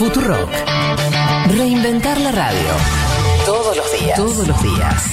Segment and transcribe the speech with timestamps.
[0.00, 0.48] Futurock.
[1.58, 2.58] Reinventar la radio.
[3.44, 4.16] Todos los días.
[4.16, 5.10] Todos los días.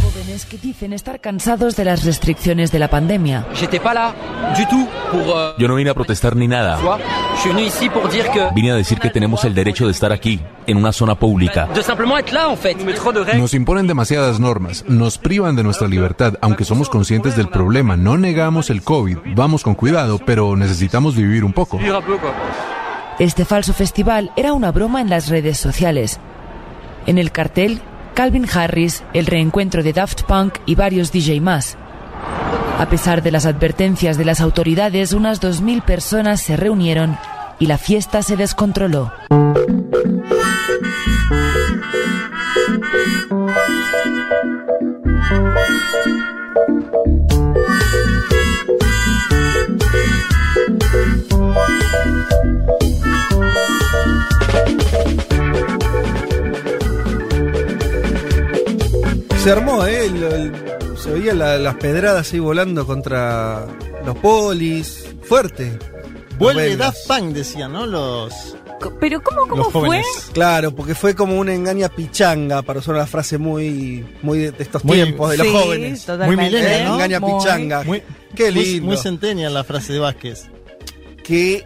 [0.00, 3.44] Jóvenes que dicen estar cansados de las restricciones de la pandemia.
[3.54, 4.14] J'étais pas là
[4.56, 5.36] du tout pour.
[5.36, 6.78] euh, Yo no vine a protestar ni nada.
[8.54, 11.68] Vine a decir que tenemos el derecho de estar aquí, en una zona pública.
[13.36, 17.96] Nos imponen demasiadas normas, nos privan de nuestra libertad, aunque somos conscientes del problema.
[17.96, 21.80] No negamos el COVID, vamos con cuidado, pero necesitamos vivir un poco.
[23.18, 26.20] Este falso festival era una broma en las redes sociales.
[27.06, 27.80] En el cartel,
[28.12, 31.78] Calvin Harris, el reencuentro de Daft Punk y varios DJ más.
[32.78, 37.16] A pesar de las advertencias de las autoridades, unas 2.000 personas se reunieron
[37.58, 39.10] y la fiesta se descontroló.
[59.46, 60.06] Se armó, ¿eh?
[60.06, 63.64] El- el- se veían la- las pedradas ahí volando contra
[64.04, 65.04] los polis.
[65.22, 65.78] Fuerte.
[66.36, 66.78] Vuelve Novelas.
[66.78, 67.86] Daft Punk, decían, ¿no?
[67.86, 68.56] Los,
[68.98, 70.02] Pero ¿cómo, cómo los fue?
[70.32, 74.84] Claro, porque fue como una engaña pichanga, para usar una frase muy, muy de estos
[74.84, 76.00] Muy- tiempos, de los Sí, jóvenes.
[76.04, 76.36] totalmente.
[76.36, 76.84] Muy millennial, ¿Eh?
[76.84, 76.94] ¿no?
[76.94, 77.82] Engaña Muy- pichanga.
[77.84, 78.02] Muy,
[78.34, 78.86] Qué muy- lindo.
[78.88, 80.46] Muy centennial la frase de Vázquez.
[81.22, 81.64] que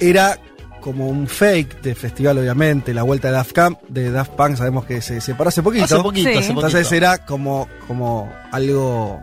[0.00, 0.38] era
[0.84, 2.92] como un fake de festival, obviamente.
[2.92, 5.86] La vuelta de Daft, Camp, de Daft Punk sabemos que se separó hace poquito.
[5.86, 6.36] Hace poquito, Sí.
[6.36, 6.66] hace poquito.
[6.66, 9.18] Entonces era como, como algo,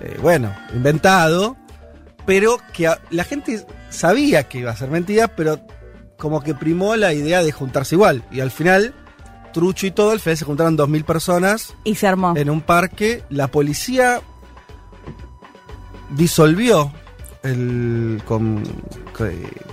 [0.00, 1.54] eh, bueno, inventado,
[2.24, 5.60] pero que a- la gente sabía que iba a ser mentira, pero
[6.16, 8.22] como que primó la idea de juntarse igual.
[8.32, 8.94] Y al final,
[9.52, 12.32] trucho y todo, al final se juntaron 2.000 personas Y se armó.
[12.38, 13.22] en un parque.
[13.28, 14.22] La policía
[16.16, 16.90] disolvió
[17.48, 18.22] el.
[18.24, 18.62] Con,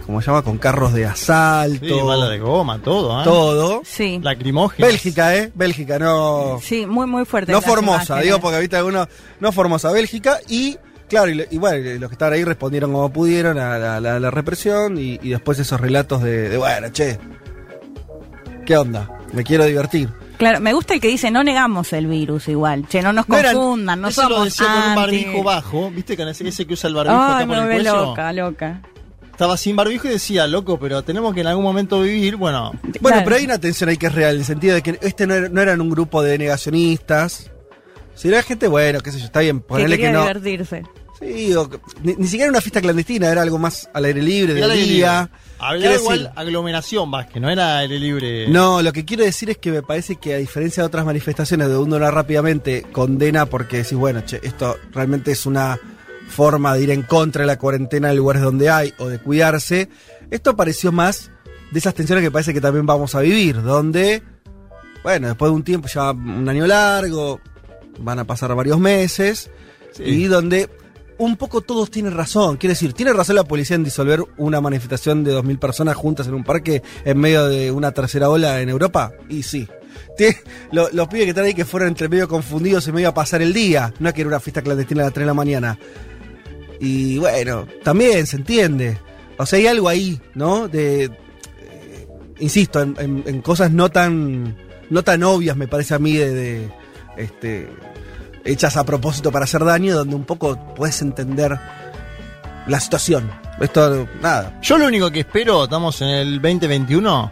[0.05, 0.41] ¿Cómo se llama?
[0.41, 1.85] Con carros de asalto.
[1.85, 3.23] Sí, bala de goma, todo, ¿eh?
[3.23, 3.81] todo.
[3.85, 4.19] Sí.
[4.21, 4.89] Lacrimógenas.
[4.89, 5.51] Bélgica, ¿eh?
[5.53, 6.59] Bélgica, no.
[6.61, 7.51] Sí, muy, muy fuerte.
[7.51, 8.23] No Formosa, imágenes.
[8.25, 9.07] digo porque viste algunos.
[9.39, 10.39] No Formosa, Bélgica.
[10.47, 10.77] Y
[11.09, 13.99] claro, y, lo- y bueno, y los que estaban ahí respondieron como pudieron a la,
[13.99, 14.97] la- la represión.
[14.97, 17.17] Y, y después esos relatos de, de, bueno, che.
[18.65, 19.09] ¿Qué onda?
[19.33, 20.09] Me quiero divertir.
[20.37, 22.87] Claro, me gusta el que dice, no negamos el virus igual.
[22.87, 24.95] Che, no nos No eran- confundan, no Eso somos lo decía con un anti.
[25.01, 26.17] barbijo bajo, ¿viste?
[26.17, 28.05] Con ese, que usa el barbijo Ay, acá por me el ve cuello.
[28.05, 28.81] loca, loca.
[29.31, 32.93] Estaba sin barbijo y decía, loco, pero tenemos que en algún momento vivir, bueno, Bueno,
[33.01, 33.21] Claro.
[33.23, 35.33] pero hay una tensión ahí que es real, en el sentido de que este no,
[35.33, 37.49] era- no eran un grupo de negacionistas.
[38.15, 40.21] Si era gente, bueno, qué sé yo, está bien, Que ponerle quería que no.
[40.21, 40.83] divertirse.
[41.19, 44.21] Sí, o que- ni, ni siquiera era una fiesta clandestina, era algo más al aire
[44.21, 45.21] libre, del día.
[45.23, 45.42] libre.
[45.69, 48.47] Había igual decir- aglomeración, Vázquez, no era aire libre.
[48.49, 51.67] No, lo que quiero decir es que me parece que a diferencia de otras manifestaciones
[51.69, 55.79] donde uno rápidamente condena porque decís, bueno, che, esto realmente es una
[56.29, 59.89] forma de ir en contra de la cuarentena en lugares donde hay o de cuidarse,
[60.31, 61.29] esto pareció más
[61.71, 64.23] de esas tensiones que parece que también vamos a vivir, donde,
[65.03, 67.39] bueno, después de un tiempo, ya un año largo,
[67.99, 69.49] van a pasar varios meses,
[69.91, 70.03] Sí.
[70.03, 70.69] y donde
[71.17, 72.57] un poco todos tienen razón.
[72.57, 76.33] Quiero decir, ¿tiene razón la policía en disolver una manifestación de 2.000 personas juntas en
[76.33, 79.11] un parque en medio de una tercera ola en Europa?
[79.29, 79.67] Y sí.
[80.71, 83.41] Lo- los pibes que están ahí que fueron entre medio confundidos y medio a pasar
[83.41, 83.93] el día.
[83.99, 85.77] No es que era una fiesta clandestina a las 3 de la mañana.
[86.79, 88.97] Y bueno, también se entiende.
[89.37, 90.67] O sea, hay algo ahí, ¿no?
[90.67, 91.05] De.
[91.05, 92.07] eh,
[92.39, 94.55] insisto, en cosas no tan.
[94.89, 96.33] no tan obvias, me parece a mí, de.
[96.33, 96.69] de,
[97.17, 97.67] este.
[98.45, 101.57] Hechas a propósito para hacer daño, donde un poco puedes entender
[102.67, 103.31] la situación.
[103.59, 104.57] Esto, nada.
[104.61, 107.31] Yo lo único que espero, estamos en el 2021,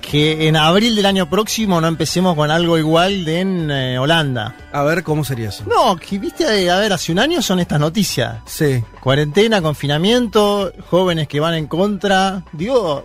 [0.00, 4.54] que en abril del año próximo no empecemos con algo igual de en eh, Holanda.
[4.72, 5.64] A ver cómo sería eso.
[5.66, 8.36] No, que viste, a ver, hace un año son estas noticias.
[8.46, 8.82] Sí.
[9.00, 12.42] Cuarentena, confinamiento, jóvenes que van en contra.
[12.52, 13.04] Digo,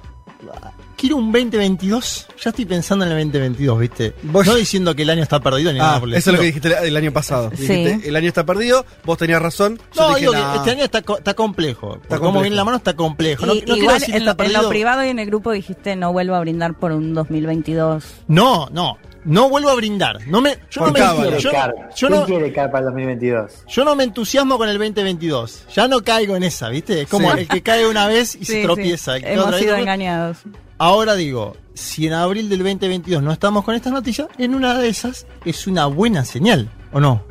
[1.04, 2.28] quiero un 2022.
[2.42, 4.14] Ya estoy pensando en el 2022, ¿viste?
[4.24, 6.34] Vos- No diciendo que el año está perdido ni nada Ah, por el eso es
[6.36, 7.52] lo que dijiste el año pasado.
[7.56, 7.68] Sí.
[7.68, 9.78] Dijiste, el año está perdido, vos tenías razón.
[9.94, 11.96] yo No, dije, digo que este año está, co- está complejo.
[12.02, 12.42] Está complejo.
[12.42, 13.46] viene la mano está complejo.
[13.46, 15.26] No, Y- no quiero igual decir en, está lo, en lo privado y en el
[15.28, 18.04] grupo dijiste no vuelvo a brindar por un 2022.
[18.28, 18.98] No, no.
[19.26, 20.28] No vuelvo a brindar.
[20.28, 21.38] No me, yo, no me, cábala.
[21.38, 21.74] yo, Car?
[21.96, 23.52] yo ¿Quién no, quiere Car para el 2022?
[23.70, 25.66] yo no me entusiasmo con el 2022.
[25.74, 27.02] Ya no caigo en esa, ¿viste?
[27.04, 27.40] Es como Sí.
[27.40, 28.62] el que cae una vez y Sí, se sí.
[28.64, 29.20] tropieza.
[29.22, 29.80] que Hemos vez sido tropieza.
[29.80, 30.38] engañados.
[30.84, 34.90] Ahora digo, si en abril del 2022 no estamos con estas noticias, en una de
[34.90, 37.24] esas es una buena señal, ¿o no?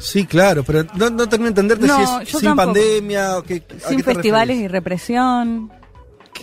[0.00, 2.56] Sí, claro, pero no, no termino de entenderte No, si es sin tampoco.
[2.72, 3.62] pandemia o qué.
[3.84, 5.70] a Sin festivales y represión.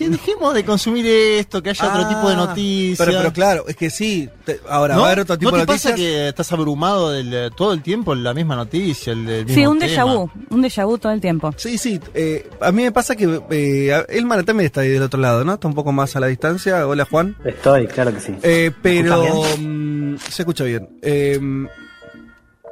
[0.04, 2.98] ¿Qué deje- dejemos de consumir esto, que haya otro Ah, tipo de noticias.
[3.08, 4.30] Pero, pero claro, es que sí.
[4.46, 5.02] te- ahora, ¿No?
[5.02, 5.92] va a haber otro tipo ¿No te de noticias.
[5.94, 9.14] pasa que estás abrumado del, eh, todo el tiempo en la misma noticia?
[9.14, 9.92] El, el Sí, un tema?
[9.92, 11.54] déjà vu, un déjà vu todo el tiempo.
[11.58, 12.00] Sí, sí.
[12.14, 15.54] eh, a mí me pasa que eh, Elman también está ahí del otro lado, ¿no?
[15.54, 16.88] Está un poco más a la distancia.
[16.88, 17.36] Hola, Juan.
[17.46, 18.36] Estoy, claro que sí.
[18.44, 20.90] Eh, pero mm, se escucha bien.
[21.02, 21.40] Eh,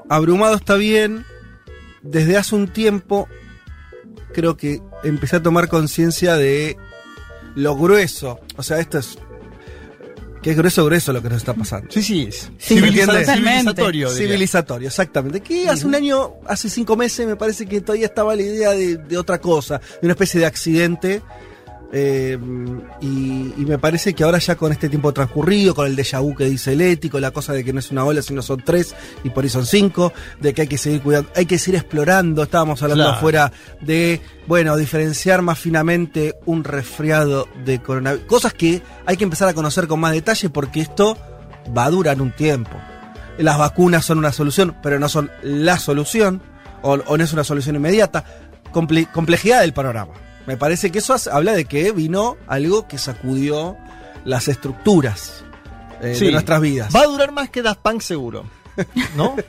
[0.10, 1.26] abrumado está bien.
[2.02, 3.28] Desde hace un tiempo
[4.34, 6.78] creo que empecé a tomar conciencia de
[7.60, 8.40] lo grueso.
[8.58, 9.18] O sea, esto es
[10.42, 11.92] que es grueso, grueso lo que nos está pasando.
[11.92, 12.26] Sí, sí.
[12.30, 13.34] es Sí, civiliza- totalmente.
[13.36, 14.10] civilizatorio.
[14.12, 14.28] diría.
[14.28, 15.42] Civilizatorio, exactamente.
[15.42, 18.96] Que hace un año, hace cinco meses, me parece que todavía estaba la idea de,
[18.98, 21.22] de otra cosa, de una especie de accidente.
[21.92, 22.38] Eh,
[23.02, 26.36] y, y me parece que ahora ya con este tiempo transcurrido, con el déjà vu
[26.36, 28.96] que dice el ético, la cosa de que no es una ola, sino son tres,
[29.24, 32.44] y por ahí son cinco, de que hay que seguir cuidando, hay que seguir explorando,
[32.44, 33.18] estábamos hablando Claro.
[33.18, 33.52] afuera
[33.82, 39.54] de, bueno, diferenciar más finamente un resfriado de coronavirus, cosas que hay que empezar a
[39.54, 41.18] conocer con más detalle porque esto
[41.76, 42.72] va a durar un tiempo.
[43.38, 46.42] Las vacunas son una solución, pero no son la solución,
[46.82, 48.26] o, o no es una solución inmediata.
[48.74, 50.14] Comple- complejidad del panorama.
[50.50, 53.78] Me parece que eso habla de que vino algo que sacudió
[54.26, 55.44] las estructuras
[56.02, 56.26] eh, Sí.
[56.26, 56.92] de nuestras vidas.
[56.96, 58.46] Va a durar más que Daft Punk seguro.
[59.16, 59.36] ¿No?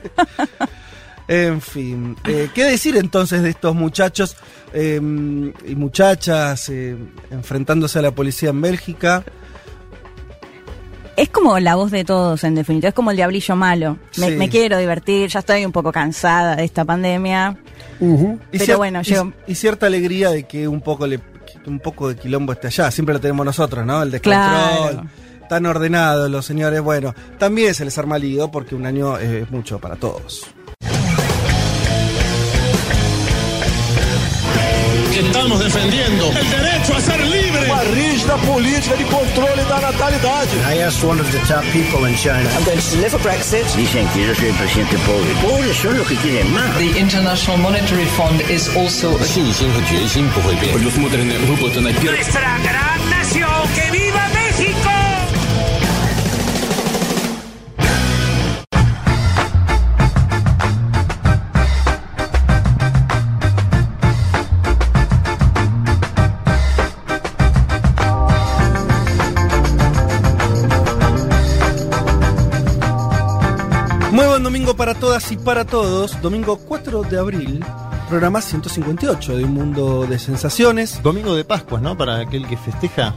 [1.27, 4.35] En fin, eh, ¿qué decir entonces de estos muchachos
[4.73, 6.95] eh, y muchachas eh,
[7.29, 9.23] enfrentándose a la policía en Bélgica?
[11.17, 12.89] Es como la voz de todos, en definitiva.
[12.89, 13.97] Es como el diablillo malo.
[14.17, 14.35] Me, Sí.
[14.35, 17.57] me quiero divertir, ya estoy un poco cansada de esta pandemia.
[17.99, 21.19] Y Pero cier- bueno, y- llegó- y, cierta alegría de que un poco le,
[21.67, 22.89] un poco de quilombo esté allá.
[22.89, 24.01] Siempre lo tenemos nosotros, ¿no?
[24.01, 24.41] El descontrol.
[24.41, 25.03] Claro.
[25.49, 26.81] Tan ordenados los señores.
[26.81, 30.45] Bueno, también se les arma lío porque un año es mucho para todos.
[35.13, 36.80] Estamos defendiendo el derecho.
[37.70, 40.50] Uma rígida política de controle da natalidade.
[40.68, 42.48] I asked one of the top people in China.
[42.56, 43.66] I'm going to deliver Brexit.
[43.76, 45.30] Dicen que yo soy el presidente pobre.
[45.42, 46.76] Pobres son los que quieren más.
[46.78, 50.72] The International Monetary Fund is also 信心和决心不会变。
[50.72, 54.99] Nuestra gran nación, que viva México.
[74.21, 76.21] Muy buen domingo para todas y para todos.
[76.21, 77.65] Domingo 4 de abril,
[78.07, 81.01] programa 158 de Un Mundo de Sensaciones.
[81.01, 81.97] Domingo de Pascua, ¿no?
[81.97, 83.15] Para aquel que festeja.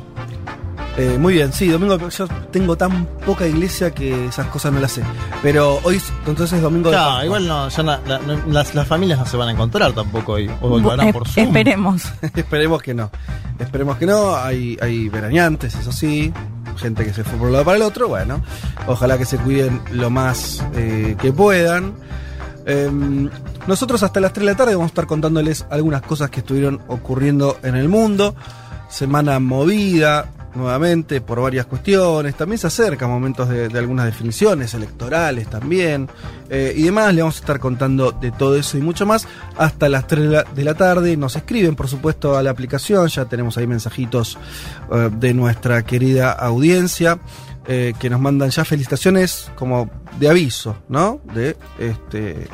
[0.96, 1.98] Eh, muy bien, sí, domingo.
[2.08, 5.02] Yo tengo tan poca iglesia que esas cosas no las sé.
[5.42, 8.00] Pero hoy, es- entonces, domingo de Claro, igual no, ya la-
[8.48, 10.50] las, las familias no se van a encontrar tampoco hoy.
[10.62, 11.48] O lo harán Eh, por Zoom.
[11.48, 12.02] esperemos.
[12.34, 13.10] Esperemos que no.
[13.58, 14.34] Esperemos que no.
[14.36, 16.32] Hay, hay veraneantes, eso sí.
[16.76, 18.08] Gente que se fue por un lado para el otro.
[18.08, 18.42] Bueno,
[18.86, 21.94] ojalá que se cuiden lo más eh, que puedan.
[22.66, 23.28] Em,
[23.66, 26.80] nosotros hasta las 3 de la tarde vamos a estar contándoles algunas cosas que estuvieron
[26.88, 28.34] ocurriendo en el mundo.
[28.94, 32.36] Semana movida nuevamente por varias cuestiones.
[32.36, 36.08] También se acercan momentos de, algunas definiciones electorales también.
[36.48, 39.26] eh, y demás, le vamos a estar contando de todo eso y mucho más
[39.58, 41.16] hasta las 3 de la, de la tarde.
[41.16, 43.08] Nos escriben, por supuesto, a la aplicación.
[43.08, 44.38] Ya tenemos ahí mensajitos
[44.92, 47.18] eh, de nuestra querida audiencia.
[47.66, 49.90] eh, que nos mandan ya felicitaciones como
[50.20, 51.20] de aviso, ¿no?
[51.34, 52.46] De este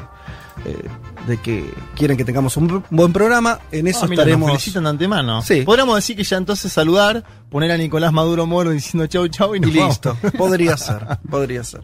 [0.64, 0.88] eh,
[1.26, 3.58] de que quieren que tengamos un buen programa.
[3.72, 4.48] En eso Ah, mira, estaremos.
[4.48, 5.42] Nos felicitan de antemano.
[5.42, 5.62] Sí.
[5.62, 9.58] Podríamos decir que ya entonces saludar, poner a Nicolás Maduro Moro diciendo chau chau y
[9.58, 9.88] Y nos vamos.
[9.88, 10.16] listo.
[10.38, 11.82] Podría ser, podría ser.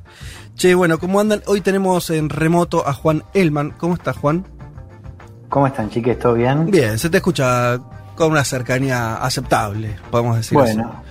[0.55, 1.43] Che, bueno, ¿cómo andan?
[1.47, 3.73] Hoy tenemos en remoto a Juan Elman.
[3.73, 4.47] ¿Cómo está Juan?
[5.49, 6.19] ¿Cómo están, chiques?
[6.19, 6.67] ¿Todo bien?
[6.71, 7.79] Bien, se te escucha
[8.17, 11.03] con una cercanía aceptable, podemos decir Bueno,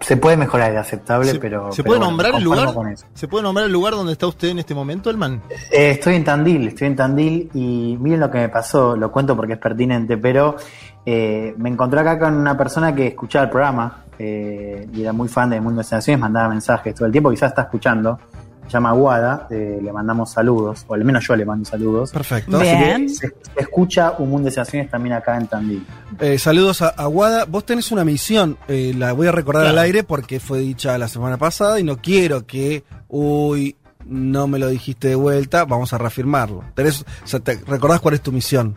[0.00, 1.72] se puede mejorar el aceptable, ¿Se, pero.
[1.72, 2.74] ¿se pero puede bueno, nombrar el lugar?
[3.14, 5.42] ¿Se puede nombrar el lugar donde está usted en este momento, Elman?
[5.70, 9.36] Eh, estoy en Tandil, estoy en Tandil y miren lo que me pasó, lo cuento
[9.36, 10.56] porque es pertinente, pero
[11.04, 15.28] eh, me encontré acá con una persona que escuchaba el programa eh, y era muy
[15.28, 18.18] fan de Mundo de Sensaciones, mandaba mensajes todo el tiempo, quizás está escuchando.
[18.66, 22.10] Se llama Guada, eh, le mandamos saludos, o al menos yo le mando saludos.
[22.10, 22.56] Perfecto.
[22.56, 23.08] Así que Bien.
[23.10, 25.86] Se, se escucha un Mundo de Sensaciones también acá en Tandil.
[26.18, 27.44] Eh, saludos a Aguada.
[27.44, 29.78] Vos tenés una misión, eh, la voy a recordar Claro.
[29.78, 34.58] al aire porque fue dicha la semana pasada y no quiero que, uy, no me
[34.58, 36.64] lo dijiste de vuelta, vamos a reafirmarlo.
[36.74, 38.76] Tenés, o sea, te- ¿Recordás cuál es tu misión?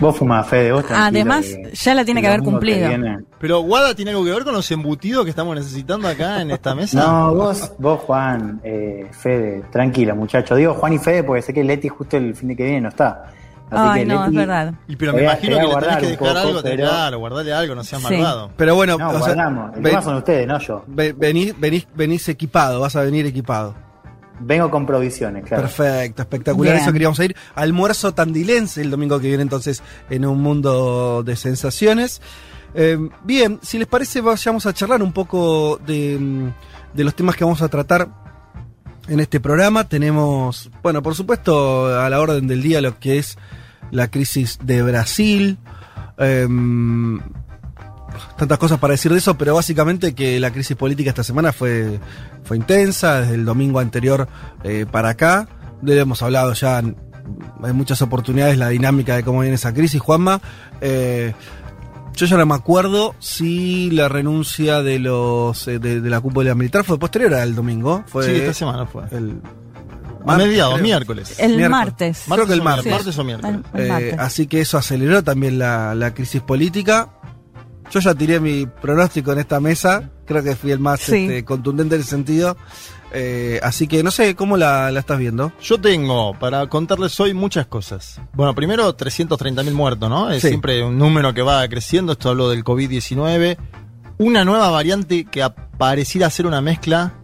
[0.00, 2.88] Vos fumás, Fede, vos Además, que- ya la tiene que haber cumplido.
[3.40, 6.74] Pero Guada tiene algo que ver con los embutidos que estamos necesitando acá en esta
[6.74, 6.98] mesa.
[7.04, 10.54] No, vos, vos Juan, eh, Fede, tranquilo muchacho.
[10.54, 12.88] Digo Juan y Fede porque sé que Leti justo el fin de que viene no
[12.90, 13.24] está.
[13.70, 14.72] Ay, no, es verdad.
[14.86, 17.74] Y pero me imagino que le tenés que dejar poco, algo, pero- claro, guardarle algo,
[17.74, 18.14] no seas Sí.
[18.14, 18.50] malvado.
[18.56, 19.48] Pero bueno, No, o sea.
[19.74, 20.84] El ve- tema son ustedes, no yo.
[20.86, 23.74] ve- venís, venís, venís equipado, vas a venir equipado.
[24.40, 25.64] Vengo con provisiones, claro.
[25.64, 26.74] Perfecto, espectacular.
[26.74, 26.82] Bien.
[26.82, 27.36] Eso queríamos ir.
[27.54, 32.20] Almuerzo tandilense el domingo que viene, entonces, en un mundo de sensaciones.
[32.74, 36.48] Eh, bien, si les parece, vayamos a charlar un poco de, mm,
[36.94, 38.08] de los temas que vamos a tratar
[39.08, 39.88] en este programa.
[39.88, 43.38] Tenemos, bueno, por supuesto, a la orden del día lo que es
[43.90, 45.58] la crisis de Brasil.
[46.18, 47.20] Em,
[48.36, 51.98] tantas cosas para decir de eso, pero básicamente que la crisis política esta semana fue,
[52.44, 54.28] fue intensa, desde el domingo anterior
[54.64, 55.48] eh, para acá.
[55.82, 56.96] Lo hemos hablado ya en,
[57.64, 60.40] en muchas oportunidades la dinámica de cómo viene esa crisis, Juanma.
[60.80, 61.32] Eh,
[62.14, 66.52] yo ya no me acuerdo si la renuncia de los eh, de, de la cúpula
[66.56, 68.02] militar fue posterior al domingo.
[68.08, 69.04] Fue sí, esta semana fue.
[69.12, 69.40] el
[70.26, 70.82] A mediados, creo.
[70.84, 71.36] miércoles.
[71.38, 71.70] El Miércoles.
[71.70, 72.24] martes.
[72.28, 72.86] Creo que el martes.
[72.92, 73.60] o Martes o miércoles.
[73.72, 74.18] El- el Eh, martes.
[74.18, 77.10] así que eso aceleró también la, la crisis política.
[77.90, 81.16] Yo ya tiré mi pronóstico en esta mesa, creo que fui el más Sí.
[81.24, 82.56] este, contundente en ese sentido.
[83.12, 85.50] Eh, así que no sé, ¿cómo la, la estás viendo?
[85.62, 88.20] Yo tengo para contarles hoy muchas cosas.
[88.34, 90.30] Bueno, primero 330.000 muertos, ¿no?
[90.30, 90.48] Es Sí.
[90.48, 92.12] siempre un número que va creciendo.
[92.12, 93.56] Esto hablo del COVID-19.
[94.18, 97.14] Una nueva variante que pareciera ser una mezcla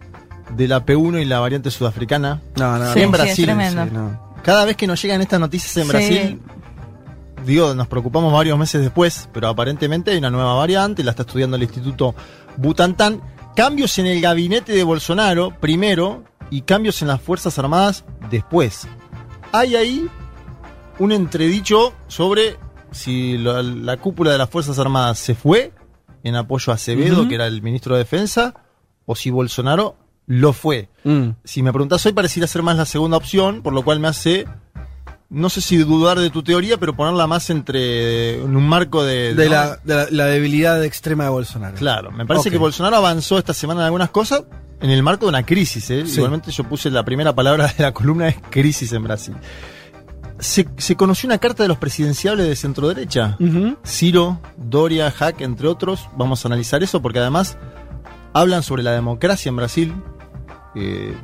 [0.55, 2.41] de la P1 y la variante sudafricana.
[2.55, 3.31] No, no, Sí, en sí, Brasil.
[3.49, 3.83] es tremendo.
[3.83, 4.33] Sí, no.
[4.43, 5.89] Cada vez que nos llegan estas noticias en Sí.
[5.89, 6.41] Brasil,
[7.45, 11.55] digo, nos preocupamos varios meses después, pero aparentemente hay una nueva variante, la está estudiando
[11.55, 12.15] el Instituto
[12.57, 13.21] Butantan.
[13.55, 18.87] Cambios en el gabinete de Bolsonaro, primero, y cambios en las Fuerzas Armadas después.
[19.51, 20.09] Hay ahí
[20.99, 22.57] un entredicho sobre
[22.91, 25.71] si la, la cúpula de las Fuerzas Armadas se fue
[26.25, 28.55] en apoyo a Acevedo, que era el ministro de Defensa,
[29.05, 30.89] o si Bolsonaro lo fue.
[31.03, 31.29] Mm.
[31.43, 34.47] Si me preguntás hoy, pareciera ser más la segunda opción, por lo cual me hace,
[35.29, 39.33] no sé si dudar de tu teoría, pero ponerla más entre en un marco de...
[39.33, 39.51] De, ¿no?
[39.51, 41.75] la, de la, la debilidad extrema de Bolsonaro.
[41.75, 44.43] Claro, me parece que Bolsonaro avanzó esta semana en algunas cosas
[44.81, 45.89] en el marco de una crisis.
[45.89, 46.03] ¿eh?
[46.05, 46.17] Sí.
[46.17, 49.35] Igualmente yo puse la primera palabra de la columna es crisis en Brasil.
[50.37, 53.37] Se, se conoció una carta de los presidenciables de centro derecha.
[53.85, 56.09] Ciro, Doria, Hack, entre otros.
[56.17, 57.57] Vamos a analizar eso porque además
[58.33, 59.93] hablan sobre la democracia en Brasil.
[60.75, 61.15] Eh,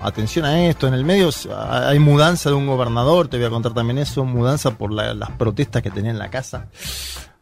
[0.00, 1.30] atención a esto, en el medio
[1.70, 5.30] hay mudanza de un gobernador, te voy a contar también eso, mudanza por la- las
[5.32, 6.66] protestas que tenía en la casa.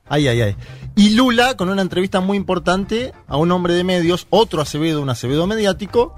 [0.08, 0.56] Ay, ay, ay.
[0.94, 5.10] Y Lula, con una entrevista muy importante a un hombre de medios, otro Acevedo, un
[5.10, 6.14] Acevedo mediático,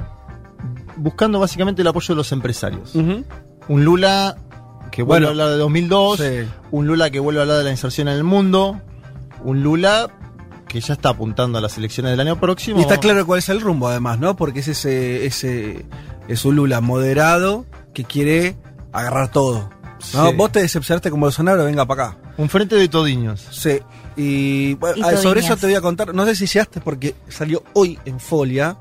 [0.96, 2.94] buscando básicamente el apoyo de los empresarios.
[2.94, 4.36] Un Lula
[4.90, 6.24] que vuelve Bueno, a hablar de 2002, sí.
[6.70, 8.80] un Lula que vuelve a hablar de la inserción en el mundo,
[9.44, 10.10] un Lula
[10.68, 12.78] que ya está apuntando a las elecciones del año próximo.
[12.78, 14.36] Y está claro cuál es el rumbo, además, ¿no?
[14.36, 15.86] Porque es ese, ese
[16.28, 18.56] es un Lula moderado que quiere
[18.92, 19.70] agarrar todo.
[20.14, 20.30] ¿no?
[20.30, 20.36] Sí.
[20.36, 22.18] Vos te decepcionaste con Bolsonaro, venga para acá.
[22.36, 23.48] Un frente de todiños.
[23.50, 23.80] Sí.
[24.16, 27.14] Y, bueno, Y ah, sobre eso te voy a contar, no sé si llegaste porque
[27.28, 28.76] salió hoy en Folia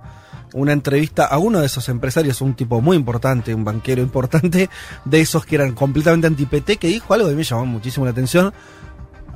[0.54, 4.70] una entrevista a uno de esos empresarios, un tipo muy importante, un banquero importante,
[5.06, 8.54] de esos que eran completamente anti-PT, que dijo algo que me llamó muchísimo la atención.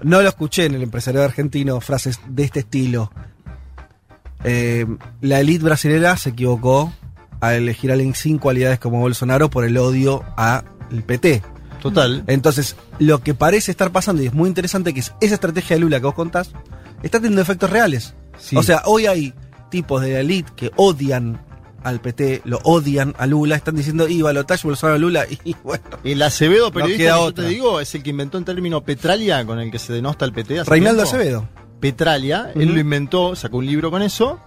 [0.03, 3.12] No lo escuché en el empresario argentino, frases de este estilo.
[4.44, 4.88] Eh,
[5.22, 6.91] la élite brasilera se equivocó
[7.41, 10.63] al elegir a alguien sin cualidades como Bolsonaro por el odio al
[11.05, 11.41] PT.
[11.81, 12.24] Total.
[12.27, 15.81] Entonces, lo que parece estar pasando, y es muy interesante, que es esa estrategia de
[15.81, 16.51] Lula que vos contás,
[17.01, 18.13] está teniendo efectos reales.
[18.38, 18.55] Sí.
[18.55, 19.33] O sea, hoy hay
[19.69, 21.41] tipos de la elite que odian
[21.83, 25.83] al PT, lo odian a Lula, están diciendo, y balotaje Bolsonaro Lula, y bueno.
[26.03, 29.43] El Acevedo No periodista que yo te digo es el que inventó el término petralia
[29.45, 30.63] con el que se denosta el PT.
[30.65, 31.17] Reinaldo tiempo.
[31.17, 31.50] Acevedo.
[31.79, 34.39] Petralia, él lo inventó, sacó un libro con eso.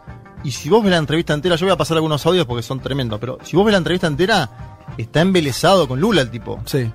[0.45, 2.79] Y si vos ves la entrevista entera, yo voy a pasar algunos audios porque son
[2.81, 6.61] tremendos, pero si vos ves la entrevista entera, está embelesado con Lula el tipo.
[6.67, 6.91] Sí.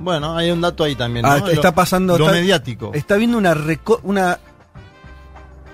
[0.00, 1.26] Bueno, hay un dato ahí también.
[1.26, 2.16] Ah, está Lo- pasando.
[2.16, 2.92] Lo está, mediático.
[2.94, 3.54] Está viendo una.
[3.54, 4.38] reco- una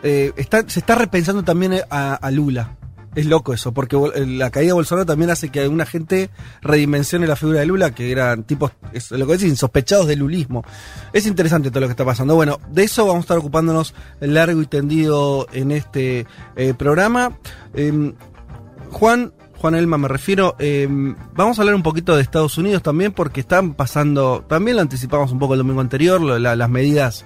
[0.02, 2.76] eh, está, se está repensando también a, a Lula.
[3.18, 6.30] Es loco eso, porque Bol- la caída de Bolsonaro también hace que alguna gente
[6.62, 10.62] redimensione la figura de Lula, que eran tipos, es lo que dicen, sospechados del lulismo.
[11.12, 12.36] Es interesante todo lo que está pasando.
[12.36, 17.36] Bueno, de eso vamos a estar ocupándonos largo y tendido en este eh, programa.
[17.74, 18.14] Em,
[18.92, 23.10] Juan, Juan Elma me refiero, em, vamos a hablar un poquito de Estados Unidos también,
[23.12, 27.24] porque están pasando, también lo anticipamos un poco el domingo anterior, las medidas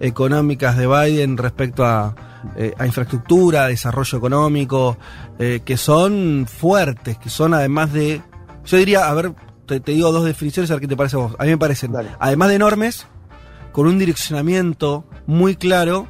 [0.00, 2.14] económicas de Biden respecto a,
[2.56, 4.98] eh, a infraestructura, a desarrollo económico,
[5.38, 8.22] eh, que son fuertes, que son además de,
[8.64, 9.32] yo diría, a ver,
[9.66, 11.36] te, te digo dos definiciones, a ver qué te parece a vos.
[11.38, 13.06] A mí me parecen, además de enormes,
[13.72, 16.06] con un direccionamiento muy claro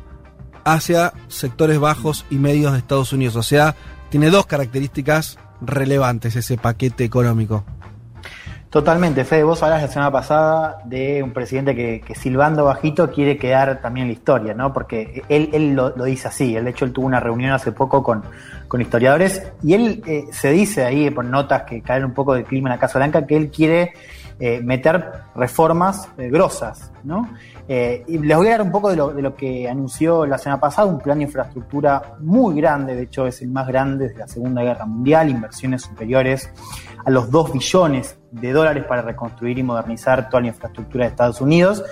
[0.64, 3.37] hacia sectores bajos y medios de Estados Unidos.
[3.37, 3.76] O sea,
[4.11, 7.64] tiene dos características relevantes ese paquete económico.
[8.75, 13.81] Totalmente, Fede, vos hablas la semana pasada de un presidente que, silbando bajito quiere quedar
[13.81, 14.73] también en la historia, ¿no?
[14.73, 18.02] Porque él, él lo, dice así, él de hecho él tuvo una reunión hace poco
[18.02, 18.25] con,
[18.66, 22.47] con historiadores y él eh, se dice ahí por notas que caen un poco del
[22.47, 23.93] clima en la Casa Blanca que él quiere
[24.40, 27.28] eh, meter reformas eh, grosas, ¿no?
[27.66, 30.37] Eh, y les voy a dar un poco de lo, de lo que anunció la
[30.37, 34.18] semana pasada, un plan de infraestructura muy grande, de hecho es el más grande desde
[34.18, 36.50] la Segunda Guerra Mundial, inversiones superiores
[37.04, 41.40] a los 2 billones de dólares para reconstruir y modernizar toda la infraestructura de Estados
[41.40, 41.85] Unidos,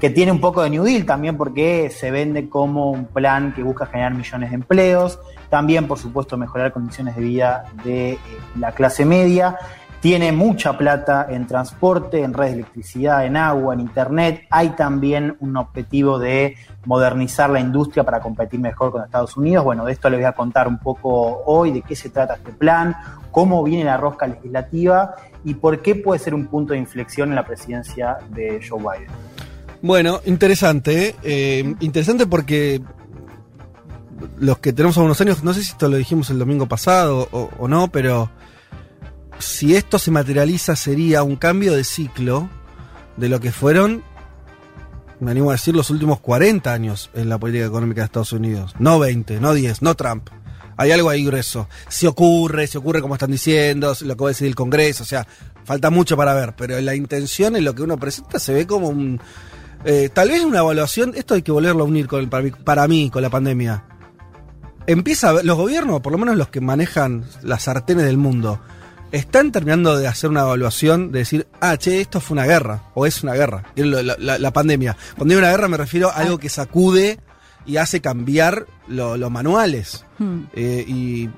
[0.00, 3.62] que tiene un poco de New Deal también porque se vende como un plan que
[3.62, 8.18] busca generar millones de empleos, también por supuesto mejorar condiciones de vida de eh,
[8.58, 9.58] la clase media,
[10.00, 14.46] tiene mucha plata en transporte, en redes de electricidad, en agua, en internet.
[14.50, 19.62] Hay también un objetivo de modernizar la industria para competir mejor con Estados Unidos.
[19.64, 22.52] Bueno, de esto les voy a contar un poco hoy, de qué se trata este
[22.52, 22.96] plan,
[23.30, 27.34] cómo viene la rosca legislativa y por qué puede ser un punto de inflexión en
[27.34, 29.10] la presidencia de Joe Biden.
[29.82, 31.16] Bueno, interesante, ¿eh?
[31.22, 32.80] Eh, interesante porque
[34.38, 37.50] los que tenemos algunos años, no sé si esto lo dijimos el domingo pasado o,
[37.58, 38.30] o no, pero
[39.40, 42.48] si esto se materializa sería un cambio de ciclo
[43.16, 44.02] de lo que fueron,
[45.20, 48.74] me animo a decir, los últimos 40 años en la política económica de Estados Unidos.
[48.78, 50.28] No 20, no 10, no Trump.
[50.76, 51.68] Hay algo ahí grueso.
[51.88, 55.06] Si ocurre, si ocurre como están diciendo, lo que va a decidir el Congreso, o
[55.06, 55.26] sea,
[55.64, 58.88] falta mucho para ver, pero la intención en lo que uno presenta se ve como
[58.88, 59.20] un...
[59.84, 62.88] Eh, tal vez una evaluación, esto hay que volverlo a unir con para, mí, para
[62.88, 63.84] mí con la pandemia.
[64.86, 68.60] Empieza los gobiernos, por lo menos los que manejan las sartenes del mundo,
[69.12, 73.06] están terminando de hacer una evaluación de decir, ah, che, esto fue una guerra, o
[73.06, 74.96] es una guerra, la, la, la pandemia.
[75.16, 77.18] Cuando digo una guerra me refiero a algo que sacude
[77.66, 80.04] y hace cambiar los lo manuales.
[80.18, 80.44] Hmm.
[80.54, 81.28] Eh, y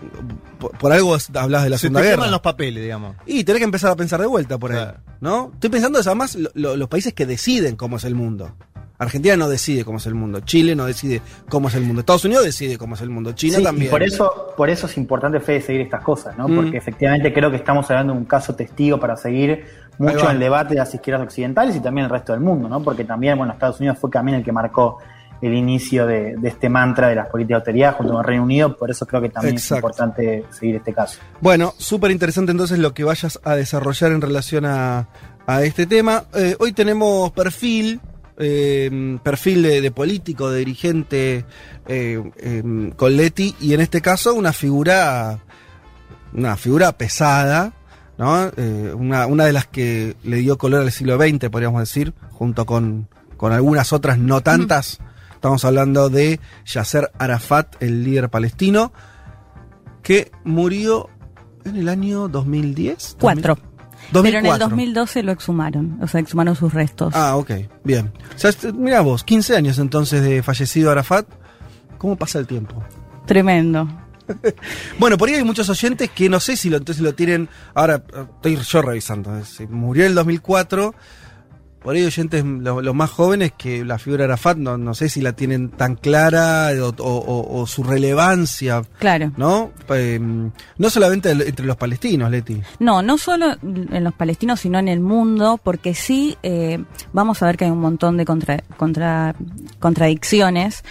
[0.59, 2.17] por, por, algo hablas de la Se Segunda te Guerra.
[2.17, 3.17] queman los papeles, digamos.
[3.27, 4.89] Y tenés que empezar a pensar de vuelta por ahí,
[5.21, 5.51] ¿no?
[5.55, 8.55] Estoy pensando además lo, lo, los países que deciden cómo es el mundo.
[9.03, 12.25] Argentina no decide cómo es el mundo, Chile no decide cómo es el mundo, Estados
[12.25, 13.89] Unidos decide cómo es el mundo, China sí, también.
[13.89, 16.49] Y por eso, por eso es importante, Fede, seguir estas cosas, ¿no?
[16.49, 16.55] Mm.
[16.55, 19.65] Porque efectivamente creo que estamos hablando de un caso testigo para seguir
[19.99, 22.83] mucho en el debate de las izquierdas occidentales y también el resto del mundo, ¿no?
[22.83, 24.99] Porque también, bueno, Estados Unidos fue también el que marcó
[25.41, 28.45] el inicio de, de, este mantra de las políticas de austeridad junto con el Reino
[28.45, 29.75] Unido, por eso creo que también Exacto.
[29.75, 31.19] es importante seguir este caso.
[31.41, 35.09] Bueno, súper interesante entonces lo que vayas a desarrollar en relación a,
[35.47, 36.25] a este tema.
[36.35, 38.01] Eh, hoy tenemos perfil,
[38.39, 41.45] eh, perfil de, de, político, de dirigente
[41.87, 45.41] eh, con Leti, y en este caso una figura,
[46.33, 47.75] una figura pesada,
[48.19, 48.51] ¿no?
[48.57, 52.67] Eh, una, una de las que le dio color al siglo XX, podríamos decir, junto
[52.67, 55.01] con, con algunas otras no tantas.
[55.01, 55.35] Mm.
[55.35, 58.93] Estamos hablando de Yasser Arafat, el líder palestino,
[60.03, 61.11] que murió
[61.65, 63.17] en el año 2010.
[63.21, 63.59] Cuatro.
[64.13, 64.23] 2004.
[64.23, 67.15] Pero en el 2012 lo exhumaron, o sea, exhumaron sus restos.
[67.15, 67.51] Ah, ok,
[67.85, 68.13] bien.
[68.35, 71.27] O sea, mira vos, 15 años entonces de fallecido Arafat,
[71.99, 72.83] ¿cómo pasa el tiempo?
[73.27, 73.89] Tremendo.
[74.99, 77.49] bueno, por ahí hay muchos oyentes que no sé si lo, entonces lo tienen.
[77.75, 78.03] Ahora
[78.37, 79.45] estoy yo revisando.
[79.45, 80.95] Si murió en el 2004
[81.83, 85.09] por ahí oyentes, los, los, más jóvenes, que la figura de Arafat no, no sé
[85.09, 88.83] si la tienen tan clara o, o, o su relevancia.
[88.99, 89.33] Claro.
[89.37, 89.73] ¿No?
[89.91, 92.61] Eh, no solamente entre los palestinos, Leti.
[92.79, 97.47] No, no solo en los palestinos, sino en el mundo, porque sí eh, vamos a
[97.47, 99.35] ver que hay un montón de contra, contra,
[99.81, 100.85] contradicciones,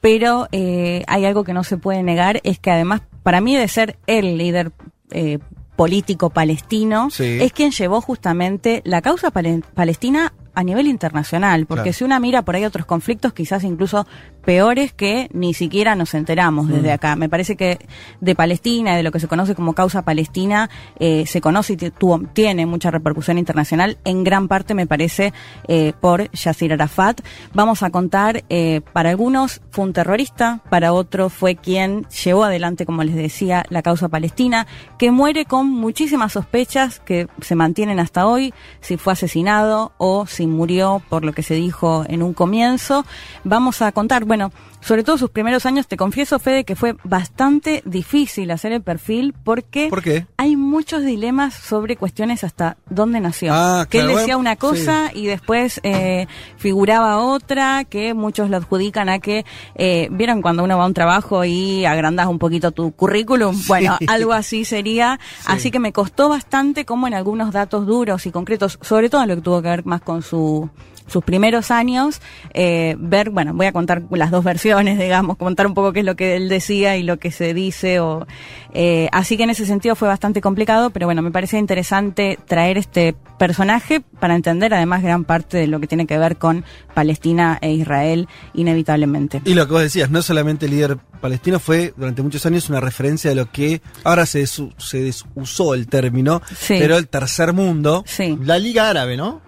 [0.00, 3.68] pero eh, hay algo que no se puede negar, es que además, para mí, de
[3.68, 4.72] ser el líder
[5.10, 5.38] eh,
[5.76, 7.38] político palestino, sí.
[7.40, 11.92] es quien llevó justamente la causa pal palestina a nivel internacional, porque claro.
[11.92, 14.08] si una mira por ahí otros conflictos, quizás incluso
[14.44, 16.72] peores que ni siquiera nos enteramos mm.
[16.72, 17.14] desde acá.
[17.14, 17.78] Me parece que
[18.20, 20.68] de Palestina, de lo que se conoce como causa palestina,
[20.98, 25.32] eh, se conoce y tuvo, tiene mucha repercusión internacional, en gran parte me parece
[25.68, 27.20] eh, por Yasir Arafat.
[27.54, 32.84] Vamos a contar, eh, para algunos fue un terrorista, para otros fue quien llevó adelante,
[32.84, 34.66] como les decía, la causa palestina,
[34.98, 40.47] que muere con muchísimas sospechas que se mantienen hasta hoy, si fue asesinado o si
[40.48, 43.04] murió por lo que se dijo en un comienzo.
[43.44, 47.82] Vamos a contar, bueno, sobre todo sus primeros años, te confieso, Fede, que fue bastante
[47.84, 50.26] difícil hacer el perfil porque ¿Por qué?
[50.36, 53.52] hay muchos dilemas sobre cuestiones hasta dónde nació.
[53.54, 55.20] Ah, que claro, él decía una cosa sí.
[55.20, 60.78] y después eh, figuraba otra, que muchos lo adjudican a que, eh, ¿vieron cuando uno
[60.78, 63.56] va a un trabajo y agrandas un poquito tu currículum?
[63.56, 63.64] Sí.
[63.68, 65.18] Bueno, algo así sería.
[65.40, 65.46] Sí.
[65.46, 69.28] Así que me costó bastante como en algunos datos duros y concretos, sobre todo en
[69.28, 70.70] lo que tuvo que ver más con su su
[71.08, 72.20] sus primeros años,
[72.54, 76.06] eh, ver, bueno, voy a contar las dos versiones, digamos, contar un poco qué es
[76.06, 78.26] lo que él decía y lo que se dice, o,
[78.72, 82.78] eh, así que en ese sentido fue bastante complicado, pero bueno, me parecía interesante traer
[82.78, 87.58] este personaje para entender además gran parte de lo que tiene que ver con Palestina
[87.60, 89.40] e Israel, inevitablemente.
[89.44, 92.80] Y lo que vos decías, no solamente el líder palestino fue durante muchos años una
[92.80, 96.76] referencia de lo que ahora se, desu- se desusó el término, Sí.
[96.78, 98.04] pero el tercer mundo.
[98.06, 98.38] Sí.
[98.42, 99.40] La Liga Árabe, ¿no?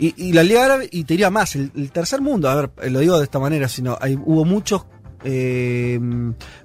[0.00, 2.70] Y, y la Liga Árabe, y te diría más, el, el tercer mundo, a ver,
[2.82, 4.86] eh, lo digo de esta manera, sino hay, hubo muchos
[5.22, 6.00] eh,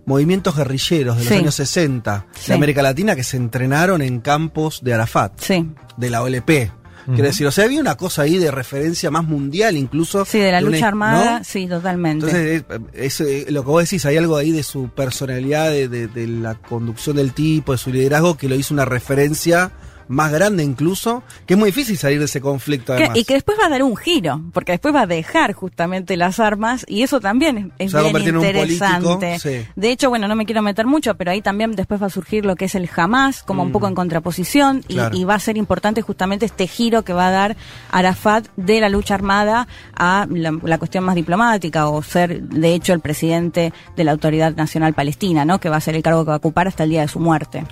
[0.06, 1.40] movimientos guerrilleros de los Sí.
[1.40, 2.48] años 60 Sí.
[2.48, 5.70] de América Latina que se entrenaron en campos de Arafat, Sí.
[5.98, 6.72] de la OLP.
[7.08, 10.26] Quiero decir, o sea, había una cosa ahí de referencia más mundial, incluso.
[10.26, 11.44] Sí, de la lucha armada, ¿no?
[11.46, 12.26] sí, totalmente.
[12.26, 15.88] Entonces, es, es, eh, lo que vos decís, hay algo ahí de su personalidad, de,
[15.88, 19.72] de- de la conducción del tipo, de su liderazgo, que lo hizo una referencia
[20.08, 23.18] más grande incluso, que es muy difícil salir de ese conflicto además.
[23.18, 26.40] y que después va a dar un giro, porque después va a dejar justamente las
[26.40, 29.06] armas y eso también es, a bien interesante.
[29.08, 29.66] político, sí.
[29.76, 32.46] De hecho, bueno, no me quiero meter mucho, pero ahí también después va a surgir
[32.46, 33.72] lo que es el Hamas, como un Mm.
[33.72, 37.58] poco en contraposición, y va a ser importante justamente este giro que va a dar
[37.92, 42.94] Arafat de la lucha armada a la, la cuestión más diplomática, o ser de hecho
[42.94, 45.60] el presidente de la Autoridad Nacional Palestina, ¿no?
[45.60, 47.20] Que va a ser el cargo que va a ocupar hasta el día de su
[47.20, 47.64] muerte.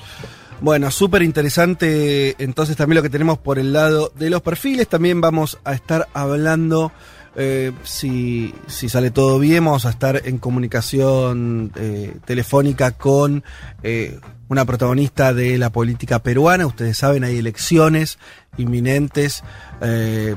[0.63, 4.87] Bueno, súper interesante entonces también lo que tenemos por el lado de los perfiles.
[4.87, 6.93] También vamos a estar hablando,
[7.35, 13.43] eh, si, si sale todo bien, vamos a estar en comunicación eh, telefónica con
[13.83, 16.65] eh, una protagonista de la política peruana.
[16.65, 18.17] Ustedes saben, hay elecciones
[18.55, 19.43] inminentes.
[19.81, 20.33] eh,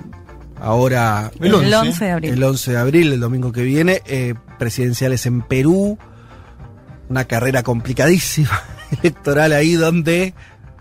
[0.61, 1.31] ahora...
[1.39, 1.69] El 11.
[1.69, 2.33] El 11 de abril.
[2.33, 5.99] El 11 de abril, el domingo que viene, eh, presidenciales en Perú
[7.09, 8.61] una carrera complicadísima
[9.03, 10.35] electoral ahí donde,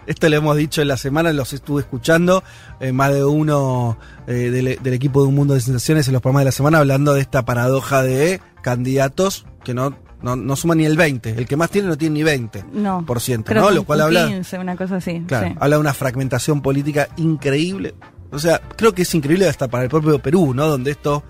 [0.08, 2.44] esto lo hemos dicho en la semana, los estuve escuchando,
[2.80, 6.22] eh, más de uno eh, del, del equipo de Un Mundo de Sensaciones en los
[6.22, 10.78] programas de la semana hablando de esta paradoja de candidatos que no, no, no suman
[10.80, 13.06] ni el 20, el que más tiene no tiene ni 20%, No.
[13.06, 13.72] por ciento, ¿no?
[13.72, 14.28] Lo cual habla...
[14.28, 15.24] 15, una cosa así.
[15.28, 15.56] Claro, sí.
[15.60, 17.96] habla de una fragmentación política increíble.
[18.32, 20.68] O sea, creo que es increíble hasta para el propio Perú, ¿no?
[20.68, 21.24] Donde esto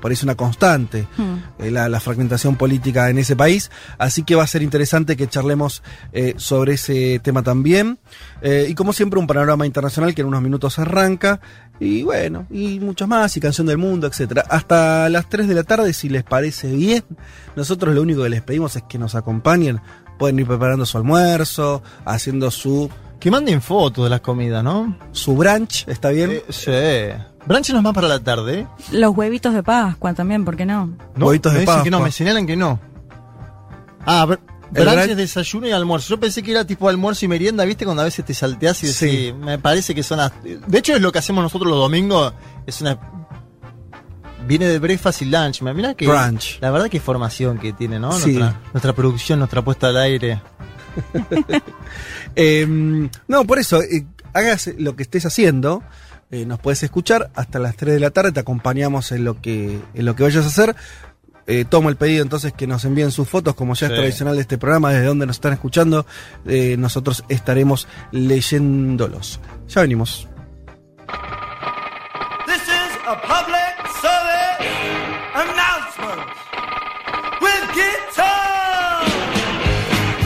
[0.00, 1.36] parece una constante, Hmm.
[1.58, 3.70] eh, la, la fragmentación política en ese país.
[3.98, 7.98] Así que va a ser interesante que charlemos eh, sobre ese tema también.
[8.42, 11.40] Eh, y como siempre, un panorama internacional que en unos minutos arranca.
[11.80, 14.44] Y bueno, y muchos más, y Canción del Mundo, etcétera.
[14.48, 17.04] Hasta las 3 de la tarde, si les parece bien.
[17.56, 19.80] Nosotros lo único que les pedimos es que nos acompañen.
[20.18, 24.96] Pueden ir preparando su almuerzo, haciendo su Que manden fotos de las comidas, ¿no?
[25.12, 26.30] su brunch, ¿está bien?
[26.32, 27.37] Eh, sí.
[27.48, 28.66] Brunch no es más para la tarde, ¿eh?
[28.92, 30.94] Los huevitos de Pascua también, ¿por qué no?
[31.16, 32.06] No, Huevitos de me dicen que no, Pascua.
[32.08, 32.78] me señalan que no.
[34.06, 34.38] Ah, br-
[35.10, 36.10] es desayuno y almuerzo.
[36.10, 37.84] Yo pensé que era tipo almuerzo y merienda, ¿viste?
[37.86, 39.34] Cuando a veces te salteás y decís, Sí.
[39.38, 40.32] me parece que son las...
[40.42, 42.34] De hecho es lo que hacemos nosotros los domingos,
[42.66, 42.98] es una...
[44.46, 45.62] Viene de breakfast y lunch.
[45.62, 46.06] Mirá que...
[46.06, 46.58] Brunch.
[46.60, 48.12] La verdad que formación que tiene, ¿no?
[48.12, 48.34] Sí.
[48.34, 50.40] Nuestra, nuestra producción, nuestra puesta al aire.
[52.36, 52.66] Eh,
[53.26, 55.82] no, por eso, eh, hagas lo que estés haciendo.
[56.30, 59.80] Eh, nos puedes escuchar hasta las 3 de la tarde, te acompañamos en lo que,
[59.94, 60.76] en lo que vayas a hacer.
[61.50, 64.42] Eh, tomo el pedido entonces que nos envíen sus fotos, como ya es tradicional de
[64.42, 66.04] este programa, desde donde nos están escuchando,
[66.46, 69.40] eh, nosotros estaremos leyéndolos.
[69.68, 70.28] Ya venimos.
[72.46, 74.68] This is a public service
[75.34, 76.28] announcement
[77.40, 79.06] with guitar.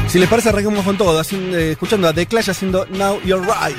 [0.09, 3.47] Si les parece, arranquemos con todo, haciendo- eh, escuchando a The Clash haciendo Now You're
[3.47, 3.79] Right.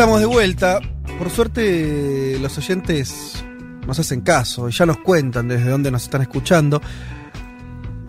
[0.00, 0.80] Estamos de vuelta.
[1.18, 3.44] Por suerte, los oyentes
[3.86, 6.80] nos hacen caso y ya nos cuentan desde dónde nos están escuchando.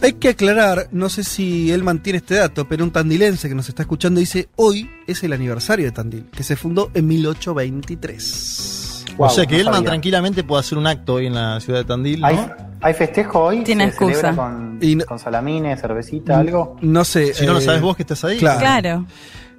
[0.02, 3.68] Hay que aclarar, no sé si él mantiene este dato, pero un tandilense que nos
[3.68, 9.06] está escuchando dice, hoy es el aniversario de Tandil, que se fundó en 1823.
[9.18, 12.22] o sea que Elman tranquilamente puede hacer un acto hoy en la ciudad de Tandil,
[12.22, 12.28] ¿no?
[12.28, 12.38] ¿Hay,
[12.80, 13.66] hay festejo hoy?
[13.66, 14.42] Tiene ¿Se celebra excusa.
[14.42, 16.78] Con, no- salamines, cervecita, algo?
[16.80, 17.34] No sé.
[17.34, 18.38] Si no lo eh, sabes vos que estás ahí.
[18.38, 18.60] Claro.
[18.60, 19.06] Claro.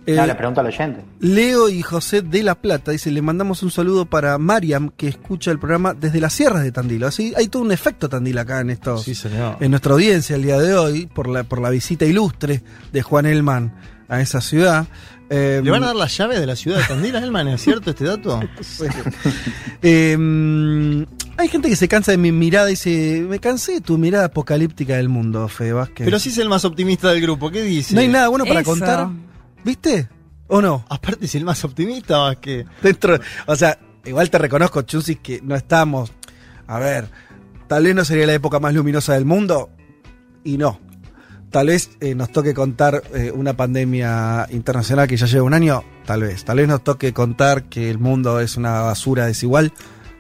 [0.05, 1.05] Eh, no, le pregunto al oyente.
[1.21, 5.51] Leo y José de La Plata dice, le mandamos un saludo para Mariam que escucha
[5.53, 7.05] el programa desde las sierras de Tandil.
[7.05, 9.59] Así hay todo un efecto Tandil acá en estos, Sí, señor.
[9.61, 12.63] en nuestra audiencia el día de hoy por la por la visita ilustre
[12.93, 13.75] de Juan Elman
[14.09, 14.87] a esa ciudad.
[15.31, 17.49] Eh, ¿Le van a dar la llave de la ciudad de Tandil a Elman?
[17.49, 18.41] ¿Es cierto este dato?
[19.83, 23.99] eh, hay gente que se cansa de mi mirada y dice, me cansé de tu
[23.99, 26.05] mirada apocalíptica del mundo, Fede Vázquez.
[26.05, 27.51] Pero sí es el más optimista del grupo.
[27.51, 27.95] ¿Qué dice?
[27.95, 28.71] no hay nada bueno para Eso.
[28.71, 29.09] contar.
[29.65, 30.09] ¿Viste?
[30.49, 30.85] ¿O no?
[30.89, 32.67] Aparte, es el más optimista, Vázquez.
[32.83, 36.13] Dentro, o sea, igual te reconozco, Chusis, que no estamos.
[36.67, 37.09] A ver,
[37.69, 39.71] tal vez no sería la época más luminosa del mundo,
[40.45, 40.79] y no.
[41.51, 45.85] Tal vez eh, nos toque contar eh, una pandemia internacional que ya lleva un año,
[46.07, 46.45] tal vez.
[46.45, 49.73] Tal vez nos toque contar que el mundo es una basura desigual.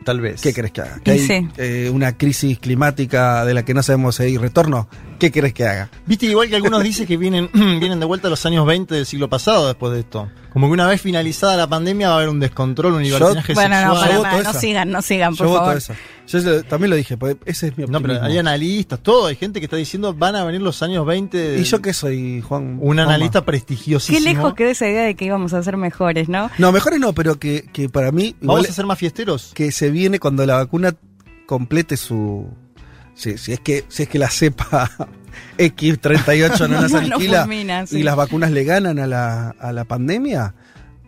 [0.04, 0.40] Tal vez.
[0.40, 1.00] ¿Qué crees que haga?
[1.04, 1.48] ¿Que Y hay sí.
[1.56, 4.88] eh, una crisis climática de la que no sabemos si hay retorno?
[5.18, 5.88] ¿Qué crees que haga?
[6.06, 9.06] Viste, igual que algunos dicen que vienen, vienen de vuelta a los años 20 del
[9.06, 10.28] siglo pasado después de esto.
[10.52, 13.74] Como que una vez finalizada la pandemia va a haber un descontrol, un libertinaje Bueno,
[13.86, 14.00] no, sexual.
[14.00, 15.76] para, Yo para, voto no sigan, no sigan, por Yo voto favor.
[15.78, 15.94] eso.
[16.32, 19.60] Yo lo- también lo dije, ese es mi No, pero hay analistas, todo, hay gente
[19.60, 21.36] que está diciendo van a venir los años 20.
[21.36, 22.78] de- ¿Y yo qué soy, Juan?
[22.80, 23.02] Un Juanma?
[23.04, 24.20] analista Qué prestigiosísimo.
[24.26, 26.50] lejos quedó esa idea de que íbamos a ser mejores, ¿no?
[26.58, 29.52] No, mejores no, pero que, que para mí igual ¿Vamos a ser más fiesteros?
[29.54, 30.94] que se viene cuando la vacuna
[31.46, 32.48] complete su
[33.14, 34.90] si, si es que si es que la cepa
[35.58, 37.98] X38 no nos No aniquila fulmina, sí.
[37.98, 40.54] y las vacunas le ganan a la, a la pandemia.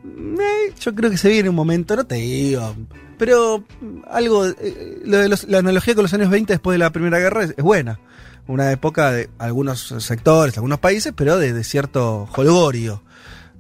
[0.05, 2.75] Eh, yo creo que se viene un momento, no te digo,
[3.19, 3.64] pero
[4.11, 7.19] algo eh, lo de los- la analogía con los años 20 después de la Primera
[7.19, 7.99] Guerra es, es buena.
[8.47, 13.03] Una época de algunos sectores, algunos países, pero de, de cierto holgorio.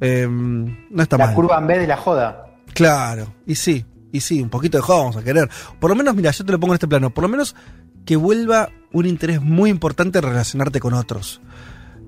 [0.00, 1.34] Eh, no está La mal.
[1.34, 2.46] curva en B de la joda.
[2.74, 5.48] Claro, y sí, y sí, un poquito de juego vamos a querer.
[5.80, 7.54] Por lo menos, mira, yo te lo pongo en este plano, por lo menos
[8.04, 11.40] que vuelva un interés muy importante relacionarte con otros.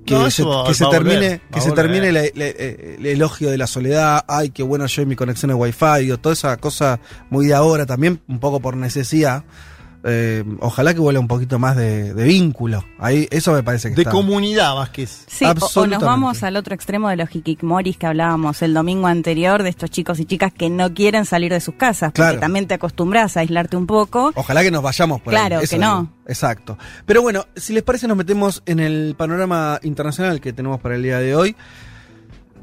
[0.06, 3.66] Que No, se, que termine, volver, que se termine la- la- el elogio de la
[3.66, 7.46] soledad, ay, qué bueno yo y mi conexión de wifi, o toda esa cosa muy
[7.46, 9.42] de ahora también, un poco por necesidad.
[10.08, 12.84] Eh, ojalá que vuelva un poquito más de, de vínculo.
[12.98, 14.12] Ahí, eso me parece que De está.
[14.12, 15.24] comunidad, Vázquez.
[15.26, 19.08] Sí, o- o, nos vamos al otro extremo de los hikikimoris que hablábamos el domingo
[19.08, 22.38] anterior, de estos chicos y chicas que no quieren salir de sus casas, porque Claro.
[22.38, 24.30] también te acostumbras a aislarte un poco.
[24.36, 25.40] Ojalá que nos vayamos por ahí.
[25.48, 26.00] Claro, que no.
[26.02, 26.12] digo.
[26.28, 26.78] Exacto.
[27.04, 31.02] Pero bueno, si les parece, nos metemos en el panorama internacional que tenemos para el
[31.02, 31.56] día de hoy.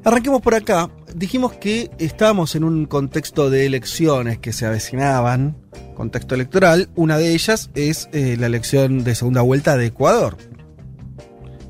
[0.06, 0.90] Arranquemos por acá.
[1.16, 5.56] Dijimos que estábamos en un contexto de elecciones que se avecinaban,
[5.96, 6.90] contexto electoral.
[6.96, 10.38] Una de ellas es eh, la elección de segunda vuelta de Ecuador,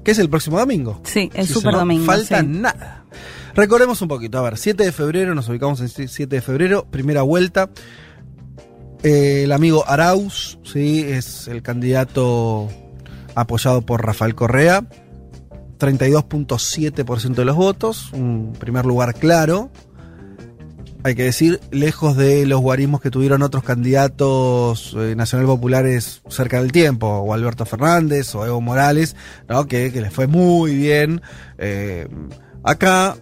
[0.03, 0.99] que es el próximo domingo.
[1.03, 2.05] Sí, el Sí, super no domingo.
[2.05, 2.47] Falta sí.
[2.47, 3.05] nada.
[3.53, 4.39] Recordemos un poquito.
[4.39, 7.69] A ver, 7 de febrero, nos ubicamos en 7 de febrero, primera vuelta.
[9.03, 12.67] Eh, el amigo Arauz, sí, es el candidato
[13.35, 14.85] apoyado por Rafael Correa.
[15.79, 19.71] 32.7% de los votos, un primer lugar claro.
[21.05, 26.71] Hay que decir, lejos de los guarismos que tuvieron otros candidatos eh, populares cerca del
[26.71, 29.17] tiempo, o Alberto Fernández o Evo Morales,
[29.49, 29.67] ¿no?
[29.67, 31.21] que, que les fue muy bien.
[31.57, 32.07] Eh,
[32.63, 33.17] acá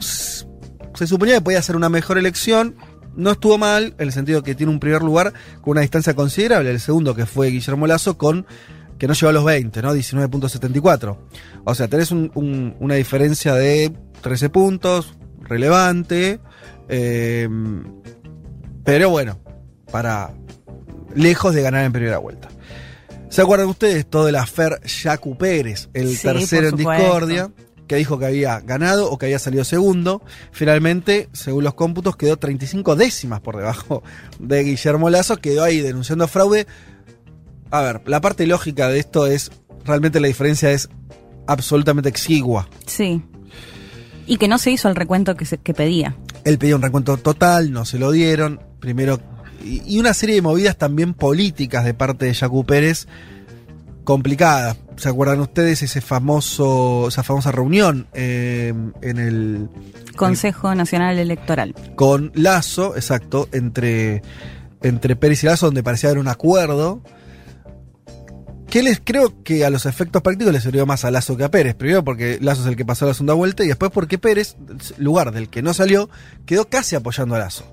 [0.00, 2.74] se suponía que podía ser una mejor elección.
[3.14, 6.70] No estuvo mal, en el sentido que tiene un primer lugar con una distancia considerable.
[6.70, 8.46] El segundo, que fue Guillermo Lazo, con
[8.98, 9.94] que no llegó a los 20, ¿no?
[9.94, 11.16] 19.74.
[11.64, 13.92] O sea, tenés un- un- una diferencia de
[14.22, 16.40] 13 puntos, relevante.
[16.88, 17.48] eh,
[18.84, 19.38] pero bueno,
[19.92, 20.32] para
[21.14, 22.48] lejos de ganar en primera vuelta.
[23.28, 27.50] ¿Se acuerdan ustedes todo de la Fer Yacu Pérez, el Sí, tercero en discordia?
[27.86, 30.22] que dijo que había ganado o que había salido segundo.
[30.52, 34.02] Finalmente, según los cómputos, quedó 35 décimas por debajo
[34.38, 36.66] de Guillermo Lazo, quedó ahí denunciando fraude.
[37.70, 39.50] A ver, la parte lógica de esto es,
[39.84, 40.88] realmente la diferencia es
[41.52, 42.68] absolutamente exigua.
[42.86, 43.22] Sí.
[44.26, 46.16] Y que no se hizo el recuento que, se, que pedía.
[46.44, 48.60] Él pedía un recuento total, no se lo dieron.
[48.78, 49.20] Primero,
[49.64, 53.06] y, y una serie de movidas también políticas de parte de Yacu Pérez
[54.04, 54.76] complicadas.
[54.96, 59.68] ¿Se acuerdan ustedes ese famoso, esa famosa reunión eh, en el
[60.16, 61.74] Consejo Nacional Electoral.
[61.96, 64.22] con Lazo, exacto, entre,
[64.82, 67.00] entre Pérez y Lazo, donde parecía haber un acuerdo.
[68.70, 71.50] Que les creo que a los efectos prácticos les sirvió más a Lazo que a
[71.50, 71.74] Pérez.
[71.74, 74.56] Primero porque Lazo es el que pasó la segunda vuelta y después porque Pérez,
[74.96, 76.08] lugar del que no salió,
[76.46, 77.64] quedó casi apoyando a Lazo.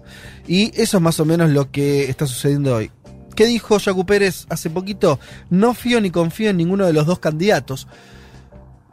[0.48, 2.90] Y eso es más o menos lo que está sucediendo hoy.
[3.36, 5.20] ¿Qué dijo Yacu Pérez hace poquito?
[5.52, 7.88] No fío ni confío en ninguno de los dos candidatos.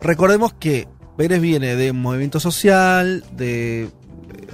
[0.02, 0.86] Recordemos que
[1.16, 3.88] Pérez viene de movimiento social, de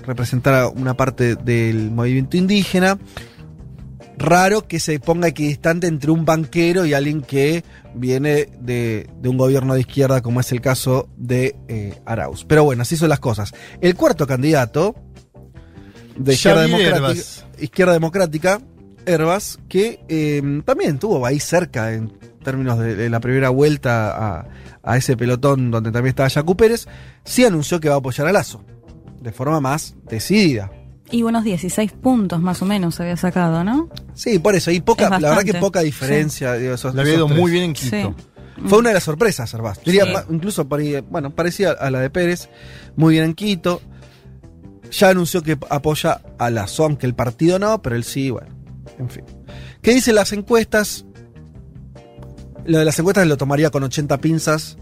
[0.06, 2.98] representar a una parte del movimiento indígena.
[4.20, 9.38] Raro que se ponga equidistante entre un banquero y alguien que viene de, de un
[9.38, 12.44] gobierno de izquierda, como es el caso de eh, Arauz.
[12.44, 13.54] Pero bueno, así son las cosas.
[13.80, 14.94] El cuarto candidato
[16.18, 17.46] de izquierda democrática, Herbas.
[17.61, 18.61] izquierda democrática,
[19.06, 22.12] Herbas, que eh, también estuvo ahí cerca en
[22.44, 24.46] términos de, de la primera vuelta a,
[24.83, 26.88] a ese pelotón donde también estaba Yacu Pérez,
[27.24, 28.62] sí anunció que va a apoyar a Lazo,
[29.22, 30.70] de forma más decidida.
[31.12, 33.88] Y unos 16 puntos más o menos había sacado, ¿no?
[34.14, 36.55] Sí, por eso, y poca, Es la verdad que poca diferencia.
[36.55, 37.38] digo, esos- Le había ido tres.
[37.38, 38.14] muy bien en Quito.
[38.66, 39.57] Fue una de las sorpresas.
[39.85, 40.12] Diría, Sí.
[40.12, 42.49] ma- incluso bueno, parecía a la de Pérez,
[42.96, 43.81] muy bien en Quito.
[44.92, 48.49] Ya anunció que apoya a Lazo, aunque el partido no, pero él sí, bueno,
[48.99, 49.25] en fin.
[49.83, 51.07] ¿Qué dicen las encuestas?
[52.66, 54.77] Lo de las encuestas lo tomaría con 80 pinzas,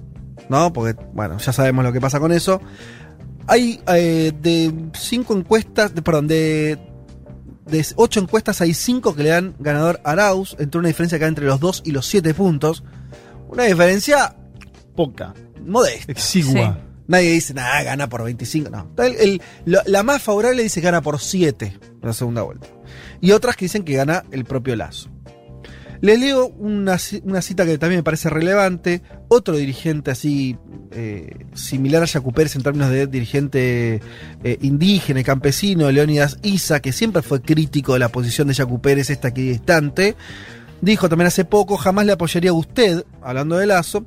[0.48, 0.72] ¿no?
[0.72, 2.60] Porque, bueno, ya sabemos lo que pasa con eso.
[3.48, 6.78] Hay eh, de cinco encuestas, de- perdón, de,
[7.66, 11.24] de ocho encuestas hay cinco que le dan ganador a Arauz, entre una diferencia que
[11.24, 12.84] hay entre los 2 y los 7 puntos.
[13.48, 14.36] Una diferencia
[14.94, 15.34] Poca.
[15.64, 16.12] modesta.
[16.12, 16.78] Exigua.
[17.06, 18.68] Nadie dice, nada, gana por 25.
[18.68, 18.90] No.
[18.98, 22.66] El- el- lo- la más favorable dice que gana por 7 en la segunda vuelta.
[23.22, 25.08] Y otras que dicen que gana el propio Lazo.
[26.00, 29.02] Les leo una, una cita que también me parece relevante.
[29.28, 30.56] Otro dirigente así,
[30.92, 34.00] eh, similar a Yacu Pérez en términos de dirigente
[34.44, 38.80] eh, indígena y campesino, Leónidas Isa, que siempre fue crítico de la posición de Yacu
[38.80, 40.16] Pérez, esta equidistante.
[40.80, 44.06] Dijo también hace poco, jamás le apoyaría a usted, hablando de Lazo,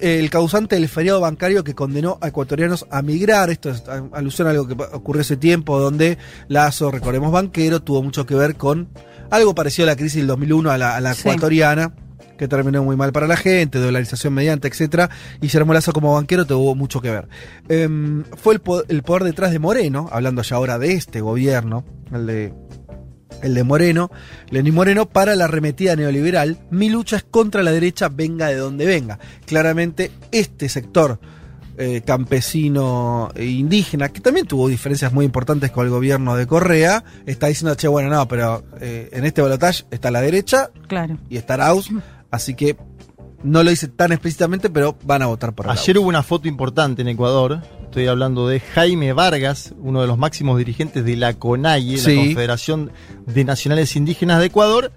[0.00, 3.50] el causante del feriado bancario que condenó a ecuatorianos a migrar.
[3.50, 8.24] Esto es alusión a algo que ocurrió ese tiempo, donde Lazo, recordemos banquero, tuvo mucho
[8.24, 8.88] que ver con
[9.30, 11.20] algo parecido a la crisis del 2001, a la, a la Sí.
[11.22, 11.92] ecuatoriana,
[12.38, 15.10] que terminó muy mal para la gente, dolarización mediante, etcétera.
[15.38, 17.28] Y Guillermo Lazo como banquero tuvo mucho que ver.
[17.68, 21.84] Em, fue el, po- el poder detrás de Moreno, hablando ya ahora de este gobierno,
[22.12, 22.54] el de
[23.42, 24.10] el de Moreno,
[24.50, 26.58] Lenín Moreno, para la arremetida neoliberal.
[26.70, 29.18] Mi lucha es contra la derecha, venga de donde venga.
[29.46, 31.20] Claramente, este sector
[31.82, 37.02] eh, campesino e indígena, que también tuvo diferencias muy importantes con el gobierno de Correa,
[37.26, 41.16] está diciendo, che, bueno, no, pero eh, en este balotaje está la derecha Claro.
[41.30, 41.88] y está Arauz,
[42.30, 42.76] así que
[43.42, 45.80] no lo dice tan explícitamente, pero van a votar por Arauz.
[45.80, 47.62] Ayer hubo una foto importante en Ecuador.
[47.84, 52.14] Estoy hablando de Jaime Vargas, uno de los máximos dirigentes de la CONAIE, Sí.
[52.14, 52.92] la Confederación
[53.26, 54.92] de Nacionales Indígenas de Ecuador,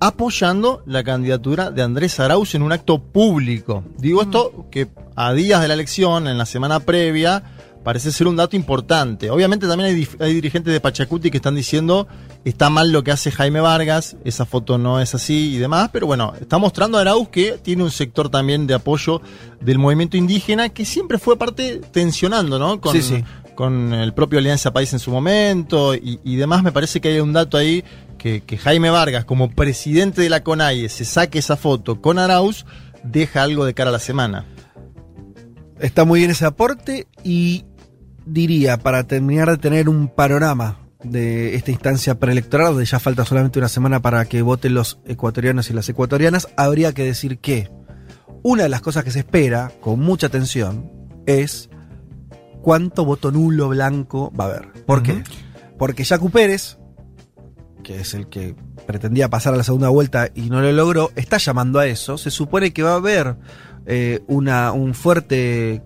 [0.00, 3.84] apoyando la candidatura de Andrés Arauz en un acto público.
[3.98, 7.42] Digo esto que a días de la elección, en la semana previa,
[7.84, 9.30] parece ser un dato importante.
[9.30, 12.08] Obviamente también hay, dirigentes de Pachacuti que están diciendo
[12.44, 16.06] está mal lo que hace Jaime Vargas, esa foto no es así y demás, pero
[16.06, 19.20] bueno, está mostrando a Arauz que tiene un sector también de apoyo
[19.60, 22.80] del movimiento indígena que siempre fue parte tensionando, ¿no?
[22.80, 23.24] Con, Sí, sí.
[23.54, 27.20] con el propio Alianza País en su momento y, y demás, me parece que hay
[27.20, 27.84] un dato ahí
[28.20, 32.66] que, que Jaime Vargas, como presidente de la CONAIE, se saque esa foto con Arauz,
[33.02, 34.44] deja algo de cara a la semana.
[35.80, 37.64] Está muy bien ese aporte y
[38.26, 43.58] diría, para terminar de tener un panorama de esta instancia preelectoral, donde ya falta solamente
[43.58, 47.70] una semana para que voten los ecuatorianos y las ecuatorianas, habría que decir que
[48.42, 50.92] una de las cosas que se espera con mucha atención
[51.24, 51.70] es
[52.60, 54.84] cuánto voto nulo blanco va a haber.
[54.84, 55.24] ¿Por qué?
[55.78, 56.76] Porque Jacu Pérez,
[57.82, 58.54] que es el que
[58.86, 62.18] pretendía pasar a la segunda vuelta y no lo logró, está llamando a eso.
[62.18, 63.36] Se supone que va a haber
[63.86, 65.82] eh, una, un fuerte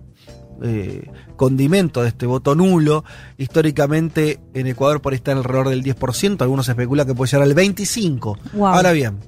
[0.61, 3.03] eh, condimento de este voto nulo.
[3.37, 7.55] Históricamente en Ecuador por ahí está alrededor del 10%, algunos especulan que puede llegar al
[7.55, 8.37] 25%.
[8.53, 8.67] Wow.
[8.67, 9.19] Ahora bien,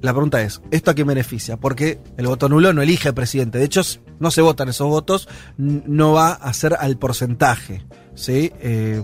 [0.00, 1.56] la pregunta es, ¿esto a qué beneficia?
[1.56, 3.58] Porque el voto nulo no elige presidente.
[3.58, 3.82] De hecho,
[4.20, 8.52] no se votan esos votos, no va a ser al porcentaje ¿sí?
[8.60, 9.02] Eh,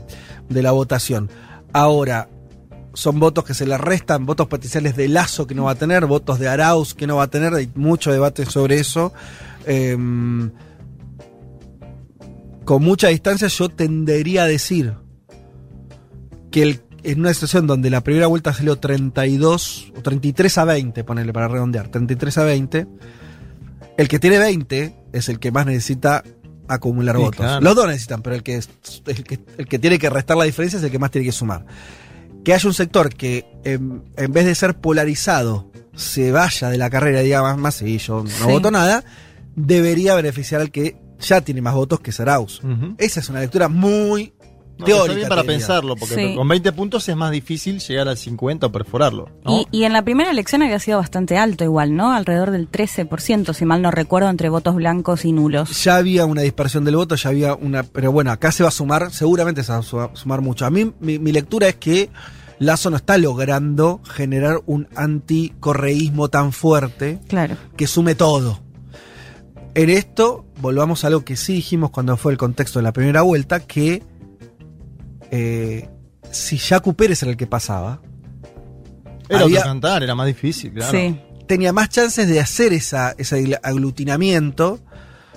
[0.49, 1.31] de la votación.
[1.73, 2.29] Ahora,
[2.94, 6.07] son votos que se le restan, votos potenciales de Lazo que no va a tener,
[6.07, 9.12] votos de Arauz que no va a tener, hay mucho debate sobre eso.
[9.66, 10.50] Em,
[12.64, 14.94] con mucha distancia yo tendería a decir
[16.50, 21.04] que el- en una situación donde la primera vuelta salió 32 o 33 a 20,
[21.04, 22.87] ponele para redondear, 33 a 20,
[23.98, 26.24] el que tiene 20 es el que más necesita
[26.66, 27.37] acumular Sí, votos.
[27.40, 27.61] claro.
[27.61, 28.54] Los dos necesitan, pero el que,
[29.07, 31.33] el, que, el que tiene que restar la diferencia es el que más tiene que
[31.33, 31.66] sumar.
[32.45, 36.90] Que haya un sector que en, en vez de ser polarizado se vaya de la
[36.90, 38.45] carrera y diga más, más sí, yo no Sí.
[38.45, 39.05] voto nada,
[39.57, 42.61] debería beneficiar al que ya tiene más votos que Saraus.
[42.99, 44.35] Esa es una lectura muy
[44.77, 46.35] No, Teórica, está bien para pensarlo, porque Sí.
[46.35, 49.29] con 20 puntos es más difícil llegar al 50 o perforarlo.
[49.44, 49.60] ¿no?
[49.60, 52.12] Y, y en la primera elección había sido bastante alto igual, ¿no?
[52.12, 55.85] Alrededor del 13%, si mal no recuerdo, entre votos blancos y nulos.
[55.85, 57.85] Ya había una dispersión del voto, ya había una.
[57.85, 60.66] Pero bueno, acá se va a sumar, seguramente se va a su- sumar mucho.
[60.66, 62.10] A mí, mi, mi lectura es que
[62.58, 67.56] Lazo no está logrando generar un anticorreísmo tan fuerte Claro.
[67.77, 68.60] que sume todo.
[69.75, 73.22] En esto, volvamos a algo que sí dijimos cuando fue el contexto de la primera
[73.22, 74.02] vuelta, que
[75.37, 75.88] eh,
[76.30, 78.00] si Jacu Pérez era el que pasaba,
[79.28, 80.92] Era había- otro cantar, era más difícil, claro.
[81.46, 84.80] tenía más chances de hacer esa, ese aglutinamiento,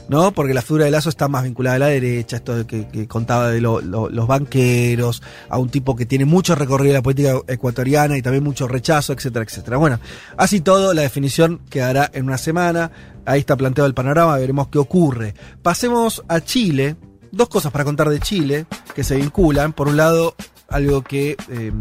[0.10, 0.32] ¿no?
[0.32, 3.08] Porque la figura de Lazo está más vinculada a la derecha, esto de que, que
[3.08, 7.02] contaba de lo- lo- los banqueros, a un tipo que tiene mucho recorrido en la
[7.02, 9.78] política ecuatoriana y también mucho rechazo, etcétera, etcétera.
[9.78, 10.00] Bueno,
[10.38, 12.92] así todo, la definición quedará en una semana.
[13.26, 15.34] Ahí está planteado el panorama, veremos qué ocurre.
[15.62, 16.96] Pasemos a Chile.
[17.32, 18.66] Dos cosas para contar de Chile
[18.96, 19.74] que se vinculan.
[19.74, 20.36] Por un lado,
[20.68, 21.72] algo que eh,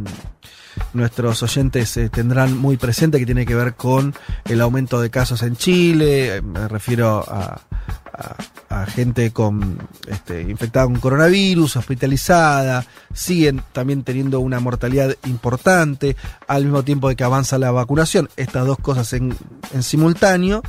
[0.93, 5.43] nuestros oyentes eh, tendrán muy presente que tiene que ver con el aumento de casos
[5.43, 6.37] en Chile.
[6.37, 7.61] Eh, Me refiero a,
[8.89, 12.85] gente con este, infectada con coronavirus, hospitalizada.
[13.13, 16.17] Siguen también teniendo una mortalidad importante
[16.47, 18.29] al mismo tiempo de que avanza la vacunación.
[18.37, 19.35] Estas dos cosas en
[19.81, 20.63] simultáneo.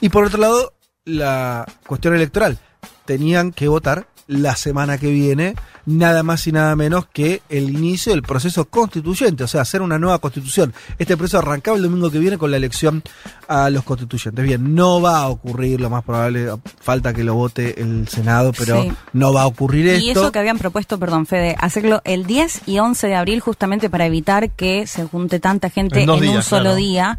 [0.00, 2.58] Y por otro lado, la cuestión electoral.
[3.04, 5.54] Tenían que votar la semana que viene,
[5.86, 9.98] nada más y nada menos que el inicio del proceso constituyente, o sea, hacer una
[9.98, 10.72] nueva constitución.
[10.98, 13.02] Este proceso arrancaba el domingo que viene con la elección
[13.48, 14.44] a los constituyentes.
[14.44, 16.48] Bien, no va a ocurrir, lo más probable,
[16.80, 18.92] falta que lo vote el Senado, pero Sí.
[19.12, 20.04] no va a ocurrir esto.
[20.06, 23.90] Y eso que habían propuesto, perdón, Fede, hacerlo el 10 y 11 de abril justamente
[23.90, 26.76] para evitar que se junte tanta gente En un solo claro.
[26.76, 27.18] día.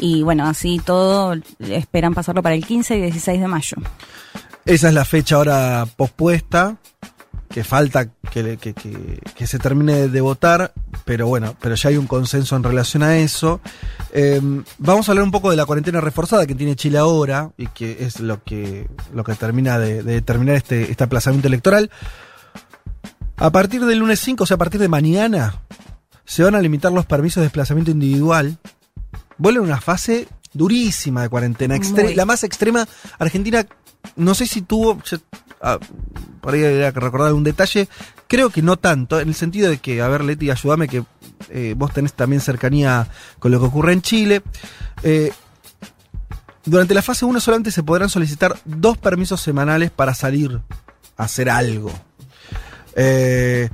[0.00, 3.76] Y bueno, así todo esperan pasarlo para el 15 y 16 de mayo.
[4.64, 6.76] Esa es la fecha ahora pospuesta,
[7.50, 10.72] que falta que, que- que- que se termine de votar,
[11.04, 13.60] pero bueno, pero ya hay un consenso en relación a eso.
[14.12, 14.40] Eh,
[14.78, 17.98] vamos a hablar un poco de la cuarentena reforzada que tiene Chile ahora y que
[18.04, 21.90] es lo que, lo que termina de, de determinar este, este aplazamiento electoral.
[23.36, 25.60] A partir del lunes 5, o sea, a partir de mañana,
[26.24, 28.56] se van a limitar los permisos de desplazamiento individual.
[29.36, 32.14] Vuelve una fase durísima de cuarentena, Muy.
[32.14, 32.86] la más extrema.
[33.18, 33.66] Argentina,
[34.16, 35.18] no sé si tuvo, yo-
[35.60, 35.78] ah,
[36.40, 37.88] por ahí habría que recordar un detalle,
[38.28, 41.04] creo que no tanto, en el sentido de que, a ver, Leti, ayúdame, que
[41.50, 43.06] eh, vos tenés también cercanía
[43.38, 44.42] con lo que ocurre en Chile.
[45.02, 45.32] Eh,
[46.64, 50.60] durante la fase 1 solamente se podrán solicitar dos permisos semanales para salir
[51.16, 51.92] a hacer algo.
[52.96, 53.68] Eh,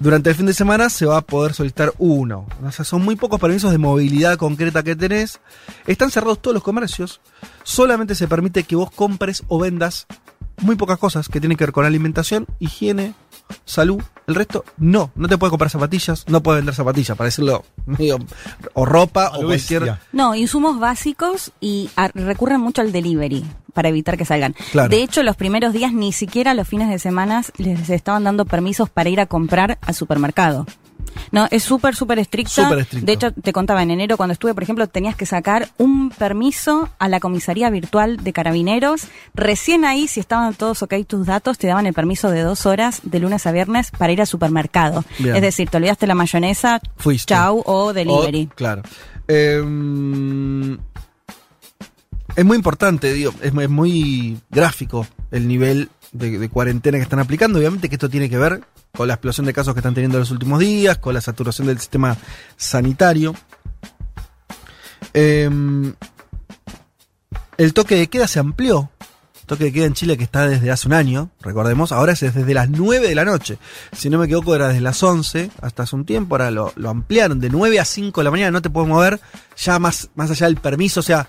[0.00, 2.46] durante el fin de semana se va a poder solicitar uno.
[2.82, 5.40] Son muy pocos permisos de movilidad concreta que tenés.
[5.86, 7.20] Están cerrados todos los comercios.
[7.62, 10.06] Solamente se permite que vos compres o vendas
[10.62, 13.14] muy pocas cosas que tienen que ver con alimentación, higiene,
[13.66, 14.02] salud.
[14.30, 15.10] El resto, no.
[15.16, 18.18] No te puedes comprar zapatillas, no puedes vender zapatillas, para decirlo medio.
[18.74, 19.96] O ropa, o cualquier.
[20.12, 24.54] No, insumos básicos y a- recurren mucho al delivery para evitar que salgan.
[24.72, 24.88] Claro.
[24.88, 28.88] De hecho, los primeros días ni siquiera los fines de semana les estaban dando permisos
[28.88, 30.66] para ir a comprar al supermercado.
[31.32, 32.64] No, es súper, súper estricta.
[32.64, 33.06] Súper estricto.
[33.06, 36.88] De hecho, te contaba, en enero cuando estuve, por ejemplo, tenías que sacar un permiso
[36.98, 39.02] a la comisaría virtual de carabineros.
[39.34, 43.00] Recién ahí, si estaban todos ok tus datos, te daban el permiso de dos horas
[43.04, 45.04] de lunes a viernes para ir al supermercado.
[45.18, 45.36] Bien.
[45.36, 47.34] Es decir, te olvidaste la mayonesa, Fuiste.
[47.34, 48.48] chau o delivery.
[48.50, 48.82] O- claro.
[49.28, 50.78] Em,
[52.36, 57.02] es muy importante, digo, es, mu- es muy gráfico el nivel de, de cuarentena que
[57.02, 57.58] están aplicando.
[57.58, 58.60] Obviamente que esto tiene que ver
[58.92, 61.66] con la explosión de casos que están teniendo en los últimos días, con la saturación
[61.66, 62.16] del sistema
[62.56, 63.34] sanitario.
[65.12, 65.94] Em,
[67.56, 68.90] el toque de queda se amplió.
[69.46, 72.54] Toque de queda en Chile que está desde hace un año, recordemos, ahora es desde
[72.54, 73.58] las 9 de la noche.
[73.90, 77.40] Si no me equivoco era desde las 11 hasta hace un tiempo, ahora lo, ampliaron
[77.40, 79.20] de 9 a 5 de la mañana, no te puedes mover
[79.56, 81.28] ya más, más allá del permiso, o sea,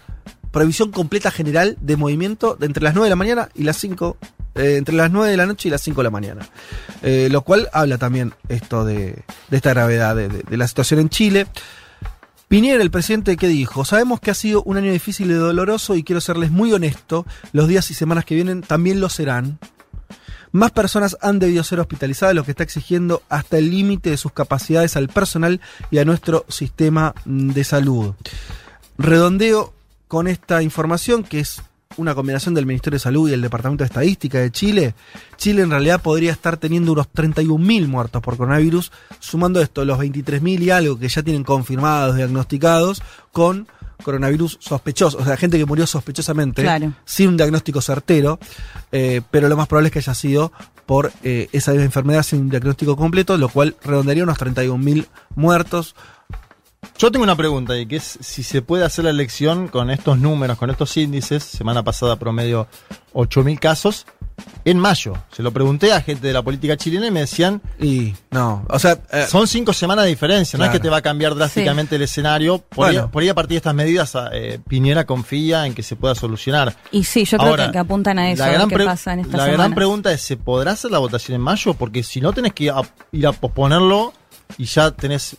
[0.52, 4.18] prohibición completa general de movimiento de entre las 9 de la mañana y las 5,
[4.56, 6.48] eh, entre las 9 de la noche y las 5 de la mañana.
[7.02, 11.48] Eh, lo cual habla también esto de, esta gravedad de, la situación en Chile.
[12.48, 13.86] Piñera, el presidente, ¿qué dijo?
[13.86, 17.70] Sabemos que ha sido un año difícil y doloroso y quiero serles muy honesto, los
[17.70, 19.58] días y semanas que vienen también lo serán.
[20.52, 24.34] Más personas han debido ser hospitalizadas, lo que está exigiendo hasta el límite de sus
[24.34, 28.14] capacidades al personal y a nuestro sistema de salud.
[28.98, 29.74] Redondeo
[30.12, 31.62] con esta información que es
[31.96, 34.94] una combinación del Ministerio de Salud y el Departamento de Estadística de Chile.
[35.38, 38.92] Chile en realidad podría estar teniendo unos 31.000 muertos por coronavirus,
[39.22, 43.02] sumando esto, los 23.000 y algo que ya tienen confirmados, diagnosticados,
[43.32, 43.70] con
[44.04, 46.92] coronavirus sospechoso, o sea, gente que murió sospechosamente, Claro.
[47.06, 48.38] sin un diagnóstico certero,
[48.92, 50.52] eh, pero lo más probable es que haya sido
[50.86, 55.96] por eh, esa misma enfermedad sin un diagnóstico completo, lo cual redondearía unos 31.000 muertos.
[56.98, 60.18] Yo tengo una pregunta y que es si se puede hacer la elección con estos
[60.20, 62.68] números, con estos índices, semana pasada promedio
[63.14, 64.06] 8.000 casos,
[64.66, 65.14] en mayo.
[65.32, 67.62] Se lo pregunté a gente de la política chilena y me decían...
[67.80, 69.00] Y no, o sea...
[69.12, 72.02] eh, son cinco semanas de diferencia, no es que te va a cambiar drásticamente el
[72.04, 72.60] escenario.
[72.60, 73.04] Por, Bueno.
[73.04, 76.16] ahí, por ahí a partir de estas medidas, eh, Piñera confía en que se pueda
[76.16, 76.76] solucionar.
[76.92, 79.40] Y sí, yo creo Ahora, que, que apuntan a eso, la gran pasa en estas
[79.40, 81.74] La gran pregunta es, ¿se podrá hacer la votación en mayo?
[81.76, 84.14] Porque si no tenés que ir a, ir a posponerlo
[84.58, 85.38] y ya tenés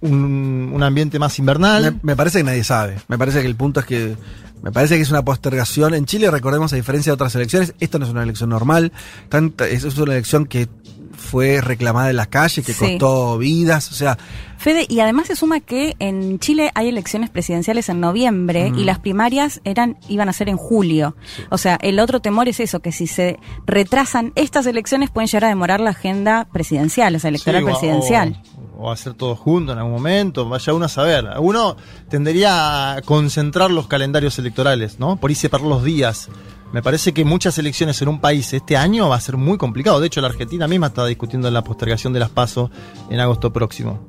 [0.00, 1.82] un, un ambiente más invernal.
[1.94, 2.96] Me, me parece que nadie sabe.
[3.08, 4.16] Me parece que el punto es que.
[4.62, 5.94] Me parece que es una postergación.
[5.94, 8.92] En Chile, recordemos, a diferencia de otras elecciones, esto no es una elección normal.
[9.28, 10.68] Tanta, es, es una elección que
[11.16, 12.78] fue reclamada en las calles, que Sí.
[12.98, 13.90] costó vidas.
[13.92, 14.18] O sea,
[14.56, 18.78] Fede, y además se suma que en Chile hay elecciones presidenciales en noviembre Mm.
[18.80, 21.14] y las primarias eran iban a ser en julio.
[21.50, 25.44] O sea, el otro temor es eso, que si se retrasan estas elecciones pueden llegar
[25.44, 28.42] a demorar la agenda presidencial, o sea, electoral Sí, o- presidencial.
[28.56, 31.28] O, o hacer todo junto en algún momento, vaya uno a saber.
[31.40, 31.76] Uno
[32.08, 35.16] tendería a concentrar los calendarios electorales, ¿no?
[35.16, 36.30] Por ahí separar los días.
[36.72, 40.00] Me parece que muchas elecciones en un país este año va a ser muy complicado.
[40.00, 42.70] De hecho, la Argentina misma estaba discutiendo la postergación de las PASO
[43.10, 44.00] en agosto próximo.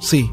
[0.00, 0.30] sí.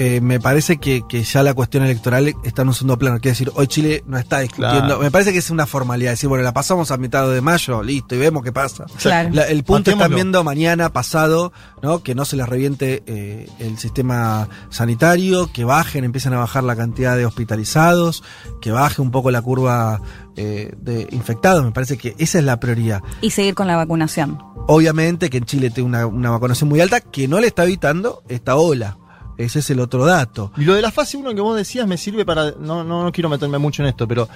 [0.00, 3.16] Eh, me parece que, que ya la cuestión electoral está en un segundo plano.
[3.18, 4.84] Quiere decir, hoy Chile no está discutiendo.
[4.86, 5.00] Claro.
[5.00, 6.12] Me parece que es una formalidad.
[6.12, 8.86] Decir, bueno, la pasamos a mitad de mayo, listo, y vemos qué pasa.
[9.02, 9.30] Claro.
[9.32, 10.14] La- el punto están Matémoslo.
[10.14, 12.04] viendo mañana, pasado, ¿no?
[12.04, 16.76] Que no se les reviente eh, el sistema sanitario, que bajen, empiecen a bajar la
[16.76, 18.22] cantidad de hospitalizados,
[18.60, 20.00] que baje un poco la curva
[20.36, 21.64] eh, de infectados.
[21.64, 23.02] Me parece que esa es la prioridad.
[23.20, 24.38] Y seguir con la vacunación.
[24.68, 28.22] Obviamente que en Chile tiene una, una vacunación muy alta que no le está evitando
[28.28, 28.96] esta ola.
[29.38, 30.52] Ese es el otro dato.
[30.56, 32.52] Y lo de la fase 1 que vos decías me sirve para.
[32.58, 34.28] No, no, no quiero meterme mucho en esto, pero.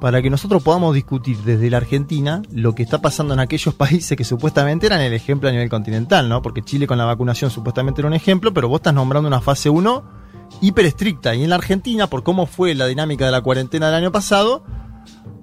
[0.00, 4.16] Para que nosotros podamos discutir desde la Argentina lo que está pasando en aquellos países
[4.16, 6.42] que supuestamente eran el ejemplo a nivel continental, ¿no?
[6.42, 9.70] Porque Chile con la vacunación supuestamente era un ejemplo, pero vos estás nombrando una fase
[9.70, 10.04] 1
[10.60, 11.34] hiper estricta.
[11.34, 14.64] Y en la Argentina, por cómo fue la dinámica de la cuarentena del año pasado,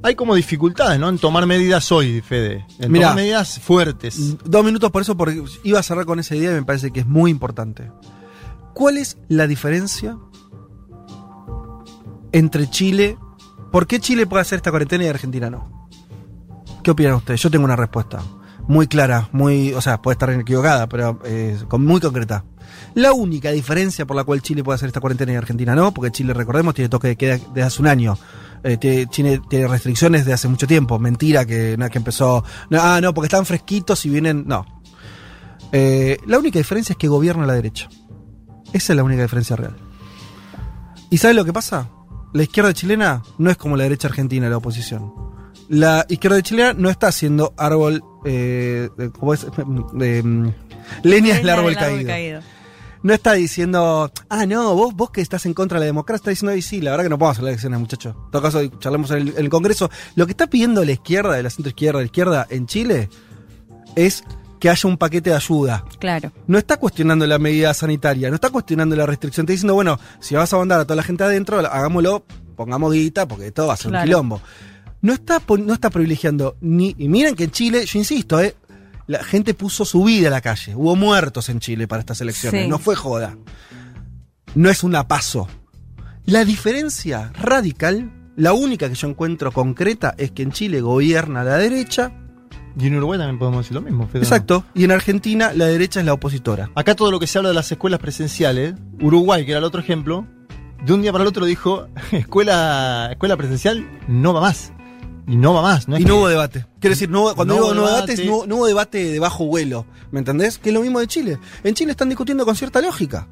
[0.02, 1.10] hay como dificultades, ¿no?
[1.10, 2.66] En tomar medidas hoy, Fede.
[2.80, 3.08] En Mirá.
[3.08, 4.38] tomar medidas fuertes.
[4.44, 7.02] Dos minutos por eso, porque iba a cerrar con esa idea y me parece que
[7.02, 7.90] es muy importante.
[8.74, 10.18] ¿Cuál es la diferencia
[12.32, 13.18] entre Chile?
[13.72, 15.88] ¿Por qué Chile puede hacer esta cuarentena y Argentina no?
[16.84, 17.42] ¿Qué opinan ustedes?
[17.42, 18.22] Yo tengo una respuesta
[18.68, 22.46] muy clara, muy, o sea, puede estar equivocada, pero eh, muy concreta.
[22.96, 26.12] La única diferencia por la cual Chile puede hacer esta cuarentena y Argentina no, porque
[26.12, 28.18] Chile, recordemos, tiene toque de queda desde hace un año.
[28.64, 30.98] Eh, tiene, restricciones de hace mucho tiempo.
[31.00, 32.44] Mentira que, no, que empezó.
[32.72, 34.46] ah, no, porque están fresquitos y vienen.
[34.48, 34.66] No.
[35.72, 37.90] Eh, la única diferencia es que gobierna la derecha.
[38.74, 39.76] Esa es la única diferencia real.
[41.10, 41.90] ¿Y sabes lo que pasa?
[42.34, 45.14] La izquierda chilena no es como la derecha argentina, la oposición.
[45.70, 48.04] La izquierda chilena no está haciendo árbol.
[48.26, 49.46] Eh, ¿Cómo es?
[49.94, 50.54] De, mm,
[51.04, 52.42] leña del árbol caído.
[53.04, 56.30] No está diciendo, ah, no, vos, vos que estás en contra de la democracia, está
[56.30, 58.16] diciendo, "Ay, sí, la verdad que no podemos hacer elecciones, muchachos.
[58.16, 59.92] En todo caso, charlemos en el, en el Congreso.
[60.16, 63.10] Lo que está pidiendo la izquierda, de la centro izquierda, la izquierda en Chile,
[63.96, 64.24] es
[64.64, 65.84] que haya un paquete de ayuda.
[66.00, 66.32] Claro.
[66.48, 69.44] No está cuestionando la medida sanitaria, no está cuestionando la restricción.
[69.44, 72.24] Está diciendo, bueno, si vas a mandar a toda la gente adentro, hagámoslo,
[72.56, 74.04] pongamos guita, porque todo va a ser Claro.
[74.04, 74.42] un quilombo.
[75.02, 76.96] No está, no está privilegiando ni.
[76.98, 78.56] Y miren que en Chile, yo insisto, eh,
[79.06, 80.74] la gente puso su vida a la calle.
[80.76, 82.64] Hubo muertos en Chile para estas elecciones.
[82.64, 82.70] Sí.
[82.70, 83.36] No fue joda.
[84.56, 85.50] No es una paso.
[86.24, 91.58] La diferencia radical, la única que yo encuentro concreta, es que en Chile gobierna la
[91.58, 92.14] derecha.
[92.78, 94.24] Y en Uruguay también podemos decir lo mismo, Fede.
[94.24, 94.64] Exacto.
[94.74, 96.72] Y en Argentina la derecha es la opositora.
[96.76, 99.80] Acá todo lo que se habla de las escuelas presenciales, Uruguay, que era el otro
[99.80, 100.26] ejemplo,
[100.84, 104.74] de un día para el otro dijo, escuela, escuela presencial no va más.
[105.28, 105.88] Y no va más.
[105.88, 106.66] No es y no que- hubo debate.
[106.80, 109.46] Quiero decir, no cuando No digo hubo no debate, no, no hubo debate de bajo
[109.46, 109.86] vuelo.
[110.12, 110.58] ¿Me entendés?
[110.58, 111.38] Que es lo mismo de Chile.
[111.64, 113.28] En Chile están discutiendo con cierta lógica.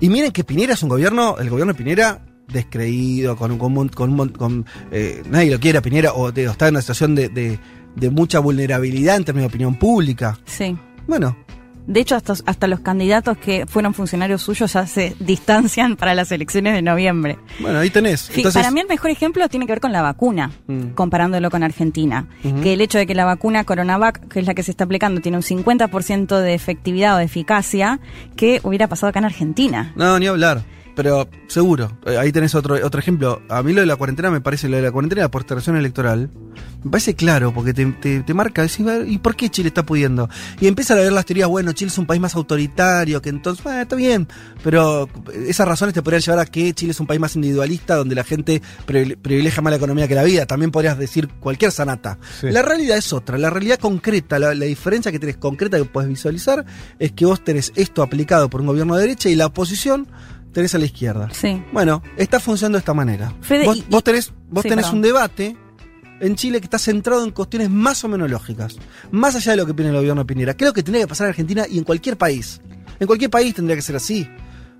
[0.00, 3.58] Y miren que Pinera es un gobierno, el gobierno de Pinera, descreído, con un.
[3.58, 7.28] Con, con, con, eh, nadie lo quiere a Pinera, o, está en una situación de,
[7.28, 7.58] de-
[7.96, 10.38] de mucha vulnerabilidad en términos de opinión pública.
[10.44, 10.76] Sí.
[11.06, 11.36] Bueno,
[11.84, 16.30] De hecho, hasta, hasta los candidatos que fueron funcionarios suyos ya se distancian para las
[16.30, 17.38] elecciones de noviembre.
[17.60, 18.20] bueno, ahí tenés.
[18.20, 20.90] Sí, Entonces, para mí el mejor ejemplo tiene que ver con la vacuna, Mm.
[20.94, 22.28] comparándolo con Argentina.
[22.62, 25.20] Que el hecho de que la vacuna Coronavac, que es la que se está aplicando,
[25.20, 27.98] tiene un 50% de efectividad o de eficacia,
[28.36, 29.92] que hubiera pasado acá en Argentina.
[29.96, 30.62] No, ni hablar.
[30.94, 31.98] Pero seguro.
[32.06, 33.42] Eh, Ahí tenés otro, otro ejemplo.
[33.48, 36.30] A mí lo de la cuarentena me parece, lo de la cuarentena la postergación electoral,
[36.84, 39.68] me parece claro, porque te, te- te marca, decís, "A ver, ¿y por qué Chile
[39.68, 40.28] está pudiendo?
[40.60, 43.62] Y empiezan a ver las teorías, bueno, Chile es un país más autoritario, que entonces,
[43.64, 44.26] bueno, está bien,
[44.62, 45.08] pero
[45.46, 48.24] esas razones te podrían llevar a que Chile es un país más individualista, donde la
[48.24, 50.46] gente privile- privilegia más la economía que la vida.
[50.46, 52.18] También podrías decir cualquier sanata.
[52.40, 52.50] Sí.
[52.50, 56.08] La realidad es otra, la realidad concreta, la, la diferencia que tenés concreta que puedes
[56.10, 56.64] visualizar
[56.98, 60.06] es que vos tenés esto aplicado por un gobierno de derecha y la oposición
[60.52, 61.28] tenés a la izquierda.
[61.32, 61.62] Sí.
[61.72, 63.32] Bueno, está funcionando de esta manera.
[63.40, 64.96] Fede, vos, y- vos tenés, vos Sí, tenés perdón.
[64.98, 65.56] un debate
[66.20, 68.76] en Chile que está centrado en cuestiones más o menos lógicas,
[69.10, 70.56] más allá de lo que opina el gobierno de Piñera.
[70.56, 72.60] Creo que tendría que pasar en Argentina y en cualquier país.
[73.00, 74.28] En cualquier país tendría que ser así.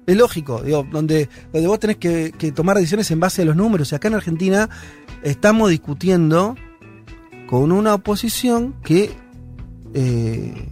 [0.07, 3.57] Es lógico, digo, donde, donde vos tenés que, que tomar decisiones en base a los
[3.57, 3.91] números.
[3.93, 4.68] Y acá en Argentina
[5.23, 6.55] estamos discutiendo
[7.49, 9.11] con una oposición que
[9.95, 10.68] eh,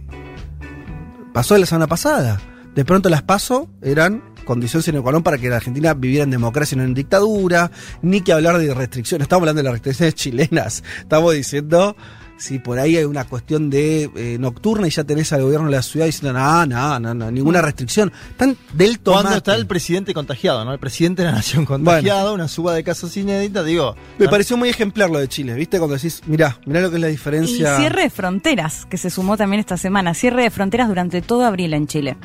[1.33, 2.39] pasó la semana pasada.
[2.75, 6.31] De pronto las paso eran condición sine qua non para que la Argentina viviera en
[6.35, 7.71] democracia y no en dictadura,
[8.03, 9.25] ni que hablar de restricciones.
[9.25, 10.83] Estamos hablando de las restricciones chilenas.
[10.99, 11.95] Estamos diciendo
[12.41, 15.75] si por ahí hay una cuestión de eh, nocturna y ya tenés al gobierno de
[15.75, 18.11] la ciudad diciendo, no, no, no, no, ninguna restricción.
[18.31, 19.21] Están del tomate.
[19.21, 20.73] Cuando está el presidente contagiado, ¿no?
[20.73, 23.95] El presidente de la nación contagiado, una suba de casos inédita, digo.
[24.17, 25.77] Me pareció muy ejemplar lo de Chile, ¿viste?
[25.77, 27.77] Cuando decís, mirá, mirá lo que es la Y diferencia.
[27.77, 30.15] cierre de fronteras, que se sumó también esta semana.
[30.15, 32.17] Cierre de fronteras durante todo abril en Chile.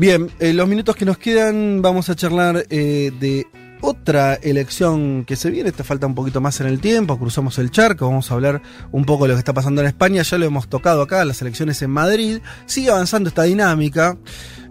[0.00, 3.46] Bien, en los minutos que nos quedan vamos a charlar eh, de
[3.82, 5.72] otra elección que se viene.
[5.72, 9.04] Te falta un poquito más en el tiempo, cruzamos el charco, vamos a hablar un
[9.04, 10.22] poco de lo que está pasando en España.
[10.22, 12.38] Ya lo hemos tocado acá, las elecciones en Madrid.
[12.64, 14.16] Sigue avanzando esta dinámica.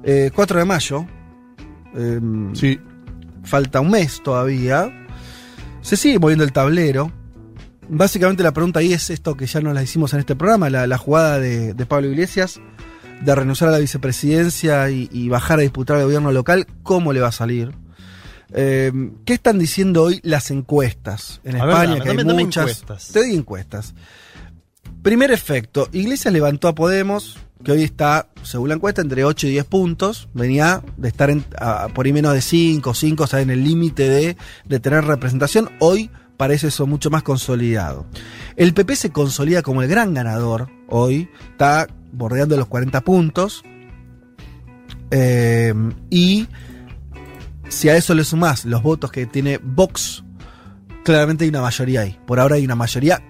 [0.03, 1.05] Eh, 4 de mayo.
[2.53, 2.79] sí.
[3.43, 4.91] Falta un mes todavía.
[5.81, 7.11] Se sigue moviendo el tablero.
[7.87, 10.87] Básicamente la pregunta ahí es esto que ya nos la hicimos en este programa, la,
[10.87, 12.59] la jugada de, de Pablo Iglesias
[13.21, 17.19] de renunciar a la vicepresidencia y, y bajar a disputar el gobierno local, ¿cómo le
[17.19, 17.71] va a salir?
[18.51, 18.91] Eh,
[19.25, 21.89] ¿Qué están diciendo hoy las encuestas en A ver, España?
[21.91, 22.63] dame, que hay dame- dame muchas.
[22.63, 23.07] encuestas.
[23.11, 23.93] Te doy encuestas.
[25.03, 29.51] Primer efecto, Iglesias levantó a Podemos, que hoy está, según la encuesta, entre 8 y
[29.51, 30.27] 10 puntos.
[30.33, 33.63] Venía de estar en- a- por ahí menos de 5, 5, o sea, en el
[33.63, 35.69] límite de, de tener representación.
[35.79, 38.05] Hoy parece eso mucho más consolidado.
[38.55, 43.63] El PP se consolida como el gran ganador hoy, está bordeando los 40 puntos.
[45.11, 45.73] Eh,
[46.09, 46.47] y
[47.67, 50.23] si a eso le sumás los votos que tiene Vox,
[51.03, 52.17] claramente hay una mayoría ahí.
[52.25, 53.21] Por ahora hay una mayoría.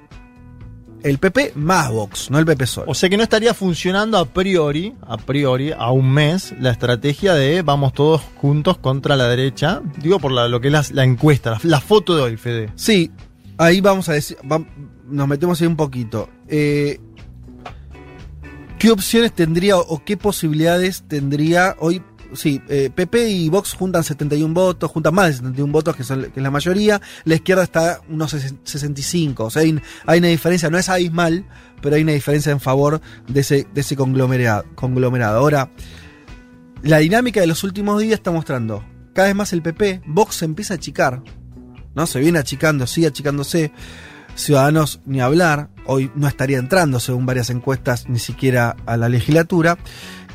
[1.02, 2.92] El PP más Vox, no el PP solo.
[2.92, 7.34] O sea que no estaría funcionando a priori, a priori, a un mes, la estrategia
[7.36, 9.82] de vamos todos juntos contra la derecha.
[10.02, 12.70] Digo por la- lo que es la, la encuesta, la, la foto de hoy, Fede.
[12.76, 13.12] Sí,
[13.58, 14.36] ahí vamos a decir,
[15.08, 16.30] nos metemos ahí un poquito.
[16.50, 17.00] Eh,
[18.80, 22.02] ¿Qué opciones tendría o qué posibilidades tendría hoy?
[22.34, 26.24] Sí, eh, PP y Vox juntan 71 votos, juntan más de 71 votos, que, son,
[26.24, 27.02] que es la mayoría.
[27.26, 28.32] La izquierda está unos
[28.64, 29.46] 65.
[29.46, 31.46] O sea, hay, hay una diferencia, no es abismal,
[31.82, 35.40] pero hay una diferencia en favor de ese, de ese conglomerado, conglomerado.
[35.40, 35.72] Ahora,
[36.84, 40.46] la dinámica de los últimos días está mostrando cada vez más el PP, Vox se
[40.46, 41.22] empieza a achicar,
[41.94, 42.08] ¿no?
[42.08, 43.74] Se viene achicando, sigue achicándose.
[44.36, 49.78] Ciudadanos ni hablar, hoy no estaría entrando, según varias encuestas, ni siquiera a la legislatura.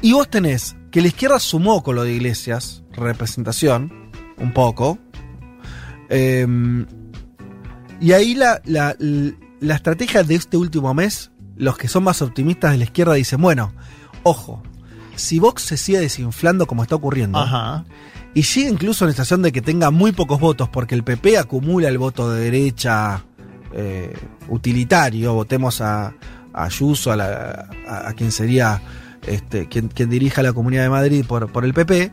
[0.03, 4.99] Y vos tenés que la izquierda sumó con lo de Iglesias, representación, un poco.
[6.11, 6.47] Eh,
[8.01, 8.95] y ahí la, la,
[9.61, 13.41] la estrategia de este último mes, los que son más optimistas de la izquierda dicen,
[13.41, 13.73] bueno,
[14.23, 14.63] ojo,
[15.17, 17.85] si Vox se sigue desinflando como está ocurriendo, Ajá.
[18.35, 21.39] y llega incluso a la situación de que tenga muy pocos votos, porque el PP
[21.39, 23.25] acumula el voto de derecha
[23.75, 24.16] eh,
[24.49, 26.14] utilitario, votemos a,
[26.53, 28.81] a Ayuso, a, la- a- a quien sería
[29.27, 32.12] este, quien, quien dirija la Comunidad de Madrid por, por el PP,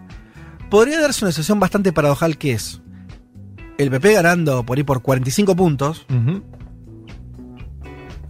[0.70, 2.82] podría darse una situación bastante paradojal que es
[3.78, 6.06] el PP ganando por ahí por 45 puntos,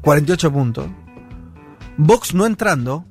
[0.01, 0.87] 48 puntos,
[1.97, 3.05] Vox no entrando,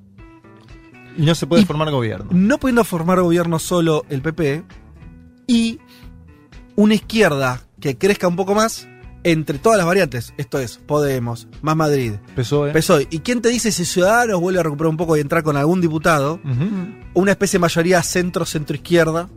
[1.17, 2.31] Y no se puede formar gobierno.
[2.33, 4.65] no pudiendo formar gobierno solo el PP
[5.47, 5.79] y
[6.77, 8.89] una izquierda que crezca un poco más
[9.25, 10.33] entre todas las variantes.
[10.39, 12.73] Esto es Podemos, más Madrid, PSOE.
[12.73, 13.07] PSOE.
[13.11, 15.81] ¿Y quién te dice si Ciudadanos vuelve a recuperar un poco y entrar con algún
[15.81, 16.41] diputado?
[17.15, 19.29] Una especie de mayoría centro-centro-izquierda.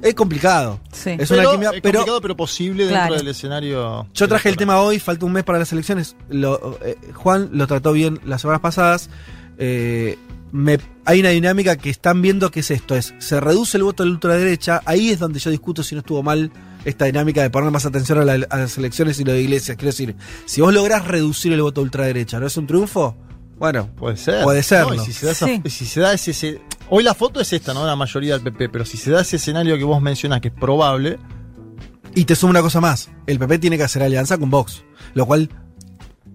[0.00, 0.78] Es complicado.
[0.92, 1.10] Sí.
[1.18, 3.16] Es pero, una quimia, es pero complicado, pero posible dentro Claro.
[3.16, 4.06] del escenario.
[4.14, 6.14] yo traje el tema hoy, falta un mes para las elecciones.
[6.30, 9.10] Lo- eh, Juan lo trató bien las semanas pasadas.
[9.58, 10.16] Eh,
[10.52, 14.04] me- hay una dinámica que están viendo que es esto: es se reduce el voto
[14.04, 14.82] de la ultraderecha.
[14.84, 16.52] Ahí es donde yo discuto si no estuvo mal
[16.88, 19.76] esta dinámica de poner más atención a, la- a las elecciones y lo de iglesias.
[19.76, 20.16] Quiero decir,
[20.46, 23.16] si vos lográs reducir el voto de ultraderecha, ¿no es un triunfo?
[23.58, 24.44] Bueno, Puede ser.
[24.44, 24.94] Puede serlo.
[24.94, 25.62] No, y si se da, esa- Sí.
[25.68, 26.60] si se da ese, ese-
[26.90, 27.84] Hoy la foto es esta, ¿no?
[27.86, 30.54] La mayoría del PP, pero si se da ese escenario que vos mencionás que es
[30.54, 31.18] probable,
[32.14, 33.10] Y te sumo una cosa más.
[33.26, 34.82] El PP tiene que hacer alianza con Vox.
[35.14, 35.48] Lo cual.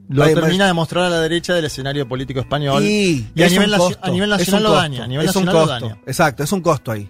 [0.10, 2.84] lo termina de mostrar a la derecha del escenario político español.
[2.84, 5.04] Y, Y a nivel, un naci- costo, a nivel es nacional lo daña.
[5.04, 6.02] A nivel es un nacional lo daña.
[6.06, 7.10] Exacto, es un costo ahí.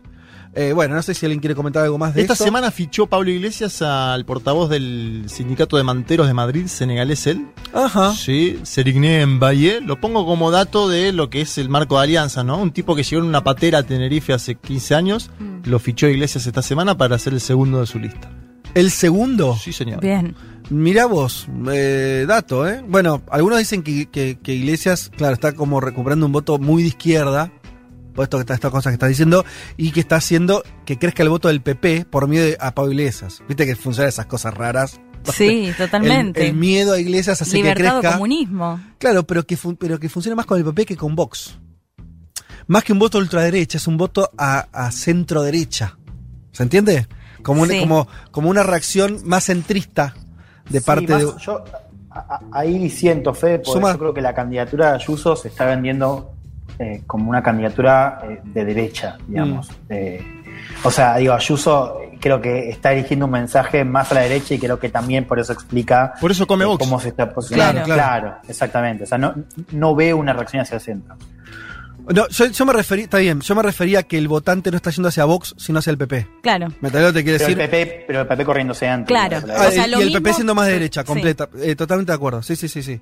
[0.55, 2.43] Eh, bueno, no sé si alguien quiere comentar algo más de Esta eso.
[2.43, 7.47] semana fichó Pablo Iglesias al portavoz del sindicato de manteros de Madrid, senegalés él.
[7.73, 8.13] Ajá.
[8.13, 9.81] Sí, Serigné Mbaye.
[9.81, 12.57] Lo pongo como dato de lo que es el marco de alianza, ¿no?
[12.61, 15.31] Un tipo que llegó en una patera a Tenerife hace 15 años,
[15.63, 18.29] lo fichó Iglesias esta semana para ser el segundo de su lista.
[18.75, 19.55] ¿El segundo?
[19.59, 20.01] Sí, señor.
[20.01, 20.35] Bien.
[20.69, 22.83] Mirá vos, eh, dato, ¿eh?
[22.87, 26.89] Bueno, algunos dicen que, que- que Iglesias, claro, está como recuperando un voto muy de
[26.89, 27.51] izquierda,
[28.13, 29.43] por esto estas cosas que está diciendo,
[29.77, 33.41] y que está haciendo que crezca el voto del PP por miedo a Pablo Iglesias.
[33.47, 34.99] Viste que funcionan esas cosas raras.
[35.33, 36.41] Sí, totalmente.
[36.43, 38.13] El, el miedo a Iglesias hace que crezca.
[38.13, 38.79] comunismo.
[38.97, 41.57] Claro, pero que, fun- pero que funciona más con el PP que con Vox.
[42.67, 45.97] Más que un voto ultraderecha, es un voto a, a centro derecha.
[46.51, 47.07] ¿Se entiende?
[47.41, 50.13] Como, un- como, como una reacción más centrista
[50.69, 51.31] de Sí, parte más- de.
[51.41, 51.63] yo
[52.11, 53.93] a- a- ahí siento, Fede, porque Suma.
[53.93, 56.32] yo creo que la candidatura de Ayuso se está vendiendo
[56.79, 59.69] eh, como una candidatura eh, de derecha, digamos.
[59.69, 59.73] Mm.
[59.89, 60.41] Eh,
[60.83, 64.53] o sea, digo, Ayuso eh, creo que está eligiendo un mensaje más a la derecha
[64.53, 67.83] y creo que también por eso explica Por eso come eh, cómo se está posicionando.
[67.83, 68.37] Claro, claro.
[68.47, 69.03] exactamente.
[69.03, 69.33] O sea, no,
[69.71, 71.15] no ve una reacción hacia el centro.
[72.13, 74.77] No, yo, yo me refería, está bien, yo me refería a que el votante no
[74.77, 76.27] está yendo hacia Vox, sino hacia el PP.
[76.41, 76.67] Claro.
[76.81, 77.57] ¿Me te quiere Pero el, decir?
[77.57, 79.07] PP, pero el PP corriéndose antes.
[79.07, 79.37] Claro.
[79.37, 79.71] Ah, O derecha.
[79.71, 81.07] sea, y lo el mismo- PP siendo más de derecha, sí.
[81.07, 81.47] completa.
[81.61, 82.41] Eh, totalmente de acuerdo.
[82.41, 82.99] Sí, sí, sí, sí.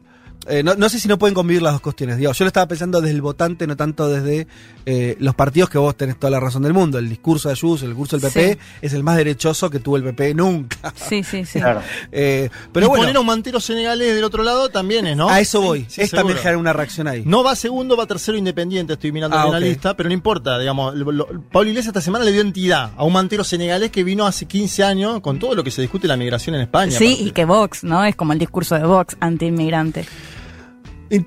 [0.48, 2.18] Eh, no, no sé si no pueden convivir las dos cuestiones.
[2.18, 4.48] Digo, yo lo estaba pensando desde el votante, no tanto desde
[4.88, 6.98] eh, los partidos que vos tenés toda la razón del mundo.
[6.98, 8.60] El discurso de Ayuso, el discurso del PP Sí.
[8.82, 10.92] es el más derechoso que tuvo el PP nunca.
[10.96, 11.60] Sí, sí, sí.
[11.62, 11.82] Claro.
[12.12, 15.30] Eh, Pero y bueno, poner a un mantero senegalés del otro lado también es, ¿no?
[15.30, 15.86] a eso voy.
[15.88, 17.22] Sí, es también generar una reacción ahí.
[17.26, 20.58] No va segundo, va tercero independiente, estoy mirando Ah, en la lista, pero no importa,
[20.58, 24.04] digamos, lo- lo- Pablo Iglesias esta semana le dio entidad a un mantero senegalés que
[24.04, 26.98] vino hace 15 años con todo lo que se discute la migración en España.
[26.98, 27.24] Sí, aparte.
[27.26, 28.04] y que Vox, ¿no?
[28.04, 30.06] Es como el discurso de Vox anti-inmigrante.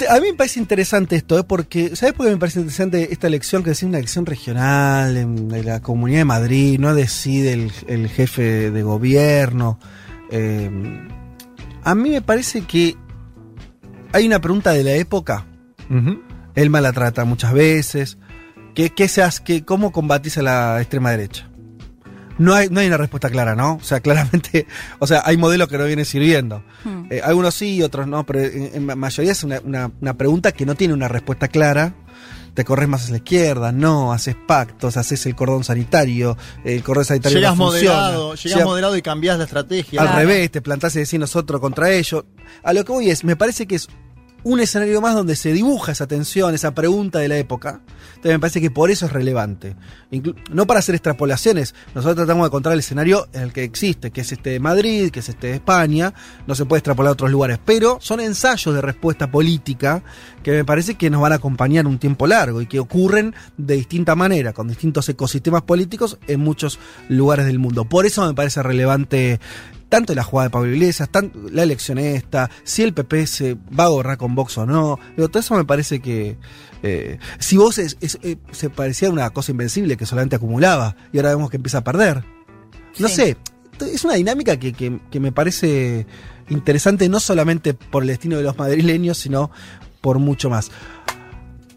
[0.08, 1.44] A mí me parece interesante esto, ¿eh?
[1.44, 3.62] porque, ¿sabes por qué me parece interesante esta elección?
[3.62, 8.08] Que es una elección regional en, de la Comunidad de Madrid, no decide el, el
[8.08, 9.78] jefe de gobierno.
[10.30, 10.70] Eh,
[11.82, 12.96] a mí me parece que
[14.12, 15.46] hay una pregunta de la época.
[15.90, 16.22] Ujú.
[16.54, 18.16] Elma la trata muchas veces.
[18.74, 21.50] Que, que seas, que, ¿Cómo combatís a la extrema derecha?
[22.38, 23.74] No hay, no hay una respuesta clara, ¿no?
[23.74, 24.66] O sea, claramente,
[24.98, 26.62] o sea, hay modelos que no vienen sirviendo.
[26.84, 27.04] Hmm.
[27.10, 30.52] Eh, algunos sí, otros no, pero en, en la mayoría es una, una- una pregunta
[30.52, 31.94] que no tiene una respuesta clara.
[32.54, 37.04] Te corres más a la izquierda, no, haces pactos, haces el cordón sanitario, el cordón
[37.04, 37.96] sanitario Llegas no funciona.
[37.96, 40.00] moderado, llegas Llega- moderado y cambiás la estrategia.
[40.00, 42.24] al revés, te plantás y decís nosotros contra ellos.
[42.62, 43.88] A lo que voy es, me parece que es
[44.44, 47.80] un escenario más donde se dibuja esa tensión, esa pregunta de la época.
[48.24, 49.76] Entonces me parece que por eso es relevante.
[50.50, 54.22] No para hacer extrapolaciones, nosotros tratamos de encontrar el escenario en el que existe, que
[54.22, 56.14] es este de Madrid, que es este de España,
[56.46, 60.02] no se puede extrapolar a otros lugares, pero son ensayos de respuesta política
[60.42, 63.74] que me parece que nos van a acompañar un tiempo largo y que ocurren de
[63.74, 66.78] distinta manera, con distintos ecosistemas políticos en muchos
[67.10, 67.84] lugares del mundo.
[67.84, 69.38] Por eso me parece relevante
[69.90, 73.84] tanto la jugada de Pablo Iglesias, tanto la elección esta, si el PP se va
[73.84, 74.98] a gobernar con Vox o no.
[75.16, 76.36] Digo, todo eso me parece que.
[76.86, 81.16] Eh, si vos es- es- eh, se parecía una cosa invencible que solamente acumulaba y
[81.18, 82.22] ahora vemos que empieza a perder.
[82.98, 83.14] No Sí.
[83.14, 83.36] sé,
[83.92, 86.06] es una dinámica que, que- que me parece
[86.50, 89.50] interesante no solamente por el destino de los madrileños, sino
[90.02, 90.70] por mucho más.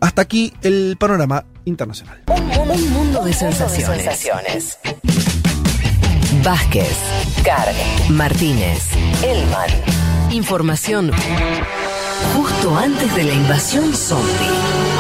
[0.01, 2.21] Hasta aquí el panorama internacional.
[2.27, 4.77] Un mundo de sensaciones.
[6.43, 6.95] Vázquez,
[7.43, 7.73] Carg,
[8.09, 8.83] Martínez,
[9.23, 9.69] Elman.
[10.31, 11.11] Información
[12.35, 14.96] justo antes de la invasión zombie.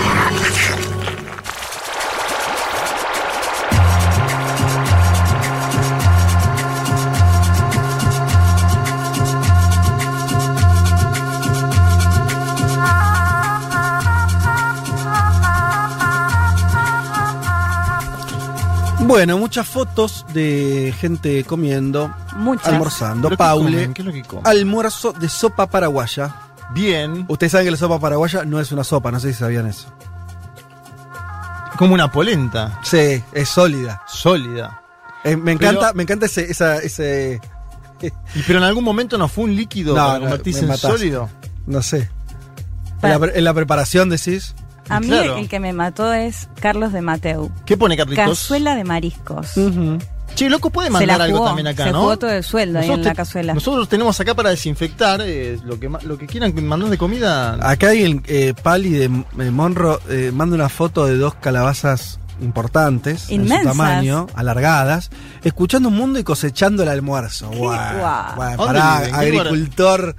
[19.07, 22.67] Bueno, muchas fotos de gente comiendo, Muchas.
[22.67, 23.29] almorzando.
[23.29, 23.93] ¿Pero qué Paule, comen?
[23.93, 24.47] ¿Qué es lo que comen?
[24.47, 26.35] almuerzo de sopa paraguaya.
[26.73, 27.25] Bien.
[27.29, 29.87] Ustedes saben que la sopa paraguaya no es una sopa, no sé si sabían eso.
[31.77, 32.79] Como una polenta.
[32.83, 34.01] Sí, es sólida.
[34.07, 34.81] Sólida.
[35.23, 37.39] Eh, me Pero- encanta, me encanta ese, esa, ese.
[38.01, 40.69] Y pero en algún momento no fue un líquido No, para no, convertirse me en
[40.69, 40.91] matás.
[40.91, 41.29] sólido.
[41.65, 41.97] No sé.
[41.99, 44.53] En Para- la, pre- en la preparación decís.
[44.89, 45.37] A mí Claro.
[45.37, 47.51] el que me mató es Carlos de Mateu.
[47.65, 48.25] ¿Qué pone Carlitos?
[48.25, 49.53] Cazuela de mariscos.
[50.35, 52.01] Che, loco, puede Se mandar algo también acá, se ¿no?
[52.01, 53.53] jugó todo el sueldo ahí en te- la cazuela.
[53.53, 57.57] Nosotros tenemos acá para desinfectar eh, lo que ma- lo que quieran mandar de comida.
[57.67, 62.19] Acá hay el eh, Pali de eh, Monro, eh, manda una foto de dos calabazas
[62.39, 63.63] importantes en su Inmensas.
[63.65, 65.09] tamaño, alargadas,
[65.43, 67.49] escuchando un mundo y cosechando el almuerzo.
[67.49, 68.35] ¿Qué lugar?
[69.13, 70.15] agricultor.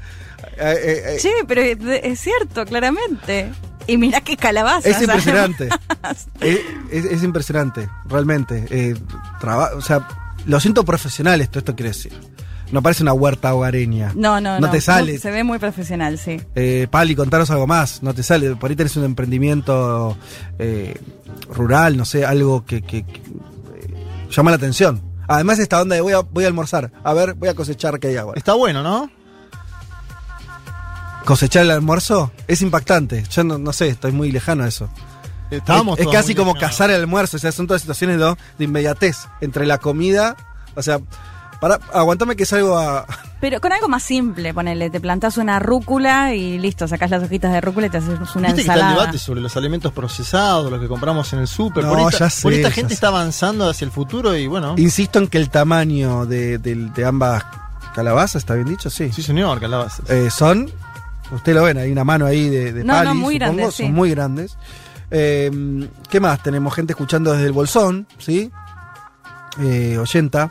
[0.56, 3.52] eh, eh, eh, Sí, pero es cierto, claramente.
[3.88, 4.86] Y mirá qué calabazas.
[4.86, 5.68] es impresionante.
[6.40, 6.60] es,
[6.92, 8.66] es- es impresionante, realmente.
[8.70, 8.94] Eh,
[9.40, 10.06] traba- o sea,
[10.46, 12.12] lo siento profesional esto, esto quiere decir.
[12.70, 14.12] No parece una huerta hogareña.
[14.14, 14.66] No, no, no.
[14.66, 15.18] No te sale.
[15.18, 16.38] Se ve muy profesional, sí.
[16.54, 18.02] Eh, Pali, contanos algo más.
[18.02, 18.54] No te sale.
[18.56, 20.18] Por ahí tenés un emprendimiento
[20.58, 20.94] eh,
[21.50, 23.94] rural, no sé, algo que, que- que, eh,
[24.30, 25.00] llama la atención.
[25.26, 26.92] Además, esta onda de voy a, voy a almorzar.
[27.04, 28.34] A ver, voy a cosechar que hay agua.
[28.36, 29.10] Está bueno, ¿no?
[31.24, 33.24] Cosechar el almuerzo es impactante.
[33.30, 34.88] Yo no, no sé, estoy muy lejano a eso.
[35.50, 36.70] Estábamos es, es casi como lejanos.
[36.70, 37.36] cazar el almuerzo.
[37.36, 40.36] O sea, son todas situaciones de inmediatez entre la comida.
[40.74, 41.00] O sea,
[41.60, 43.06] para, aguantame que salgo a.
[43.40, 47.52] Pero con algo más simple, ponele, te plantás una rúcula y listo, sacás las hojitas
[47.52, 48.90] de rúcula y te haces una Viste que está el ensalada.
[49.00, 51.84] debate sobre los alimentos procesados, los que compramos en el súper.
[51.84, 52.94] No, por esta, ya sé, por esta ya gente sé.
[52.94, 54.74] está avanzando hacia el futuro y bueno.
[54.76, 57.44] Insisto en que el tamaño de, de- de ambas
[57.94, 58.90] calabazas, ¿está bien dicho?
[58.90, 59.12] Sí.
[59.12, 60.08] Sí, señor, calabazas.
[60.10, 60.70] Eh, son,
[61.32, 63.92] usted lo ven, hay una mano ahí de, de No, no, muy supongo, grandes, son
[63.94, 64.56] muy grandes.
[65.10, 66.42] Eh, ¿Qué más?
[66.42, 68.50] Tenemos gente escuchando desde el Bolsón, ¿sí?
[69.60, 70.50] Eh, 80.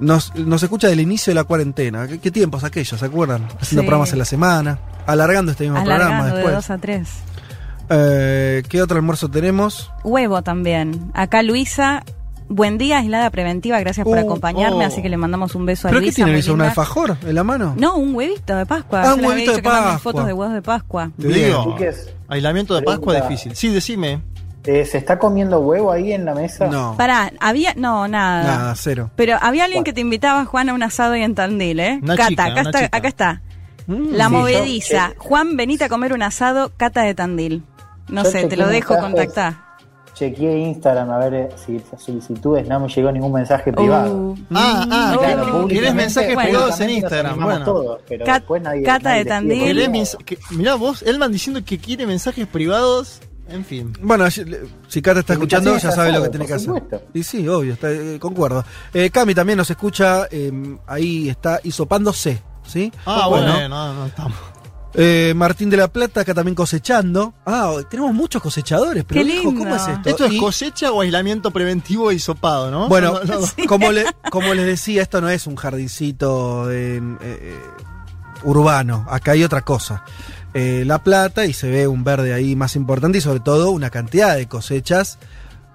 [0.00, 2.06] Nos, nos escucha del inicio de la cuarentena.
[2.08, 2.98] ¿Qué, qué tiempos aquellos?
[2.98, 3.44] ¿Se acuerdan?
[3.60, 3.86] Haciendo Sí.
[3.86, 6.54] programas en la semana, alargando este mismo programa Alargando de después.
[6.54, 7.08] dos a tres.
[7.90, 9.90] Eh, ¿Qué otro almuerzo tenemos?
[10.02, 11.10] Huevo también.
[11.14, 12.02] Acá Luisa,
[12.48, 14.86] buen día, aislada preventiva, gracias por Uh, acompañarme, oh.
[14.88, 16.16] así que le mandamos un beso a ¿Pero qué Luisa.
[16.16, 16.52] tiene Luisa?
[16.52, 17.74] ¿Un alfajor en la mano?
[17.78, 19.02] No, un huevito de Pascua.
[19.02, 19.98] Ah, Yo un huevito de Pascua.
[19.98, 21.10] fotos de huevos de Pascua.
[21.20, 21.46] Te Bien.
[21.46, 23.28] digo, Chiques, aislamiento de Pascua Pregunta.
[23.28, 23.56] difícil.
[23.56, 24.20] Sí, decime.
[24.64, 26.66] eh, ¿se está comiendo huevo ahí en la mesa?
[26.68, 26.94] No.
[26.96, 27.74] Pará, había.
[27.74, 28.44] No, nada.
[28.44, 29.10] Nada, cero.
[29.16, 31.98] Pero había alguien que te invitaba, Juan, a un asado y en Tandil, ¿eh?
[32.02, 32.96] Una Cata, chica, acá, una está, chica.
[32.96, 33.42] acá está.
[33.86, 34.12] Mm.
[34.12, 35.08] La Sí, movediza.
[35.14, 37.62] yo- Juan, venite a comer un asado, Cata de Tandil.
[38.08, 39.63] No sé, te lo dejo contactar.
[40.14, 44.14] Chequeé Instagram a ver eh, si solicitudes, no me llegó ningún mensaje privado.
[44.14, 45.66] Uh, Ah, ah, Mm, claro.
[45.68, 46.48] ¿Querés mensajes Bueno.
[46.50, 47.40] privados en Instagram?
[47.42, 47.64] Bueno.
[47.64, 49.58] todos, pero Cat- después nadie- Cata nadie de Tandil.
[49.58, 49.98] pide ¿Querés huevo.
[50.00, 53.20] mens- que- mirá vos, Elman diciendo que quiere mensajes privados.
[53.46, 53.92] En fin.
[54.00, 56.70] Bueno, si Cata está escuchando, ya sabe lo que tiene que hacer.
[57.12, 58.64] Y sí, obvio, está, eh, concuerdo.
[58.94, 60.50] Eh, Cami también nos escucha, eh,
[60.86, 62.90] ahí está hisopándose, ¿sí?
[63.04, 64.38] Ah, bueno, no, no estamos.
[64.96, 67.34] Eh, Martín de la Plata, acá también cosechando.
[67.44, 69.52] Ah, tenemos muchos cosechadores, pero Qué lindo.
[69.58, 70.08] ¿cómo es esto?
[70.08, 72.88] ¿Esto es Y- cosecha o aislamiento preventivo y sopado, no?
[72.88, 73.46] Bueno, No, no, no.
[73.68, 77.58] como, le- como les decía, esto no es un jardincito eh, eh,
[78.44, 80.04] urbano, acá hay otra cosa.
[80.52, 83.90] Eh, la plata y se ve un verde ahí más importante y sobre todo una
[83.90, 85.18] cantidad de cosechas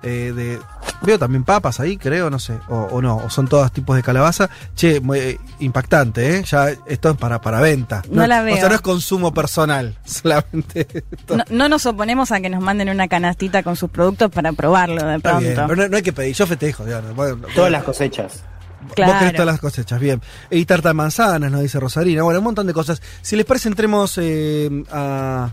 [0.03, 0.59] eh, de...
[1.01, 4.03] Veo también papas ahí, creo, no sé, o, o no, o son todos tipos de
[4.03, 4.49] calabaza.
[4.75, 6.43] Che, muy, eh, impactante, ¿eh?
[6.43, 8.01] Ya esto es para, para venta.
[8.11, 8.57] No la O veo.
[8.57, 11.37] sea, no es consumo personal, solamente esto.
[11.37, 15.01] No, no nos oponemos a que nos manden una canastita con sus productos para probarlo
[15.01, 15.49] de bien, pronto.
[15.55, 17.15] pero no, no hay que pedir, yo festejo, digamos.
[17.15, 18.43] Bueno, Todas las cosechas.
[18.81, 19.19] Vos Claro.
[19.19, 20.21] querés todas las cosechas, bien.
[20.49, 22.23] Y tarta de manzanas, nos dice Rosarina.
[22.23, 23.01] Bueno, un montón de cosas.
[23.21, 25.49] Si les parece, entremos eh, a-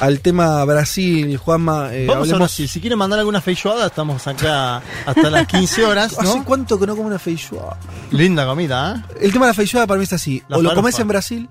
[0.00, 1.94] al tema Brasil, Juanma.
[1.94, 2.68] eh, Vamos a hablemos- Brasil.
[2.68, 6.44] Si quieren mandar alguna feijoada, estamos acá hasta las 15 horas, ¿Hace ¿no?
[6.44, 7.76] cuánto que no como una feijoada?
[8.10, 9.16] Linda comida, ¿eh?
[9.22, 10.42] El tema de la feijoada para mí es así.
[10.48, 11.48] La o lo comes en Brasil,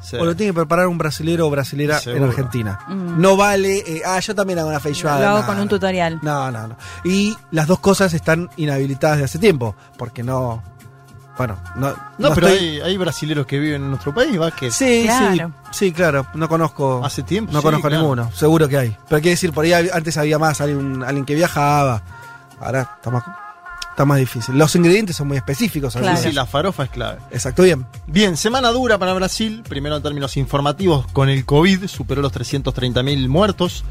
[0.00, 0.16] Sí.
[0.16, 2.24] o lo tiene que preparar un brasilero o brasilera Seguro.
[2.24, 2.78] en Argentina.
[2.88, 3.20] Mm.
[3.20, 5.20] No vale, eh, ah, yo también hago una feijoada.
[5.20, 6.18] Lo hago no, con un tutorial.
[6.22, 6.76] No, no, no.
[7.04, 10.62] Y las dos cosas están inhabilitadas de hace tiempo, porque no...
[11.38, 11.90] Bueno, no...
[11.90, 11.96] No,
[12.30, 14.50] no pero estoy- hay, hay brasileros que viven en nuestro país, ¿va?
[14.50, 15.52] Que Sí, Claro.
[15.70, 16.26] sí, sí, claro.
[16.34, 17.00] No conozco.
[17.04, 17.52] hace tiempo.
[17.52, 18.02] No sí, conozco claro.
[18.02, 18.30] ninguno.
[18.34, 18.88] Seguro que hay.
[19.08, 22.02] Pero quiere decir, por ahí antes había más, alguien, alguien que viajaba.
[22.60, 23.22] Ahora está más,
[23.90, 24.58] está más difícil.
[24.58, 25.94] Los ingredientes son muy específicos.
[25.94, 26.16] Claro.
[26.16, 27.18] Sí, sí, la farofa es clave.
[27.30, 27.86] Exacto, bien.
[28.08, 33.28] Bien, semana dura para Brasil, primero en términos informativos, con el COVID, superó los 330.000
[33.28, 33.84] muertos.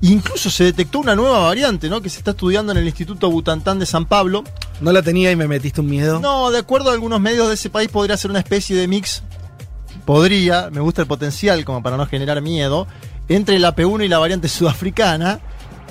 [0.00, 2.00] Incluso se detectó una nueva variante, ¿no?
[2.00, 4.42] Que se está estudiando en el Instituto Butantan de San Pablo.
[4.80, 6.20] No la tenía y me metiste un miedo.
[6.20, 9.22] No, de acuerdo a algunos medios de ese país, podría ser una especie de mix.
[10.04, 12.86] Podría, me gusta el potencial, como para no generar miedo,
[13.28, 15.40] entre la P1 y la variante sudafricana.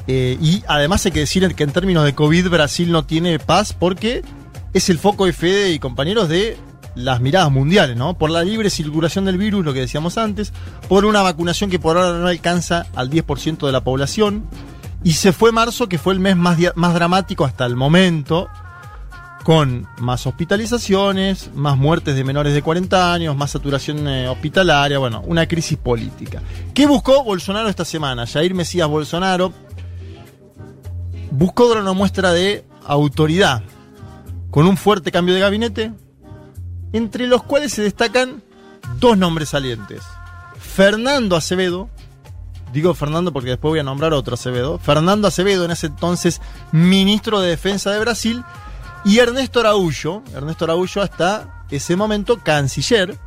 [0.08, 3.74] Eh, y además hay que decir que en términos de COVID, Brasil no tiene paz
[3.74, 4.22] porque
[4.74, 6.58] es el foco de Fede y compañeros de
[6.96, 8.16] las miradas mundiales, ¿no?
[8.16, 10.54] Por la libre circulación del virus, lo que decíamos antes,
[10.88, 14.46] por una vacunación que por ahora no alcanza al 10% de la población.
[15.04, 18.48] Y se fue marzo, que fue el mes más, más dramático hasta el momento,
[19.44, 25.22] con más hospitalizaciones, más muertes de menores de 40 años, más saturación eh, hospitalaria, bueno,
[25.26, 26.42] una crisis política.
[26.74, 28.26] ¿Qué buscó Bolsonaro esta semana?
[28.26, 29.54] Jair Mesías Bolsonaro
[31.32, 33.64] buscó una muestra de autoridad,
[34.50, 35.92] con un fuerte cambio de gabinete,
[36.94, 38.42] entre los cuales se destacan
[39.00, 40.04] dos nombres salientes.
[40.58, 41.90] Fernando Acevedo,
[42.72, 44.80] Digo Fernando porque después voy a nombrar otro Acevedo.
[44.80, 46.42] Fernando Acevedo, en ese entonces
[46.72, 48.44] ministro de Defensa de Brasil,
[49.06, 53.18] y Ernesto Araújo, Ernesto Araújo hasta ese momento canciller,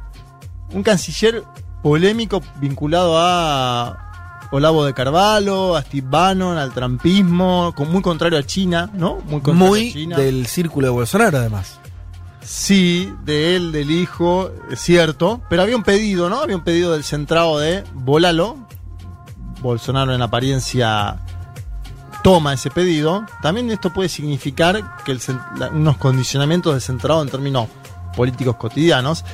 [0.72, 1.42] un canciller
[1.82, 8.42] polémico vinculado a Olavo de Carvalho, a Steve Bannon, al trampismo, con- muy contrario a
[8.44, 9.16] China, ¿no?
[9.26, 10.16] Muy contrario Muy a China.
[10.16, 11.78] del círculo de Bolsonaro, además.
[12.42, 15.40] Sí, de él, del hijo, es cierto.
[15.50, 16.38] Pero había un pedido, ¿no?
[16.38, 18.56] Había un pedido del centrado de Volalo.
[19.60, 21.18] Bolsonaro en apariencia
[22.26, 23.24] toma ese pedido.
[23.40, 27.68] También esto puede significar que el cen- la- unos condicionamientos del centrado en términos
[28.16, 29.24] políticos cotidianos.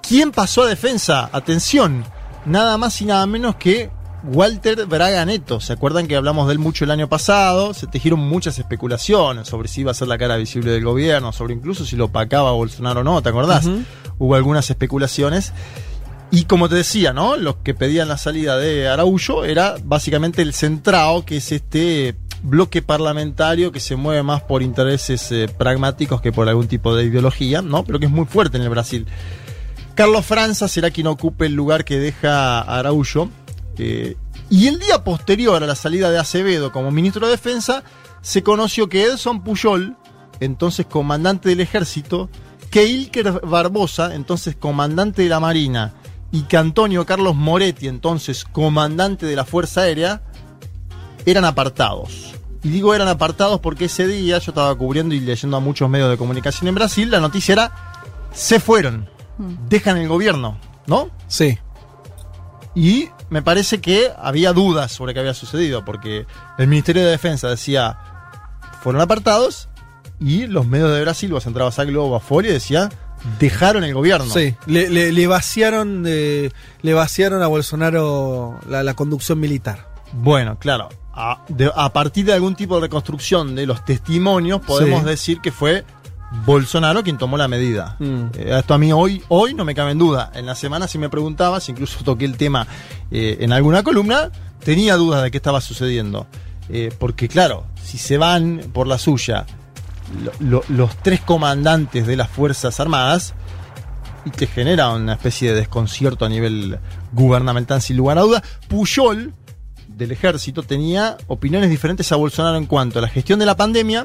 [0.00, 1.28] ¿Quién pasó a defensa?
[1.32, 2.04] Atención,
[2.44, 3.90] nada más y nada menos que
[4.22, 5.58] Walter Braga Neto.
[5.58, 7.74] ¿Se acuerdan que hablamos de él mucho el año pasado?
[7.74, 11.52] Se tejieron muchas especulaciones sobre si iba a ser la cara visible del gobierno, sobre
[11.54, 13.66] incluso si lo opacaba Bolsonaro o no, ¿te acordás?
[14.18, 15.52] Hubo algunas especulaciones.
[16.30, 17.36] Y como te decía, ¿no?
[17.36, 22.14] Los que pedían la salida de Araújo era básicamente el centrado, que es este
[22.46, 27.04] bloque parlamentario que se mueve más por intereses eh, pragmáticos que por algún tipo de
[27.04, 27.84] ideología, ¿no?
[27.84, 29.06] Pero que es muy fuerte en el Brasil.
[29.94, 33.28] Carlos Franza será quien ocupe el lugar que deja Araújo.
[33.78, 34.16] eh,
[34.48, 37.82] y el día posterior a la salida de Acevedo como ministro de Defensa,
[38.22, 39.96] se conoció que Edson Puyol,
[40.38, 42.30] entonces comandante del ejército,
[42.70, 45.94] que Ilker Barbosa, entonces comandante de la Marina,
[46.30, 50.22] y que Antonio Carlos Moretti, entonces comandante de la Fuerza Aérea,
[51.24, 52.35] eran apartados.
[52.66, 56.10] Y digo eran apartados porque ese día yo estaba cubriendo y leyendo a muchos medios
[56.10, 57.72] de comunicación en Brasil, la noticia era,
[58.32, 59.08] se fueron,
[59.68, 60.58] dejan el gobierno,
[60.88, 61.10] ¿no?
[61.28, 61.58] Sí.
[62.74, 66.26] Y me parece que había dudas sobre qué había sucedido, porque
[66.58, 67.98] el Ministerio de Defensa decía,
[68.82, 69.68] fueron apartados,
[70.18, 72.88] y los medios de Brasil, vos entrabas a Globo, a Folio, decía,
[73.38, 74.32] dejaron el gobierno.
[74.32, 76.50] Sí, le, le- le vaciaron le
[76.94, 79.86] vaciaron a Bolsonaro la, la conducción militar.
[80.12, 80.88] Bueno, claro.
[81.16, 85.06] A, de- a partir de algún tipo de reconstrucción de los testimonios, podemos Sí.
[85.06, 85.84] decir que fue
[86.44, 87.96] Bolsonaro quien tomó la medida.
[87.98, 88.24] Mm.
[88.34, 90.30] Eh, esto a mí hoy, hoy no me cabe en duda.
[90.34, 92.66] En la semana, si me preguntabas, incluso toqué el tema
[93.10, 94.30] eh, en alguna columna,
[94.64, 96.26] tenía dudas de qué estaba sucediendo.
[96.68, 99.46] Eh, porque, claro, si se van por la suya
[100.22, 103.34] lo- lo- los tres comandantes de las Fuerzas Armadas,
[104.24, 106.80] y te genera una especie de desconcierto a nivel
[107.12, 108.42] gubernamental, sin lugar a dudas.
[108.66, 109.32] Puyol,
[109.96, 114.04] del ejército, tenía opiniones diferentes a Bolsonaro en cuanto a la gestión de la pandemia.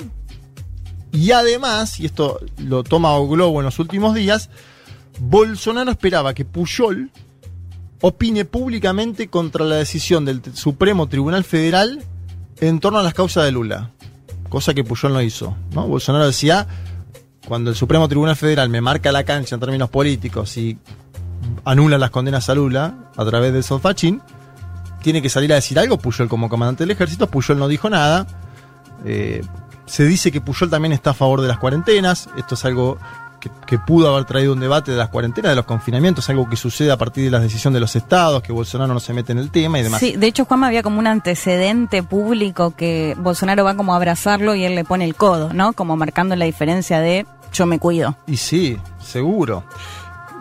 [1.11, 4.49] Y además, y esto lo toma O Globo en los últimos días,
[5.19, 7.11] Bolsonaro esperaba que Puyol
[7.99, 12.01] opine públicamente contra la decisión del Supremo Tribunal Federal
[12.61, 13.91] en torno a las causas de Lula.
[14.47, 15.55] Cosa que Puyol no hizo.
[15.73, 15.87] ¿no?
[15.87, 16.67] Bolsonaro decía,
[17.45, 20.77] cuando el Supremo Tribunal Federal me marca la cancha en términos políticos y
[21.65, 24.21] anula las condenas a Lula a través del Solfachín,
[25.01, 27.27] tiene que salir a decir algo Puyol como comandante del ejército.
[27.27, 28.25] Puyol no dijo nada.
[29.05, 29.43] Eh,
[29.85, 32.29] se dice que Puyol también está a favor de las cuarentenas.
[32.37, 32.97] Esto es algo
[33.39, 36.55] que, que pudo haber traído un debate de las cuarentenas, de los confinamientos, algo que
[36.55, 39.39] sucede a partir de la decisión de los estados, que Bolsonaro no se mete en
[39.39, 39.99] el tema y demás.
[39.99, 44.55] Sí, de hecho, Juanma había como un antecedente público que Bolsonaro va como a abrazarlo
[44.55, 45.73] y él le pone el codo, ¿no?
[45.73, 48.15] Como marcando la diferencia de yo me cuido.
[48.27, 49.63] Y sí, seguro.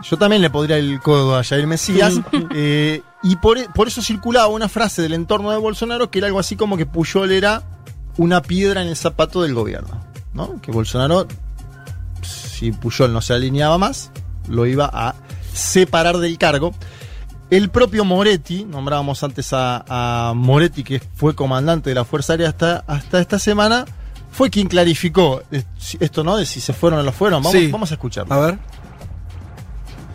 [0.02, 2.20] Yo también le podría el codo a Jair Mesías.
[2.54, 6.38] eh, y por, por eso circulaba una frase del entorno de Bolsonaro que era algo
[6.38, 7.62] así como que Puyol era
[8.16, 10.00] una piedra en el zapato del gobierno.
[10.32, 10.60] ¿no?
[10.62, 11.26] Que Bolsonaro,
[12.22, 14.10] si Puyol no se alineaba más,
[14.48, 15.14] lo iba a
[15.52, 16.72] separar del cargo.
[17.50, 22.48] El propio Moretti, nombrábamos antes a, a Moretti, que fue comandante de la Fuerza Aérea
[22.50, 23.84] hasta, hasta esta semana,
[24.30, 25.64] fue quien clarificó eh,
[25.98, 26.36] esto, ¿no?
[26.36, 27.42] De si se fueron o no fueron.
[27.42, 27.66] Vamos, Sí.
[27.68, 28.32] vamos a escucharlo.
[28.32, 28.58] A ver.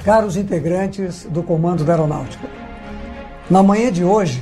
[0.05, 2.47] Caros integrantes do Comando da Aeronáutica,
[3.49, 4.41] na manhã de hoje,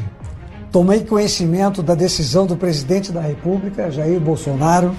[0.71, 4.95] tomei conhecimento da decisão do presidente da República, Jair Bolsonaro,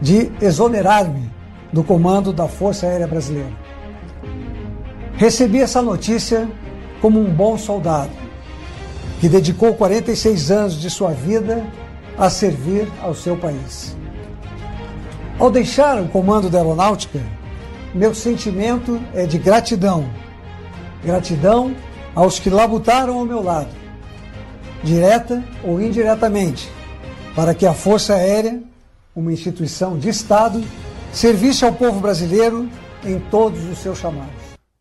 [0.00, 1.30] de exonerar-me
[1.72, 3.52] do comando da Força Aérea Brasileira.
[5.14, 6.48] Recebi essa notícia
[7.00, 8.10] como um bom soldado,
[9.20, 11.64] que dedicou 46 anos de sua vida
[12.18, 13.96] a servir ao seu país.
[15.38, 17.20] Ao deixar o comando da Aeronáutica,
[17.94, 20.06] meu sentimento é de gratidão.
[21.04, 21.74] Gratidão
[22.16, 23.68] aos que labutaram ao meu lado,
[24.82, 26.68] direta ou indiretamente,
[27.34, 28.60] para que a Força Aérea,
[29.14, 30.62] uma instituição de Estado,
[31.12, 32.68] servisse ao povo brasileiro
[33.04, 34.34] em todos os seus chamados.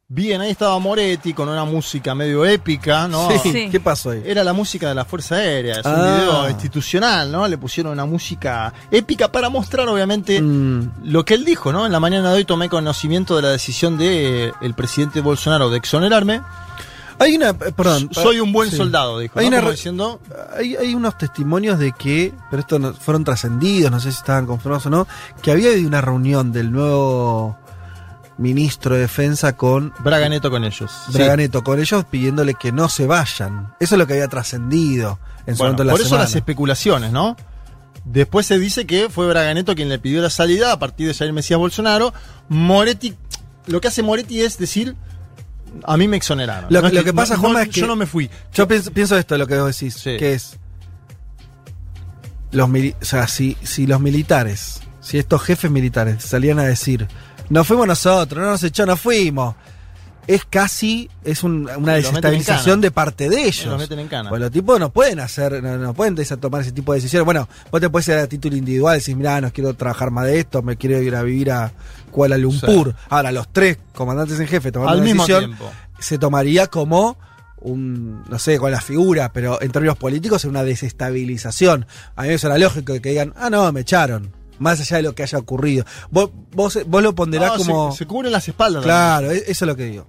[0.08, 3.28] Bien, ahí estaba Moretti con una música medio épica, ¿no?
[3.40, 3.70] Sí, Sí.
[3.72, 4.22] ¿qué pasó ahí?
[4.24, 6.18] Era la música de la Fuerza Aérea, es un Ah.
[6.20, 7.48] video institucional, ¿no?
[7.48, 10.40] Le pusieron una música épica para mostrar, obviamente,
[11.04, 11.88] lo que él dijo, ¿no?
[11.88, 15.78] En la mañana de hoy tomé conocimiento de la decisión del el presidente Bolsonaro de
[15.78, 16.42] exonerarme.
[17.20, 18.10] Hay una, eh, perdón.
[18.12, 18.78] Soy un buen sí.
[18.78, 19.40] soldado, dijo.
[19.40, 19.58] Hay, ¿no?
[19.60, 20.20] una diciendo,
[20.58, 24.46] hay, hay unos testimonios de que, pero estos no- fueron trascendidos, no sé si estaban
[24.46, 25.08] confirmados o no,
[25.42, 27.58] que había habido una reunión del nuevo
[28.38, 30.92] ministro de defensa con Braga Neto con ellos.
[31.08, 31.14] Sí.
[31.14, 33.74] Braganeto, con ellos pidiéndole que no se vayan.
[33.80, 36.36] Eso es lo que había trascendido en su Bueno, momento en la por eso las
[36.36, 37.38] especulaciones, ¿no?
[38.04, 41.32] Después se dice que fue Braganeto quien le pidió la salida a partir de Jair
[41.34, 42.14] Mesías Bolsonaro.
[42.50, 43.16] Moretti,
[43.68, 44.96] lo que hace Moretti es decir,
[45.84, 46.72] a mí me exoneraron.
[46.72, 47.82] Lo, No es lo que pasa, no- Juanma, es que.
[47.82, 48.30] Yo no me fui.
[48.54, 50.18] Yo pienso, pienso esto, lo que vos decís, Sí.
[50.18, 50.58] que es.
[52.52, 57.08] Los o sea, si, si los militares, si estos jefes militares salían a decir,
[57.50, 59.56] no fuimos nosotros, no nos echó, no fuimos.
[60.28, 63.66] Es casi, es un- una Los meten en desestabilización de parte de ellos.
[63.68, 64.30] Los meten en cana.
[64.30, 67.26] Pues los tipos no pueden hacer, no, no pueden tomar ese tipo de decisiones.
[67.26, 70.26] Bueno, vos te puedes ir a título individual y decir, mirá, no quiero trabajar más
[70.26, 71.72] de esto, me quiero ir a vivir a
[72.12, 72.96] Kuala Lumpur.
[73.10, 75.72] Ahora, los tres comandantes en jefe tomando Al una mismo decisión, tiempo.
[76.00, 77.18] se tomaría como
[77.62, 81.86] un, no sé, con la figura, pero en términos políticos es una desestabilización.
[82.16, 84.32] A mí me suena lógico que digan, ah, no, me echaron.
[84.58, 85.84] Más allá de lo que haya ocurrido.
[86.12, 87.92] Vos, vos, vos lo ponderás No, se- como...
[87.96, 88.84] se, cubren las espaldas.
[88.84, 90.08] claro, e- eso es lo que digo.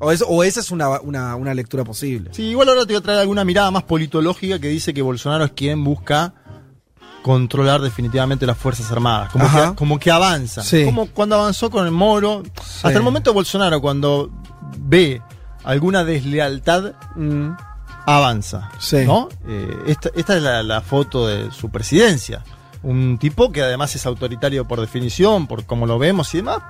[0.00, 2.30] O, eso, o esa es una, una, una lectura posible.
[2.32, 5.44] Sí, igual ahora te voy a traer alguna mirada más politológica que dice que Bolsonaro
[5.44, 6.32] es quien busca
[7.22, 9.30] controlar definitivamente las Fuerzas Armadas.
[9.30, 10.62] Como, que, como que avanza.
[10.62, 10.84] Sí.
[10.84, 12.42] Como cuando avanzó con el Moro.
[12.82, 14.30] Hasta el momento Bolsonaro cuando
[14.78, 15.20] ve
[15.64, 17.50] alguna deslealtad Mm,
[18.06, 18.70] avanza.
[18.78, 19.04] Sí.
[19.04, 19.28] ¿no?
[19.46, 22.42] Eh, esta, esta es la, la foto de su presidencia.
[22.82, 26.62] Un tipo que además es autoritario por definición, por cómo lo vemos y demás.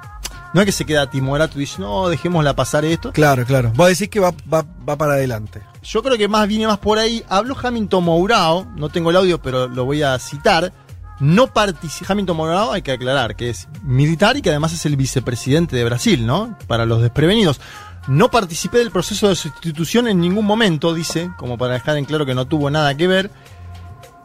[0.53, 3.13] No es que se queda timorato y dice, no, dejémosla pasar esto.
[3.13, 3.73] Claro, claro.
[3.75, 5.63] Vos decís que va, va, va para adelante.
[5.83, 7.23] Yo creo que más viene más por ahí.
[7.29, 10.73] Habló Hamilton Mourao, no tengo el audio, pero lo voy a citar.
[11.21, 12.13] No participa.
[12.13, 15.85] Hamilton Mourao, hay que aclarar que es militar y que además es el vicepresidente de
[15.85, 16.59] Brasil, ¿no?
[16.67, 17.61] Para los desprevenidos.
[18.09, 22.27] No participé del proceso de sustitución en ningún momento, dice, como para dejar en claro
[22.27, 23.31] que no tuvo nada que ver.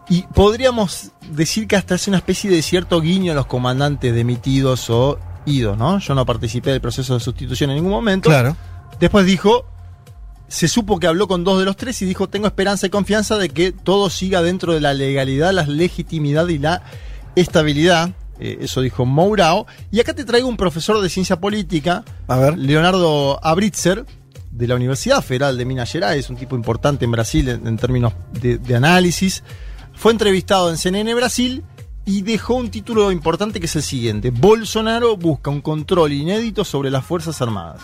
[0.09, 4.89] Y podríamos decir que hasta es una especie de cierto guiño a los comandantes demitidos
[4.89, 5.99] o idos, ¿no?
[5.99, 8.29] Yo no participé del proceso de sustitución en ningún momento.
[8.29, 8.55] Claro.
[8.99, 9.65] Después dijo,
[10.47, 13.37] se supo que habló con dos de los tres y dijo, tengo esperanza y confianza
[13.37, 16.83] de que todo siga dentro de la legalidad, la legitimidad y la
[17.35, 18.11] estabilidad.
[18.39, 19.65] Eh, eso dijo Mourao.
[19.91, 22.57] Y acá te traigo un profesor de ciencia política, A ver.
[22.57, 24.05] Leonardo Abritzer,
[24.51, 28.13] de la Universidad Federal de Minas Gerais, un tipo importante en Brasil en, en términos
[28.31, 29.43] de, de análisis.
[29.93, 31.63] Fue entrevistado en CNN Brasil
[32.05, 34.29] y dejó un título importante que es el siguiente.
[34.29, 37.81] Bolsonaro busca un control inédito sobre las Fuerzas Armadas.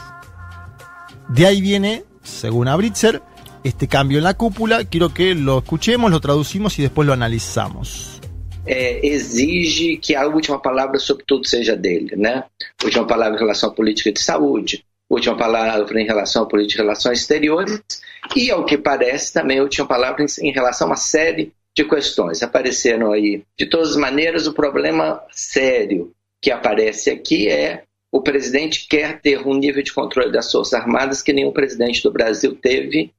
[1.27, 3.21] De ahí viene, según Abritzer,
[3.63, 4.83] este cambio en la cúpula.
[4.85, 8.21] Quiero que lo escuchemos, lo traducimos y después lo analizamos.
[8.65, 12.43] exige que a última palavra sobre tudo seja dele, né?
[12.83, 16.87] Última palavra em relação à política de saúde, última palavra em relação à política de
[16.87, 17.81] relações exteriores
[18.35, 22.43] e, ao que parece, também última palavra em, em relação a uma série de questões.
[22.43, 28.87] Apareceram aí, de todas as maneiras, o problema sério que aparece aqui é o presidente
[28.89, 33.13] quer ter um nível de controle das Forças Armadas que nenhum presidente do Brasil teve,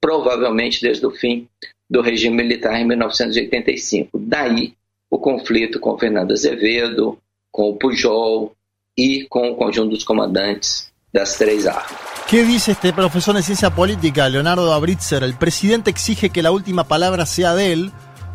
[0.00, 1.48] provavelmente desde o fim
[1.90, 4.16] do regime militar em 1985.
[4.16, 4.74] Daí
[5.10, 7.18] o conflito com Fernando Azevedo,
[7.50, 8.54] com o Pujol
[8.96, 11.84] e com o conjunto dos comandantes três armas.
[12.28, 15.22] ¿Qué dice este profesor de ciencia política, Leonardo Abritzer?
[15.22, 17.92] El presidente exige que la última palabra sea de él.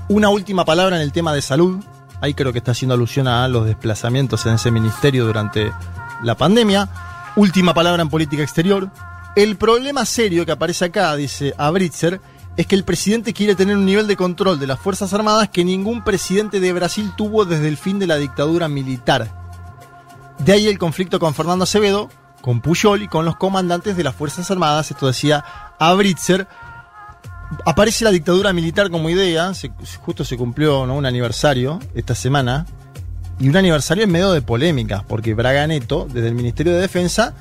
[0.09, 1.84] Una última palabra en el tema de salud.
[2.19, 5.71] Ahí creo que está haciendo alusión a los desplazamientos en ese ministerio durante
[6.24, 6.89] la pandemia.
[7.36, 8.89] Última palabra en política exterior.
[9.36, 12.19] El problema serio que aparece acá, dice Abritzer,
[12.57, 15.63] es que el presidente quiere tener un nivel de control de las Fuerzas Armadas que
[15.63, 19.43] ningún presidente de Brasil tuvo desde el fin de la dictadura militar.
[20.39, 22.09] De ahí el conflicto con Fernando Acevedo,
[22.44, 25.46] con Puyol y con los comandantes de las Fuerzas Armadas, esto decía
[25.80, 26.46] Abritzer.
[27.66, 29.72] Aparece la dictadura militar como idea, se-
[30.02, 30.96] justo se cumplió ¿no?
[30.96, 32.66] un aniversario esta semana,
[33.39, 37.34] y un aniversario en medio de polémicas, porque Braga Neto, desde el Ministerio de Defensa,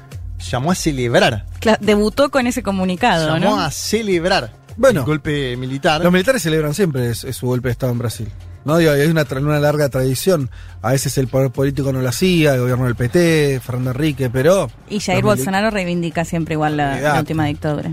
[0.50, 3.60] llamó a celebrar, Cla- debutó con ese comunicado, llamó ¿no?
[3.60, 5.00] a celebrar Bueno.
[5.00, 6.00] el golpe militar.
[6.02, 8.28] Los militares celebran siempre es- es su golpe de Estado en Brasil.
[8.64, 8.76] ¿No?
[8.78, 9.24] Digo, hay una,
[9.60, 10.50] larga tradición.
[10.80, 14.70] A veces el poder político no lo hacía, el gobierno del PT, Fernando Enrique, pero.
[14.88, 17.92] Y Jair Bolsonaro reivindica siempre igual la, la última dictadura.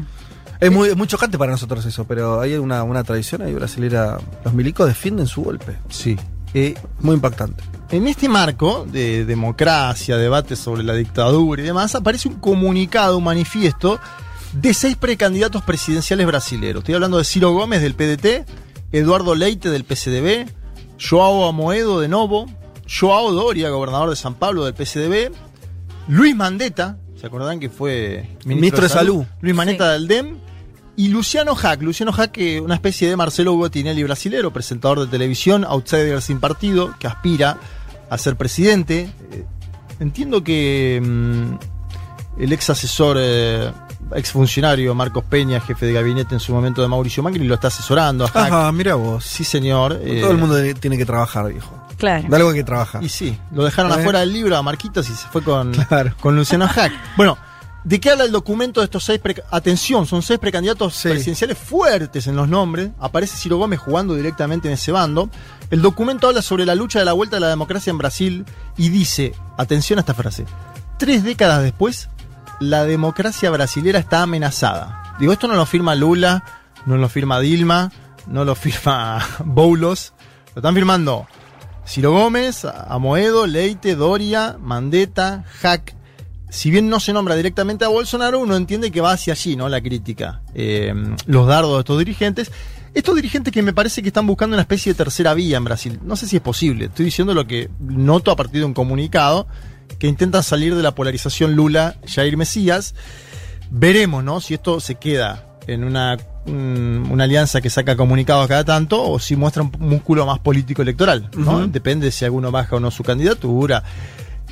[0.59, 4.17] Es muy, es muy chocante para nosotros eso, pero hay una, una tradición ahí brasilera.
[4.43, 5.77] Los milicos defienden su golpe.
[5.89, 6.17] Sí.
[6.53, 7.63] Eh, Muy impactante.
[7.91, 13.23] En este marco de democracia, debate sobre la dictadura y demás, aparece un comunicado, un
[13.23, 13.99] manifiesto
[14.53, 16.79] de seis precandidatos presidenciales brasileños.
[16.79, 18.45] Estoy hablando de Ciro Gómez del PDT,
[18.91, 20.49] Eduardo Leite del PCDB,
[20.99, 22.47] Joao Amoedo de Novo,
[22.87, 25.31] Joao Doria, gobernador de San Pablo del PCDB,
[26.07, 29.25] Luis Mandetta, ¿Se acordarán que fue Ministro de Salud.
[29.41, 30.37] Luis Maneta del DEM.
[30.95, 35.65] Y Luciano Hack, Luciano Hack, que una especie de Marcelo Botinelli brasilero, presentador de televisión,
[35.65, 37.57] outsider sin partido, que aspira
[38.09, 39.09] a ser presidente.
[39.31, 39.45] Eh,
[39.99, 41.78] entiendo que mm,
[42.39, 43.71] el ex asesor, eh,
[44.15, 47.67] ex funcionario Marcos Peña, jefe de gabinete en su momento de Mauricio Macri, lo está
[47.67, 48.25] asesorando.
[48.25, 49.23] Ajá, mira vos.
[49.25, 49.93] Sí, señor.
[49.95, 51.75] Todo eh, el mundo tiene que trabajar, viejo.
[51.97, 52.27] Claro.
[52.29, 52.99] De algo que trabaja.
[53.03, 53.95] Y sí, lo dejaron Eh.
[53.95, 56.13] afuera del libro a Marquitos y se fue con, Claro.
[56.21, 56.93] con Luciano Hack.
[57.17, 57.37] Bueno,
[57.83, 59.19] ¿de qué habla el documento de estos seis
[59.51, 62.91] Atención, son seis precandidatos presidenciales fuertes en los nombres.
[63.01, 65.29] Aparece Ciro Gómez jugando directamente en ese bando.
[65.71, 68.45] El documento habla sobre la lucha de la vuelta de la democracia en Brasil
[68.77, 70.45] y dice, atención a esta frase,
[70.97, 72.07] tres décadas después,
[72.59, 75.15] la democracia brasilera está amenazada.
[75.19, 76.43] Digo, esto no lo firma Lula,
[76.85, 77.91] no lo firma Dilma,
[78.27, 80.13] no lo firma Boulos,
[80.55, 81.27] lo están firmando
[81.89, 85.95] Ciro Gómez, Amoedo, Leite, Doria, Mandetta, Hack.
[86.47, 89.67] Si bien no se nombra directamente a Bolsonaro, uno entiende que va hacia allí, ¿no?
[89.69, 90.41] La crítica.
[90.53, 90.93] Eh,
[91.25, 92.51] los dardos de estos dirigentes.
[92.93, 95.99] Estos dirigentes que me parece que están buscando una especie de tercera vía en Brasil.
[96.03, 96.85] No sé si es posible.
[96.85, 99.47] Estoy diciendo lo que noto a partir de un comunicado
[99.97, 102.95] que intentan salir de la polarización Lula-Jair Mesías.
[103.71, 104.41] Veremos, ¿no?
[104.41, 109.19] Si esto se queda en una, un- una alianza que saca comunicados cada tanto o
[109.19, 111.67] si muestra un músculo más político electoral, ¿no?
[111.67, 113.83] Depende de si alguno baja o no su candidatura,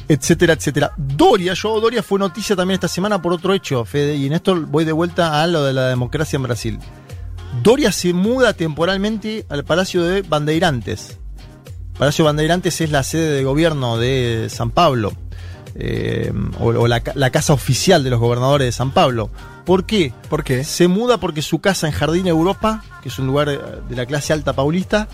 [0.07, 0.91] etcétera, etcétera.
[0.97, 4.55] Doria, yo Doria fue noticia también esta semana por otro hecho, Fede, y en esto
[4.67, 6.79] voy de vuelta a lo de la democracia en Brasil.
[7.63, 11.17] Doria se muda temporalmente al Palacio de Bandeirantes.
[11.97, 15.13] Palacio Bandeirantes es la sede de gobierno de San Pablo,
[15.79, 19.29] eh, o, o la, ca- la casa oficial de los gobernadores de San Pablo.
[19.65, 20.13] ¿Por qué?
[20.29, 20.63] ¿Por qué?
[20.63, 23.59] Se muda porque su casa en Jardín Europa, que es un lugar eh,
[23.89, 25.07] de la clase alta paulista,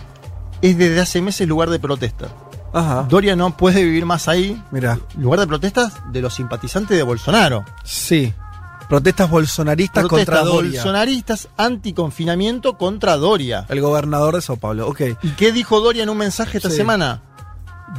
[0.62, 2.28] es desde hace meses lugar de protesta.
[2.72, 3.06] Ajá.
[3.10, 4.60] Doria no puede vivir más ahí.
[4.72, 4.98] Mira.
[5.18, 7.66] Lugar de protestas de los simpatizantes de Bolsonaro.
[7.84, 8.34] Sí.
[8.90, 10.72] Protestas bolsonaristas Protestas contra Doria.
[10.82, 13.66] bolsonaristas anticonfinamiento contra Doria.
[13.70, 14.88] El gobernador de Sao Paulo.
[14.88, 15.02] Ok.
[15.22, 16.78] ¿Y qué dijo Doria en un mensaje esta Sí.
[16.78, 17.22] semana?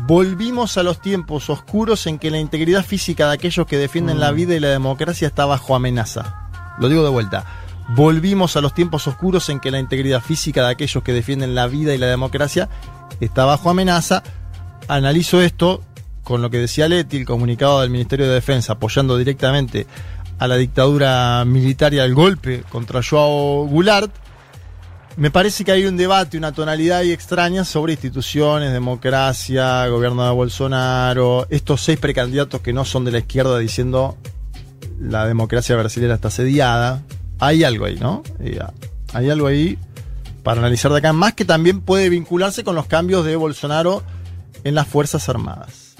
[0.06, 4.20] Volvimos a los tiempos oscuros en que la integridad física de aquellos que defienden Mm.
[4.20, 6.48] la vida y la democracia está bajo amenaza.
[6.78, 7.44] Lo digo de vuelta.
[7.90, 11.66] Volvimos a los tiempos oscuros en que la integridad física de aquellos que defienden la
[11.66, 12.68] vida y la democracia
[13.20, 14.22] está bajo amenaza.
[14.88, 15.82] Analizo esto
[16.22, 19.86] con lo que decía Leti, el comunicado del Ministerio de Defensa, apoyando directamente
[20.38, 24.10] a la dictadura militar y al golpe contra Joao Goulart.
[25.16, 30.32] Me parece que hay un debate, una tonalidad ahí extraña sobre instituciones, democracia, gobierno de
[30.32, 34.16] Bolsonaro, estos seis precandidatos que no son de la izquierda diciendo
[34.98, 37.02] la democracia brasileña está asediada.
[37.38, 38.24] Hay algo ahí, ¿no?
[38.40, 38.58] Eh,
[39.12, 39.78] hay algo ahí
[40.42, 44.02] para analizar de acá, más que también puede vincularse con los cambios de Bolsonaro
[44.64, 45.94] en las Fuerzas Armadas.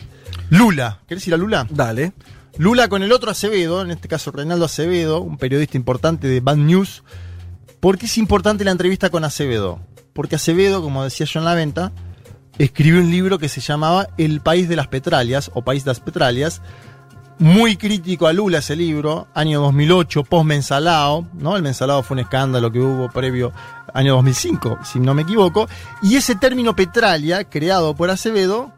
[0.50, 1.66] Lula, ¿querés ir a Lula?
[1.70, 2.12] Dale.
[2.58, 6.56] Lula con el otro Acevedo, en este caso Reinaldo Acevedo, un periodista importante de Bad
[6.56, 7.04] News.
[7.84, 9.78] ¿Por qué es importante la entrevista con Acevedo?
[10.14, 11.92] Porque Acevedo, como decía yo en la venta,
[12.56, 16.00] escribió un libro que se llamaba El País de las Petralias o País de las
[16.00, 16.62] Petralias.
[17.38, 21.56] Muy crítico a Lula ese libro, año 2008, post-mensalao, ¿no?
[21.58, 23.52] El mensalao fue un escándalo que hubo previo
[23.92, 25.68] año 2005, si no me equivoco.
[26.00, 28.72] Y ese término petralia, creado por Acevedo,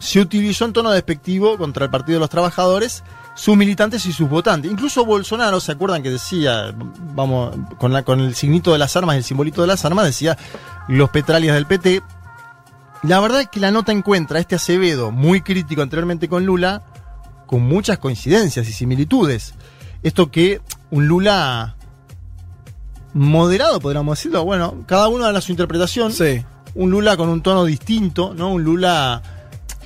[0.00, 3.04] se utilizó en tono despectivo contra el Partido de los Trabajadores,
[3.36, 4.70] sus militantes y sus votantes.
[4.70, 6.74] Incluso Bolsonaro, ¿se acuerdan que decía,
[7.14, 10.36] vamos, con, la, con el signito de las armas, el simbolito de las armas, decía
[10.88, 12.02] los petralias del PT?
[13.02, 16.82] La verdad es que la nota encuentra a este Acevedo, muy crítico anteriormente con Lula,
[17.46, 19.54] con muchas coincidencias y similitudes.
[20.02, 21.76] Esto que un Lula
[23.12, 26.12] moderado, podríamos decirlo, bueno, cada uno da su interpretación.
[26.12, 26.42] Sí.
[26.74, 28.48] Un Lula con un tono distinto, ¿no?
[28.48, 29.22] Un Lula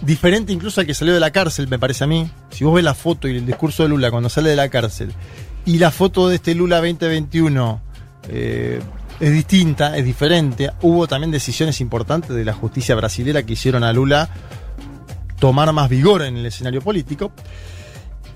[0.03, 2.31] diferente incluso al que salió de la cárcel, me parece a mí.
[2.51, 5.13] Si vos ves la foto y el discurso de Lula cuando sale de la cárcel
[5.65, 7.83] y la foto de este Lula 2021
[8.29, 8.81] eh,
[9.19, 10.71] es distinta, es diferente.
[10.83, 14.29] Hubo también decisiones importantes de la justicia brasilera que hicieron a Lula
[15.39, 17.33] tomar más vigor en el escenario político.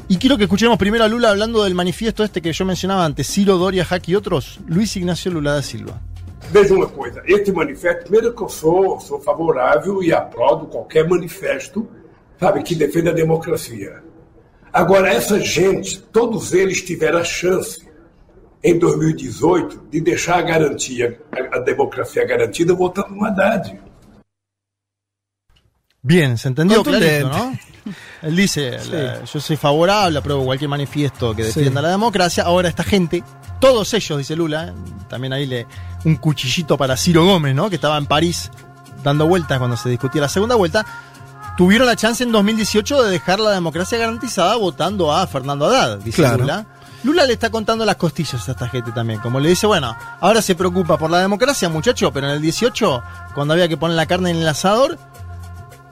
[0.06, 3.26] Y quiero que escuchemos primero a Lula hablando del manifiesto este que yo mencionaba antes,
[3.26, 6.00] Ciro, Doria, Jack y otros, Luis Ignacio Lula da Silva.
[6.50, 11.88] Veja uma coisa, este manifesto, primeiro que eu sou, sou favorável e aprovo qualquer manifesto,
[12.38, 14.02] sabe, que defenda a democracia.
[14.72, 17.86] Agora, essa gente, todos eles tiveram a chance,
[18.62, 23.78] em 2018, de deixar a garantia, a, a democracia garantida, votando no Haddad.
[26.02, 27.20] Bien, se entendió Contundente.
[27.20, 27.73] clarito, ¿no?
[28.24, 28.90] Él dice, Sí.
[28.92, 31.84] la- yo soy favorable, apruebo cualquier manifiesto que defienda Sí.
[31.84, 32.44] la democracia.
[32.44, 33.22] Ahora esta gente,
[33.60, 34.72] todos ellos, dice Lula, ¿eh?
[35.08, 35.66] también ahí le
[36.04, 37.68] un cuchillito para Ciro Gómez, ¿no?
[37.68, 38.50] Que estaba en París
[39.02, 40.84] dando vueltas cuando se discutía la segunda vuelta.
[41.56, 46.16] tuvieron la chance en 2018 de dejar la democracia garantizada votando a Fernando Haddad, dice
[46.22, 46.38] Claro.
[46.38, 46.66] Lula.
[47.04, 49.20] Lula le está contando las costillas a esta gente también.
[49.20, 53.02] Como le dice, bueno, ahora se preocupa por la democracia, muchacho, pero en el 18,
[53.36, 54.98] cuando había que poner la carne en el asador,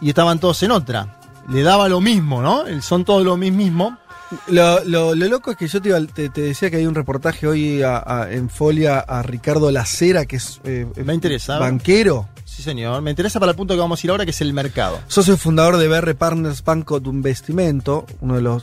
[0.01, 1.07] y estaban todos en otra.
[1.49, 2.67] Le daba lo mismo, ¿no?
[2.67, 3.99] El- Son todos lo mismo.
[4.47, 7.47] Lo, lo- lo loco es que yo te, te- te decía que hay un reportaje
[7.47, 11.59] hoy a- a- en Folia a Ricardo Lacera, que es eh, Me interesa.
[11.59, 13.01] banquero, Sí, señor.
[13.01, 14.99] Me interesa para el punto que vamos a ir ahora, que es el mercado.
[15.07, 18.63] socio fundador de BR Partners Banco de Investimento, uno de los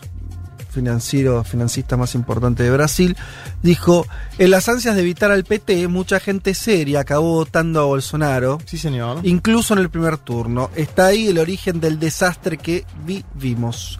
[0.70, 3.18] financieros, financistas más importantes de Brasil,
[3.62, 4.06] dijo,
[4.38, 8.78] en las ansias de evitar al PT, mucha gente seria acabó votando a Bolsonaro, Sí,
[8.78, 9.20] señor.
[9.24, 10.70] incluso en el primer turno.
[10.76, 14.00] Está ahí el origen del desastre que vivimos.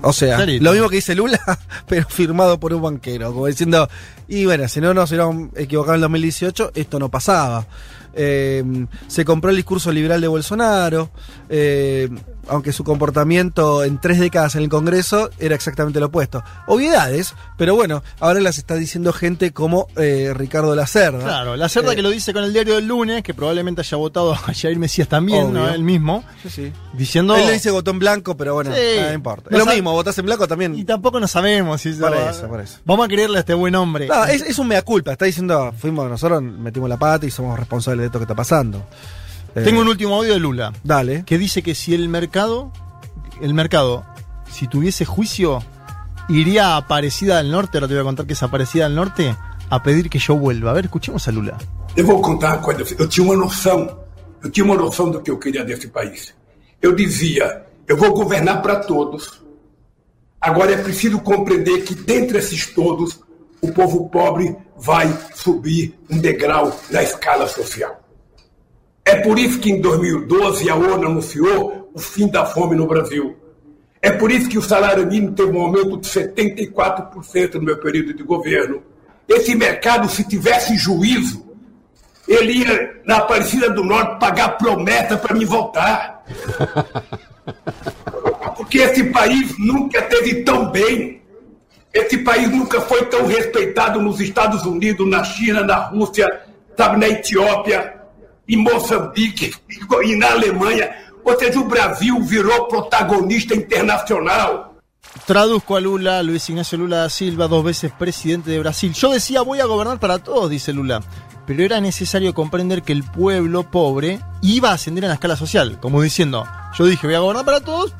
[0.00, 0.62] O sea, Clarito.
[0.64, 1.40] lo mismo que dice Lula,
[1.88, 3.88] pero firmado por un banquero, como diciendo,
[4.28, 7.66] y bueno, si no nos hubiéramos equivocado en 2018, esto no pasaba.
[8.14, 8.64] Eh,
[9.06, 11.10] se compró el discurso liberal de Bolsonaro,
[11.48, 12.08] eh,
[12.48, 16.42] aunque su comportamiento en tres décadas en el Congreso era exactamente lo opuesto.
[16.66, 21.18] Obviedades, pero bueno, ahora las está diciendo gente como eh, Ricardo Lacerda.
[21.24, 23.96] Claro, la cerda Eh, que lo dice con el diario del lunes, que probablemente haya
[23.96, 25.64] votado a Jair Mesías también, ¿no?
[25.64, 25.74] Obvio.
[25.74, 26.72] Él mismo, Sí, sí.
[26.92, 27.36] diciendo...
[27.36, 28.80] Él le dice votó en blanco, pero bueno, Sí.
[29.00, 29.48] no importa.
[29.50, 30.86] No es lo mismo, votás en blanco Y también.
[30.86, 32.78] tampoco no sabemos si Por va- eso, por eso.
[32.84, 34.06] Vamos a creerle a este buen hombre.
[34.08, 37.58] No, es, es un mea culpa, está diciendo, fuimos nosotros, metimos la pata y somos
[37.58, 38.84] responsables de esto que está pasando.
[39.54, 41.24] Eh, Tengo un último audio de Lula, Dale.
[41.24, 42.70] que dice que si el mercado,
[43.40, 44.04] el mercado,
[44.50, 45.62] si tuviese juicio,
[46.28, 49.34] iría a Aparecida del Norte, ahora te voy a contar que es Aparecida del Norte,
[49.70, 50.70] a pedir que yo vuelva.
[50.70, 51.56] A ver, escuchemos a Lula.
[51.96, 52.82] Eu vou contar uma coisa.
[52.98, 53.98] Eu tinha uma noção.
[54.42, 56.34] Eu tinha uma noção do que eu queria desse país.
[56.80, 59.42] Eu dizia: eu vou governar para todos.
[60.40, 63.18] Agora é preciso compreender que, dentre esses todos,
[63.60, 67.98] o povo pobre vai subir um degrau na escala social.
[69.08, 73.34] É por isso que, em 2012, a ONU anunciou o fim da fome no Brasil.
[74.02, 78.12] É por isso que o salário mínimo teve um aumento de 74% no meu período
[78.12, 78.82] de governo.
[79.26, 81.42] Esse mercado, se tivesse juízo,
[82.28, 86.22] ele ia na Aparecida do Norte pagar promessa para me voltar.
[88.58, 91.22] Porque esse país nunca teve tão bem.
[91.94, 96.42] Esse país nunca foi tão respeitado nos Estados Unidos, na China, na Rússia,
[96.76, 97.97] sabe, na Etiópia,
[98.48, 99.52] em Moçambique
[100.04, 100.90] e na Alemanha.
[101.24, 104.76] Ou seja, o Brasil virou protagonista internacional.
[105.26, 108.92] Traduzco a Lula, Luis Ignacio Lula da Silva, dos veces presidente de Brasil.
[108.92, 111.02] Yo decía, voy a gobernar para todos, dice Lula.
[111.46, 115.78] Pero era necesario comprender que el pueblo pobre iba a ascender en la escala social.
[115.80, 116.46] Como diciendo,
[116.78, 117.94] yo dije, voy a gobernar para todos,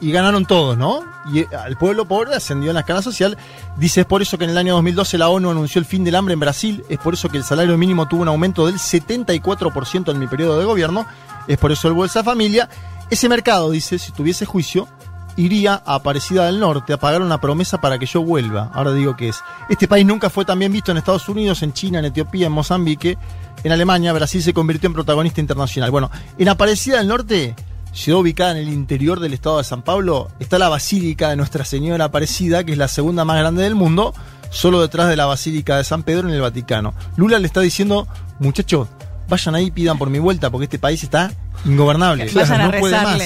[0.00, 1.04] y ganaron todos, ¿no?
[1.32, 3.36] Y eh, el pueblo pobre ascendió en la escala social.
[3.76, 6.14] Dice, es por eso que en el año 2012 la ONU anunció el fin del
[6.14, 10.10] hambre en Brasil, es por eso que el salario mínimo tuvo un aumento del 74%
[10.10, 11.06] en mi periodo de gobierno,
[11.46, 12.68] es por eso el Bolsa Familia.
[13.10, 14.88] Ese mercado, dice, si tuviese juicio,
[15.36, 18.70] iría a Aparecida del Norte a pagar una promesa para que yo vuelva.
[18.72, 19.42] Ahora digo que es.
[19.68, 22.52] Este país nunca fue tan bien visto en Estados Unidos, en China, en Etiopía, en
[22.52, 23.18] Mozambique.
[23.62, 25.90] En Alemania, Brasil se convirtió en protagonista internacional.
[25.90, 27.54] Bueno, en Aparecida del Norte,
[27.92, 31.64] ciudad ubicada en el interior del estado de San Pablo, está la Basílica de Nuestra
[31.64, 34.14] Señora Aparecida, que es la segunda más grande del mundo,
[34.50, 36.94] solo detrás de la Basílica de San Pedro en el Vaticano.
[37.16, 38.06] Lula le está diciendo,
[38.38, 38.88] muchachos,
[39.28, 41.32] vayan ahí y pidan por mi vuelta, porque este país está
[41.64, 42.30] ingobernable.
[42.32, 43.20] Vayan a no puede más.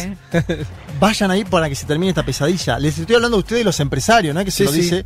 [1.01, 2.79] Vayan ahí para que se termine esta pesadilla.
[2.79, 4.45] Les estoy hablando a ustedes, los empresarios, ¿no?
[4.45, 4.81] Que se Sí, lo sí.
[4.81, 5.05] dice.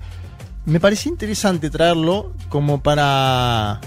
[0.66, 3.80] Me parecía interesante traerlo como para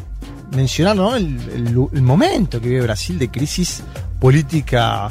[0.55, 1.15] mencionar ¿no?
[1.15, 3.83] el, el- el momento que vive Brasil de crisis
[4.19, 5.07] política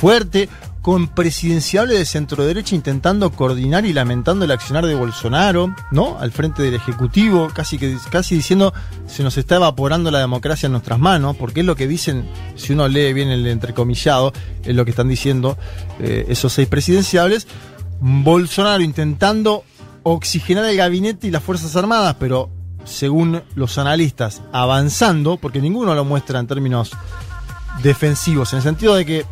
[0.00, 0.48] fuerte,
[0.80, 6.18] con presidenciable de centro derecha intentando coordinar y lamentando el accionar de Bolsonaro, ¿no?
[6.18, 8.72] Al frente del Ejecutivo, casi que casi diciendo
[9.06, 12.72] se nos está evaporando la democracia en nuestras manos, porque es lo que dicen, si
[12.72, 14.32] uno lee bien el entrecomillado,
[14.64, 15.58] es lo que están diciendo
[15.98, 17.46] eh, esos seis presidenciables.
[18.00, 19.64] Bolsonaro intentando
[20.02, 22.48] oxigenar el gabinete y las Fuerzas Armadas, pero
[22.84, 26.92] según los analistas, avanzando, porque ninguno lo muestra en términos
[27.82, 29.26] defensivos, en el sentido de que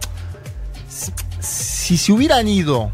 [0.99, 2.91] si- si se hubieran ido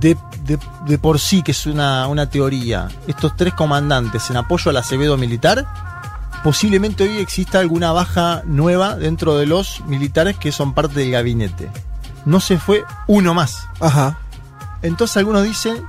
[0.00, 4.70] de, de- de por sí, que es una, una teoría, estos tres comandantes en apoyo
[4.70, 5.66] al Acevedo militar,
[6.42, 11.70] posiblemente hoy exista alguna baja nueva dentro de los militares que son parte del gabinete.
[12.24, 13.66] No se fue uno más.
[13.80, 14.18] Ajá.
[14.82, 15.82] Entonces algunos dicen,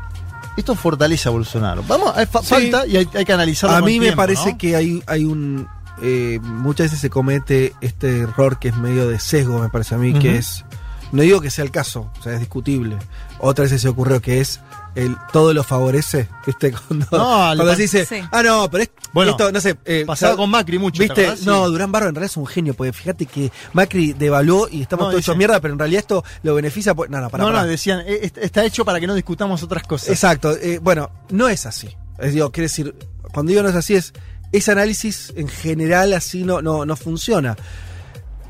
[0.57, 1.84] esto fortalece a Bolsonaro.
[1.88, 2.47] Vamos, hay fa- Sí.
[2.49, 3.75] falta y hay, hay que analizarlo.
[3.77, 4.57] A mí me parece ¿no?
[4.57, 5.67] que hay, hay un.
[6.01, 9.97] eh, muchas veces se comete este error que es medio de sesgo, me parece a
[9.97, 10.65] mí, que es.
[11.14, 12.98] No digo que sea el caso, o sea, es discutible.
[13.40, 14.60] Otra vez se ocurrió que es
[14.95, 16.72] el todo lo favorece, ¿viste?
[16.88, 17.18] Cuando, No,
[17.56, 18.18] cuando se dice, Sí.
[18.31, 19.77] ah, no, pero es, Bueno, esto, no sé.
[19.85, 20.35] eh, ¿sabes?
[20.35, 21.45] con Macri mucho, ¿te ¿Viste?
[21.45, 25.06] No, Durán Barro en realidad es un genio, porque fíjate que Macri devaluó y estamos
[25.06, 26.94] No, todos hechos mierda, pero en realidad esto lo beneficia.
[26.95, 29.61] pues- No, no, para, no, no, decían, eh, est- está hecho para que no discutamos
[29.64, 30.10] otras cosas.
[30.10, 30.52] Exacto.
[30.57, 31.90] eh, bueno, no es así.
[32.18, 32.95] Es, digo, quiere decir,
[33.34, 34.14] cuando digo no es así, es
[34.52, 37.56] ese análisis en general así no, no, no funciona.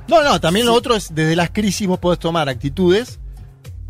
[0.08, 3.20] No, no, también lo otro es, desde las crisis vos podés tomar actitudes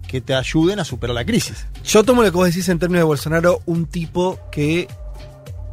[0.08, 1.66] que te ayuden a superar la crisis.
[1.84, 4.88] Yo tomo lo que vos decís en términos de Bolsonaro, un tipo que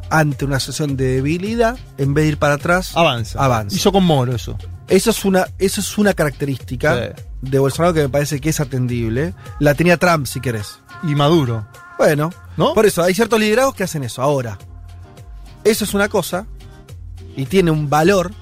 [0.09, 3.43] ante una situación de debilidad, en vez de ir para atrás, Avanza.
[3.43, 3.75] avanza.
[3.75, 4.57] Hizo con Moro eso.
[4.87, 9.33] Eso es una, eso es una característica de Bolsonaro que me parece que es atendible.
[9.59, 10.79] La tenía Trump, si querés.
[11.03, 11.65] Y Maduro.
[11.97, 12.73] Bueno, ¿No?
[12.73, 14.21] por eso hay ciertos liderados que hacen eso.
[14.21, 14.57] Ahora,
[15.63, 16.45] eso es una cosa
[17.37, 18.33] y tiene un valor.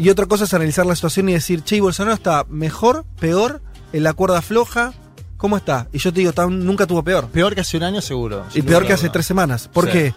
[0.00, 3.60] Y otra cosa es analizar la situación y decir, che, ¿y Bolsonaro está mejor, peor,
[3.92, 4.92] en la cuerda floja.
[5.36, 5.88] ¿Cómo está?
[5.92, 7.28] Y yo te digo, tan- nunca tuvo peor.
[7.28, 8.44] Peor que hace un año, seguro.
[8.54, 9.68] Y peor que hace tres semanas.
[9.68, 9.90] ¿Por Sí.
[9.92, 10.14] qué?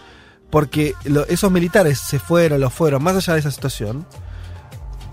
[0.50, 4.06] Porque lo- esos militares se fueron, los fueron, más allá de esa situación,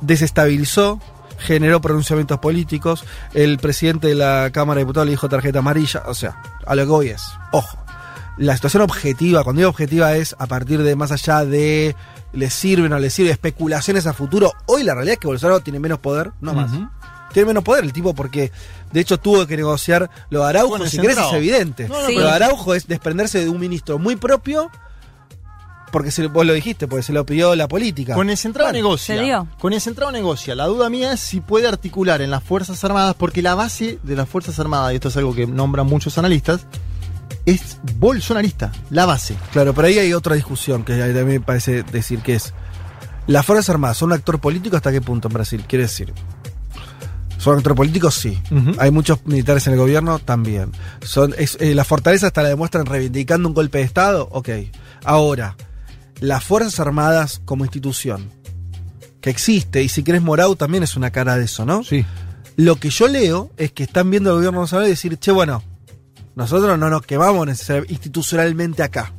[0.00, 1.00] desestabilizó,
[1.38, 6.14] generó pronunciamientos políticos, el presidente de la Cámara de Diputados le dijo tarjeta amarilla, o
[6.14, 7.22] sea, a lo que voy es,
[7.52, 7.78] ojo,
[8.36, 11.96] la situación objetiva, cuando digo objetiva es a partir de más allá de
[12.32, 15.60] le sirve o no le sirve, especulaciones a futuro, hoy la realidad es que Bolsonaro
[15.60, 16.70] tiene menos poder, no más.
[17.32, 18.50] Tiene menos poder el tipo porque
[18.92, 21.88] de hecho tuvo que negociar lo de Araujo, Bueno, si querés es evidente.
[21.88, 22.16] No, no, Sí.
[22.16, 24.70] De Araujo es desprenderse de un ministro muy propio
[25.90, 28.14] porque se, vos lo dijiste, porque se lo pidió la política.
[28.14, 29.20] Con el centrado se negocia.
[29.20, 29.48] dio.
[29.58, 30.54] Con el centrado negocia.
[30.54, 34.16] La duda mía es si puede articular en las Fuerzas Armadas, porque la base de
[34.16, 36.66] las Fuerzas Armadas, y esto es algo que nombran muchos analistas,
[37.52, 38.72] es bolsonarista.
[38.90, 39.36] La base.
[39.52, 42.52] Claro, pero ahí hay otra discusión que también me parece decir que es
[43.26, 46.12] las Fuerzas Armadas son un actor político hasta qué punto en Brasil, quiere decir.
[47.38, 48.10] ¿Son actor político?
[48.10, 48.38] Sí.
[48.78, 50.72] Hay muchos militares en el gobierno también.
[51.02, 54.48] Son, es, eh, la fortaleza hasta la demuestran reivindicando un golpe de Estado, ok.
[55.04, 55.56] Ahora,
[56.18, 58.30] las Fuerzas Armadas como institución,
[59.20, 61.84] que existe, y si querés Morau también es una cara de eso, ¿no?
[61.84, 62.04] Sí.
[62.56, 65.62] Lo que yo leo es que están viendo al gobierno nacional y decir, che, bueno,
[66.34, 69.12] nosotros no nos quemamos necesar- institucionalmente acá.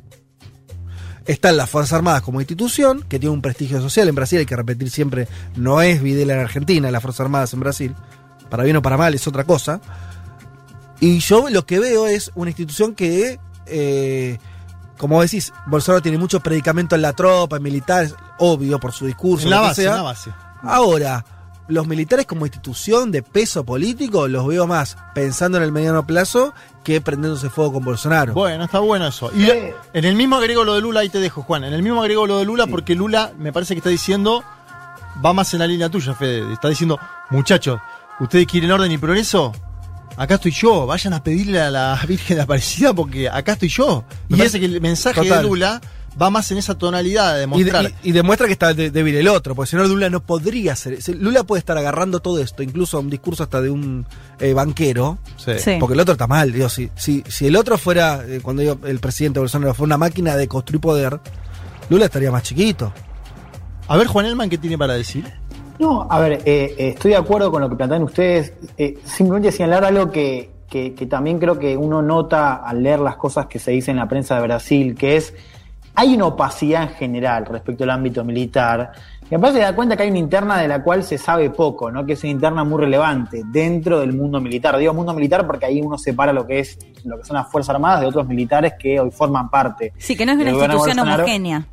[1.26, 4.56] Están las Fuerzas Armadas como institución, que tiene un prestigio social en Brasil, hay que
[4.56, 7.96] repetir siempre, no es Videla en Argentina, las Fuerzas Armadas en Brasil,
[8.50, 9.80] para bien o para mal es otra cosa.
[11.00, 14.38] Y yo lo que veo es una institución que, eh,
[14.98, 19.46] como decís, Bolsonaro tiene mucho predicamento en la tropa, en militares, obvio por su discurso,
[19.46, 19.92] En la base, sea.
[19.92, 20.32] en la base.
[20.64, 21.26] Ahora,
[21.72, 26.54] los militares como institución de peso político los veo más pensando en el mediano plazo
[26.84, 28.34] que prendiéndose fuego con Bolsonaro.
[28.34, 29.32] Bueno, está bueno eso.
[29.36, 31.64] Y en el mismo agrego lo de Lula, ahí te dejo, Juan.
[31.64, 34.44] En el mismo agrego lo de Lula, porque Lula me parece que está diciendo,
[35.24, 36.52] va más en la línea tuya, Fede.
[36.54, 37.00] Está diciendo,
[37.30, 37.80] muchachos,
[38.20, 39.52] ¿ustedes quieren orden y progreso?
[40.18, 44.04] Acá estoy yo, vayan a pedirle a la Virgen de Aparecida porque acá estoy yo.
[44.28, 45.38] Me Y parece es- que el mensaje total.
[45.38, 45.82] de Lula
[46.20, 47.84] va más en esa tonalidad de Y, demostrar.
[47.84, 50.22] de- y- y demuestra que está de- débil el otro, porque si no Lula no
[50.22, 50.98] podría ser.
[51.18, 54.06] Lula puede estar agarrando todo esto, incluso un discurso hasta de un
[54.40, 55.52] eh, banquero, Sí.
[55.60, 55.78] Sí.
[55.80, 56.52] porque el otro está mal.
[56.52, 59.98] Digo, si, si, si el otro fuera, eh, cuando digo el presidente Bolsonaro, fue una
[59.98, 61.20] máquina de construir poder,
[61.90, 62.92] Lula estaría más chiquito.
[63.88, 65.26] A ver, Juan Elman, ¿qué tiene para decir?
[65.80, 68.54] No, a ver, eh, eh, estoy de acuerdo con lo que plantean ustedes.
[68.78, 73.16] Eh, simplemente señalar algo que, que- que también creo que uno nota al leer las
[73.18, 75.34] cosas que se dicen en la prensa de Brasil, que es,
[75.96, 78.92] hay una opacidad en general respecto al ámbito militar.
[79.30, 81.90] Me parece que da cuenta que hay una interna de la cual se sabe poco,
[81.90, 82.06] ¿no?
[82.06, 84.78] que es una interna muy relevante dentro del mundo militar.
[84.78, 87.76] Digo mundo militar porque ahí uno separa lo que es lo que son las Fuerzas
[87.76, 89.94] Armadas de otros militares que hoy forman parte.
[89.98, 91.66] Sí, que no es una institución homogénea.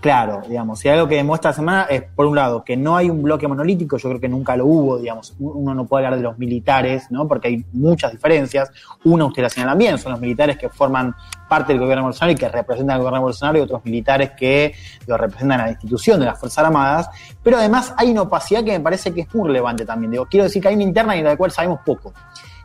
[0.00, 3.10] Claro, digamos, si algo que demuestra la semana es, por un lado, que no hay
[3.10, 6.22] un bloque monolítico, yo creo que nunca lo hubo, digamos, uno no puede hablar de
[6.22, 7.26] los militares, ¿no?
[7.26, 8.70] Porque hay muchas diferencias.
[9.02, 11.16] Una, usted la señala bien, son los militares que forman
[11.48, 14.72] parte del gobierno Bolsonaro y que representan al gobierno Bolsonaro y otros militares que
[15.08, 17.08] lo representan a la institución de las Fuerzas Armadas.
[17.42, 20.12] Pero además hay una opacidad que me parece que es muy relevante también.
[20.12, 22.12] Digo, quiero decir que hay una interna y de la cual sabemos poco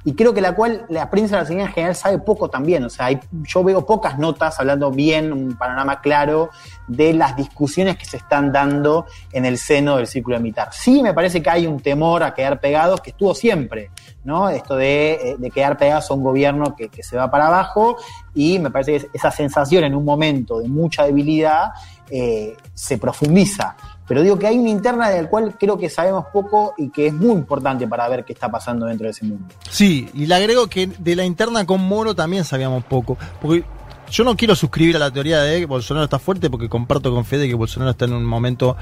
[0.05, 2.83] y creo que la cual la prensa brasileña en general sabe poco también.
[2.83, 6.49] O sea, hay- yo veo pocas notas hablando bien, un panorama claro
[6.87, 10.69] de las discusiones que se están dando en el seno del círculo militar.
[10.71, 13.91] Sí me parece que hay un temor a quedar pegados que estuvo siempre,
[14.25, 14.49] ¿no?
[14.49, 17.95] Esto de, eh, de quedar pegados a un gobierno que, que se va para abajo
[18.33, 21.71] y me parece que es- esa sensación en un momento de mucha debilidad
[22.09, 23.75] eh, se profundiza.
[24.07, 27.13] Pero digo que hay una interna del cual creo que sabemos poco y que es
[27.13, 29.45] muy importante para ver qué está pasando dentro de ese mundo.
[29.69, 33.17] Sí, y le agrego que de la interna con Moro también sabíamos poco.
[33.41, 33.63] Porque
[34.11, 37.25] yo no quiero suscribir a la teoría de que Bolsonaro está fuerte porque comparto con
[37.25, 38.75] Fede que Bolsonaro está en un momento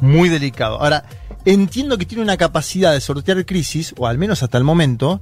[0.00, 0.80] muy delicado.
[0.80, 1.04] Ahora,
[1.44, 5.20] entiendo que tiene una capacidad de sortear crisis, o al menos hasta el momento,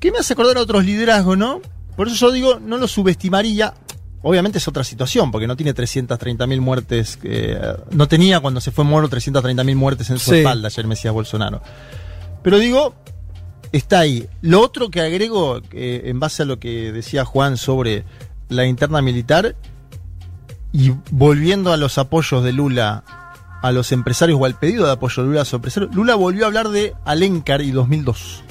[0.00, 1.60] que me hace acordar a otros liderazgos, ¿no?
[1.96, 3.74] Por eso yo digo, no lo subestimaría.
[4.22, 8.84] Obviamente es otra situación, porque no tiene 330.000 muertes, eh, no tenía cuando se fue
[8.84, 10.36] Moro 330.000 muertes en su Sí.
[10.38, 11.60] espalda, ayer me decía Bolsonaro.
[12.42, 12.94] Pero digo,
[13.72, 14.28] está ahí.
[14.40, 18.04] Lo otro que agrego, eh, en base a lo que decía Juan sobre
[18.48, 19.56] la interna militar,
[20.72, 23.04] y volviendo a los apoyos de Lula
[23.62, 26.44] a los empresarios o al pedido de apoyo de Lula a los empresarios, Lula volvió
[26.44, 28.42] a hablar de Alencar y 2002.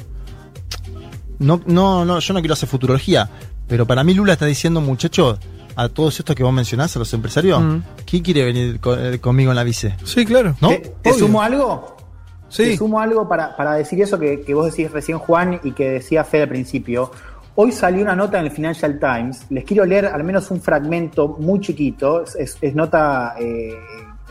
[1.39, 3.29] No, no, no, yo no quiero hacer futurología,
[3.67, 5.39] pero para mí Lula está diciendo, muchachos,
[5.75, 7.77] a todos estos que vos mencionás, a los empresarios, Mm.
[8.05, 9.95] ¿quién quiere venir co- eh, conmigo en la vice?
[10.03, 10.55] Sí, claro.
[10.61, 10.69] ¿No?
[11.01, 11.97] ¿Te, sumo algo?
[12.49, 12.63] Sí.
[12.63, 15.89] Te sumo algo para, para decir eso que, que vos decís recién, Juan, y que
[15.91, 17.11] decía Fede al principio.
[17.55, 19.45] Hoy salió una nota en el Financial Times.
[19.49, 22.23] Les quiero leer al menos un fragmento muy chiquito.
[22.23, 23.73] Es, es- es nota eh,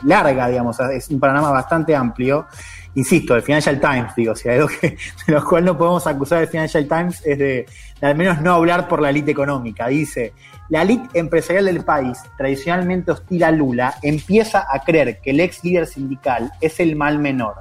[0.05, 0.79] larga, digamos.
[0.81, 2.47] Es un panorama bastante amplio.
[2.95, 4.97] Insisto, el Financial Times, digo, si hay algo que,
[5.27, 7.67] de lo cual no podemos acusar al Financial Times es de,
[8.01, 9.87] al menos no hablar por la élite económica.
[9.87, 10.33] Dice,
[10.69, 15.63] la élite empresarial del país, tradicionalmente hostil a Lula, empieza a creer que el ex
[15.63, 17.57] líder sindical es el mal menor.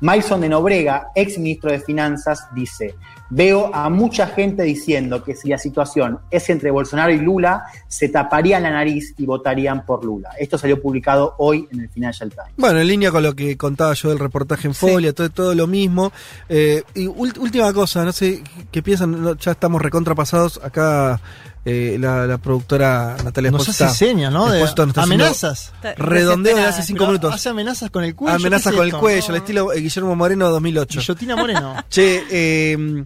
[0.00, 2.94] Maison de Nobrega, ex ministro de Finanzas, dice,
[3.30, 8.08] veo a mucha gente diciendo que si la situación es entre Bolsonaro y Lula, se
[8.08, 10.30] taparían la nariz y votarían por Lula.
[10.38, 12.52] Esto salió publicado hoy en el Financial Times.
[12.56, 15.66] Bueno, en línea con lo que contaba yo del reportaje en Folia, todo, todo lo
[15.66, 16.12] mismo.
[16.48, 20.60] Eh, y última cosa, no sé qué piensan, no, ya estamos recontrapasados.
[20.62, 21.20] Acá
[21.64, 24.50] eh, la, la productora Natalia Nos hace señas, ¿no?
[24.50, 24.64] De
[24.96, 25.72] amenazas.
[25.98, 27.34] Redondeo de hace cinco Pero minutos.
[27.34, 28.36] Hace amenazas con el cuello.
[28.36, 31.00] Amenaza ¿qué es con el cuello, al estilo eh, Guillermo Moreno 2008.
[31.00, 31.84] Guillotina Moreno.
[31.90, 33.04] Che, eh,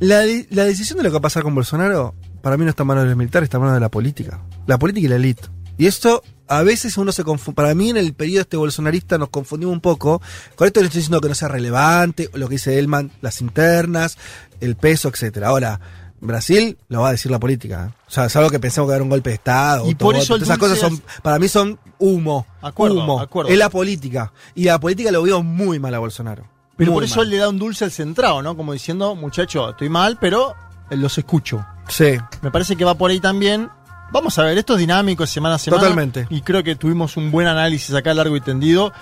[0.00, 2.70] la, de- la decisión de lo que va a pasar con Bolsonaro, para mí no
[2.70, 4.40] está en manos de los militares, está en manos de la política.
[4.66, 5.48] La política y la élite.
[5.76, 7.56] Y esto, a veces uno se confunde.
[7.56, 10.20] Para mí, en el periodo este bolsonarista, nos confundimos un poco.
[10.54, 14.18] Con esto no estoy diciendo que no sea relevante, lo que dice Elman, las internas,
[14.60, 15.48] el peso, etcétera.
[15.48, 15.80] Ahora,
[16.20, 17.90] Brasil lo va a decir la política.
[17.90, 17.94] ¿eh?
[18.06, 19.90] O sea, es algo que pensamos que era un golpe de Estado.
[19.90, 22.46] Y por eso esas cosas son, para mí son humo.
[22.62, 23.20] Acuerdo, humo.
[23.20, 23.50] acuerdo.
[23.50, 24.32] Es la política.
[24.54, 26.46] Y la política lo veo muy mal a Bolsonaro.
[26.76, 27.26] Pero Muy por eso mal.
[27.26, 28.56] él le da un dulce al centrado, ¿no?
[28.56, 30.54] Como diciendo, muchacho, estoy mal, pero
[30.90, 31.64] los escucho.
[31.88, 32.16] Sí.
[32.42, 33.70] Me parece que va por ahí también.
[34.12, 35.82] Vamos a ver, esto es dinámico semana a semana.
[35.82, 36.26] Totalmente.
[36.30, 38.92] Y creo que tuvimos un buen análisis acá largo y tendido.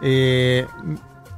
[0.00, 0.66] Eh,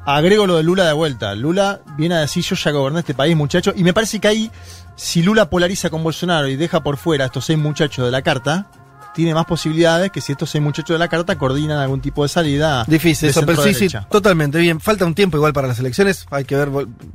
[0.04, 1.34] agrego lo de Lula de vuelta.
[1.34, 3.72] Lula viene a decir, yo ya goberné este país, muchacho.
[3.76, 4.50] Y me parece que ahí,
[4.96, 8.22] si Lula polariza con Bolsonaro y deja por fuera a estos seis muchachos de la
[8.22, 8.70] carta,
[9.14, 12.28] tiene más posibilidades que si estos seis muchachos de la carta coordinan algún tipo de
[12.28, 12.84] salida.
[12.86, 14.80] Difícil de eso, pero sí, sí, totalmente bien.
[14.80, 16.26] Falta un tiempo igual para las elecciones.
[16.30, 16.68] Hay que ver,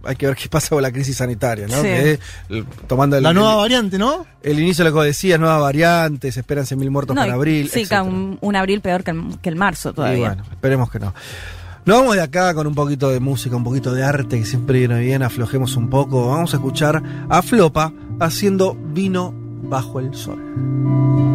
[0.03, 1.75] hay que ver qué pasa con la crisis sanitaria, ¿no?
[1.77, 1.81] Sí.
[1.83, 2.19] Que,
[2.49, 4.25] el- tomando el, La nueva el- variante, ¿no?
[4.43, 7.69] El inicio de lo que decía, nuevas variantes, esperan 100.000 muertos No, para abril.
[7.69, 10.27] Sí, un, un abril peor que el, que el marzo Y todavía.
[10.27, 11.13] bueno, esperemos que no.
[11.85, 14.79] Nos vamos de acá con un poquito de música, un poquito de arte que siempre
[14.79, 16.29] viene bien, aflojemos un poco.
[16.29, 21.34] Vamos a escuchar a Flopa haciendo vino bajo el sol.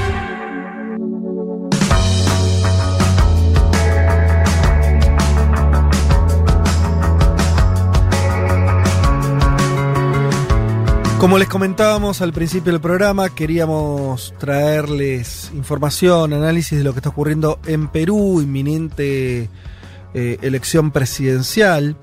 [11.21, 17.09] Como les comentábamos al principio del programa, queríamos traerles información, análisis de lo que está
[17.09, 19.47] ocurriendo en Perú, inminente
[20.15, 21.95] eh, elección presidencial.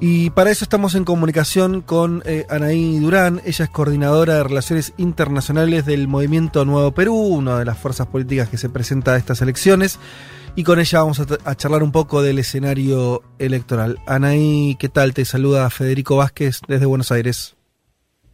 [0.00, 3.42] Y para eso estamos en comunicación con eh, Anaí Durán.
[3.44, 8.48] Ella es coordinadora de Relaciones Internacionales del Movimiento Nuevo Perú, una de las fuerzas políticas
[8.48, 9.98] que se presenta a estas elecciones.
[10.54, 13.98] Y con ella vamos a, a charlar un poco del escenario electoral.
[14.06, 15.14] Anaí, ¿qué tal?
[15.14, 17.56] Te saluda Federico Vázquez desde Buenos Aires.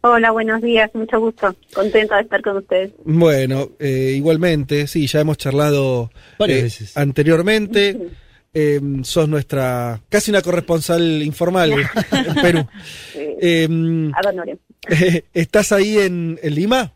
[0.03, 1.55] Hola, buenos días, mucho gusto.
[1.73, 2.91] Contenta de estar con ustedes.
[3.03, 6.09] Bueno, eh, igualmente, sí, ya hemos charlado
[6.39, 6.97] Varias eh, veces.
[6.97, 8.09] anteriormente.
[8.53, 11.71] Eh, sos nuestra, casi una corresponsal informal
[12.11, 12.67] en Perú.
[13.15, 14.57] Eh, Adonore.
[15.33, 16.91] ¿Estás ahí en, en Lima?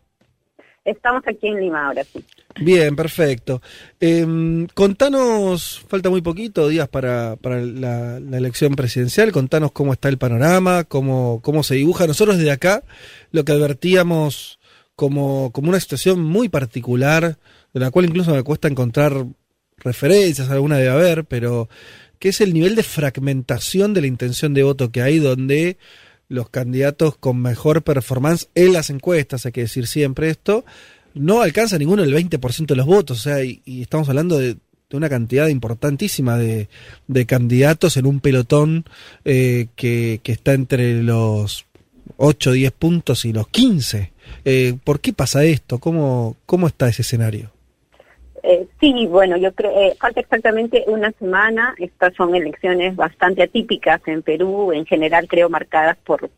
[0.84, 2.24] Estamos aquí en Lima ahora, sí.
[2.58, 3.60] Bien, perfecto.
[4.00, 10.08] Eh, contanos, falta muy poquito, días para, para la, la elección presidencial, contanos cómo está
[10.08, 12.06] el panorama, cómo, cómo se dibuja.
[12.06, 12.82] Nosotros desde acá
[13.30, 14.58] lo que advertíamos
[14.94, 17.38] como, como una situación muy particular,
[17.74, 19.26] de la cual incluso me cuesta encontrar
[19.76, 21.68] referencias, alguna debe haber, pero
[22.18, 25.76] que es el nivel de fragmentación de la intención de voto que hay, donde
[26.28, 30.64] los candidatos con mejor performance en las encuestas, hay que decir siempre esto,
[31.16, 34.56] no alcanza ninguno el 20% de los votos, o sea, y, estamos hablando de,
[34.92, 36.68] una cantidad importantísima de,
[37.26, 38.84] candidatos en un pelotón
[39.24, 41.66] eh, que, que, está entre los
[42.16, 44.12] 8, 10 puntos y los 15.
[44.44, 45.78] Eh, ¿Por qué pasa esto?
[45.78, 47.50] ¿Cómo, cómo está ese escenario?
[48.42, 51.74] Eh, sí, bueno, yo creo, eh, falta exactamente una semana.
[51.78, 56.30] Estas son elecciones bastante atípicas en Perú, en general creo marcadas por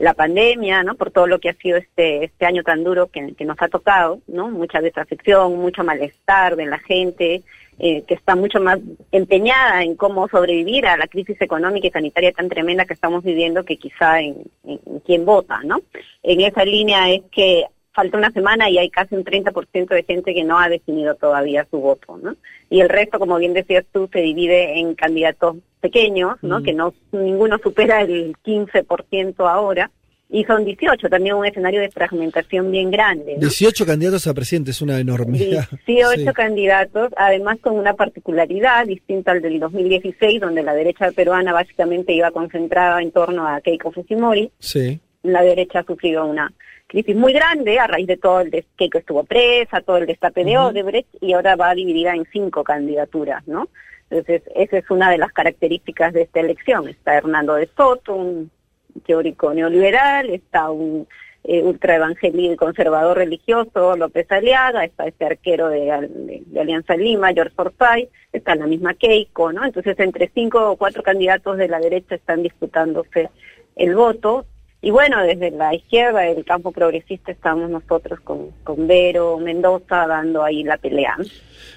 [0.00, 0.94] la pandemia, ¿no?
[0.94, 4.20] Por todo lo que ha sido este este año tan duro que, nos ha tocado,
[4.26, 4.48] ¿no?
[4.48, 7.42] Mucha desafección, mucho malestar de la gente,
[7.78, 8.78] eh, que está mucho más
[9.12, 13.64] empeñada en cómo sobrevivir a la crisis económica y sanitaria tan tremenda que estamos viviendo
[13.64, 15.82] que quizá en, en, en quién vota, ¿no?
[16.22, 20.34] En esa línea es que falta una semana y hay casi un 30% de gente
[20.34, 22.36] que no ha definido todavía su voto, ¿no?
[22.68, 26.60] Y el resto, como bien decías tú, se divide en candidatos pequeños, ¿no?
[26.60, 26.62] Mm.
[26.62, 29.90] Que no ninguno supera el 15% ahora.
[30.32, 33.32] Y son 18, también un escenario de fragmentación bien grande.
[33.34, 33.40] ¿no?
[33.40, 35.66] 18 candidatos a presidente, es una enormidad.
[35.88, 36.26] 18 sí.
[36.32, 42.30] candidatos, además con una particularidad distinta al del 2016, donde la derecha peruana básicamente iba
[42.30, 44.52] concentrada en torno a Keiko Fujimori.
[44.60, 45.00] Sí.
[45.24, 46.52] La derecha ha sufrido una
[46.90, 50.58] crisis muy grande a raíz de todo el Keiko estuvo presa, todo el destape de.
[50.58, 53.68] Odebrecht y ahora va dividida en cinco candidaturas, ¿no?
[54.10, 56.88] Entonces, esa es una de las características de esta elección.
[56.88, 58.50] Está Hernando de Soto, un
[59.06, 61.06] teórico neoliberal, está un
[61.44, 67.54] eh, ultraevangelista conservador religioso, López Aliaga, está este arquero de, de, de Alianza Lima, George
[67.54, 69.64] Forsyth, está la misma Keiko, ¿no?
[69.64, 73.30] Entonces, entre cinco o cuatro candidatos de la derecha están disputándose
[73.76, 74.44] el voto
[74.82, 80.42] y bueno, desde la izquierda, el campo progresista, estamos nosotros con, con Vero Mendoza dando
[80.42, 81.16] ahí la pelea.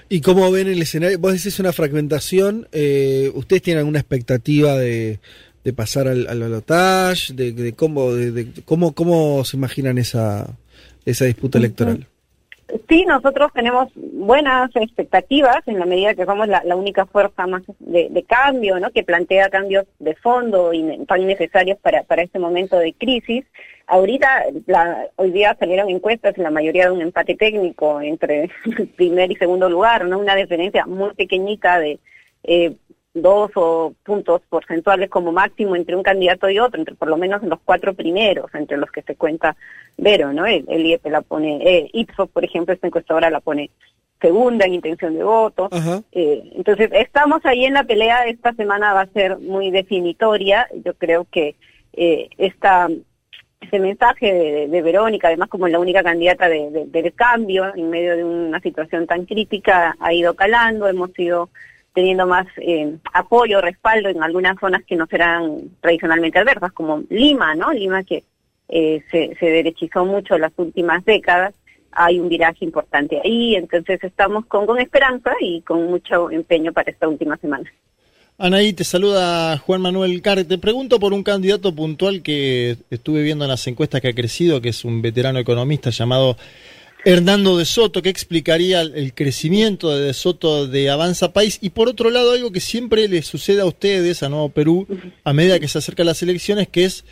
[0.08, 1.20] ¿Y cómo ven el escenario?
[1.20, 5.20] Vos decís una fragmentación, eh, ¿ustedes tienen alguna expectativa de,
[5.64, 7.34] de pasar al, al balotage?
[7.34, 10.58] De, de, cómo, de, de, cómo, ¿Cómo se imaginan esa,
[11.06, 12.08] esa disputa electoral?
[12.90, 18.10] Sí, nosotros tenemos buenas expectativas en la medida que somos la, única fuerza más de,
[18.10, 18.90] de, cambio, ¿no?
[18.92, 23.46] Que plantea cambios de fondo y tan necesarios para, para este momento de crisis.
[23.86, 28.50] Ahorita, la, hoy día salieron encuestas, la mayoría de un empate técnico entre
[28.96, 30.18] primer y segundo lugar, ¿no?
[30.20, 32.00] Una diferencia muy pequeñita de
[32.44, 32.76] eh,
[33.14, 37.44] dos o puntos porcentuales como máximo entre un candidato y otro, entre por lo menos
[37.44, 39.56] en los cuatro primeros, entre los que se cuenta
[39.98, 40.46] Vero, ¿no?
[40.46, 43.70] El, el IEP la pone, eh, Ipsos, por ejemplo, esta encuestadora la pone
[44.20, 45.70] segunda en intención de voto.
[46.12, 50.94] Eh, entonces, estamos ahí en la pelea, esta semana va a ser muy definitoria, yo
[50.96, 51.56] creo que
[51.94, 52.90] eh, esta
[53.62, 57.90] ese mensaje de, de, Verónica, además como la única candidata de, de, del cambio en
[57.90, 61.50] medio de una situación tan crítica, ha ido calando, hemos ido
[61.94, 67.56] teniendo más eh, apoyo, respaldo en algunas zonas que no serán tradicionalmente adversas, como Lima,
[67.56, 67.72] ¿no?
[67.72, 68.24] Lima que
[68.70, 71.54] eh, se, se derechizó mucho las últimas décadas,
[71.92, 76.92] hay un viraje importante ahí, entonces estamos con, con esperanza y con mucho empeño para
[76.92, 77.72] esta última semana.
[78.40, 80.44] Anaí, te saluda Juan Manuel Carre.
[80.44, 84.60] Te pregunto por un candidato puntual que estuve viendo en las encuestas que ha crecido,
[84.60, 86.36] que es un veterano economista llamado
[87.06, 91.60] Hernando de Soto, que explicaría el crecimiento de De Soto de Avanza País.
[91.62, 94.88] Y por otro lado, algo que siempre le sucede a ustedes, a Nuevo Perú,
[95.24, 97.04] a medida que se acercan las elecciones, que es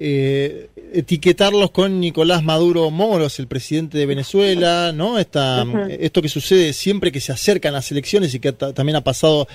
[0.00, 5.18] eh, etiquetarlos con Nicolás Maduro Moros, el presidente de Venezuela, ¿no?
[5.18, 5.96] Esta, uh -huh.
[6.00, 9.48] Esto que sucede siempre que se acercan las elecciones y que también ha pasado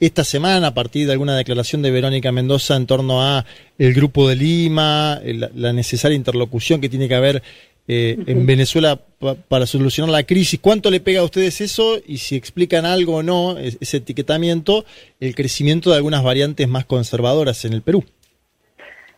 [0.00, 3.44] esta semana a partir de alguna declaración de Verónica Mendoza en torno a
[3.78, 5.20] el Grupo de Lima,
[5.54, 7.42] la necesaria interlocución que tiene que haber
[7.92, 8.30] eh, uh -huh.
[8.30, 10.60] en Venezuela pa para solucionar la crisis.
[10.60, 11.98] ¿Cuánto le pega a ustedes eso?
[12.06, 14.84] Y si explican algo o no, ese etiquetamiento,
[15.18, 18.04] el crecimiento de algunas variantes más conservadoras en el Perú.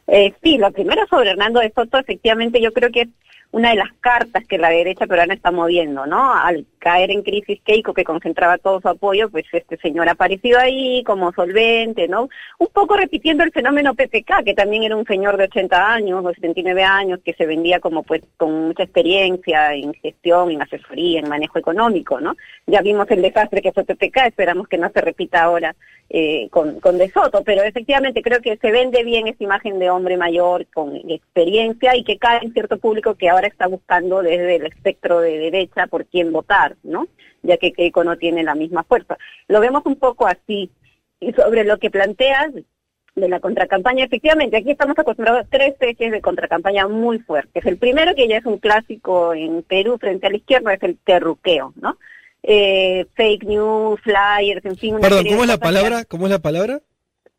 [0.07, 3.09] Eh, sí, lo primero sobre Hernando de Soto, efectivamente yo creo que es
[3.51, 6.33] una de las cartas que la derecha peruana está moviendo, ¿no?
[6.35, 10.59] Al caer en crisis Keiko, que concentraba todo su apoyo, pues este señor ha aparecido
[10.59, 12.29] ahí como solvente, ¿no?
[12.59, 16.35] Un poco repitiendo el fenómeno PPK, que también era un señor de 80 años o
[16.35, 21.29] 79 años, que se vendía como pues con mucha experiencia en gestión, en asesoría, en
[21.29, 22.35] manejo económico, ¿no?
[22.67, 25.77] Ya vimos el desastre que fue PPK, esperamos que no se repita ahora
[26.11, 29.89] eh, con, con De Soto, pero efectivamente creo que se vende bien esa imagen de
[29.89, 34.57] hombre mayor con experiencia y que cae en cierto público que ahora está buscando desde
[34.57, 37.07] el espectro de derecha por quién votar, ¿no?
[37.43, 39.17] Ya que Keiko no tiene la misma fuerza.
[39.49, 40.71] Lo vemos un poco así.
[41.21, 42.53] Y sobre lo que planteas
[43.15, 47.65] de la contracampaña, efectivamente, aquí estamos acostumbrados a tres ejes de contracampaña muy fuertes.
[47.65, 50.99] El primero, que ya es un clásico en Perú frente a la izquierda, es el
[50.99, 51.99] terruqueo, ¿no?
[52.43, 54.95] Eh, fake news, flyers, en fin.
[54.95, 56.05] Una Perdón, ¿cómo es la palabra?
[56.05, 56.81] ¿Cómo es la palabra?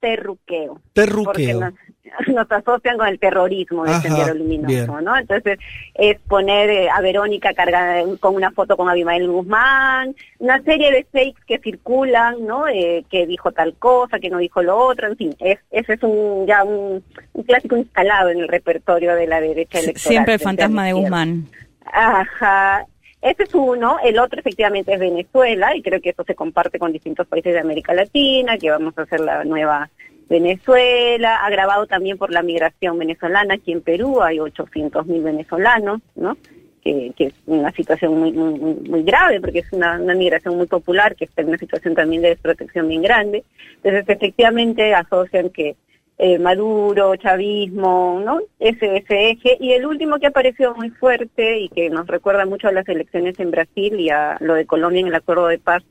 [0.03, 0.73] terruqueo.
[0.73, 1.59] Porque Terruqueo.
[1.61, 1.73] nos,
[2.27, 5.03] nos asocian con el terrorismo de Ajá, Sendero Luminoso, bien.
[5.03, 5.17] ¿no?
[5.17, 5.59] Entonces,
[5.93, 11.05] es poner eh, a Verónica cargada con una foto con Abimael Guzmán, una serie de
[11.05, 12.67] fakes que circulan, ¿no?
[12.67, 16.03] Eh, que dijo tal cosa, que no dijo lo otro, en fin, es, ese es
[16.03, 17.03] un ya un,
[17.33, 19.99] un clásico instalado en el repertorio de la derecha electoral.
[19.99, 20.93] Siempre el fantasma de.
[20.93, 21.47] Guzmán.
[21.85, 22.85] Ajá.
[23.21, 26.91] Ese es uno, el otro efectivamente es Venezuela y creo que eso se comparte con
[26.91, 29.89] distintos países de América Latina, que vamos a hacer la nueva
[30.29, 36.37] Venezuela, agravado también por la migración venezolana aquí en Perú, hay 800 mil venezolanos, ¿no?
[36.83, 41.15] Que, que es una situación muy, muy, muy- grave porque es una, migración muy popular
[41.15, 43.43] que está en una situación también de desprotección bien grande.
[43.77, 45.75] Entonces efectivamente asocian que
[46.17, 48.41] eh, Maduro, chavismo, ¿no?
[48.59, 49.57] Ese, eje.
[49.59, 53.39] Y el último que apareció muy fuerte y que nos recuerda mucho a las elecciones
[53.39, 55.83] en Brasil y a lo de Colombia en el acuerdo de paz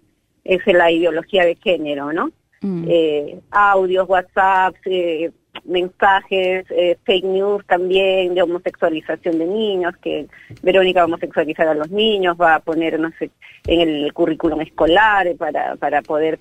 [0.44, 2.30] es la ideología de género, ¿no?
[2.64, 5.30] Eh, audios, WhatsApp, eh,
[5.64, 10.26] mensajes, eh, fake news también de homosexualización de niños, que
[10.62, 13.30] Verónica va a homosexualizar a los niños, va a poner, no sé,
[13.66, 16.38] en el currículum escolar para, para poder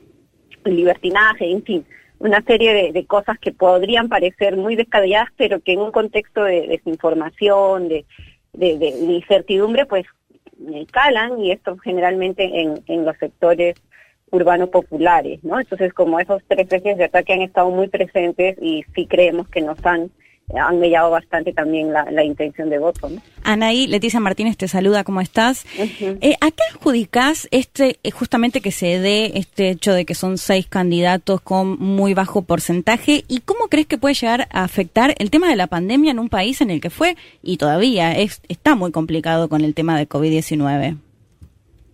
[0.64, 1.86] libertinaje, en fin,
[2.20, 6.68] una serie de, cosas que podrían parecer muy descabelladas, pero que en un contexto de
[6.68, 8.06] desinformación, de,
[8.54, 10.06] de, de incertidumbre, pues
[10.92, 13.76] calan y esto generalmente en, en los sectores
[14.32, 15.60] urbanos populares, ¿no?
[15.60, 19.62] Entonces, como esos tres ejes de ataque han estado muy presentes y sí creemos que
[19.62, 20.10] nos han,
[20.56, 23.22] han mellado bastante también la, la intención de voto, ¿no?
[23.44, 25.66] Anaí, Leticia Martínez te saluda, ¿cómo estás?
[25.78, 30.38] Eh, ¿A qué adjudicás este, eh, justamente que se dé este hecho de que son
[30.38, 33.26] seis candidatos con muy bajo porcentaje?
[33.28, 36.30] ¿Y cómo crees que puede llegar a afectar el tema de la pandemia en un
[36.30, 40.08] país en el que fue y todavía es, está muy complicado con el tema de
[40.08, 40.98] COVID-19?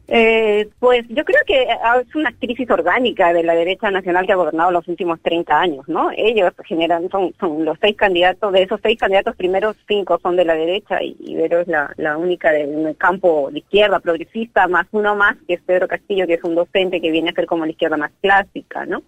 [0.09, 4.31] Eh, pues yo creo que ah, es una crisis orgánica de la derecha nacional que
[4.31, 6.11] ha gobernado los últimos 30 años, ¿no?
[6.15, 10.45] Ellos generan, son, son los seis candidatos, de esos seis candidatos, primeros cinco son de
[10.45, 15.13] la derecha y Ibero es la, la única del campo de izquierda progresista, más uno
[15.15, 17.71] más, que es Pedro Castillo, que es un docente que viene a ser como la
[17.71, 19.03] izquierda más clásica, ¿no?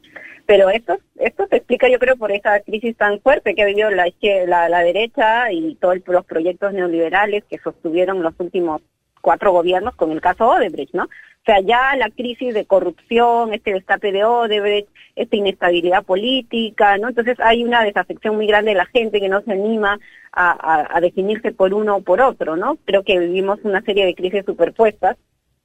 [0.45, 3.89] Pero esto, esto se explica, yo creo, por esa crisis tan fuerte que ha vivido
[3.91, 4.11] la,
[4.47, 8.81] la, la derecha y todos los proyectos neoliberales que sostuvieron los últimos
[9.22, 11.04] cuatro gobiernos con el caso Odebrecht, ¿no?
[11.06, 17.10] O sea, ya la crisis de corrupción, este destape de Odebrecht, esta inestabilidad política, ¿no?
[17.10, 20.00] Entonces hay una desafección muy grande de la gente que no se anima
[20.32, 22.78] a, a- a definirse por uno o por otro, ¿no?
[22.86, 25.18] Creo que vivimos una serie de crisis superpuestas.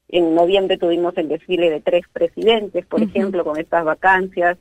[0.08, 4.58] En noviembre tuvimos el desfile de tres presidentes, por ejemplo, con estas vacancias.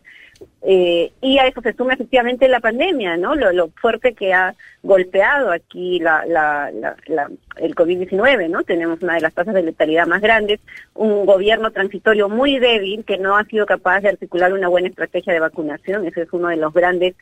[0.61, 3.35] Eh, y a eso se suma efectivamente la pandemia, ¿no?
[3.35, 8.63] Lo, lo fuerte que ha golpeado aquí la, la, la, la- el COVID-19, ¿no?
[8.63, 10.59] Tenemos una de las tasas de letalidad más grandes,
[10.95, 15.33] un gobierno transitorio muy débil que no ha sido capaz de articular una buena estrategia
[15.33, 16.07] de vacunación.
[16.07, 17.15] Ese es uno de los grandes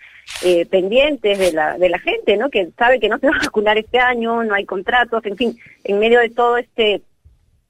[0.45, 2.49] eh, pendientes de la, de la gente, ¿no?
[2.49, 5.57] Que sabe que no se va a vacunar este año, no hay contratos, en fin,
[5.83, 7.01] en medio de todo este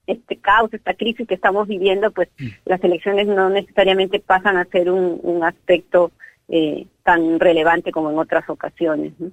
[0.08, 2.30] este caos, esta crisis que estamos viviendo, pues
[2.66, 6.12] las elecciones no necesariamente pasan a ser un, un aspecto
[6.50, 9.14] eh, tan relevante como en otras ocasiones.
[9.20, 9.32] ¿no?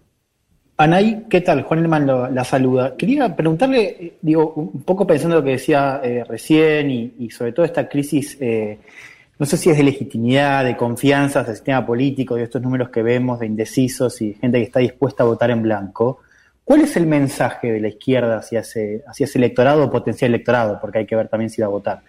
[0.76, 1.62] Anaí, ¿qué tal?
[1.62, 2.96] Juan Elman lo- la saluda.
[2.96, 7.30] Quería preguntarle, eh, digo, un poco pensando en lo que decía eh, recién y, y
[7.30, 8.78] sobre todo esta crisis, eh,
[9.40, 12.90] no sé si es de legitimidad, de confianza hacia el sistema político, de estos números
[12.90, 16.20] que vemos de indecisos y gente que está dispuesta a votar en blanco.
[16.68, 20.78] ¿Cuál es el mensaje de la izquierda hacia ese, hacia ese electorado o potencial electorado?
[20.78, 22.02] Porque hay que ver también si va a votar.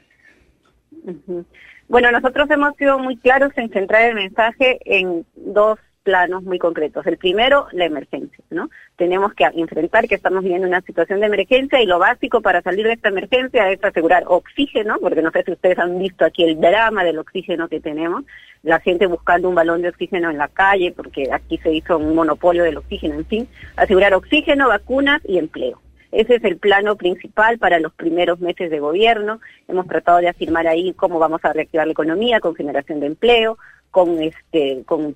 [1.87, 5.79] Bueno, nosotros hemos sido muy claros en centrar el mensaje en dos
[6.09, 7.05] planos muy concretos.
[7.05, 8.71] El primero, la emergencia, ¿no?
[8.95, 12.87] Tenemos que enfrentar que estamos viviendo una situación de emergencia y lo básico para salir
[12.87, 16.59] de esta emergencia es asegurar oxígeno, porque no sé si ustedes han visto aquí el
[16.59, 18.23] drama del oxígeno que tenemos,
[18.63, 22.15] la gente buscando un balón de oxígeno en la calle, porque aquí se hizo un
[22.15, 25.79] monopolio del oxígeno, en fin, asegurar oxígeno, vacunas y empleo.
[26.11, 29.41] Ese es el plano principal para los primeros meses de gobierno.
[29.67, 33.59] Hemos tratado de afirmar ahí cómo vamos a reactivar la economía con generación de empleo,
[33.91, 35.15] con este, con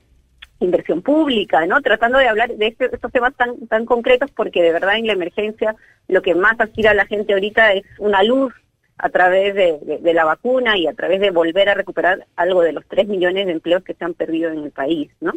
[0.65, 1.81] inversión pública, ¿no?
[1.81, 5.13] Tratando de hablar de este- estos temas tan, tan concretos porque de verdad en la
[5.13, 5.75] emergencia
[6.07, 8.53] lo que más aspira a la gente ahorita es una luz
[8.97, 12.85] a través de, la vacuna y a través de volver a recuperar algo de los
[12.87, 15.33] 3 millones de empleos que se han perdido en el país, ¿no?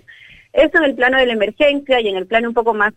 [0.53, 2.95] Eso en el plano de la emergencia y en el plano un poco más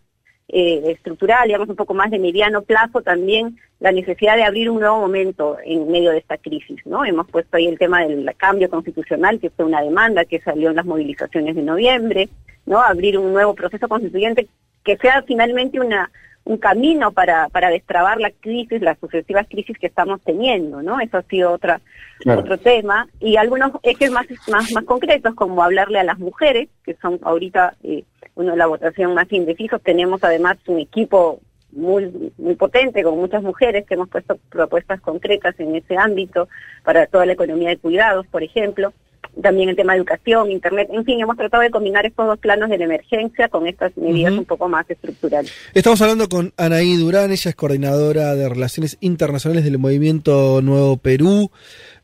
[0.52, 4.80] eh, estructural, digamos un poco más de mediano plazo también la necesidad de abrir un
[4.80, 7.04] nuevo momento en medio de esta crisis, ¿no?
[7.04, 10.76] Hemos puesto ahí el tema del cambio constitucional, que fue una demanda que salió en
[10.76, 12.28] las movilizaciones de noviembre,
[12.66, 12.80] ¿no?
[12.80, 14.48] Abrir un nuevo proceso constituyente
[14.84, 16.10] que sea finalmente una
[16.44, 21.00] un camino para, para destrabar la crisis, las sucesivas crisis que estamos teniendo, ¿no?
[21.00, 21.80] Eso ha sido otra,
[22.20, 22.40] Claro.
[22.40, 23.08] otro tema.
[23.20, 27.74] Y algunos ejes más, más, más concretos, como hablarle a las mujeres, que son ahorita
[27.82, 28.04] eh,
[28.34, 29.80] uno de la votación más indecisos.
[29.82, 31.40] Tenemos además un equipo
[31.72, 36.48] muy, muy potente con muchas mujeres que hemos puesto propuestas concretas en ese ámbito
[36.84, 38.92] para toda la economía de cuidados, por ejemplo.
[39.40, 42.68] También el tema de educación, internet, en fin, hemos tratado de combinar estos dos planos
[42.68, 45.52] de la emergencia con estas medidas un poco más estructurales.
[45.74, 51.50] Estamos hablando con Anaí Durán, ella es coordinadora de Relaciones Internacionales del Movimiento Nuevo Perú.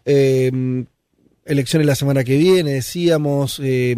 [0.05, 0.51] Eh,
[1.45, 3.61] elecciones la semana que viene, decíamos.
[3.63, 3.97] eh,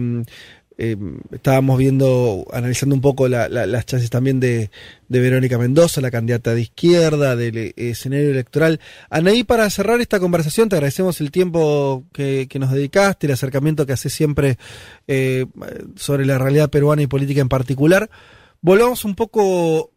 [0.79, 0.97] eh,
[1.33, 4.71] estábamos viendo, analizando un poco la- la- las chances también de,
[5.09, 8.79] Verónica Mendoza, la candidata de izquierda, del eh, escenario electoral.
[9.11, 13.93] Anaí, para cerrar esta conversación, te agradecemos el tiempo que, nos dedicaste, el acercamiento que
[13.95, 14.57] haces siempre
[15.09, 15.47] eh,
[15.97, 18.09] sobre la realidad peruana y política en particular.
[18.61, 19.93] Volvamos un poco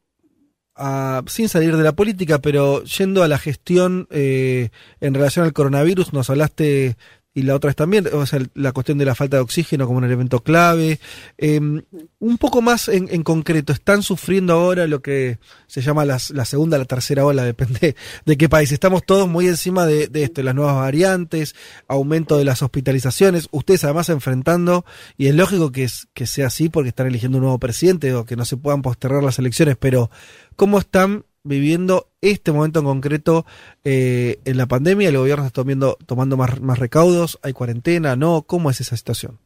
[0.75, 4.71] a- sin salir de la política, pero yendo a la gestión en
[5.13, 6.95] relación al coronavirus, nos hablaste,
[7.33, 9.99] y la otra es también, o sea, la cuestión de la falta de oxígeno como
[9.99, 10.99] un elemento clave.
[11.37, 16.31] Eh, un poco más en, en concreto, ¿están sufriendo ahora lo que se llama las-
[16.31, 17.95] la segunda, la tercera ola, depende
[18.25, 18.71] de qué país?
[18.73, 21.55] Estamos todos muy encima de, de esto, las nuevas variantes,
[21.87, 24.83] aumento de las hospitalizaciones, ustedes además enfrentando,
[25.17, 28.25] y es lógico que, es, que sea así porque están eligiendo un nuevo presidente o
[28.25, 30.11] que no se puedan postergar las elecciones, pero
[30.57, 33.45] ¿cómo están viviendo este momento en concreto
[33.83, 35.09] eh, en la pandemia?
[35.09, 37.39] ¿El gobierno está tomando, tomando más, más recaudos?
[37.43, 38.15] ¿Hay cuarentena?
[38.15, 38.43] ¿No?
[38.43, 39.39] ¿Cómo es esa situación?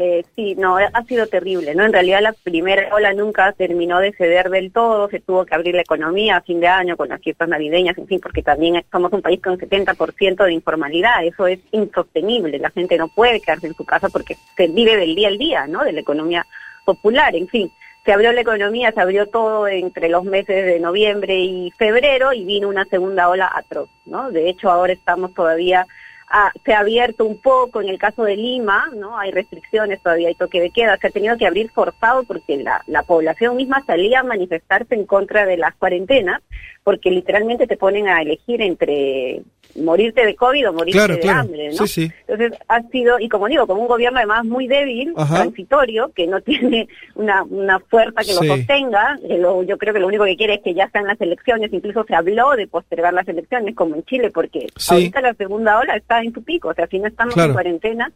[0.00, 1.84] Eh, sí, no, ha sido terrible, ¿no?
[1.84, 5.74] En realidad la primera ola nunca terminó de ceder del todo, se tuvo que abrir
[5.74, 9.12] la economía a fin de año con las fiestas navideñas, en fin, porque también somos
[9.12, 13.74] un país con 70% de informalidad, eso es insostenible, la gente no puede quedarse en
[13.74, 15.82] su casa porque se vive del día al día, ¿no?
[15.82, 16.46] De la economía
[16.84, 17.68] popular, en fin.
[18.08, 22.42] Se abrió la economía, se abrió todo entre los meses de noviembre y febrero y
[22.46, 24.30] vino una segunda ola atroz, ¿no?
[24.30, 25.86] De hecho, ahora estamos todavía
[26.30, 29.18] ah, se ha abierto un poco en el caso de Lima, ¿no?
[29.18, 32.82] Hay restricciones, todavía hay toque de queda, se ha tenido que abrir forzado porque la,
[32.86, 36.40] la población misma salía a manifestarse en contra de las cuarentenas,
[36.84, 39.42] porque literalmente te ponen a elegir entre
[39.76, 41.40] morirte de COVID o morirte Claro, de claro.
[41.40, 41.86] hambre, ¿no?
[41.86, 42.12] Sí, sí.
[42.26, 45.36] Entonces ha sido, y como digo, con un gobierno además muy débil, Ajá.
[45.42, 48.46] transitorio, que no tiene una, una fuerza que Sí.
[48.46, 51.04] lo sostenga, que lo- yo creo que lo único que quiere es que ya están
[51.06, 55.34] las elecciones, incluso se habló de postergar las elecciones como en Chile, porque ahorita la
[55.34, 57.50] segunda ola está en su pico, o sea, si no estamos Claro.
[57.50, 58.12] en cuarentena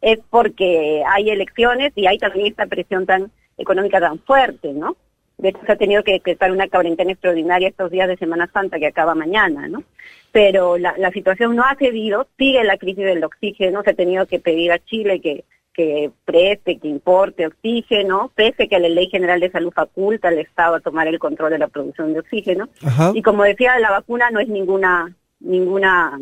[0.00, 4.96] es porque hay elecciones y hay también esta presión tan económica tan fuerte, ¿no?
[5.38, 8.78] De hecho, se ha tenido que decretar una cuarentena extraordinaria estos días de Semana Santa
[8.78, 9.82] que acaba mañana, ¿no?
[10.32, 14.26] Pero la, la situación no ha cedido, sigue la crisis del oxígeno, se ha tenido
[14.26, 19.40] que pedir a Chile que, que preste, que importe oxígeno, pese que la Ley General
[19.40, 22.68] de Salud faculta al Estado a tomar el control de la producción de oxígeno.
[22.82, 23.12] Ajá.
[23.14, 26.18] Y como decía, la vacuna no es ninguna, ninguna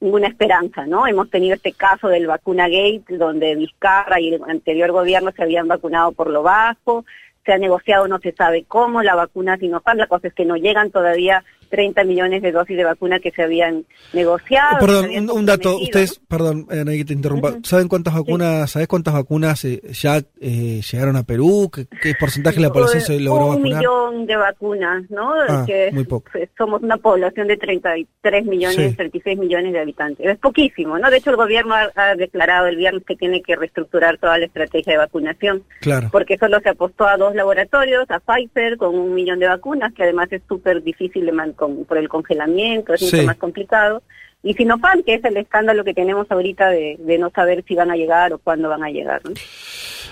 [0.00, 1.06] ninguna esperanza, ¿no?
[1.06, 5.68] Hemos tenido este caso del vacuna gate, donde Vizcarra y el anterior gobierno se habían
[5.68, 7.04] vacunado por lo bajo,
[7.50, 10.54] se ha negociado no se sabe cómo la vacuna Sinopharm, la cosa es que no
[10.54, 14.78] llegan todavía 30 millones de dosis de vacuna que se habían negociado.
[14.80, 15.78] Perdón, habían un, un dato.
[15.78, 17.54] Ustedes, perdón, Anaí, que te interrumpa.
[17.62, 21.70] ¿Saben cuántas vacunas, sabes cuántas vacunas eh, ya eh, llegaron a Perú?
[21.72, 23.78] ¿Qué, qué porcentaje de la población se logró un vacunar?
[23.78, 25.32] millón de vacunas, ¿no?
[25.48, 26.30] Ah, que muy poco.
[26.58, 28.96] somos una población de 33 millones, Sí.
[28.96, 30.26] 36 millones de habitantes.
[30.26, 31.10] Es poquísimo, ¿no?
[31.10, 34.46] De hecho, el gobierno ha, ha declarado el viernes que tiene que reestructurar toda la
[34.46, 36.08] estrategia de vacunación, Claro.
[36.12, 40.02] porque solo se apostó a dos laboratorios, a Pfizer con un millón de vacunas, que
[40.04, 43.06] además es súper difícil de man- con- por el congelamiento, es Sí.
[43.16, 44.02] mucho más complicado.
[44.42, 47.90] Y Sinopharm, que es el escándalo que tenemos ahorita de, de no saber si van
[47.90, 49.32] a llegar o cuándo van a llegar, ¿no?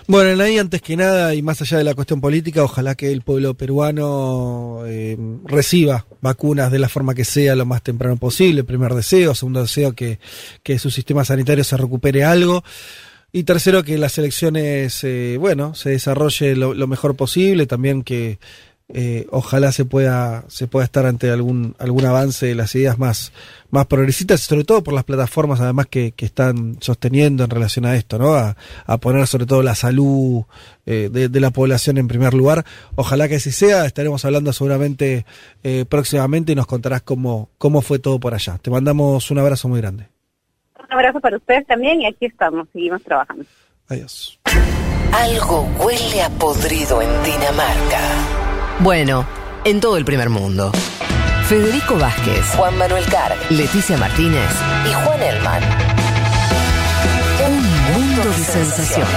[0.07, 3.23] Bueno, Anaí, antes que nada, y más allá de la cuestión política, ojalá que el
[3.23, 8.65] pueblo peruano eh, reciba vacunas de la forma que sea lo más temprano posible.
[8.65, 10.19] Primer deseo, segundo deseo, que,
[10.62, 12.62] que su sistema sanitario se recupere algo.
[13.33, 18.39] Y tercero, que las elecciones, eh, bueno, se desarrolle lo, lo mejor posible, también que,
[18.90, 23.32] eh, ojalá se pueda, se pueda estar ante algún, algún avance de las ideas más,
[23.70, 27.97] más progresistas, sobre todo por las plataformas además que, que están sosteniendo en relación a
[27.97, 28.35] esto, ¿no?
[28.35, 28.56] A,
[28.86, 30.44] a poner sobre todo la salud
[30.86, 32.65] eh, de, de la población en primer lugar.
[32.94, 35.27] Ojalá que así sea, estaremos hablando seguramente
[35.62, 38.56] eh, próximamente y nos contarás cómo, cómo fue todo por allá.
[38.56, 40.09] Te mandamos un abrazo muy grande.
[40.78, 43.44] Un abrazo para ustedes también y aquí estamos, seguimos trabajando.
[43.89, 44.40] Adiós.
[45.12, 48.48] Algo huele a podrido en Dinamarca.
[48.81, 49.27] Bueno,
[49.65, 50.71] en todo el primer mundo.
[51.49, 54.51] Federico Vázquez, Juan Manuel Carr, Leticia Martínez
[54.89, 55.63] y Juan Elman.
[57.45, 59.09] Un mundo de sensaciones.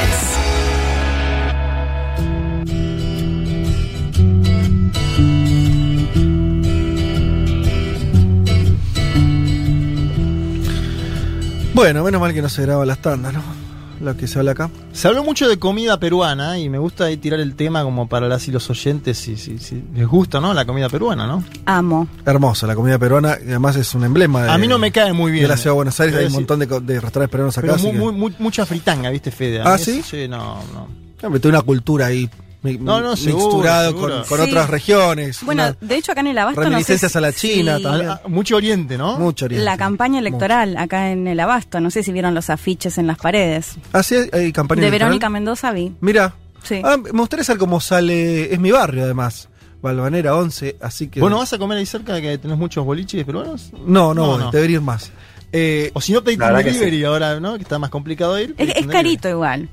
[11.75, 13.60] Bueno, menos mal que no se graba las tandas, ¿no?
[14.01, 14.69] Lo que se habla acá.
[14.93, 18.27] Se habló mucho de comida peruana y me gusta ahí tirar el tema como para
[18.27, 20.53] las y los oyentes si, si, si les gusta, ¿no?
[20.53, 21.43] La comida peruana, ¿no?
[21.65, 22.07] Amo.
[22.25, 25.13] Hermosa, la comida peruana, y además es un emblema de, A mí no me cae
[25.13, 25.43] muy bien.
[25.43, 26.15] de la ciudad de Buenos Aires.
[26.17, 27.67] Hay un montón de, restaurantes peruanos acá.
[27.67, 29.61] Pero así mu- que- mu- mu- mucha fritanga, ¿viste, Fede?
[29.63, 30.01] ¿Ah, sí?
[30.03, 30.87] Sí, no, no.
[31.23, 32.27] Hombre, tiene una cultura ahí
[32.63, 34.13] mi- No, no, seguro, mixturado seguro.
[34.19, 34.51] con, con Sí.
[34.51, 35.43] otras regiones.
[35.43, 38.11] Bueno, una- de hecho acá en el Abasto no sé reminiscencias a la China también.
[38.27, 39.17] Mucho oriente, ¿no?
[39.17, 39.65] Mucho oriente.
[39.65, 43.17] La campaña electoral acá en el Abasto, no sé si vieron los afiches en las
[43.17, 43.75] paredes.
[43.93, 45.09] Ah, sí, hay campaña De electoral.
[45.09, 45.93] Verónica Mendoza vi.
[46.01, 46.35] Mira.
[46.63, 46.81] Sí.
[46.83, 48.53] Ah, me gustaría saber cómo sale.
[48.53, 49.49] Es mi barrio, además.
[49.81, 51.19] Balvanera 11, así que.
[51.19, 53.71] ¿Vos no vas a comer ahí cerca que tenés muchos boliches peruanos?
[53.73, 54.51] No, no, No, voy, no.
[54.51, 55.11] debería ir más.
[55.51, 57.55] Eh, O si no, que delivery ahora, ¿no?
[57.57, 58.53] Que está más complicado ir.
[58.59, 59.69] Es, carito igual.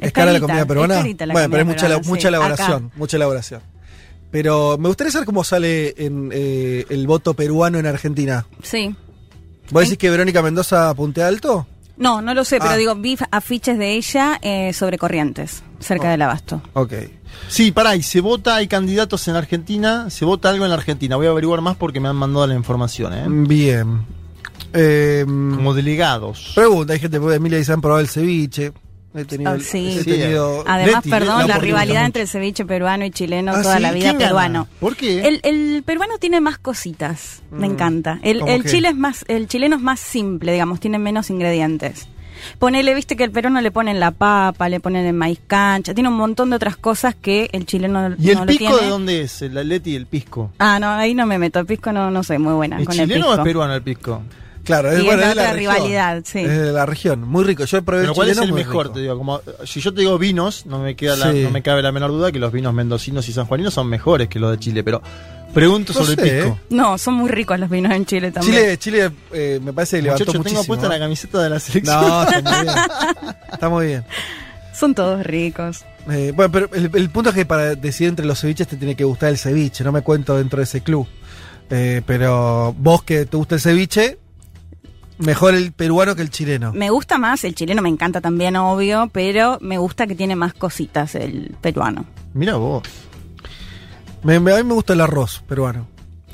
[0.00, 0.94] ¿Es cara la comida peruana?
[0.94, 2.28] Es carita la bueno, pero es mucha, peruana, mucha sí.
[2.28, 2.94] elaboración, Acá.
[2.96, 3.60] mucha elaboración.
[4.30, 8.44] Pero me gustaría saber cómo sale en, eh, el voto peruano en Argentina.
[8.62, 8.94] Sí.
[9.70, 11.66] ¿Vos decís que Verónica Mendoza puntea alto?
[11.96, 12.76] No, no lo sé, pero Ah.
[12.76, 16.60] digo, vi afiches de ella eh, sobre Corrientes, cerca del Abasto.
[16.74, 16.92] Ok.
[17.48, 21.16] Sí, pará, y se vota, hay candidatos en Argentina, se vota algo en la Argentina.
[21.16, 23.24] Voy a averiguar más porque me han mandado la información, ¿eh?
[23.28, 24.04] Bien.
[24.74, 26.52] Eh, Como delegados.
[26.54, 28.72] pregunta, hay gente, porque Emilia dice, han probado el ceviche.
[29.16, 29.96] He tenido, Ah, sí.
[29.98, 33.62] he Sí, tenido- Además, Leti, perdón, la rivalidad entre el ceviche peruano y chileno Ah,
[33.62, 33.82] toda ¿sí?
[33.82, 34.26] la vida ¿Quién gana?
[34.28, 34.68] peruano.
[34.78, 35.26] ¿Por qué?
[35.26, 37.72] El, el peruano tiene más cositas, me Mm.
[37.72, 38.18] encanta.
[38.22, 42.08] El, ¿Cómo el chile es más, el chileno es más simple, digamos, tiene menos ingredientes.
[42.58, 46.10] Ponele, viste que el peruano le ponen la papa, le ponen el maíz cancha, tiene
[46.10, 48.82] un montón de otras cosas que el chileno ¿Y el no lo pisco tiene.
[48.82, 49.40] de dónde es?
[49.40, 50.52] El atleti y el pisco.
[50.58, 51.58] Ah, no, ahí no me meto.
[51.60, 53.30] El pisco no, no soy muy buena ¿Es con el chileno pisco.
[53.36, 54.22] o es peruano el pisco?
[54.66, 55.74] Claro, es, Y bueno, es otra la región.
[55.74, 56.40] rivalidad, sí.
[56.40, 57.64] Es de la región, muy rico.
[57.64, 58.86] Yo probé Pero el ¿cuál es el mejor?
[58.86, 58.94] rico.
[58.96, 61.42] Te digo, como, si yo te digo vinos, no me queda la- Sí.
[61.44, 64.38] no me cabe la menor duda que los vinos mendocinos y sanjuaninos son mejores que
[64.40, 65.00] los de Chile, pero
[65.54, 66.58] pregunto No sobre sé, el pisco.
[66.58, 66.66] ¿eh?
[66.70, 68.54] No, son muy ricos los vinos en Chile también.
[68.56, 70.60] Chile, Chile eh, me parece que levantó Muchacho, muchísimo.
[70.62, 70.90] tengo puesta ¿eh?
[70.90, 72.00] la camiseta de la selección.
[72.00, 72.76] No, está muy bien.
[73.52, 74.04] Está muy bien.
[74.74, 75.84] Son todos ricos.
[76.10, 78.94] Eh, bueno, pero el, el punto es que para decidir entre los ceviches te tiene
[78.94, 79.82] que gustar el ceviche.
[79.84, 81.06] No me cuento dentro de ese club.
[81.70, 84.18] Eh, pero vos que te gusta el ceviche,
[85.18, 86.72] mejor el peruano que el chileno.
[86.72, 90.54] Me gusta más, el chileno me encanta también, obvio, pero me gusta que tiene más
[90.54, 92.04] cositas el peruano.
[92.34, 92.82] Mira vos.
[94.22, 95.86] Me- me- a mí me gusta el arroz peruano.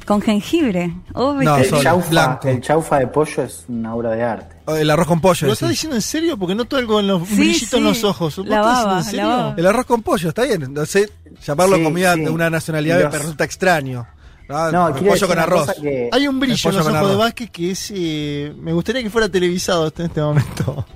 [0.06, 0.92] Con jengibre.
[1.14, 2.48] Oh, No, el, solo, chaufa, blanco.
[2.48, 4.56] el chaufa de pollo es una obra de arte.
[4.64, 5.46] O El arroz con pollo.
[5.46, 6.36] ¿Lo estás diciendo en serio?
[6.36, 7.76] Porque noto algo en los Sí, un brillito sí.
[7.76, 8.36] en los ojos.
[8.36, 9.44] ¿Vos La estás baba, diciendo en la serio?
[9.46, 9.54] baba.
[9.58, 10.74] El arroz con pollo, está bien.
[10.74, 11.08] No sé,
[11.44, 12.20] llamarlo Sí, comida sí.
[12.22, 14.06] de una nacionalidad Los- me resulta extraño.
[14.52, 15.72] No, No, quiero pollo decir con arroz.
[15.80, 17.16] que- Hay un brillo en los ojos de.
[17.16, 17.92] Vázquez que es.
[17.94, 20.86] eh, me gustaría que fuera televisado esto en este momento.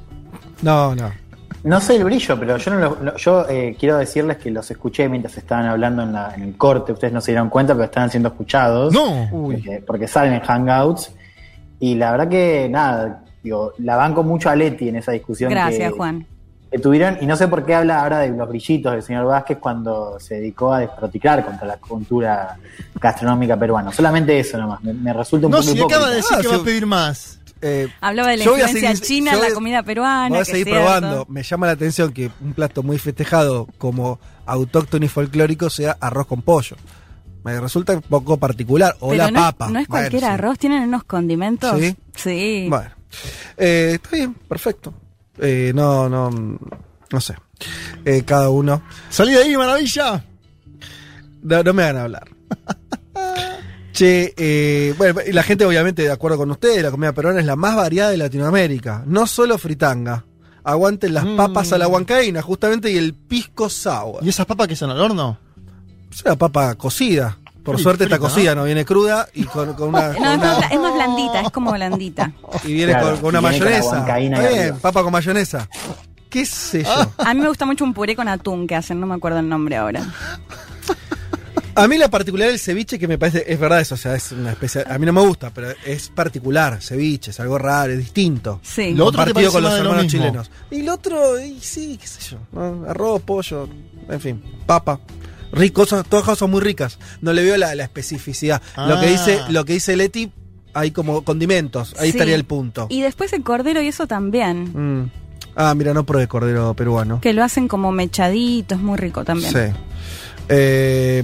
[0.63, 1.13] No, no.
[1.65, 5.09] No sé el brillo, pero yo no lo- yo eh, quiero decirles que los escuché
[5.09, 6.93] mientras estaban hablando en, la- en el corte.
[6.93, 8.95] Ustedes no se dieron cuenta, pero estaban siendo escuchados.
[8.95, 9.29] No.
[9.31, 11.11] Porque, porque salen en Hangouts.
[11.81, 15.51] Y la verdad que, nada, digo, la banco mucho a Leti en esa discusión.
[15.51, 16.27] Gracias, que, Juan.
[16.77, 17.19] Que tuvieron.
[17.21, 20.37] Y no sé por qué habla ahora de los brillitos del señor Vázquez cuando se
[20.37, 22.57] dedicó a desproticar contra la cultura
[23.01, 23.93] gastronómica peruana.
[23.93, 24.83] Solamente eso nomás.
[24.83, 26.87] Me, me resulta un No, poco si acaba de decir Ah, que va a pedir
[26.87, 27.41] más.
[27.63, 30.29] Eh, Hablaba de la influencia seguir- china en la comida peruana.
[30.29, 31.25] Voy a seguir probando.
[31.29, 36.27] Me llama la atención que un plato muy festejado como autóctono y folclórico sea arroz
[36.27, 36.77] con pollo.
[37.45, 38.95] Me resulta un poco particular.
[39.01, 39.71] O Pero la no, es- papa.
[39.71, 40.29] no es Bueno, cualquier sí.
[40.29, 41.79] arroz, tienen unos condimentos.
[41.81, 41.97] ¿Sí?
[42.15, 42.67] Sí.
[42.69, 42.91] Bueno.
[43.57, 44.93] Eh, está bien, perfecto.
[45.39, 47.35] Eh, no, no, no sé.
[48.05, 48.83] Eh, cada uno.
[49.11, 50.25] Salí de ahí, maravilla.
[51.43, 52.29] No, no me hagan hablar.
[53.93, 57.57] Che, eh, bueno, la gente obviamente de acuerdo con ustedes, la comida peruana es la
[57.57, 59.03] más variada de Latinoamérica.
[59.07, 60.25] No solo fritanga.
[60.65, 61.37] Aguanten las Mm.
[61.37, 64.23] papas a la huancaína, justamente, y el pisco sour.
[64.23, 65.39] ¿Y esas papas que son al horno?
[66.13, 67.39] Es una papa cocida.
[67.67, 68.65] Por suerte está cocida, ¿no?
[68.65, 71.41] viene cruda y con, con una, No, con es, una- más, bla- es más blandita,
[71.43, 72.33] es como blandita.
[72.65, 74.39] y viene Claro, con, con una y viene con la mayonesa.
[74.41, 75.69] Está bien, papa con mayonesa.
[76.31, 77.13] ¿Qué sé yo?
[77.19, 79.49] A mí me gusta mucho un puré con atún que hacen, no me acuerdo el
[79.49, 80.03] nombre ahora.
[81.79, 84.33] A mí la particularidad del ceviche que me parece, es verdad eso, o sea, es
[84.33, 87.99] una especie, a mí no me gusta, pero es particular, ceviche, es algo raro, es
[87.99, 88.61] distinto.
[88.63, 88.95] Sí.
[88.95, 90.51] Lo otro parece con los lo hermanos chilenos.
[90.71, 92.89] Y el otro, y sí, qué sé yo, ¿no?
[92.89, 93.69] arroz, pollo,
[94.09, 94.99] en fin, papa.
[95.57, 96.99] Ricos, todas cosas son muy ricas.
[97.21, 98.63] No le veo la, la especificidad.
[98.77, 99.11] Lo que Ah.
[99.11, 100.31] dice, lo que dice Leti,
[100.75, 102.17] hay como condimentos, ahí Sí.
[102.19, 102.87] estaría el punto.
[102.91, 105.03] Y después el cordero y eso también.
[105.05, 105.11] Mm.
[105.57, 107.21] Ah, mira, no probé cordero peruano.
[107.23, 109.51] Que lo hacen como mechadito, es muy rico también.
[109.53, 109.59] Sí.
[110.49, 111.23] Eh,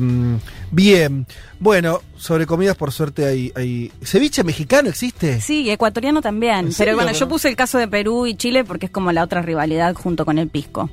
[0.70, 1.26] bien.
[1.60, 3.92] Bueno, sobre comidas, por suerte hay, hay.
[4.02, 5.40] ¿Ceviche mexicano existe?
[5.40, 6.70] Sí, ecuatoriano también.
[6.76, 9.42] Pero bueno, yo puse el caso de Perú y Chile porque es como la otra
[9.42, 10.90] rivalidad junto con el pisco.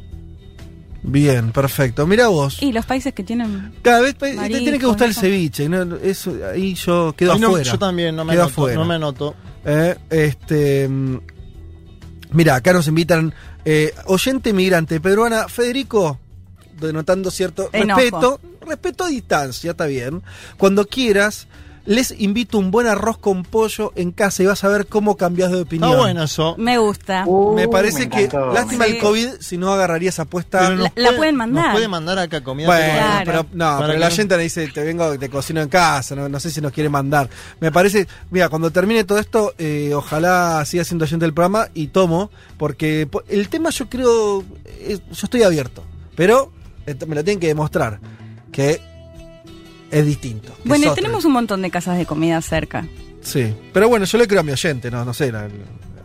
[1.02, 2.06] Bien, perfecto.
[2.06, 2.62] Mira vos.
[2.62, 3.74] Y los países que tienen.
[3.82, 5.22] Cada vez te tiene que gustar el eso.
[5.22, 5.70] ceviche.
[5.70, 5.96] ¿no?
[5.98, 7.72] Eso, ahí yo quedo Ahí no- afuera.
[7.72, 8.76] yo también, no me Quedo anoto, afuera.
[8.80, 9.36] no me anoto.
[9.66, 10.88] Eh, este.
[10.90, 11.18] mm,
[12.32, 13.34] Mira, acá nos invitan.
[13.66, 16.20] eh, oyente migrante peruana, Federico,
[16.80, 18.00] denotando cierto Enojo.
[18.00, 18.42] respeto.
[18.68, 20.22] Respeto a distancia, está bien.
[20.58, 21.48] Cuando quieras,
[21.86, 25.52] les invito un buen arroz con pollo en casa y vas a ver cómo cambias
[25.52, 25.90] de opinión.
[25.90, 26.56] Está bueno eso.
[26.58, 27.26] Me gusta.
[27.56, 28.92] Me parece me que, lástima Sí.
[28.92, 30.70] el COVID, si no agarraría esa apuesta.
[30.96, 31.66] La- pueden mandar.
[31.66, 32.94] Nos puede mandar acá comida Bueno.
[32.94, 33.26] Claro.
[33.26, 36.30] pero no, pero que la gente le dice, te vengo, te cocino en casa, no,
[36.30, 37.30] no sé si nos quiere mandar.
[37.60, 41.88] Me parece, mira, cuando termine todo esto, eh, ojalá siga siendo oyente del programa y
[41.88, 44.44] tomo, porque po- el tema yo creo,
[44.80, 45.84] es- yo estoy abierto,
[46.16, 46.52] pero
[46.86, 48.00] eh, me lo tienen que demostrar,
[48.52, 48.82] que
[49.92, 50.56] es distinto.
[50.64, 52.86] Bueno, es tenemos un montón de casas de comida cerca.
[53.22, 55.48] Sí, pero bueno, yo le creo a mi oyente, no, no sé, la-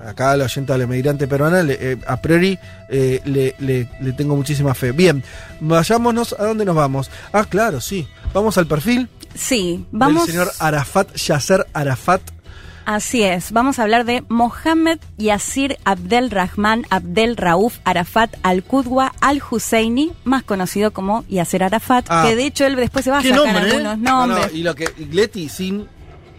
[0.05, 2.59] acá la oyente al migrante peruana, le- eh, a priori
[2.91, 4.93] eh, le, le- le tengo muchísima fe.
[4.93, 5.23] Bien,
[5.61, 7.11] vayámonos, ¿a dónde nos vamos?
[7.33, 10.27] Ah, claro, sí, vamos al perfil Sí, vamos.
[10.27, 12.21] del señor Arafat, Yasser Arafat.
[12.87, 20.13] Así es, vamos a hablar de Mohammed Yasir Abdel Rahman Abdel Rauf Arafat Al-Qudwa Al-Husseini,
[20.25, 22.25] más conocido como Yasser Arafat, Ah.
[22.27, 23.71] que de hecho él después se va a ¿Qué sacar nombre, eh?
[23.73, 24.55] algunos No, no, nombres.
[24.55, 25.87] y lo que y Leti sin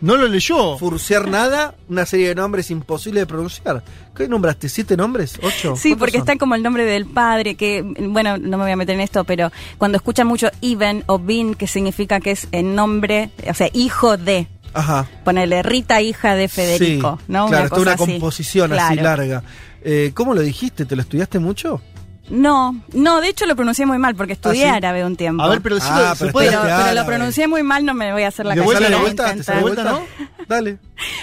[0.02, 0.78] No lo leyó.
[0.78, 3.82] furciar nada, una serie de nombres imposibles de pronunciar.
[4.16, 4.70] ¿Qué nombraste?
[4.70, 5.40] ¿Siete nombres?
[5.42, 5.76] ¿Ocho?
[5.76, 6.28] Sí, ¿Cuántos porque son?
[6.28, 9.24] está como el nombre del padre, que, bueno, no me voy a meter en esto,
[9.24, 13.68] pero cuando escuchan mucho Ibn o Bin, que significa que es el nombre, o sea,
[13.74, 15.08] hijo de, Ajá.
[15.24, 17.48] ponerle Rita, hija de Federico, Sí, ¿no?
[17.48, 18.06] Claro, está cosa una así.
[18.12, 19.42] composición así larga.
[19.84, 20.86] Eh, ¿Cómo lo dijiste?
[20.86, 21.82] ¿Te lo estudiaste mucho?
[22.30, 24.78] No, no, de hecho lo pronuncié muy mal porque estudié ¿Ah, sí?
[24.78, 25.44] árabe un tiempo.
[25.44, 28.30] A ver, pero decilo, Ah, pero pero, lo pronuncié muy mal, no me voy a
[28.30, 29.34] hacer la ¿De vuelta, de de vuelta?
[29.36, 30.00] ¿Te sale vuelta?
[30.48, 30.78] Dale.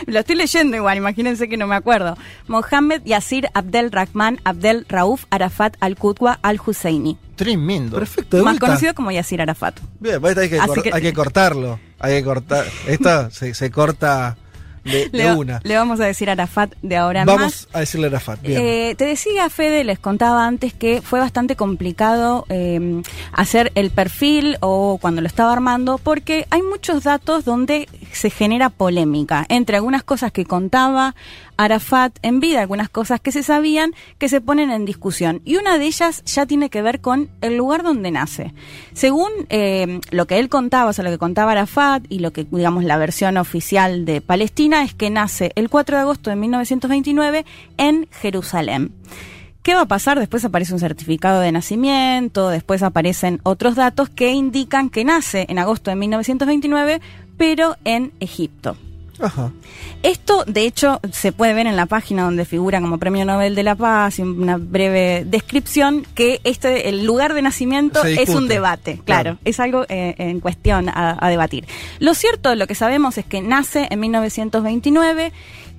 [0.07, 2.17] Lo estoy leyendo igual, imagínense que no me acuerdo.
[2.47, 7.17] Mohammed Yasir Abdel Rahman Abdel Rauf Arafat Al-Qudwa Al-Husseini.
[7.37, 7.99] Tremendo.
[7.99, 8.67] Perfecto, de Más vuelta.
[8.67, 9.81] conocido como Yasir Arafat.
[9.99, 11.81] Bien, pues hay que, Así que- hay que cortarlo.
[11.99, 12.65] Hay que cortar.
[12.87, 14.37] Esto se, se corta
[14.85, 15.61] de, de Le, una.
[15.63, 17.69] le vamos a decir Arafat de ahora en Vamos más.
[17.73, 18.43] a decirle a Rafat.
[18.43, 18.61] Bien.
[18.61, 23.03] Eh, te decía, Fede, les contaba antes que fue bastante complicado eh,
[23.33, 28.71] hacer el perfil o cuando lo estaba armando, porque hay muchos datos donde se genera
[28.71, 31.15] polémica entre algunas cosas que contaba
[31.57, 35.43] Arafat en vida, algunas cosas que se sabían que se ponen en discusión.
[35.45, 38.53] Y una de ellas ya tiene que ver con el lugar donde nace.
[38.95, 42.45] Según eh, lo que él contaba, o sea, lo que contaba Arafat y lo que,
[42.51, 47.45] digamos, la versión oficial de Palestina es que nace el 4 de agosto de 1929
[47.77, 48.93] en Jerusalén.
[49.63, 50.19] ¿Qué va a pasar?
[50.19, 55.59] Después aparece un certificado de nacimiento, después aparecen otros datos que indican que nace en
[55.59, 57.01] agosto de 1929,
[57.37, 58.77] pero en Egipto.
[59.23, 59.53] Ajá.
[60.03, 63.63] Esto, de hecho, se puede ver en la página donde figura como Premio Nobel de
[63.63, 69.01] la Paz y una breve descripción que este el lugar de nacimiento es un debate,
[69.05, 69.39] claro, Claro.
[69.45, 71.67] es algo eh, en cuestión a, a debatir.
[72.01, 75.33] Lo cierto, lo que sabemos es que nace en 1929,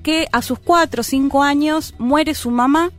[0.03, 2.91] que a sus cuatro o cinco años muere su mamá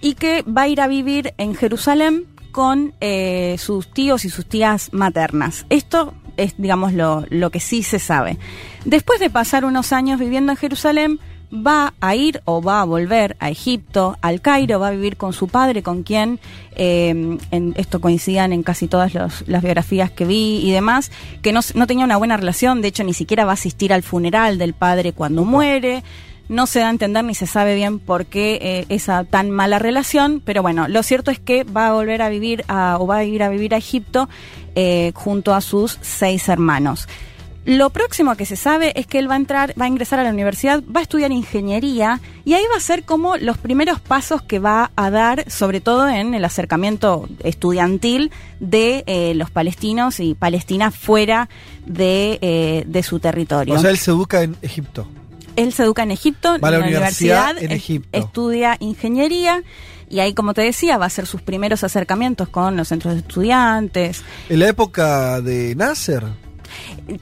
[0.00, 4.46] y que va a ir a vivir en Jerusalén con eh, sus tíos y sus
[4.46, 5.66] tías maternas.
[5.68, 8.38] Esto es, digamos, lo, lo que sí se sabe.
[8.84, 11.20] Después de pasar unos años viviendo en Jerusalén,
[11.52, 15.32] va a ir o va a volver a Egipto, al Cairo, va a vivir con
[15.32, 16.38] su padre, con quien
[16.76, 21.10] eh, en, esto coincidían en casi todas las biografías que vi y demás,
[21.42, 24.02] que no, no tenía una buena relación, de hecho ni siquiera va a asistir al
[24.02, 26.02] funeral del padre cuando muere.
[26.50, 29.78] No se da a entender ni se sabe bien por qué eh, esa tan mala
[29.78, 33.18] relación, pero bueno, lo cierto es que va a volver a vivir a, o va
[33.18, 34.28] a ir a vivir a Egipto
[34.74, 37.06] eh, junto a sus seis hermanos.
[37.66, 40.24] Lo próximo que se sabe es que él va a entrar, va a ingresar a
[40.24, 44.42] la universidad, va a estudiar ingeniería y ahí va a ser como los primeros pasos
[44.42, 50.34] que va a dar, sobre todo en el acercamiento estudiantil de eh, los palestinos y
[50.34, 51.48] Palestina fuera
[51.86, 53.74] de, eh, de su territorio.
[53.74, 55.06] O sea, él se educa en Egipto.
[55.56, 58.18] Él se educa en Egipto, a la en universidad en Egipto.
[58.18, 59.62] estudia ingeniería
[60.08, 63.20] y ahí, como te decía, va a hacer sus primeros acercamientos con los centros de
[63.20, 64.22] estudiantes.
[64.48, 66.24] En la época de Nasser.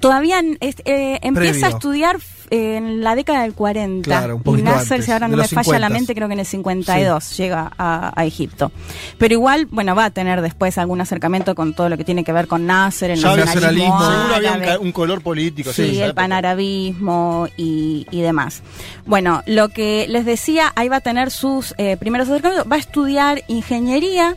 [0.01, 1.67] todavía es- eh, empieza Previo.
[1.67, 2.19] a estudiar
[2.51, 4.05] en la década del 40.
[4.05, 5.93] Claro, un poquito Nasser, antes, si ahora no me falla la 50s.
[5.93, 8.73] mente, creo que en el 52 llega a, a Egipto.
[9.19, 12.33] Pero igual, bueno, va a tener después algún acercamiento con todo lo que tiene que
[12.33, 13.99] ver con Nasser, el Ya nacionalismo.
[14.01, 15.73] Seguro había un, un color político.
[15.73, 18.63] Sí, esa el panarabismo y, y demás.
[19.07, 22.81] Bueno, lo que les decía, ahí va a tener sus eh, primeros acercamientos, va a
[22.81, 24.37] estudiar ingeniería.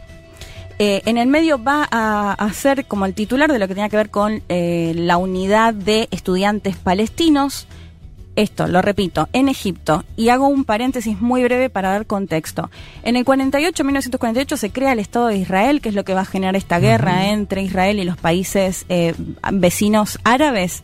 [0.80, 3.90] eh, en el medio va a, a ser como el titular de lo que tenía
[3.90, 7.68] que ver con eh, la unidad de estudiantes palestinos.
[8.36, 10.06] Esto, lo repito, en Egipto.
[10.16, 12.70] Y hago un paréntesis muy breve para dar contexto.
[13.04, 16.22] En el 48, 1948, se crea el Estado de Israel, que es lo que va
[16.22, 19.14] a generar esta guerra entre Israel y los países eh,
[19.52, 20.84] vecinos árabes.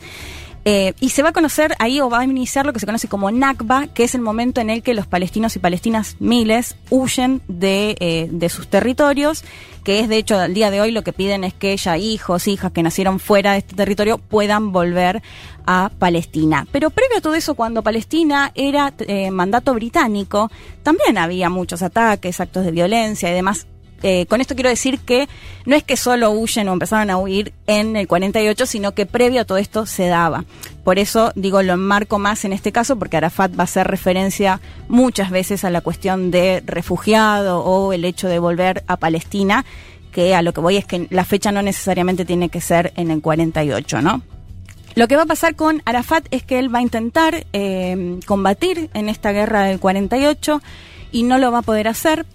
[0.69, 3.07] Eh, y se va a conocer ahí o va a iniciar lo que se conoce
[3.07, 7.41] como Nakba, que es el momento en el que los palestinos y palestinas miles huyen
[7.47, 9.45] de, eh, de sus territorios,
[9.85, 12.49] que es de hecho al día de hoy lo que piden es que ya hijos,
[12.49, 15.23] hijas que nacieron fuera de este territorio puedan volver
[15.65, 16.67] a Palestina.
[16.73, 20.51] Pero previo a todo eso, cuando Palestina era eh, mandato británico,
[20.83, 23.67] también había muchos ataques, actos de violencia y demás
[24.03, 25.27] eh, con esto quiero decir que
[25.65, 29.41] no es que solo huyen o empezaron a huir en el 48, sino que previo
[29.41, 30.45] a todo esto se daba.
[30.83, 34.61] Por eso digo, lo enmarco más en este caso, porque Arafat va a hacer referencia
[34.87, 39.65] muchas veces a la cuestión de refugiado o el hecho de volver a Palestina,
[40.11, 43.11] que a lo que voy es que la fecha no necesariamente tiene que ser en
[43.11, 44.21] el 48, ¿no?
[44.95, 48.89] Lo que va a pasar con Arafat es que él va a intentar eh, combatir
[48.95, 50.59] en esta guerra del 48
[51.11, 52.25] y no lo va a poder hacer.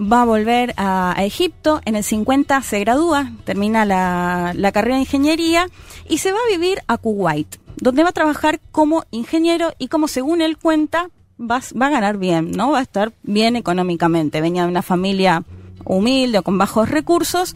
[0.00, 5.02] Va a volver a, Egipto, en el 50 se gradúa, termina la, la carrera de
[5.02, 5.68] ingeniería
[6.08, 10.08] y se va a vivir a Kuwait, donde va a trabajar como ingeniero y como
[10.08, 11.10] según él cuenta
[11.40, 12.72] va, va a ganar bien, ¿no?
[12.72, 14.40] Va a estar bien económicamente.
[14.40, 15.44] Venía de una familia
[15.84, 17.54] humilde o con bajos recursos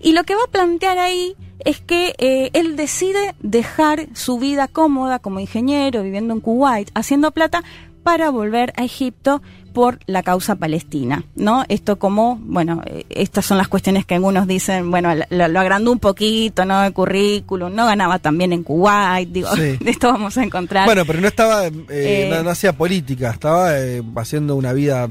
[0.00, 4.68] y lo que va a plantear ahí es que eh, él decide dejar su vida
[4.68, 7.64] cómoda como ingeniero, viviendo en Kuwait, haciendo plata,
[8.02, 9.42] para volver a Egipto
[9.72, 11.64] por la causa palestina, ¿no?
[11.68, 15.92] Esto como, bueno, eh, estas son las cuestiones que algunos dicen, bueno, lo, lo agrandó
[15.92, 16.82] un poquito, ¿no?
[16.84, 19.76] El currículum, no ganaba también en Kuwait, digo, Sí.
[19.80, 20.86] de esto vamos a encontrar.
[20.86, 25.08] Bueno, pero no estaba, eh, Eh, no, no hacía política, estaba eh, haciendo una vida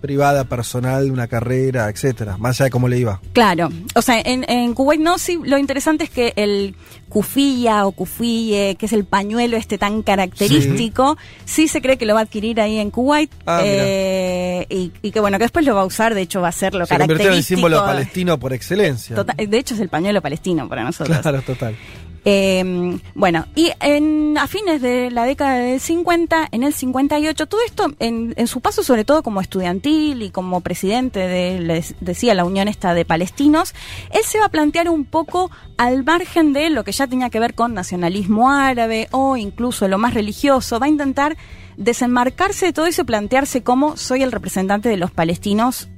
[0.00, 3.20] privada, personal, una carrera, etcétera, más allá de cómo le iba.
[3.32, 6.74] Claro, o sea, en, en Kuwait no, sí, lo interesante es que el
[7.08, 12.14] kufilla o kufiye, que es el pañuelo este tan característico, sí, se cree que lo
[12.14, 15.74] va a adquirir ahí en Kuwait Ah, eh, y, y que bueno, que después lo
[15.74, 17.56] va a usar, de hecho va a ser lo Se convirtió en el característico.
[17.56, 19.16] símbolo palestino por excelencia.
[19.16, 21.18] Total- de hecho es el pañuelo palestino para nosotros.
[21.18, 21.74] Claro, total.
[22.24, 27.60] Eh, bueno, y en, a fines de la década del 50, en el 58, todo
[27.64, 32.34] esto en, en su paso sobre todo como estudiantil y como presidente de, les decía,
[32.34, 33.74] la Unión esta de Palestinos,
[34.10, 37.40] él se va a plantear un poco al margen de lo que ya tenía que
[37.40, 41.36] ver con nacionalismo árabe o incluso lo más religioso, va a intentar
[41.76, 45.88] desenmarcarse de todo eso y plantearse como soy el representante de los palestinos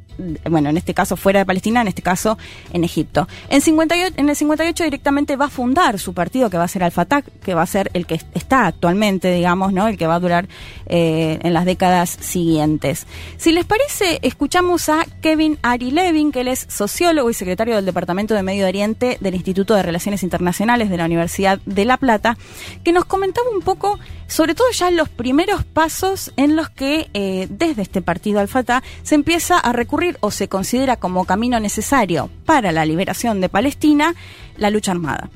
[0.48, 2.38] bueno, en este caso fuera de Palestina, en este caso
[2.72, 3.28] en Egipto.
[3.48, 6.82] En, 58, en el 58 directamente va a fundar su partido, que va a ser
[6.82, 9.88] Al-Fatah, que va a ser el que está actualmente, digamos, ¿no?
[9.88, 10.48] El que va a durar
[10.86, 13.06] eh, en las décadas siguientes.
[13.36, 17.86] Si les parece, escuchamos a Kevin Ari Levin, que él es sociólogo y secretario del
[17.86, 22.36] Departamento de Medio Oriente del Instituto de Relaciones Internacionales de la Universidad de La Plata,
[22.84, 23.98] que nos comentaba un poco,
[24.30, 29.16] sobre todo ya los primeros pasos en los que eh, desde este partido Al-Fatah se
[29.16, 34.14] empieza a recurrir o se considera como camino necesario para la liberación de Palestina
[34.56, 35.30] la lucha armada.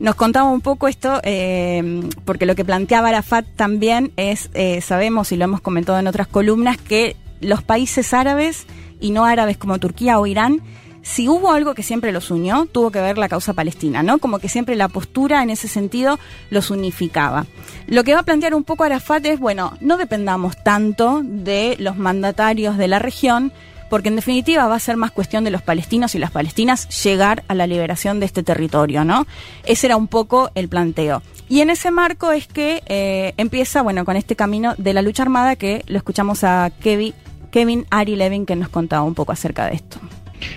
[0.00, 5.30] Nos contaba un poco esto, eh, porque lo que planteaba Arafat también es, eh, sabemos
[5.30, 8.66] y lo hemos comentado en otras columnas, que los países árabes
[9.00, 10.60] y no árabes como Turquía o Irán,
[11.02, 14.18] si hubo algo que siempre los unió, tuvo que ver la causa palestina, ¿no?
[14.18, 16.18] Como que siempre la postura en ese sentido
[16.50, 17.46] los unificaba.
[17.86, 21.98] Lo que va a plantear un poco Arafat es, bueno, no dependamos tanto de los
[21.98, 23.52] mandatarios de la región,
[23.90, 27.44] porque en definitiva va a ser más cuestión de los palestinos y las palestinas llegar
[27.48, 29.26] a la liberación de este territorio, ¿no?
[29.64, 31.20] Ese era un poco el planteo.
[31.48, 35.24] Y en ese marco es que eh, empieza, bueno, con este camino de la lucha
[35.24, 37.12] armada que lo escuchamos a Kevin,
[37.50, 39.98] Kevin Ari Levin que nos contaba un poco acerca de esto.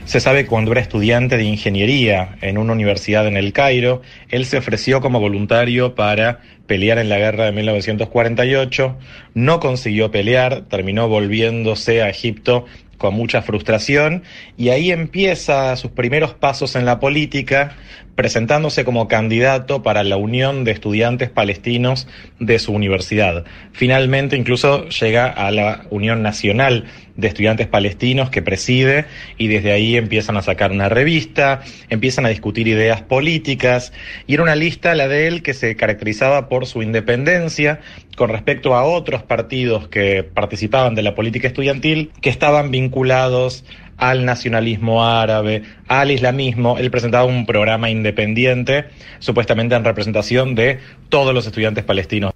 [0.06, 4.45] Se sabe que cuando era estudiante de ingeniería en una universidad en el Cairo, él
[4.45, 8.98] se ofreció como voluntario para pelear en la guerra de 1948,
[9.34, 12.66] no consiguió pelear, terminó volviéndose a Egipto
[12.98, 14.24] con mucha frustración
[14.57, 17.76] y ahí empieza sus primeros pasos en la política
[18.16, 22.08] presentándose como candidato para la Unión de Estudiantes Palestinos
[22.40, 23.44] de su universidad.
[23.74, 26.86] Finalmente incluso llega a la Unión Nacional
[27.18, 29.06] de Estudiantes Palestinos que preside
[29.38, 33.94] y desde ahí empiezan a sacar una revista, empiezan a discutir ideas políticas
[34.28, 37.80] y era una lista, la de él, que se caracterizaba por su independencia
[38.16, 43.66] con respecto a otros partidos que participaban de la política estudiantil que estaban vinculados
[43.97, 46.77] al nacionalismo árabe, al islamismo.
[46.77, 48.85] Él presentaba un programa independiente,
[49.19, 52.35] supuestamente en representación de todos los estudiantes palestinos.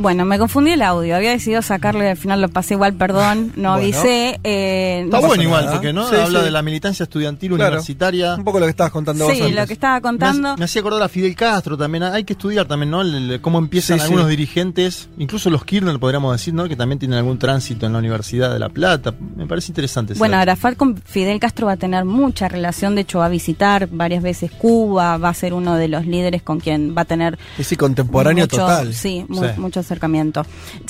[0.00, 1.16] Bueno, me confundí el audio.
[1.16, 3.52] Había decidido sacarle y al final lo pasé igual, perdón.
[3.56, 3.74] No Bueno.
[3.74, 4.38] avisé.
[4.44, 5.72] eh, Está no bueno igual, nada.
[5.76, 6.44] porque no Sí, habla sí.
[6.44, 7.64] de la militancia estudiantil Claro.
[7.72, 8.36] universitaria.
[8.36, 9.56] Un poco lo que estabas contando vos Sí, antes.
[9.56, 10.50] lo que estaba contando.
[10.52, 12.04] Me, me hacía acordar a Fidel Castro también.
[12.04, 13.00] Hay que estudiar también, ¿no?
[13.02, 14.30] El- el- cómo empiezan Sí, algunos sí.
[14.30, 16.68] dirigentes, incluso los Kirchner, podríamos decir, ¿no?
[16.68, 19.12] Que también tienen algún tránsito en la Universidad de La Plata.
[19.36, 20.14] Me parece interesante.
[20.14, 20.36] Bueno.
[20.36, 24.22] Arafat con Fidel Castro va a tener mucha relación, de hecho va a visitar varias
[24.22, 27.66] veces Cuba, va a ser uno de los líderes con quien va a tener Es
[27.66, 28.94] sí, contemporáneo mucho, total.
[28.94, 29.48] Sí, mu- Sí.
[29.88, 30.44] Acercamiento.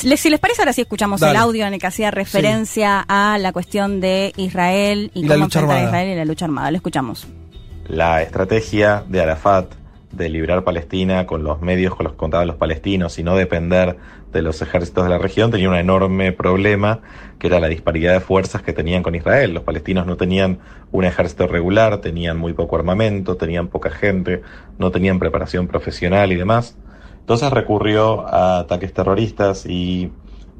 [0.04, 1.32] Les- si les parece, ahora sí escuchamos Dale.
[1.32, 5.34] el audio en el que hacía referencia a la cuestión de Israel y, Y la
[5.34, 5.82] cómo enfrentar a.
[5.84, 6.70] Israel y la lucha armada.
[6.70, 7.26] Lo escuchamos.
[7.88, 9.72] La estrategia de Arafat
[10.12, 13.96] de liberar Palestina con los medios con los que contaban los palestinos y no depender
[14.32, 17.00] de los ejércitos de la región tenía un enorme problema
[17.38, 19.52] que era la disparidad de fuerzas que tenían con Israel.
[19.54, 20.58] Los palestinos no tenían
[20.92, 24.42] un ejército regular, tenían muy poco armamento, tenían poca gente,
[24.78, 26.76] no tenían preparación profesional y demás.
[27.28, 30.10] Entonces recurrió a ataques terroristas y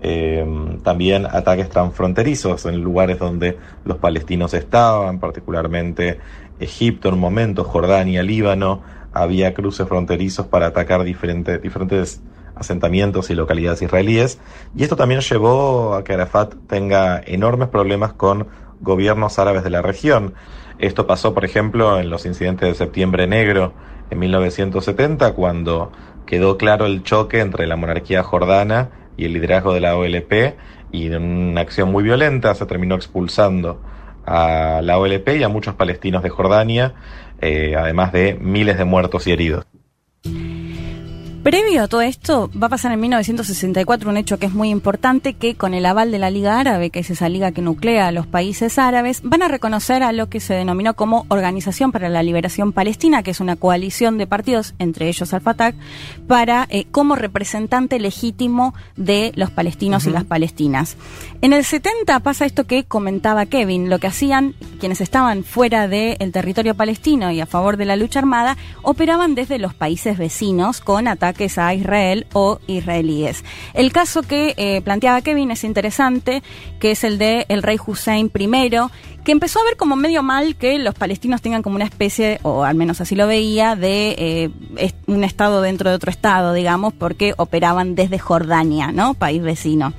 [0.03, 0.45] eh,
[0.83, 6.21] también ataques transfronterizos en lugares donde los palestinos estaban, particularmente
[6.61, 8.83] Egipto en un momento, Jordania, Líbano,
[9.15, 12.21] había cruces fronterizos para atacar diferentes, diferentes
[12.55, 14.39] asentamientos y localidades israelíes.
[14.77, 18.47] Y esto también llevó a que Arafat tenga enormes problemas con
[18.83, 20.35] gobiernos árabes de la región.
[20.79, 23.73] Esto pasó, por ejemplo, en los incidentes de Septiembre Negro
[24.11, 25.93] en 1970, cuando
[26.29, 30.57] quedó claro el choque entre la monarquía jordana y el liderazgo de la OLP,
[30.93, 33.81] y en una acción muy violenta se terminó expulsando
[34.27, 36.95] a la OLP y a muchos palestinos de Jordania,
[37.41, 39.65] eh, además de miles de muertos y heridos.
[41.49, 45.33] Previo a todo esto, va a pasar en 1964 un hecho que es muy importante,
[45.33, 48.13] que con el aval de la Liga Árabe, que es esa liga que nuclea a
[48.13, 52.23] los países árabes, van a reconocer a lo que se denominó como Organización para la
[52.23, 55.73] Liberación Palestina, que es una coalición de partidos, entre ellos Al-Fatah,
[56.27, 60.99] para eh, como representante legítimo de los palestinos y las palestinas.
[61.41, 66.31] En el 70 pasa esto que comentaba Kevin, lo que hacían quienes estaban fuera del
[66.31, 71.09] territorio palestino y a favor de la lucha armada, operaban desde los países vecinos con
[71.09, 73.45] ataques a Israel o israelíes.
[73.75, 76.43] El caso que eh, planteaba Kevin es interesante,
[76.81, 78.71] que es el de el rey Hussein I,
[79.25, 82.65] que empezó a ver como medio mal que los palestinos tengan como una especie, o
[82.65, 87.35] al menos así lo veía, de eh, un estado dentro de otro estado, digamos, porque
[87.37, 89.15] operaban desde Jordania, ¿no?
[89.15, 89.93] País vecino.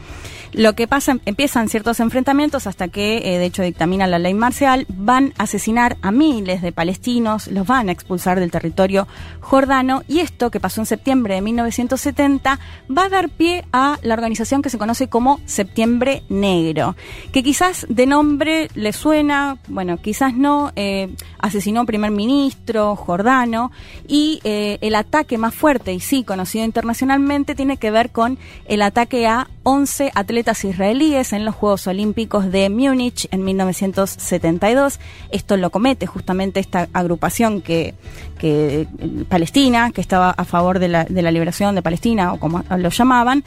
[0.54, 4.86] Lo que pasa, empiezan ciertos enfrentamientos hasta que, eh, de hecho, dictamina la ley marcial,
[4.90, 9.08] van a asesinar a miles de palestinos, los van a expulsar del territorio
[9.42, 10.04] jordano.
[10.08, 12.60] Y esto, que pasó en septiembre de 1970,
[12.90, 16.96] va a dar pie a la organización que se conoce como Septiembre Negro,
[17.32, 23.72] que quizás de nombre le suena, bueno, quizás no, eh, asesinó un primer ministro jordano.
[24.08, 28.82] Y eh, el ataque más fuerte y sí conocido internacionalmente tiene que ver con el
[28.82, 35.00] ataque a 11 atletas israelíes en los Juegos Olímpicos de Múnich en 1972.
[35.30, 37.94] Esto lo comete justamente esta agrupación que,
[38.40, 38.88] que
[39.30, 42.90] palestina, que estaba a favor de la, de la liberación de Palestina, o como lo
[42.90, 43.44] llamaban,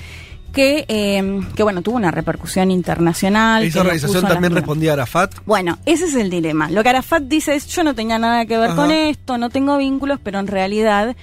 [0.53, 3.65] que, eh, que bueno, tuvo una repercusión internacional.
[3.65, 5.35] Esa organización también respondía a Arafat.
[5.45, 6.71] Bueno, ese es el dilema.
[6.71, 8.77] Lo que Arafat dice es, yo no tenía nada que ver Ajá.
[8.77, 11.17] con esto, no tengo vínculos, pero en realidad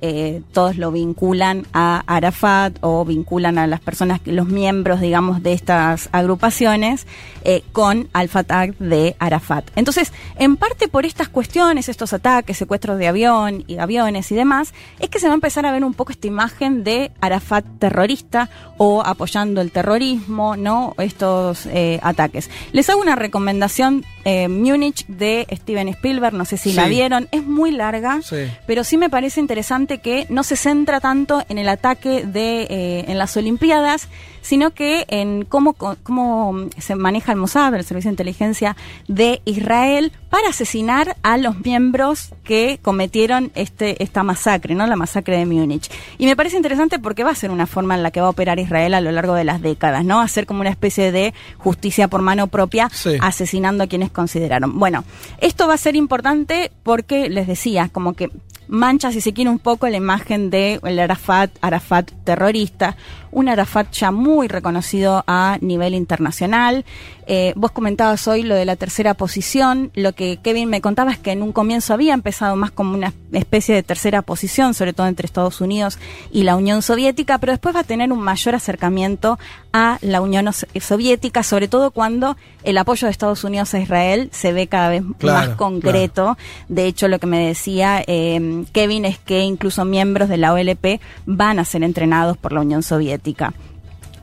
[0.00, 5.52] eh, todos lo vinculan a Arafat o vinculan a las personas, los miembros, digamos, de
[5.52, 7.06] estas agrupaciones
[7.44, 9.70] eh, con Al Fatah de Arafat.
[9.76, 14.72] Entonces, en parte por estas cuestiones, estos ataques, secuestros de avión y aviones y demás,
[15.00, 18.48] es que se va a empezar a ver un poco esta imagen de Arafat terrorista
[18.78, 20.94] o apoyando el terrorismo, ¿no?
[20.98, 22.50] Estos eh, ataques.
[22.72, 27.44] Les hago una recomendación, eh, Múnich de Steven Spielberg, no sé si la vieron, es
[27.44, 28.36] muy larga, Sí.
[28.66, 33.04] pero sí me parece interesante que no se centra tanto en el ataque de eh,
[33.08, 34.08] en las Olimpiadas,
[34.42, 38.76] sino que en cómo, cómo se maneja el Mossad, el Servicio de Inteligencia
[39.08, 44.86] de Israel, para asesinar a los miembros que cometieron este, esta masacre, ¿no?
[44.86, 45.90] La masacre de Múnich.
[46.18, 48.30] Y me parece interesante porque va a ser una forma en la que va a
[48.30, 50.20] operar Israel a lo largo de las décadas, ¿no?
[50.20, 53.16] Hacer como una especie de justicia por mano propia, Sí.
[53.20, 54.78] asesinando a quienes consideraron.
[54.78, 55.04] Bueno,
[55.38, 58.30] esto va a ser importante porque, les decía, como que
[58.68, 62.96] mancha, si se quiere, un poco la imagen de el Arafat, Arafat terrorista,
[63.30, 66.84] un Arafat ya muy reconocido a nivel internacional.
[67.26, 71.18] Eh, vos comentabas hoy lo de la tercera posición, lo que Kevin me contaba es
[71.18, 75.06] que en un comienzo había empezado más como una especie de tercera posición, sobre todo
[75.06, 75.98] entre Estados Unidos
[76.30, 79.38] y la Unión Soviética, pero después va a tener un mayor acercamiento
[79.72, 84.28] a la Unión Os- Soviética, sobre todo cuando el apoyo de Estados Unidos a Israel
[84.32, 86.36] se ve cada vez Claro, más concreto.
[86.68, 91.00] De hecho, lo que me decía eh, Kevin es que incluso miembros de la OLP
[91.26, 93.54] van a ser entrenados por la Unión Soviética.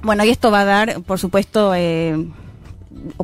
[0.03, 2.15] Bueno, y esto va a dar, por supuesto, eh,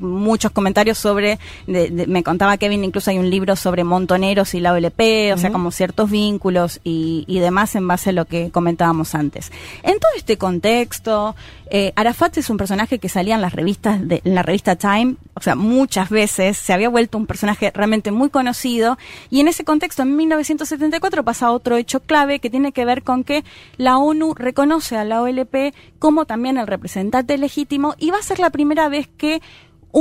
[0.01, 4.59] muchos comentarios sobre, de- de- me contaba Kevin, incluso hay un libro sobre montoneros y
[4.59, 8.51] la OLP, o sea, como ciertos vínculos y, y demás en base a lo que
[8.51, 9.51] comentábamos antes.
[9.83, 11.35] En todo este contexto,
[11.69, 15.15] eh, Arafat es un personaje que salía en las revistas, de, en la revista Time,
[15.33, 18.97] o sea, muchas veces se había vuelto un personaje realmente muy conocido
[19.29, 23.23] y en ese contexto, en 1974 pasa otro hecho clave que tiene que ver con
[23.23, 23.43] que
[23.77, 28.39] la ONU reconoce a la OLP como también el representante legítimo y va a ser
[28.39, 29.41] la primera vez que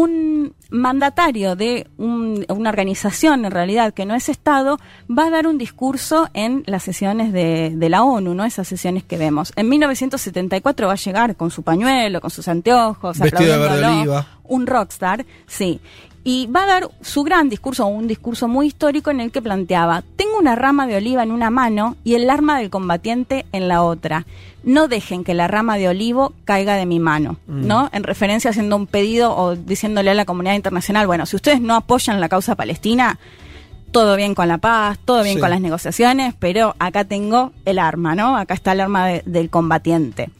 [0.01, 4.79] un mandatario de un- una organización, en realidad, que no es Estado,
[5.09, 8.45] va a dar un discurso en las sesiones de, de la ONU, ¿no?
[8.45, 9.55] Esas sesiones que vemos.
[9.57, 14.27] En 1974 va a llegar con su pañuelo, con sus anteojos, Vestido de verde oliva.
[14.45, 15.81] un rockstar, sí.
[16.29, 20.03] Y va a dar su gran discurso, un discurso muy histórico en el que planteaba,
[20.17, 23.85] tengo una rama de oliva en una mano y el arma del combatiente en la
[23.85, 24.27] otra.
[24.65, 27.67] No dejen que la rama de olivo caiga de mi mano, Mm.
[27.69, 27.91] ¿no?
[27.93, 31.77] En referencia haciendo un pedido o diciéndole a la comunidad internacional, bueno, si ustedes no
[31.77, 33.21] apoyan la causa palestina,
[33.93, 35.41] todo bien con la paz, todo bien Sí.
[35.41, 38.37] con las negociaciones, pero acá tengo el arma, ¿no?
[38.37, 40.31] Acá está el arma de- del combatiente.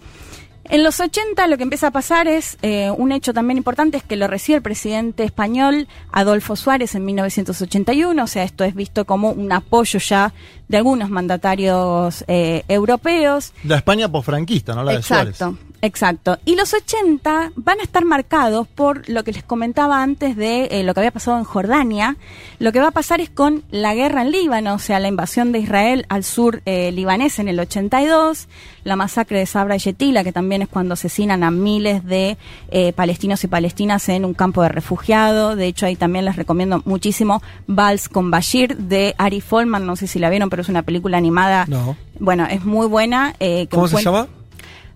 [0.69, 4.03] En los 80 lo que empieza a pasar es eh, un hecho también importante, es
[4.03, 9.05] que lo recibe el presidente español Adolfo Suárez en 1981, o sea, esto es visto
[9.05, 10.33] como un apoyo ya
[10.69, 13.53] de algunos mandatarios eh, europeos.
[13.65, 15.39] La España posfranquista, no la de Suárez.
[15.83, 16.39] Exacto.
[16.45, 20.83] Y los 80 van a estar marcados por lo que les comentaba antes de eh,
[20.83, 22.17] lo que había pasado en Jordania.
[22.59, 25.53] Lo que va a pasar es con la guerra en Líbano, o sea, la invasión
[25.53, 28.49] de Israel al sur eh, libanés en el 82,
[28.85, 32.37] la masacre de Sabra y Shetila, que también es cuando asesinan a miles de
[32.71, 35.57] eh, palestinos y palestinas en un campo de refugiados.
[35.57, 40.07] De hecho, ahí también les recomiendo muchísimo Vals con Bashir de Ari Folman, no sé
[40.07, 41.65] si la vieron, pero es una película animada.
[41.69, 41.97] No.
[42.19, 43.35] Bueno, es muy buena.
[43.41, 44.27] eh, ¿Cómo se llama?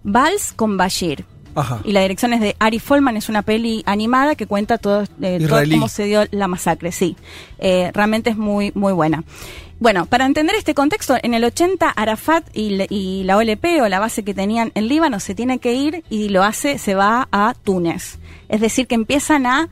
[0.02, 1.24] Vals con Bashir.
[1.54, 1.80] Ajá.
[1.84, 5.44] Y la dirección es de Ari Folman, es una peli animada que cuenta todo, eh,
[5.48, 7.16] todo cómo se dio la masacre, sí.
[7.58, 9.24] Eh, realmente es muy, muy buena.
[9.80, 13.98] Bueno, para entender este contexto, en el 80 Arafat y, y la OLP o la
[13.98, 17.54] base que tenían en Líbano se tiene que ir y lo hace, se va a
[17.64, 18.18] Túnez.
[18.48, 19.70] Es decir, que empiezan a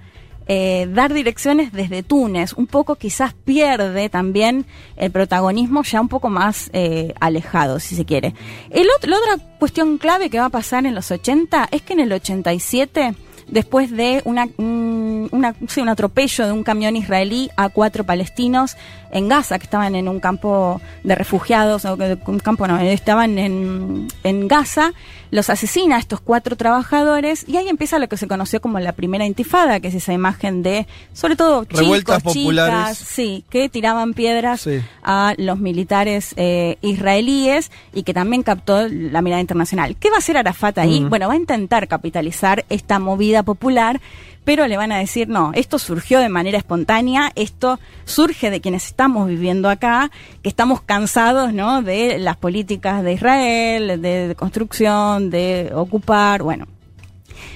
[0.48, 2.54] eh, dar direcciones desde Túnez.
[2.54, 4.64] Un poco quizás pierde también
[4.96, 8.34] el protagonismo ya un poco más eh, alejado, si se quiere.
[8.70, 11.92] El otro- la otra cuestión clave que va a pasar en los 80 es que
[11.92, 13.14] en el 87
[13.48, 14.87] después de una, un,
[15.32, 18.76] una- sí, un atropello de un camión israelí a cuatro palestinos
[19.10, 21.96] en Gaza, que estaban en un campo de refugiados, o
[22.26, 24.92] un campo no, estaban en, en Gaza,
[25.30, 28.92] los asesina a estos cuatro trabajadores y ahí empieza lo que se conoció como la
[28.92, 32.98] primera intifada, que es esa imagen de, sobre todo chicos, Revueltas chicas, populares.
[32.98, 34.80] sí, que tiraban piedras Sí.
[35.02, 39.96] a los militares eh, israelíes y que también captó la mirada internacional.
[39.96, 41.00] ¿Qué va a hacer Arafat ahí?
[41.00, 41.08] Mm.
[41.08, 44.00] Bueno, va a intentar capitalizar esta movida popular,
[44.48, 48.86] pero le van a decir, no, esto surgió de manera espontánea, esto surge de quienes
[48.86, 50.10] estamos viviendo acá,
[50.42, 51.82] que estamos cansados, ¿no?
[51.82, 56.66] De las políticas de Israel, de, de construcción, de ocupar, bueno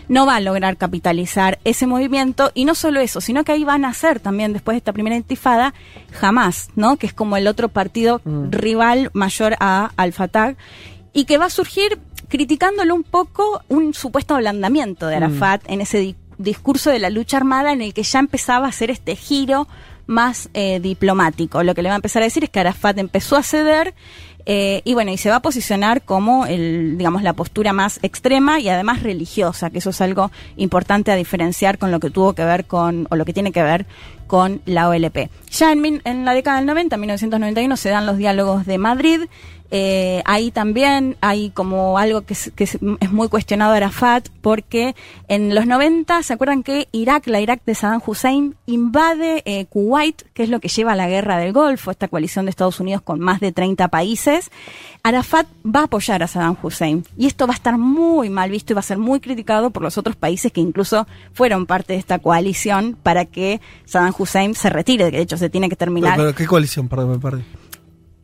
[0.09, 3.87] no va a lograr capitalizar ese movimiento y no solo eso, sino que ahí van
[3.87, 5.73] a ser también después de esta primera intifada
[6.13, 6.97] jamás, ¿no?
[6.99, 8.21] Que es como el otro partido
[8.51, 10.55] rival mayor a Al Fatah
[11.15, 11.99] y que va a surgir
[12.33, 15.23] criticándolo un poco un supuesto ablandamiento de Mm.
[15.23, 15.99] Arafat en ese
[16.43, 19.67] discurso de la lucha armada en el que ya empezaba a hacer este giro
[20.07, 21.63] más eh, diplomático.
[21.63, 23.95] Lo que le va a empezar a decir es que Arafat empezó a ceder
[24.45, 28.59] Eh, y bueno, y se va a posicionar como el, digamos, la postura más extrema
[28.59, 32.45] y además religiosa, que eso es algo importante a diferenciar con lo que tuvo que
[32.45, 33.87] ver con, o lo que tiene que ver
[34.27, 35.31] con la OLP.
[35.53, 39.21] Ya en, min- en la década del 90, 1991, se dan los diálogos de Madrid.
[39.75, 42.79] Eh, ahí también hay como algo que, es, es-
[43.11, 44.95] muy cuestionado Arafat, porque
[45.29, 50.25] en los 90, ¿se acuerdan que Irak, la Irak de Saddam Hussein, invade eh, Kuwait,
[50.35, 53.01] que es lo que lleva a la guerra del Golfo, esta coalición de Estados Unidos
[53.01, 54.51] con más de 30 países?
[55.03, 57.05] Arafat va a apoyar a Saddam Hussein.
[57.17, 59.83] Y esto va a estar muy mal visto y va a ser muy criticado por
[59.83, 64.69] los otros países que incluso fueron parte de esta coalición para que Saddam Hussein se
[64.69, 66.35] retire, de hecho se tiene que terminar.
[66.35, 66.89] ¿qué coalición?
[66.89, 67.43] Perdón, me perdí.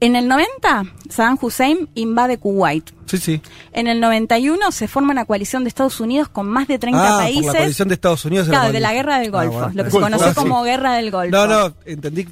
[0.01, 2.89] En el 90, Saddam Hussein invade Kuwait.
[3.07, 3.41] Sí, sí.
[3.73, 7.19] En el 91 se forma una coalición de Estados Unidos con más de 30 ah,
[7.19, 7.43] países.
[7.47, 8.49] por la coalición de Estados Unidos.
[8.49, 9.73] Claro, de la guerra del Ah, Golfo, bueno.
[9.75, 10.35] lo que se conoce Ah, sí.
[10.35, 11.31] como guerra del Golfo.
[11.37, 12.29] No, no, entendí.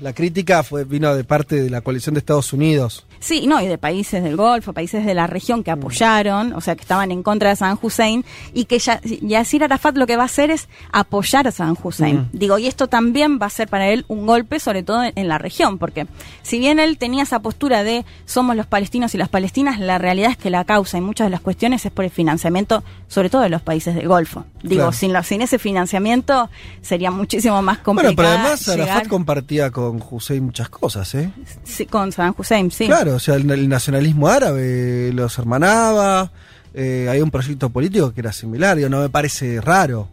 [0.00, 3.04] La crítica fue vino de parte de la coalición de Estados Unidos.
[3.24, 5.62] Sí, no, y de países del Golfo, países de la región Mm.
[5.62, 8.22] que apoyaron, o sea, que estaban en contra de Saddam Hussein,
[8.52, 12.16] y que ya, Yasir Arafat lo que va a hacer es apoyar a Saddam Hussein.
[12.18, 12.28] Mm.
[12.38, 15.28] Digo, y esto también va a ser para él un golpe, sobre todo en, en
[15.28, 16.06] la región, porque
[16.42, 20.30] si bien él tenía esa postura de somos los palestinos y las palestinas, la realidad
[20.32, 23.40] es que la causa y muchas de las cuestiones es por el financiamiento, sobre todo
[23.40, 24.44] de los países del Golfo.
[24.62, 24.92] Digo, Claro.
[24.92, 26.50] sin, lo- sin ese financiamiento
[26.82, 28.16] sería muchísimo más Bueno, complicado.
[28.16, 31.30] pero además Arafat compartía con Hussein muchas cosas, ¿eh?
[31.64, 32.86] Sí, con Saddam Hussein, sí.
[32.86, 36.30] Claro, o sea, el, el nacionalismo árabe los hermanaba.
[36.74, 38.78] eh, hay un proyecto político que era similar.
[38.78, 40.08] Yo no me parece raro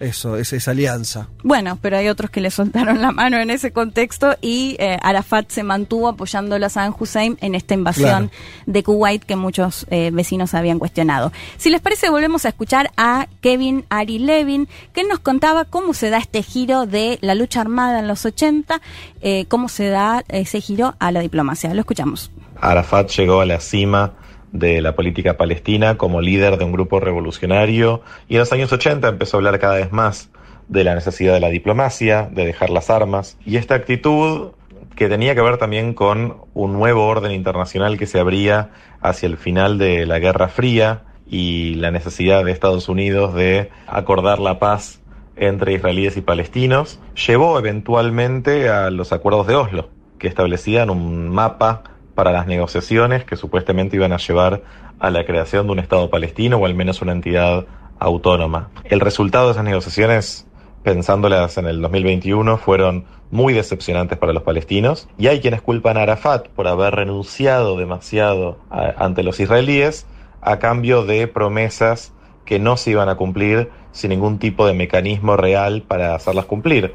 [0.00, 1.28] eso, esa, esa alianza.
[1.42, 5.50] Bueno, pero hay otros que le soltaron la mano en ese contexto y eh, Arafat
[5.50, 8.30] se mantuvo apoyando a Saddam Hussein en esta invasión Claro.
[8.66, 11.32] de Kuwait que muchos eh, vecinos habían cuestionado.
[11.56, 16.10] Si les parece, volvemos a escuchar a Kevin Ari Levin, que nos contaba cómo se
[16.10, 18.80] da este giro de la lucha armada en los 80,
[19.20, 21.72] eh, cómo se da ese giro a la diplomacia.
[21.74, 22.30] Lo escuchamos.
[22.60, 24.12] Arafat llegó a la cima
[24.52, 28.02] de la política palestina como líder de un grupo revolucionario.
[28.28, 30.30] Y en los años 80 empezó a hablar cada vez más
[30.68, 33.38] de la necesidad de la diplomacia, de dejar las armas.
[33.44, 34.50] Y esta actitud
[34.96, 38.70] que tenía que ver también con un nuevo orden internacional que se abría
[39.00, 44.40] hacia el final de la Guerra Fría y la necesidad de Estados Unidos de acordar
[44.40, 45.00] la paz
[45.36, 49.88] entre israelíes y palestinos, llevó eventualmente a los acuerdos de Oslo,
[50.18, 51.84] que establecían un mapa
[52.18, 54.64] para las negociaciones que supuestamente iban a llevar
[54.98, 57.66] a la creación de un Estado palestino o al menos una entidad
[58.00, 58.70] autónoma.
[58.82, 60.44] El resultado de esas negociaciones,
[60.82, 66.02] pensándolas en el 2021, fueron muy decepcionantes para los palestinos y hay quienes culpan a
[66.02, 70.04] Arafat por haber renunciado demasiado ante los israelíes
[70.40, 72.12] a cambio de promesas
[72.44, 76.94] que no se iban a cumplir sin ningún tipo de mecanismo real para hacerlas cumplir.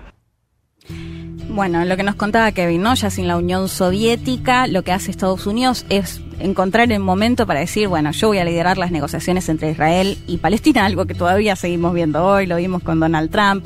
[1.54, 2.96] Bueno, lo que nos contaba Kevin, ¿no?
[2.96, 7.60] Ya sin la Unión Soviética, lo que hace Estados Unidos es encontrar el momento para
[7.60, 11.56] decir, bueno, yo voy a liderar las negociaciones entre Israel y Palestina, algo que todavía
[11.56, 13.64] seguimos viendo hoy, lo vimos con Donald Trump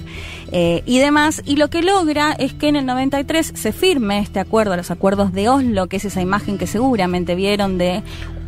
[0.51, 1.41] eh, y demás.
[1.45, 5.31] Y lo que logra es que en el 93 se firme este acuerdo, los acuerdos
[5.31, 8.03] de Oslo, que es esa imagen que seguramente vieron de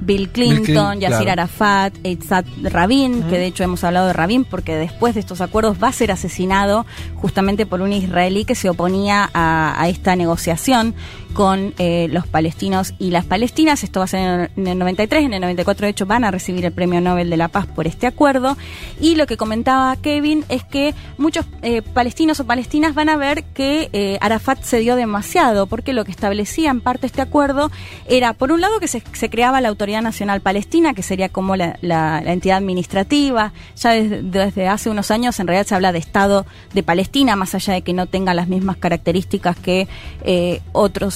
[0.10, 1.42] Bill Clinton, Clinton, Yasir claro.
[1.44, 5.78] Arafat, Yitzhak Rabin, que de hecho hemos hablado de Rabin porque después de estos acuerdos
[5.82, 10.96] va a ser asesinado justamente por un israelí que se oponía a, a esta negociación
[11.34, 13.84] con eh, los palestinos y las palestinas.
[13.84, 16.24] Esto va a ser en el, en el 93, en el 94 de hecho van
[16.24, 18.58] a recibir el Premio Nobel de la Paz por este acuerdo.
[19.00, 23.44] Y lo que comentaba Kevin es que muchos eh, palestinos o palestinas van a ver
[23.44, 27.72] que eh, Arafat se dio demasiado, porque lo que establecía en parte este acuerdo
[28.08, 31.78] era, por un lado, que se, creaba la Autoridad Nacional Palestina, que sería como la,
[31.82, 33.54] la- la entidad administrativa.
[33.78, 37.56] Ya desde, desde hace unos años, en realidad, se habla de Estado de Palestina, más
[37.56, 39.88] allá de que no tenga las mismas características que
[40.24, 40.62] eh,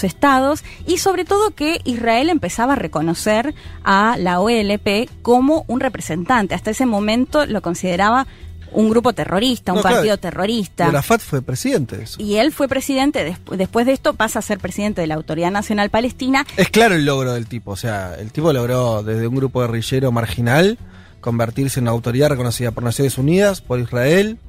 [0.04, 0.64] estados.
[0.88, 3.54] Y sobre todo que Israel empezaba a reconocer
[3.84, 6.56] a la OLP como un representante.
[6.56, 8.28] Hasta ese momento lo consideraba
[8.76, 9.98] un grupo terrorista, un No, claro.
[9.98, 10.86] partido terrorista.
[10.86, 12.20] Y Arafat fue presidente de eso.
[12.20, 15.52] Y él fue presidente, despu- después de esto pasa a ser presidente de la Autoridad
[15.52, 16.44] Nacional Palestina.
[16.58, 17.70] Es claro el logro del tipo.
[17.72, 20.80] O sea, el tipo logró desde un grupo guerrillero marginal
[21.22, 24.40] convertirse en una autoridad reconocida por Naciones Unidas, por Israel.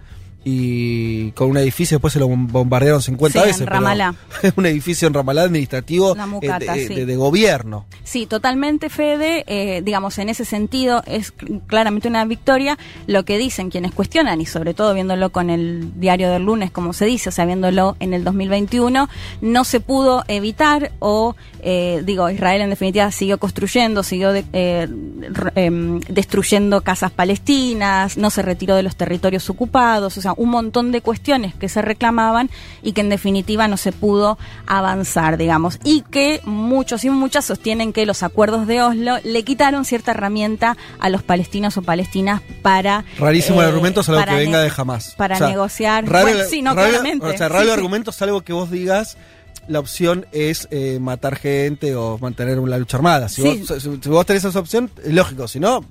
[0.46, 3.60] Y con un edificio, después se lo bombardearon 50 Sí, en veces.
[3.64, 4.14] pero Ramallah.
[4.56, 6.94] un edificio en Ramallah administrativo eh, mucata, de, sí.
[6.94, 7.86] de- de gobierno.
[8.04, 9.44] Sí, totalmente, Fede.
[9.46, 12.78] eh, digamos, en ese sentido es cl- claramente una victoria.
[13.06, 16.92] Lo que dicen quienes cuestionan, y sobre todo viéndolo con el diario del lunes, como
[16.92, 19.08] se dice, o sea, viéndolo en el 2021,
[19.40, 24.88] no se pudo evitar o, eh, digo, Israel en definitiva siguió construyendo, siguió de- eh,
[25.54, 30.92] em, destruyendo casas palestinas, no se retiró de los territorios ocupados, o sea, un montón
[30.92, 32.50] de cuestiones que se reclamaban
[32.82, 35.78] y que en definitiva no se pudo avanzar, digamos.
[35.84, 40.76] Y que muchos y muchas sostienen que los acuerdos de Oslo le quitaron cierta herramienta
[40.98, 43.04] a los palestinos o palestinas para...
[43.18, 45.14] Rarísimo el eh, argumento, salvo para que venga de jamás.
[45.16, 46.04] Para O sea, negociar.
[46.08, 47.26] raro- Bueno, sí, no, raro- claramente.
[47.26, 49.16] O sea, Sí, raro el argumento, salvo que vos digas
[49.68, 53.28] la opción es eh, matar gente o mantener una lucha armada.
[53.28, 53.64] Si, Sí.
[53.68, 55.48] vos, si- si vos tenés esa opción, es lógico.
[55.48, 55.84] Si no,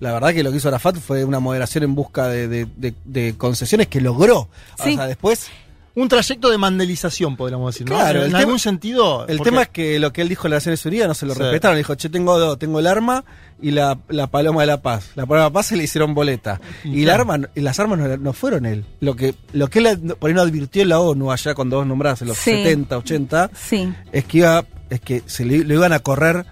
[0.00, 2.94] la verdad que lo que hizo Arafat fue una moderación en busca de, de- de-
[3.04, 4.48] de concesiones que logró.
[4.82, 4.92] Sí.
[4.92, 5.46] O sea, después
[5.94, 7.96] Un trayecto de mandelización, podríamos decir, ¿no?
[7.96, 9.26] Claro, en algún sentido.
[9.26, 11.26] El porque- tema es que lo que él dijo en las Naciones Unidas no se
[11.26, 11.40] lo Sí.
[11.40, 11.76] respetaron.
[11.76, 13.24] Dijo, che, tengo dos, tengo el arma
[13.60, 15.10] y la, la paloma de la paz.
[15.16, 16.60] La paloma de la paz se le hicieron boleta.
[16.84, 17.32] Y, la claro.
[17.32, 18.84] arma, y las armas no, no fueron él.
[19.00, 21.86] Lo que, lo que él por ahí no advirtió en la ONU allá cuando vos
[21.86, 22.52] nombrás en los Sí.
[22.52, 23.92] 70, 80, Sí.
[24.12, 26.46] es que iba, es que se le, lo iban a correr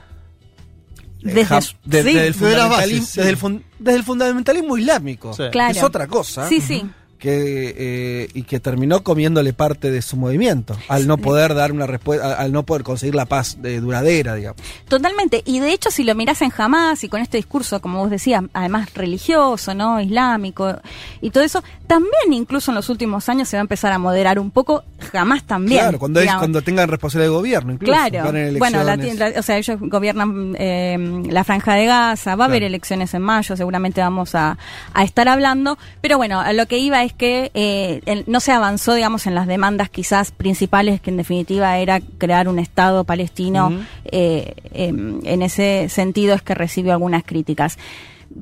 [1.24, 2.68] eh, Desde- desde, el fundamentalismo,
[3.00, 3.18] bases, sí.
[3.18, 5.32] desde, el fun- desde el fundamentalismo islámico.
[5.32, 5.44] Sí.
[5.44, 5.70] que Claro.
[5.72, 6.48] Es otra cosa.
[6.48, 6.84] Sí, sí.
[7.18, 11.86] Que eh, y que terminó comiéndole parte de su movimiento al no poder dar una
[11.86, 15.42] respuesta al no poder conseguir la paz de duradera digamos Totalmente.
[15.44, 18.42] Y de hecho, si lo mirás en Hamas y con este discurso, como vos decías,
[18.54, 20.00] además religioso, ¿no?
[20.00, 20.80] Islámico
[21.20, 24.38] y todo eso, también incluso en los últimos años se va a empezar a moderar
[24.38, 24.84] un poco.
[25.12, 25.80] Jamás también.
[25.80, 26.40] claro cuando es- digamos.
[26.40, 28.24] cuando tengan responsabilidad de gobierno incluso Claro,
[28.58, 29.18] bueno, la- elecciones.
[29.34, 33.22] la- o sea, ellos gobiernan eh, la franja de Gaza, va a haber elecciones en
[33.22, 34.56] mayo, seguramente vamos a,
[34.94, 38.94] a estar hablando, pero bueno, lo que iba es que eh, el- no se avanzó,
[38.94, 43.78] digamos, en las demandas quizás principales, que en definitiva era crear un Estado palestino, Ujú.
[44.06, 47.78] eh, em, en ese sentido es que recibió algunas críticas.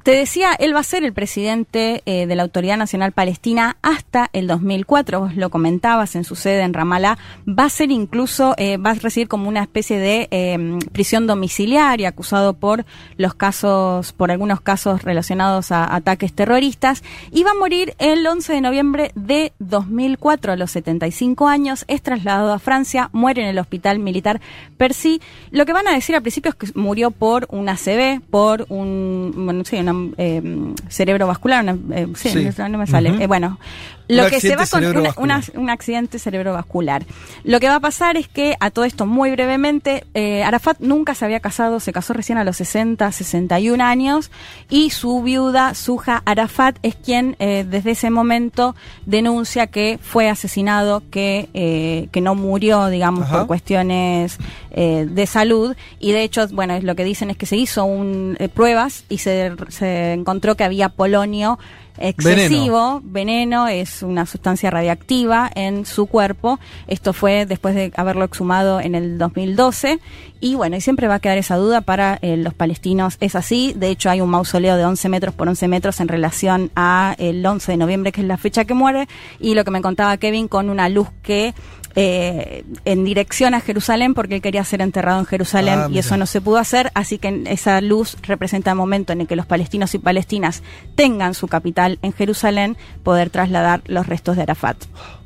[0.03, 4.29] Te decía, él va a ser el presidente eh, de la Autoridad Nacional Palestina hasta
[4.33, 8.79] el 2004, vos lo comentabas en su sede en Ramallah, va a ser incluso, eh,
[8.79, 12.85] va a recibir como una especie de eh, prisión domiciliaria, acusado por
[13.17, 18.55] los casos, por algunos casos relacionados a ataques terroristas, y va a morir el 11
[18.55, 23.59] de noviembre de 2004 a los 75 años, es trasladado a Francia, muere en el
[23.61, 24.41] hospital militar
[24.77, 25.21] Percy.
[25.53, 29.33] Lo que van a decir al principio es que murió por un ACV, por un,
[29.37, 30.43] bueno, sí, una, eh,
[30.89, 32.63] cerebrovascular, una, eh, sí, Sí.
[32.69, 33.13] no, me sale.
[33.13, 33.23] Ujú.
[33.23, 34.85] Eh, bueno, Un lo que se va con
[35.19, 37.05] una- un accidente cerebrovascular.
[37.45, 41.15] Lo que va a pasar es que, a todo esto muy brevemente, eh, Arafat nunca
[41.15, 44.31] se había casado, se casó recién a los 60, 61 años,
[44.71, 48.75] y su viuda, Suja Arafat, es quien eh, desde ese momento
[49.07, 53.39] denuncia que fue asesinado, que, eh, que no murió, digamos, Ajá.
[53.39, 54.39] por cuestiones
[54.71, 57.85] eh, de salud, y de hecho, bueno, es lo que dicen es que se hizo
[57.85, 61.59] un, eh, pruebas y se, se encontró que había polonio
[61.99, 63.69] excesivo, veneno.
[63.69, 66.59] es una sustancia radiactiva en su cuerpo.
[66.87, 69.99] Esto fue después de haberlo exhumado en el 2012
[70.41, 73.17] y bueno, y siempre va a quedar esa duda para eh, los palestinos.
[73.21, 76.71] Es así, de hecho hay un mausoleo de 11 metros por 11 metros en relación
[76.77, 79.09] a el 11 de noviembre, que es la fecha que muere,
[79.41, 81.55] y lo que me contaba Kevin con una luz que
[81.97, 86.17] eh, en dirección a Jerusalén porque él quería ser enterrado en Jerusalén Ah, y eso
[86.17, 89.47] no se pudo hacer, así que esa luz representa el momento en el que los
[89.47, 90.63] palestinos y palestinas
[90.95, 94.77] tengan su capital en Jerusalén, poder trasladar los restos de Arafat.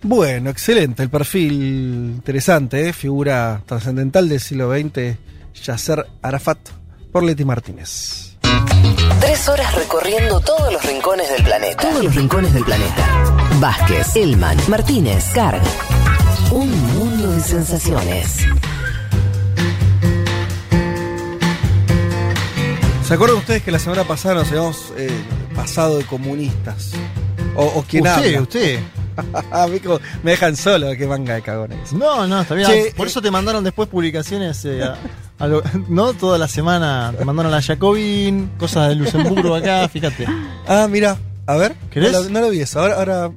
[0.03, 1.53] bueno excelente el perfil
[2.17, 2.93] interesante ¿eh?
[2.93, 5.17] figura trascendental del siglo XX
[5.65, 6.59] Yasser Arafat
[7.13, 8.37] por Leti Martínez
[9.21, 11.83] Tres horas recorriendo todos los rincones del planeta.
[11.83, 13.35] Todos los rincones del planeta.
[13.61, 15.61] Vázquez, Elman, Martínez, Carg.
[16.51, 18.39] Un mundo de sensaciones.
[23.07, 25.11] ¿Se acuerdan ustedes que la semana pasada nos habíamos eh,
[25.55, 26.93] pasado de comunistas?
[27.57, 28.43] O, o quién usted, habla.
[28.43, 28.81] usted.
[29.85, 31.93] Como- me dejan solo, qué manga de cagones.
[31.93, 32.69] No, no, está bien.
[32.69, 34.97] Che, Por eh, eso te mandaron después publicaciones, eh, a-
[35.39, 37.13] a lo- no toda la semana.
[37.19, 40.27] Te mandaron a Jacobin, cosas de Luxemburgo acá, fíjate.
[40.67, 41.17] Ah, mira,
[41.47, 41.75] a ver.
[41.91, 42.13] ¿Querés?
[42.13, 42.81] No lo, no lo vi eso.
[42.81, 43.31] Ahora, ahora.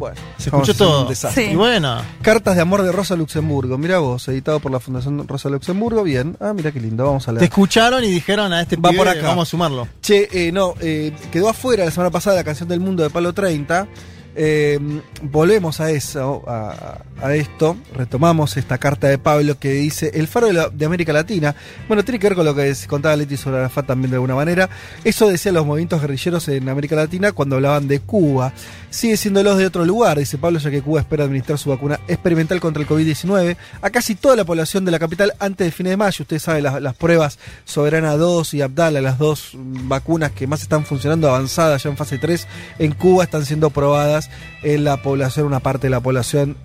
[0.00, 0.16] Bueno.
[0.38, 1.04] Se escuchó un todo.
[1.04, 1.44] desastre.
[1.44, 1.50] Sí.
[1.52, 3.78] Y bueno, Cartas de amor de Rosa Luxemburgo.
[3.78, 6.02] Mira vos, editado por la Fundación Rosa Luxemburgo.
[6.02, 6.36] Bien.
[6.40, 7.04] Ah, mira qué lindo.
[7.04, 7.44] Vamos a te leer.
[7.44, 9.28] escucharon y dijeron a este Va pibe, por acá.
[9.28, 9.86] vamos a sumarlo.
[10.00, 13.32] Che, eh, no, eh, quedó afuera la semana pasada la canción del mundo de Palo
[13.32, 13.86] 30.
[14.34, 14.78] Eh,
[15.22, 20.48] volvemos a eso, a, a esto, retomamos esta carta de Pablo que dice el faro
[20.70, 21.54] de, América Latina.
[21.86, 24.68] Bueno, tiene que ver con lo que contaba Leti sobre Arafat también de alguna manera.
[25.04, 28.52] Eso decían los movimientos guerrilleros en América Latina cuando hablaban de Cuba.
[28.90, 32.00] Sigue siendo los de otro lugar, dice Pablo, ya que Cuba espera administrar su vacuna
[32.08, 35.90] experimental contra el COVID-19 a casi toda la población de la capital antes de fines
[35.90, 36.22] de mayo.
[36.22, 40.84] Ustedes saben las, las pruebas Soberana 2 y Abdala, las dos vacunas que más están
[40.84, 42.46] funcionando avanzadas ya en fase 3
[42.78, 44.30] en Cuba, están siendo probadas
[44.62, 46.56] en la población, una parte de la población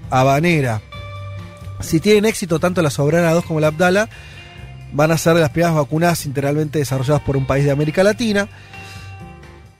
[1.79, 4.09] Si tienen éxito tanto la Soberana 2 como la Abdala,
[4.93, 8.47] van a ser las primeras vacunas integralmente desarrolladas por un país de América Latina.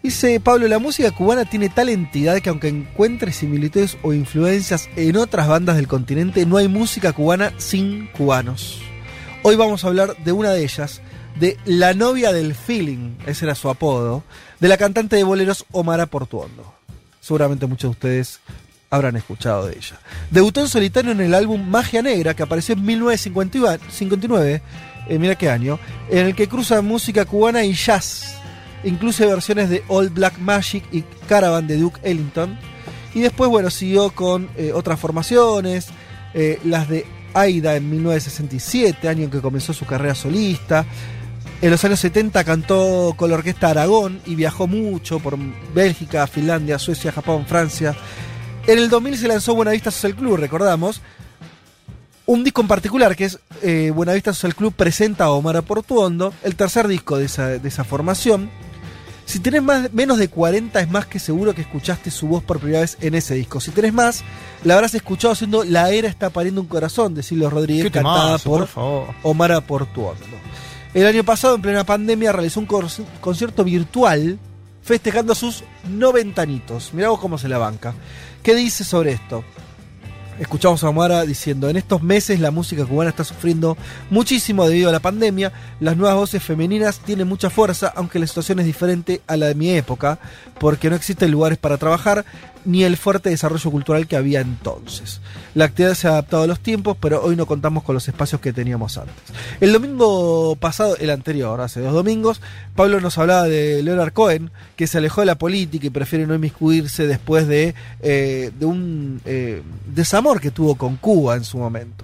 [0.02, 5.18] Dice Pablo, la música cubana tiene tal entidad que aunque encuentre similitudes o influencias en
[5.18, 8.82] otras bandas del continente, no hay música cubana sin cubanos.
[9.44, 11.00] Hoy vamos a hablar de una de ellas,
[11.40, 14.24] de La novia del feeling, ese era su apodo,
[14.60, 16.74] de la cantante de boleros Omara Portuondo.
[17.22, 18.40] Seguramente muchos de ustedes
[18.90, 20.00] habrán escuchado de ella.
[20.32, 24.62] Debutó en solitario en el álbum Magia Negra, que apareció en 1959,
[25.08, 28.38] eh, mira qué año, en el que cruza música cubana y jazz.
[28.84, 32.58] Incluye versiones de Old Black Magic y Caravan de Duke Ellington.
[33.14, 35.88] Y después, bueno, siguió con eh, otras formaciones,
[36.34, 40.86] eh, las de Aida en 1967, año en que comenzó su carrera solista.
[41.62, 45.38] En los años 70 cantó con la orquesta Aragón y viajó mucho por
[45.74, 47.96] Bélgica, Finlandia, Suecia, Japón, Francia.
[48.68, 51.02] En el 2000 se lanzó Buenavista Social Club, recordamos.
[52.26, 56.56] Un disco en particular que es eh, Buenavista Social Club presenta a Omar Portuondo, el
[56.56, 58.50] tercer disco de esa, de esa formación.
[59.26, 62.60] Si tenés más, menos de 40 es más que seguro que escuchaste su voz por
[62.60, 63.60] primera vez en ese disco.
[63.60, 64.24] Si tenés más,
[64.64, 68.68] la habrás escuchado haciendo La era está pariendo un corazón de Silvio Rodríguez, cantada por,
[68.68, 69.06] por.
[69.22, 70.26] Omar Portuondo.
[70.96, 72.68] El año pasado, en plena pandemia, realizó un
[73.20, 74.40] concierto virtual
[74.86, 76.94] festejando sus 90 añitos.
[76.94, 77.94] Mirá vos cómo se la banca.
[78.44, 79.44] ¿Qué dice sobre esto?
[80.40, 83.78] Escuchamos a Omara diciendo, en estos meses la música cubana está sufriendo
[84.10, 88.60] muchísimo debido a la pandemia, las nuevas voces femeninas tienen mucha fuerza, aunque la situación
[88.60, 90.20] es diferente a la de mi época,
[90.60, 92.26] porque no existen lugares para trabajar,
[92.66, 95.22] ni el fuerte desarrollo cultural que había entonces.
[95.54, 98.42] La actividad se ha adaptado a los tiempos, pero hoy no contamos con los espacios
[98.42, 99.16] que teníamos antes.
[99.62, 102.42] El domingo pasado, el anterior, hace dos domingos,
[102.76, 106.36] Pablo nos hablaba de Leonard Cohen, que se alejó de la política y prefiere no
[106.36, 109.62] inmiscuirse después de, eh, un eh,
[109.94, 112.04] desamor que tuvo con Cuba en su momento.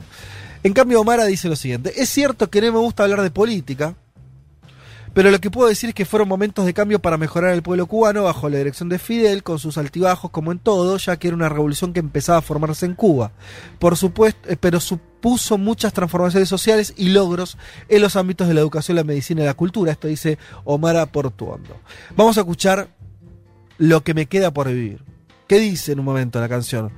[0.64, 3.96] En cambio, Omara dice lo siguiente, es cierto que no me gusta hablar de política,
[5.14, 7.86] pero lo que puedo decir es que fueron momentos de cambio para mejorar el pueblo
[7.86, 11.36] cubano bajo la dirección de Fidel, con sus altibajos como en todo, ya que era
[11.36, 13.32] una revolución que empezaba a formarse en Cuba.
[13.78, 17.58] Por supuesto, eh, pero supuso muchas transformaciones sociales y logros
[17.90, 19.92] en los ámbitos de la educación, la medicina y la cultura.
[19.92, 21.82] Esto dice Omara Portuondo.
[22.16, 22.90] Vamos a escuchar
[23.78, 25.04] Lo que me queda por vivir.
[25.48, 26.92] ¿Qué dice en un momento la canción?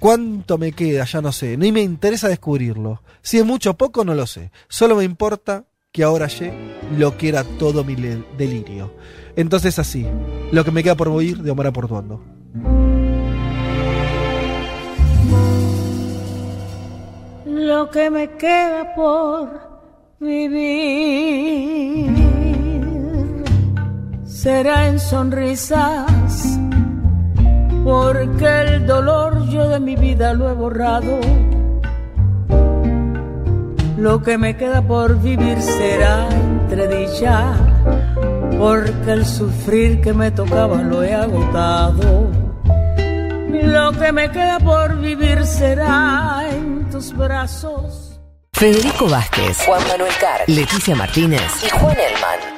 [0.00, 1.04] ¿Cuánto me queda?
[1.04, 1.56] Ya no sé.
[1.56, 3.02] Ni me interesa descubrirlo.
[3.22, 4.50] Si es mucho o poco, no lo sé.
[4.68, 5.64] Solo me importa
[5.94, 6.52] que ahora hallé
[6.98, 8.90] lo que era todo mi delirio.
[9.36, 10.04] Entonces así,
[10.50, 12.20] lo que me queda por oír de Omar Portuondo.
[17.46, 19.48] Lo que me queda por
[20.18, 20.64] vivir
[24.26, 26.58] será en sonrisas,
[27.84, 31.20] porque el dolor yo de mi vida lo he borrado.
[33.96, 37.54] Lo que me queda por vivir será entre dicha,
[38.58, 42.28] porque el sufrir que me tocaba lo he agotado.
[43.50, 48.20] Lo que me queda por vivir será en tus brazos.
[48.52, 52.54] Federico Vázquez, Juan Manuel Carr, Leticia Martínez y Juan Elman.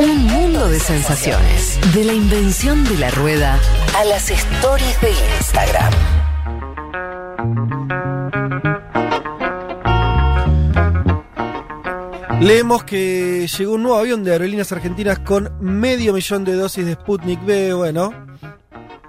[0.00, 1.78] Un mundo de sensaciones.
[1.94, 3.58] De la invención de la rueda
[3.96, 5.92] a las stories de Instagram.
[12.40, 16.92] Leemos que llegó un nuevo avión de aerolíneas argentinas con medio millón de dosis de
[16.94, 17.74] Sputnik V.
[17.74, 18.12] Bueno,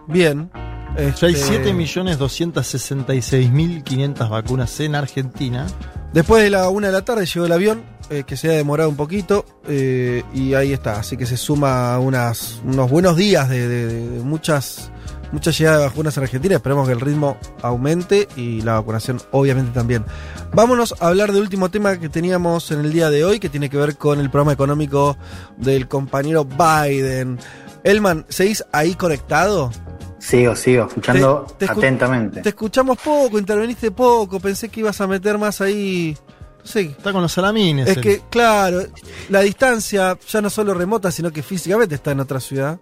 [0.08, 0.49] bien.
[0.98, 5.67] Ya hay Este, 7.266.500 vacunas en Argentina.
[6.11, 8.90] Después de la una de la tarde llegó el avión, eh, que se ha demorado
[8.90, 10.98] un poquito, eh, y ahí está.
[10.99, 14.91] Así que se suma unas, unos buenos días de, de- de- de muchas,
[15.32, 16.56] muchas llegadas de vacunas en Argentina.
[16.56, 20.06] Esperemos que el ritmo aumente y la vacunación obviamente también.
[20.53, 23.69] Vámonos a hablar del último tema que teníamos en el día de hoy, que tiene
[23.69, 25.17] que ver con el programa económico
[25.58, 27.40] del compañero Biden.
[27.83, 29.72] Elman, ¿seguís ahí conectado?
[30.17, 32.41] Sigo, sigo, escuchando Te- te escu- atentamente.
[32.41, 36.17] Te escuchamos poco, interveniste poco, pensé que ibas a meter más ahí.
[36.59, 36.82] No sé.
[36.82, 37.88] Está con los salamines.
[37.88, 38.82] Es que, claro,
[39.30, 42.77] la distancia ya no solo remota, sino que físicamente está en otra ciudad.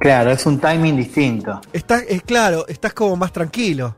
[0.00, 1.60] Claro, es un timing distinto.
[1.72, 3.94] Estás, es claro, estás como más tranquilo.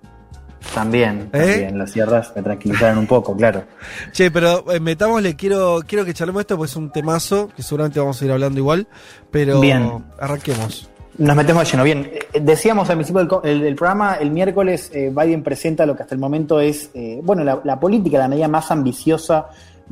[0.75, 1.39] También, ¿Eh?
[1.39, 1.79] también.
[1.79, 3.65] Las sierras me tranquilizaron un poco, claro.
[4.13, 7.99] Che, pero eh, metámosle, quiero, quiero que charlemos esto, pues es un temazo, que seguramente
[8.01, 8.87] vamos a ir hablando igual,
[9.31, 10.05] pero Bien.
[10.21, 10.89] arranquemos.
[11.19, 11.85] Nos metemos lleno.
[11.85, 15.95] Bien, eh, decíamos al principio del, el- del programa, el miércoles eh, Biden presenta lo
[15.95, 19.47] que hasta el momento es, eh, bueno, la, la política, la medida más ambiciosa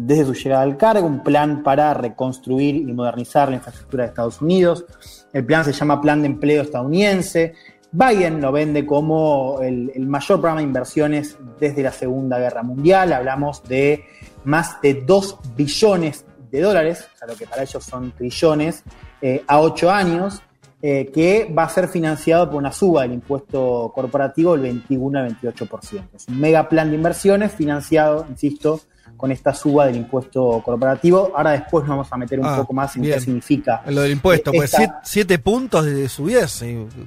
[0.07, 4.41] desde su llegada al cargo, un plan para reconstruir y modernizar la infraestructura de Estados
[4.41, 4.85] Unidos.
[5.33, 7.55] El plan se llama Plan de Empleo Estadounidense.
[7.93, 13.13] Biden lo vende como el, mayor programa de inversiones desde la Segunda Guerra Mundial.
[13.13, 14.05] Hablamos de
[14.45, 18.83] más de 2 billones de dólares, o sea, lo que para ellos son trillones,
[19.21, 20.43] eh, a ocho años,
[20.83, 25.37] eh, que va a ser financiado por una suba del impuesto corporativo del 21 al
[25.37, 26.09] 28%.
[26.15, 28.81] Es un mega plan de inversiones financiado, insisto,
[29.21, 31.33] con esta suba del impuesto corporativo.
[31.37, 33.15] Ahora después nos vamos a meter un Ah, poco más en bien.
[33.15, 33.83] qué significa.
[33.89, 36.65] Lo del impuesto, eh, pues siete, siete puntos de subida es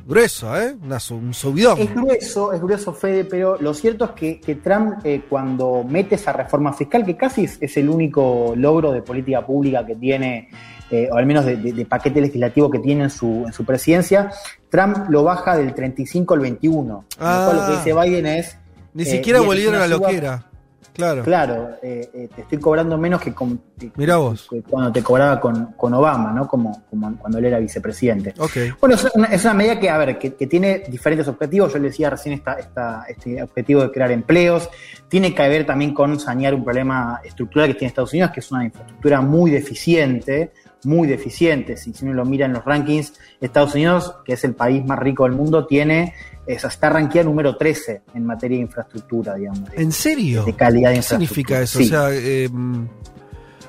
[0.08, 0.76] grueso, ¿eh?
[0.82, 1.80] Una un subidón.
[1.80, 6.16] Es grueso, es grueso, Fede, pero lo cierto es que, que Trump, eh, cuando mete
[6.16, 10.50] esa reforma fiscal, que casi es, es el único logro de política pública que tiene,
[10.92, 13.66] eh, o al menos de, de- de paquete legislativo que tiene en su, en su
[13.66, 14.30] presidencia,
[14.70, 17.06] Trump lo baja del 35 al 21.
[17.18, 17.78] Con lo cual lo que Ah.
[17.84, 18.58] dice Biden es.
[18.94, 20.46] Ni eh, siquiera volvieron a lo que era.
[20.94, 21.24] Claro.
[21.24, 24.48] Claro, eh, eh, te estoy cobrando menos que, con- que- Mirá vos.
[24.50, 26.48] que cuando te cobraba con, con Obama, ¿no?
[26.48, 28.34] Como, como cuando él era vicepresidente.
[28.38, 28.52] Ok.
[28.80, 31.74] Bueno, es una, es una medida que, a ver, que, que tiene diferentes objetivos.
[31.74, 34.70] Yo le decía recién esta, esta- este objetivo de crear empleos.
[35.10, 38.52] Tiene que ver también con sanear un problema estructural que tiene Estados Unidos, que es
[38.52, 40.52] una infraestructura muy deficiente,
[40.86, 41.78] muy deficiente.
[41.78, 45.00] Si, si uno lo mira en los rankings, Estados Unidos, que es el país más
[45.00, 46.14] rico del mundo, tiene,
[46.46, 49.70] es, está rankeado número 13 en materia de infraestructura, digamos.
[49.72, 50.44] de- ¿En serio?
[50.44, 51.28] de calidad de ¿Qué infraestructura.
[51.28, 51.80] significa eso?
[51.80, 51.86] Sí.
[51.86, 52.50] O sea, eh,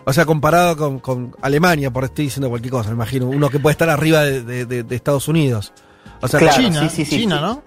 [0.06, 3.58] o sea, comparado con, con Alemania, por estoy diciendo cualquier cosa, me imagino, uno que
[3.58, 5.72] puede estar arriba de, de- de- de Estados Unidos.
[6.20, 7.40] O sea, Claro, China, sí, sí, sí, China.
[7.40, 7.62] ¿no?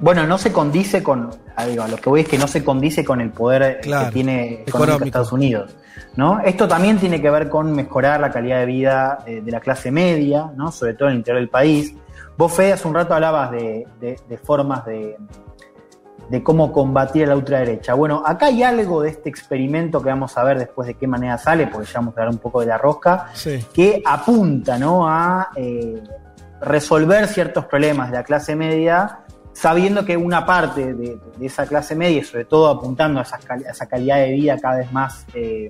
[0.00, 1.30] Bueno, no se condice con,
[1.68, 4.12] digo, a lo que voy es que no se condice con el poder Claro, que
[4.12, 5.04] tiene económico.
[5.04, 5.76] Estados Unidos.
[6.16, 6.40] ¿no?
[6.40, 9.90] Esto también tiene que ver con mejorar la calidad de vida eh, de la clase
[9.90, 10.72] media, ¿no?
[10.72, 11.94] sobre todo en el interior del país.
[12.40, 15.14] Vos, Fede, hace un rato hablabas de, de- de formas de,
[16.30, 17.92] de cómo combatir a la ultraderecha.
[17.92, 21.36] Bueno, acá hay algo de este experimento que vamos a ver después de qué manera
[21.36, 23.62] sale, porque ya vamos a hablar un poco de la rosca, Sí.
[23.74, 25.06] que apunta ¿no?
[25.06, 26.02] a eh,
[26.62, 29.18] resolver ciertos problemas de la clase media,
[29.52, 33.36] sabiendo que una parte de, de esa clase media, y sobre todo apuntando a esa,
[33.36, 35.68] cal- a esa calidad de vida cada vez más, eh,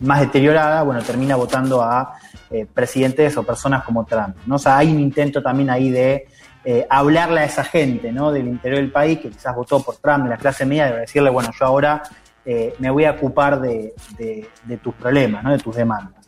[0.00, 2.14] más deteriorada, bueno, termina votando a
[2.50, 4.36] eh, presidentes o personas como Trump.
[4.46, 4.56] ¿no?
[4.56, 6.26] O sea, hay un intento también ahí de
[6.64, 8.32] eh, hablarle a esa gente ¿no?
[8.32, 11.30] del interior del país que quizás votó por Trump, de la clase media, de decirle,
[11.30, 12.02] bueno, yo ahora
[12.44, 13.94] eh, me voy a ocupar de,
[14.82, 15.52] tus problemas, ¿no?
[15.52, 16.24] de tus demandas.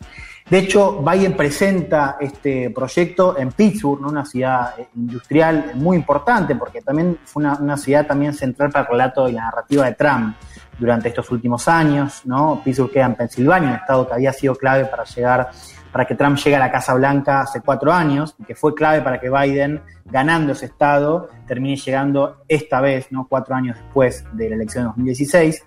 [0.49, 4.07] De hecho, Biden presenta este proyecto en Pittsburgh, ¿no?
[4.07, 8.91] una ciudad industrial muy importante, porque también fue una, una ciudad también central para el
[8.91, 10.35] relato y la narrativa de Trump
[10.79, 12.21] durante estos últimos años.
[12.25, 12.61] ¿no?
[12.63, 15.49] Pittsburgh queda en Pensilvania, un estado que había sido clave para llegar,
[15.91, 19.01] para que Trump llegue a la Casa Blanca hace cuatro años, y que fue clave
[19.01, 23.27] para que Biden, ganando ese estado, termine llegando esta vez, ¿no?
[23.27, 25.63] cuatro años después de la elección de 2016.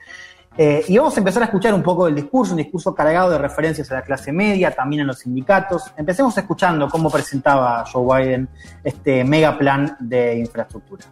[0.58, 3.38] Eh, y vamos a empezar a escuchar un poco del discurso, un discurso cargado de
[3.38, 5.92] referencias a la clase media, también a los sindicatos.
[5.96, 8.48] Empecemos escuchando cómo presentaba Joe Biden
[8.82, 11.04] este mega plan de infraestructura.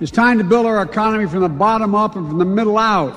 [0.00, 3.14] It's time to build our economy from the bottom up and from the middle out,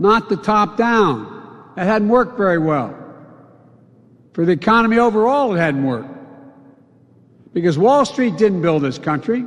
[0.00, 1.72] not the top down.
[1.76, 2.96] That hadn't worked very well.
[4.32, 6.08] For the economy overall, it hadn't worked.
[7.52, 9.44] Because Wall Street didn't build this country.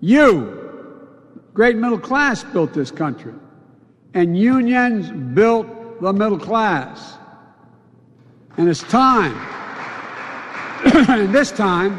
[0.00, 3.34] You, great middle class, built this country.
[4.14, 7.18] And unions built the middle class.
[8.56, 9.34] And it's time.
[11.08, 11.98] and this time,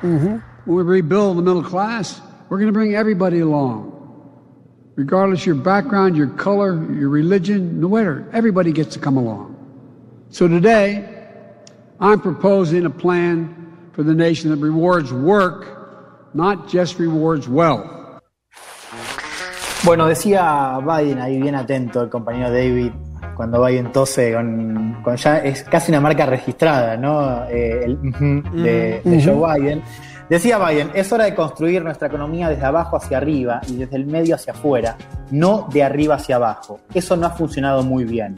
[0.00, 0.36] mm-hmm.
[0.64, 4.01] when we rebuild the middle class, we're going to bring everybody along.
[4.94, 9.56] Regardless of your background, your color, your religion, no matter, everybody gets to come along.
[10.28, 11.08] So today,
[11.98, 17.88] I'm proposing a plan for the nation that rewards work, not just rewards wealth.
[19.84, 22.92] Bueno, decía Biden ahí bien atento el compañero David
[23.34, 27.44] cuando Biden tose con, con ya es casi una marca registrada, ¿no?
[27.48, 27.98] Eh, el
[28.62, 29.82] de, de Joe Biden.
[30.28, 34.06] Decía Biden, es hora de construir nuestra economía desde abajo hacia arriba y desde el
[34.06, 34.96] medio hacia afuera,
[35.30, 36.80] no de arriba hacia abajo.
[36.94, 38.36] Eso no ha funcionado muy bien.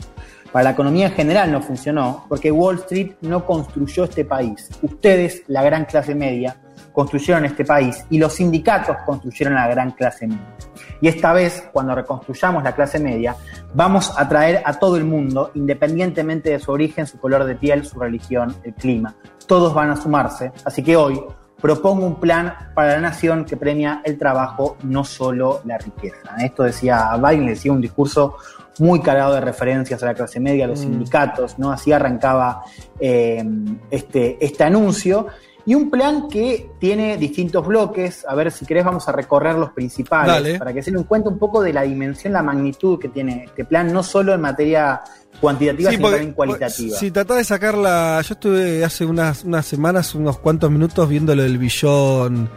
[0.51, 4.71] Para la economía en general no funcionó porque Wall Street no construyó este país.
[4.83, 6.57] Ustedes, la gran clase media,
[6.93, 10.57] construyeron este país y los sindicatos construyeron la gran clase media.
[11.01, 13.37] Y esta vez, cuando reconstruyamos la clase media,
[13.75, 17.85] vamos a traer a todo el mundo, independientemente de su origen, su color de piel,
[17.85, 19.15] su religión, el clima.
[19.47, 20.53] Todos van a sumarse.
[20.65, 21.21] Así que hoy
[21.65, 26.37] propongo un plan para la nación que premia el trabajo, no solo la riqueza.
[26.41, 28.37] Esto decía Biden, decía un discurso
[28.81, 30.83] muy cargado de referencias a la clase media, a los Mm.
[30.83, 31.73] sindicatos, ¿no?
[31.73, 32.65] Así arrancaba
[33.01, 33.43] eh,
[33.91, 35.29] este, este anuncio.
[35.65, 38.27] Y un plan que tiene distintos bloques.
[38.29, 40.59] A ver, si querés, vamos a recorrer los principales Dale.
[40.59, 43.65] para que se den cuenta un poco de la dimensión, la magnitud que tiene este
[43.65, 45.01] plan, no solo en materia
[45.41, 46.97] cuantitativa, Sí, sino porque- también cualitativa.
[46.99, 51.43] Si tratás de sacarla, yo estuve hace unas, unas semanas, unos cuantos minutos viendo lo
[51.43, 52.49] del billón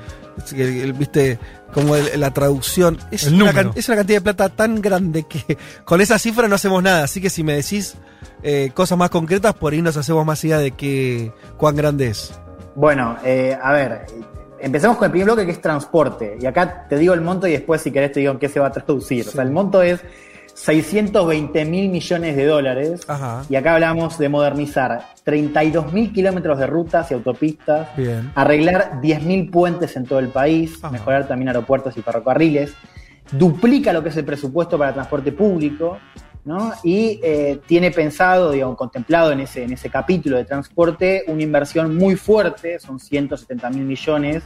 [0.56, 1.40] el- Viste,
[1.74, 2.98] como el- la traducción.
[3.12, 3.70] Es El una, número.
[3.72, 7.04] can- es una cantidad de plata tan grande que con esa cifra no hacemos nada.
[7.06, 7.96] Así que si me decís
[8.44, 12.32] eh, cosas más concretas, por ahí nos hacemos más idea de qué, cuán grande es.
[12.76, 14.06] Bueno, eh, a ver,
[14.60, 16.38] empecemos con el primer bloque que es transporte.
[16.40, 18.60] Y acá te digo el monto y después si querés te digo en qué se
[18.60, 19.28] va a traducir.
[19.28, 20.02] O sea, el monto es
[20.58, 23.02] 620 mil millones de dólares.
[23.08, 23.46] Ajá.
[23.48, 28.32] Y acá hablamos de modernizar 32 mil kilómetros de rutas y autopistas, Bien.
[28.34, 32.74] arreglar 10 mil puentes en todo el país, mejorar también aeropuertos y ferrocarriles,
[33.32, 36.00] duplica lo que es el presupuesto para transporte público,
[36.44, 36.74] ¿no?
[36.84, 41.96] Y eh, tiene pensado, digamos, contemplado en ese, en ese capítulo de transporte, una inversión
[41.96, 44.44] muy fuerte, son 170 mil millones,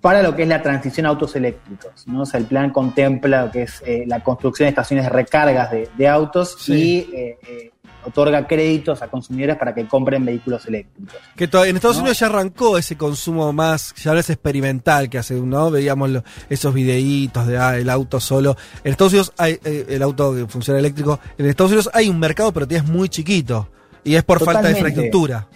[0.00, 2.06] para lo que es la transición a autos eléctricos.
[2.06, 2.22] ¿no?
[2.22, 5.70] O sea, el plan contempla lo que es eh, la construcción de estaciones de recargas
[5.70, 7.70] de, de autos y eh, eh,
[8.04, 11.14] otorga créditos a consumidores para que compren vehículos eléctricos.
[11.36, 12.02] Que en Estados No.
[12.02, 15.70] Unidos ya arrancó ese consumo más, ya no es experimental que hace, ¿no?
[15.70, 18.56] Veíamos lo- esos videitos de ah, el auto solo.
[18.84, 21.18] En Estados Unidos hay eh, el auto que funciona eléctrico.
[21.36, 23.68] En Estados Unidos hay un mercado, pero es muy chiquito.
[24.04, 25.48] Y es por falta de infraestructura.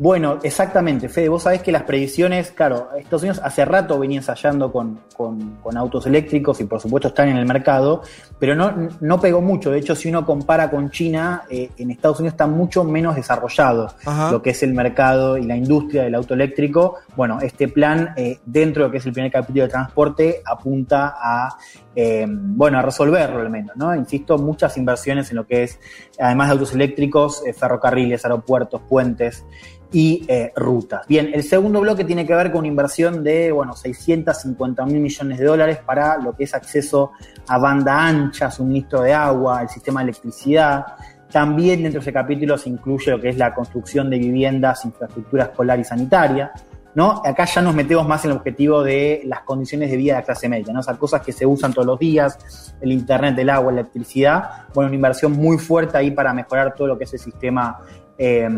[0.00, 1.28] Bueno, exactamente, Fede.
[1.28, 5.76] Vos sabés que las predicciones, claro, Estados Unidos hace rato venía ensayando con, con- con
[5.76, 8.02] autos eléctricos y por supuesto están en el mercado,
[8.38, 9.72] pero no, no pegó mucho.
[9.72, 13.92] De hecho, si uno compara con China, eh, en Estados Unidos está mucho menos desarrollado
[14.06, 14.30] Ajá.
[14.30, 16.94] lo que es el mercado y la industria del auto eléctrico.
[17.16, 21.16] Bueno, este plan, eh, dentro de lo que es el primer capítulo de transporte, apunta
[21.20, 21.58] a,
[22.00, 23.92] eh, bueno, a resolverlo al menos, ¿no?
[23.92, 25.80] Insisto, muchas inversiones en lo que es,
[26.20, 29.44] además de autos eléctricos, eh, ferrocarriles, aeropuertos, puentes
[29.90, 31.08] y eh, rutas.
[31.08, 35.40] Bien, el segundo bloque tiene que ver con una inversión de, bueno, 650 mil millones
[35.40, 37.10] de dólares para lo que es acceso
[37.48, 40.86] a banda ancha, suministro de agua, el sistema de electricidad.
[41.32, 45.46] También dentro de ese capítulo se incluye lo que es la construcción de viviendas, infraestructura
[45.46, 46.52] escolar y sanitaria.
[46.98, 47.22] ¿No?
[47.24, 50.24] Acá ya nos metemos más en el objetivo de las condiciones de vida de la
[50.24, 50.80] clase media, ¿no?
[50.80, 54.66] O sea, cosas que se usan todos los días, el internet, el agua, la electricidad.
[54.74, 57.78] Bueno, una inversión muy fuerte ahí para mejorar todo lo que es el sistema
[58.18, 58.48] eh,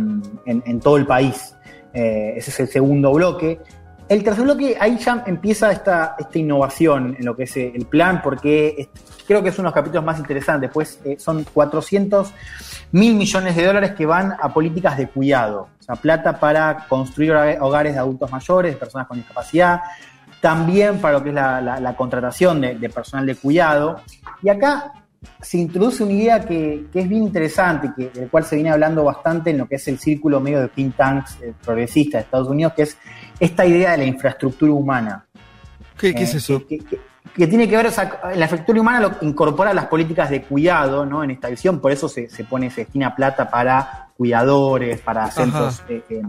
[0.46, 1.54] en, todo el país.
[1.92, 3.60] Eh, ese es el segundo bloque.
[4.10, 7.86] El tercer bloque, ahí ya empieza esta, esta innovación en lo que es eh, el
[7.86, 8.89] plan, porque
[9.26, 12.32] creo que es uno de los capítulos más interesantes, pues eh, son 400
[12.90, 17.30] mil millones de dólares que van a políticas de cuidado, o sea, plata para construir
[17.32, 19.80] hoga- hogares de adultos mayores, de personas con discapacidad,
[20.40, 24.00] también para lo que es la contratación de, de personal de cuidado.
[24.42, 24.92] Y acá
[25.40, 29.05] se introduce una idea que, que es bien interesante, que, del cual se viene hablando
[29.05, 32.49] bastante en lo que es el círculo medio de think tanks eh, progresistas de Estados
[32.49, 32.97] Unidos, que es
[33.39, 35.26] esta idea de la infraestructura humana.
[35.99, 36.62] ¿Qué, qué es Eh, eso?
[36.66, 41.07] Que, tiene que ver, o sea, la infraestructura humana lo incorpora las políticas de cuidado,
[41.07, 41.23] ¿no?
[41.23, 45.82] En esta visión, por eso se, se pone, se destina plata para cuidadores, para centros,
[45.89, 46.23] eh, eh,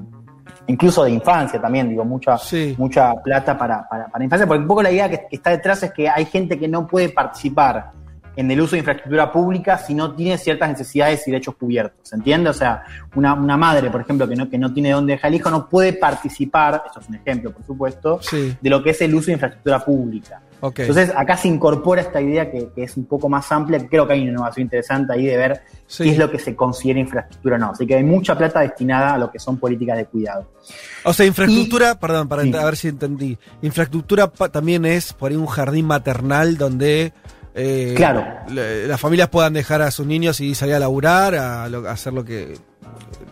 [0.68, 2.38] incluso de infancia también, digo, mucha,
[2.78, 5.82] mucha plata para, para, para infancia, porque un poco la idea que, que está detrás
[5.84, 7.92] es que hay gente que no puede participar
[8.36, 12.16] en el uso de infraestructura pública si no tiene ciertas necesidades y derechos cubiertos, ¿se
[12.16, 12.50] entiende?
[12.50, 12.84] O sea,
[13.16, 15.68] una, una madre, por ejemplo, que no, que no tiene dónde dejar el hijo, no
[15.68, 18.56] puede participar, esto es un ejemplo, por supuesto, Sí.
[18.62, 20.42] de lo que es el uso de infraestructura pública.
[20.64, 24.06] Entonces, acá se incorpora esta idea que, que es un poco más amplia, que creo
[24.06, 26.04] que hay una innovación interesante ahí de ver Sí.
[26.04, 27.72] qué es lo que se considera infraestructura o no.
[27.72, 30.52] Así que hay mucha plata destinada a lo que son políticas de cuidado.
[31.04, 33.38] O sea, infraestructura, perdón, para a ver si entendí.
[33.64, 37.12] Infraestructura también es por ahí un jardín maternal donde
[37.56, 38.26] eh, Claro.
[38.50, 41.92] le- las familias puedan dejar a sus niños y salir a laburar, a, lo- a
[41.92, 42.54] hacer lo que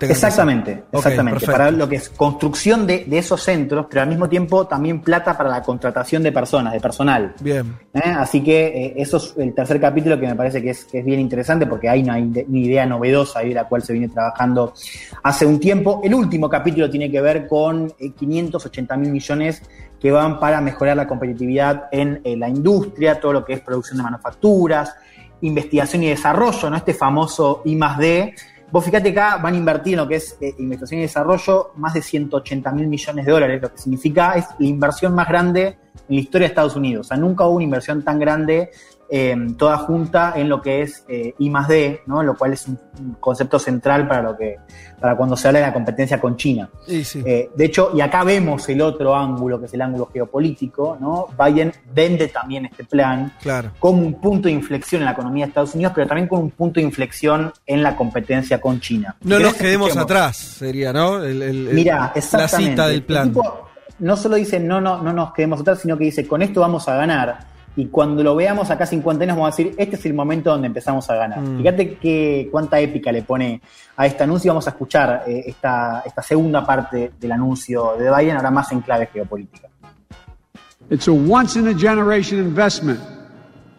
[0.02, 0.84] Exactamente, hacer.
[0.94, 1.46] Exactamente.
[1.46, 5.38] para lo que es construcción de, de esos centros, pero al mismo tiempo también plata
[5.38, 7.34] para la contratación de personas, de personal.
[7.42, 7.76] Bien.
[7.94, 8.00] ¿eh?
[8.18, 11.06] Así que eh, eso es el tercer capítulo que me parece que es, que es
[11.06, 14.74] bien interesante porque hay una idea novedosa ahí de la cual se viene trabajando
[15.24, 16.00] hace un tiempo.
[16.04, 19.62] El último capítulo tiene que ver con eh, 580 mil millones
[20.00, 23.98] que van para mejorar la competitividad en eh, la industria, todo lo que es producción
[23.98, 24.95] de manufacturas,
[25.42, 26.78] investigación y desarrollo, ¿no?
[26.78, 28.34] Este famoso I más D.
[28.72, 31.94] Vos fíjate acá van a invertir en lo que es eh, investigación y desarrollo más
[31.94, 36.16] de 180 mil millones de dólares, lo que significa es la inversión más grande en
[36.16, 37.08] la historia de Estados Unidos.
[37.08, 38.69] O sea, nunca hubo una inversión tan grande
[39.12, 42.22] eh, toda junta en lo que es eh, I más D, ¿no?
[42.22, 44.58] lo cual es un, un concepto central para lo que
[45.00, 46.70] para cuando se habla de la competencia con China.
[46.86, 47.24] Sí, sí.
[47.26, 51.28] Eh, de hecho, y acá vemos el otro ángulo, que es el ángulo geopolítico, ¿no?
[51.42, 53.72] Biden vende también este plan Claro.
[53.80, 56.52] como un punto de inflexión en la economía de Estados Unidos, pero también como un
[56.52, 59.16] punto de inflexión en la competencia con China.
[59.22, 60.04] No nos quedemos escuchemos.
[60.12, 61.24] atrás, sería, ¿no?
[61.24, 62.72] El- el- el- Mira, la exactamente.
[62.72, 63.30] cita del El plan.
[63.30, 63.66] tipo
[64.00, 66.88] no solo dice no, no, no nos quedemos atrás, sino que dice con esto vamos
[66.88, 67.49] a ganar.
[67.76, 70.68] Y cuando lo veamos acá 50 años vamos a decir, este es el momento donde
[70.68, 71.40] empezamos a ganar.
[71.40, 71.58] Mm.
[71.58, 73.62] Fíjate que, cuánta épica le pone
[73.96, 74.52] a este anuncio.
[74.52, 78.82] Vamos a escuchar eh, esta, esta segunda parte del anuncio de Biden, ahora más en
[78.82, 79.70] clave geopolítica.
[80.90, 83.00] It's a once in a generation investment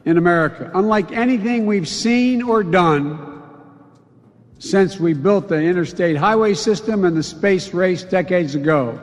[0.04, 3.18] in America, unlike anything we've seen or done
[4.60, 9.00] since we built the interstate highway system and the space race decades ago.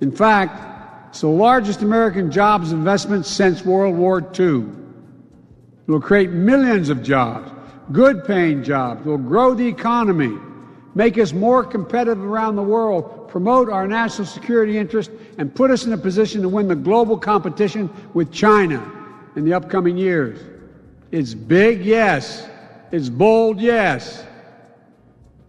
[0.00, 0.77] In fact,
[1.18, 4.58] it's the largest American jobs investment since World War II.
[4.58, 7.50] It will create millions of jobs,
[7.90, 10.38] good paying jobs, it will grow the economy,
[10.94, 15.84] make us more competitive around the world, promote our national security interest, and put us
[15.86, 18.80] in a position to win the global competition with China
[19.34, 20.38] in the upcoming years.
[21.10, 22.48] It's big, yes.
[22.92, 24.24] It's bold, yes.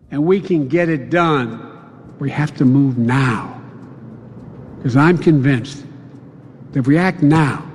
[0.09, 2.15] And we can get it done.
[2.17, 3.58] We have to move now.
[4.79, 5.83] Because I'm convinced
[6.71, 7.65] that if we act now,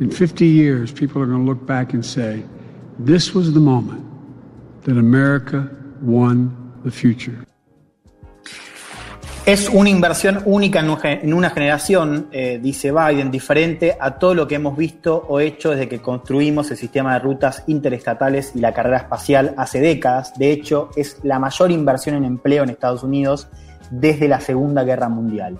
[0.00, 2.42] in 50 years, people are going to look back and say,
[2.98, 4.04] this was the moment
[4.82, 6.50] that America won
[6.82, 7.46] the future.
[9.46, 14.56] Es una inversión única en una generación, eh, dice Biden, diferente a todo lo que
[14.56, 18.98] hemos visto o hecho desde que construimos el sistema de rutas interestatales y la carrera
[18.98, 20.34] espacial hace décadas.
[20.38, 23.48] De hecho, es la mayor inversión en empleo en Estados Unidos
[23.92, 25.58] desde la Segunda Guerra Mundial.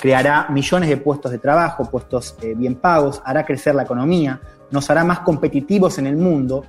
[0.00, 4.40] Creará millones de puestos de trabajo, puestos eh, bien pagos, hará crecer la economía,
[4.70, 6.64] nos hará más competitivos en el mundo,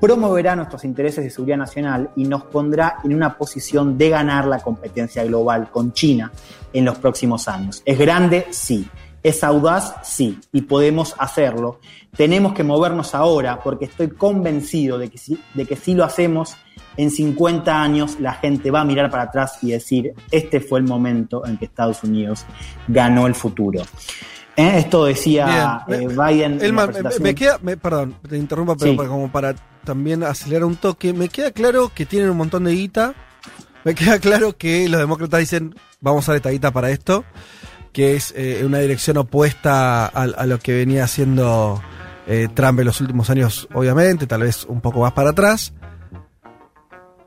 [0.00, 4.60] promoverá nuestros intereses de seguridad nacional y nos pondrá en una posición de ganar la
[4.60, 6.30] competencia global con China
[6.72, 7.82] en los próximos años.
[7.84, 8.46] ¿Es grande?
[8.50, 8.88] Sí.
[9.22, 9.94] ¿Es audaz?
[10.02, 10.38] Sí.
[10.52, 11.78] Y podemos hacerlo.
[12.16, 16.56] Tenemos que movernos ahora porque estoy convencido de que si, de que si lo hacemos,
[16.96, 20.86] en 50 años la gente va a mirar para atrás y decir, este fue el
[20.86, 22.44] momento en que Estados Unidos
[22.88, 23.82] ganó el futuro.
[24.56, 24.72] ¿Eh?
[24.78, 26.52] Esto decía eh, Biden.
[26.54, 27.22] en la Elman, me, presentación.
[27.22, 28.96] me queda, me- perdón, te interrumpa, pero Sí.
[28.96, 32.72] para- como para también acelerar un toque, me queda claro que tienen un montón de
[32.72, 33.14] guita,
[33.84, 37.24] me queda claro que los demócratas dicen, vamos a usar esta guita para esto,
[37.92, 41.82] que es eh, una dirección opuesta a, lo que venía haciendo
[42.26, 45.72] eh, Trump en los últimos años, obviamente, tal vez un poco más para atrás.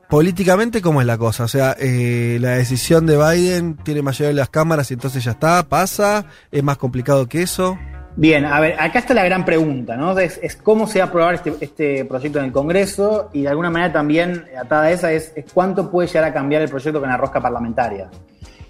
[0.08, 1.44] Políticamente, ¿cómo es la cosa?
[1.44, 5.32] O sea, eh, la decisión de Biden tiene mayoría de las cámaras y entonces ya
[5.32, 7.78] está, pasa, es más complicado que eso.
[8.16, 10.16] Bien, a ver, acá está la gran pregunta, ¿no?
[10.18, 13.70] Es, cómo se va a aprobar este, este proyecto en el Congreso y de alguna
[13.70, 17.08] manera también, atada a esa, es, es cuánto puede llegar a cambiar el proyecto con
[17.08, 18.08] la rosca parlamentaria.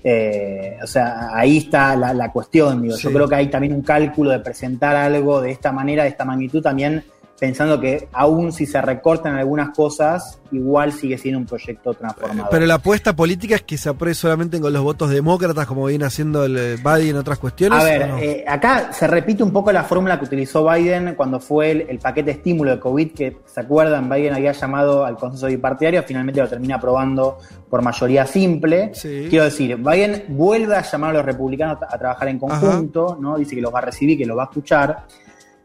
[0.06, 2.96] Eh, o sea, ahí está la, la cuestión, digo.
[2.96, 6.26] Yo creo que hay también un cálculo de presentar algo de esta manera, de esta
[6.26, 7.02] magnitud, también
[7.44, 12.48] pensando que aún si se recortan algunas cosas, igual sigue siendo un proyecto transformador.
[12.50, 16.06] Pero la apuesta política es que se apruebe solamente con los votos demócratas, como viene
[16.06, 17.78] haciendo el eh, Biden en otras cuestiones.
[17.78, 21.70] A ver, eh, acá se repite un poco la fórmula que utilizó Biden cuando fue
[21.70, 25.48] el, el paquete de estímulo de COVID, que se acuerdan, Biden había llamado al consenso
[25.48, 27.36] bipartidario, finalmente lo termina aprobando
[27.68, 28.92] por mayoría simple.
[29.02, 33.36] Quiero decir, Biden vuelve a llamar a los republicanos a, a trabajar en conjunto, ¿no?
[33.36, 35.04] Dice que los va a recibir, que los va a escuchar.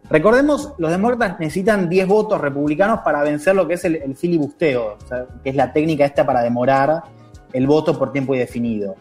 [0.10, 4.98] Recordemos, los demócratas necesitan 10 votos republicanos para vencer lo que es el, el filibusteo,
[5.02, 7.04] o sea, que es la técnica esta para demorar
[7.54, 8.96] el voto por tiempo indefinido.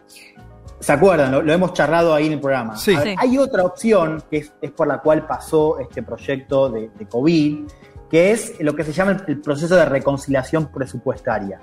[0.81, 1.33] ¿Se acuerdan?
[1.33, 2.77] Lo, lo hemos charlado ahí en el programa.
[2.77, 2.95] Sí.
[2.95, 3.15] A ver, Sí.
[3.19, 7.67] Hay otra opción que es, es por la cual pasó este proyecto de, de COVID,
[8.11, 11.59] que es lo que se llama el, el proceso de reconciliación presupuestaria.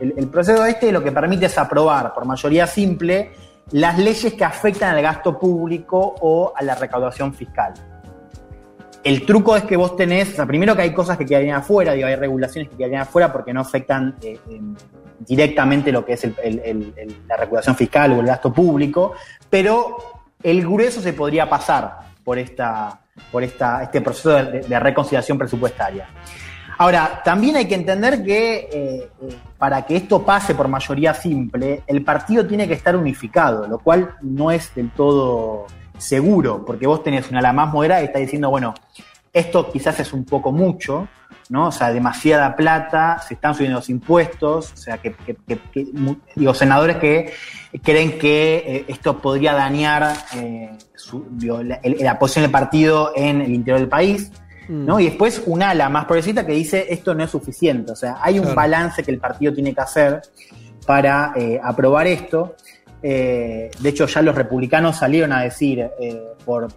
[0.00, 3.32] El, el proceso este lo que permite es aprobar por mayoría simple
[3.72, 7.74] las leyes que afectan al gasto público o a la recaudación fiscal.
[9.04, 11.92] El truco es que vos tenés, o sea, primero que hay cosas que quedarían afuera,
[11.92, 14.38] digo, hay regulaciones que quedarían afuera porque no afectan eh,
[15.20, 16.26] directamente lo que es
[17.28, 19.12] la recaudación fiscal o el gasto público,
[19.50, 19.98] pero
[20.42, 22.98] el grueso se podría pasar por, esta,
[23.30, 26.08] por esta, este proceso de reconciliación presupuestaria.
[26.78, 29.08] Ahora, también hay que entender que eh, eh,
[29.58, 34.16] para que esto pase por mayoría simple, el partido tiene que estar unificado, lo cual
[34.22, 35.66] no es del todo
[35.98, 38.74] seguro, porque vos tenés una ala más moderada y está diciendo, bueno,
[39.32, 41.08] esto quizás es un poco mucho,
[41.48, 41.68] ¿no?
[41.68, 45.86] O sea, demasiada plata, se están subiendo los impuestos, o sea, que, que- que- que-
[45.92, 47.32] mu- digo, senadores que
[47.82, 53.12] creen que eh, esto podría dañar eh, su- digo, la, el- la posición del partido
[53.16, 54.30] en el interior del país.
[54.66, 54.98] ¿no?
[54.98, 57.92] Y después un ala más progresista que dice esto no es suficiente.
[57.92, 58.56] O sea, hay un Claro.
[58.56, 60.22] balance que el partido tiene que hacer
[60.86, 62.54] para eh, aprobar esto.
[63.06, 66.68] Eh, de hecho, ya los republicanos salieron a decir eh, por,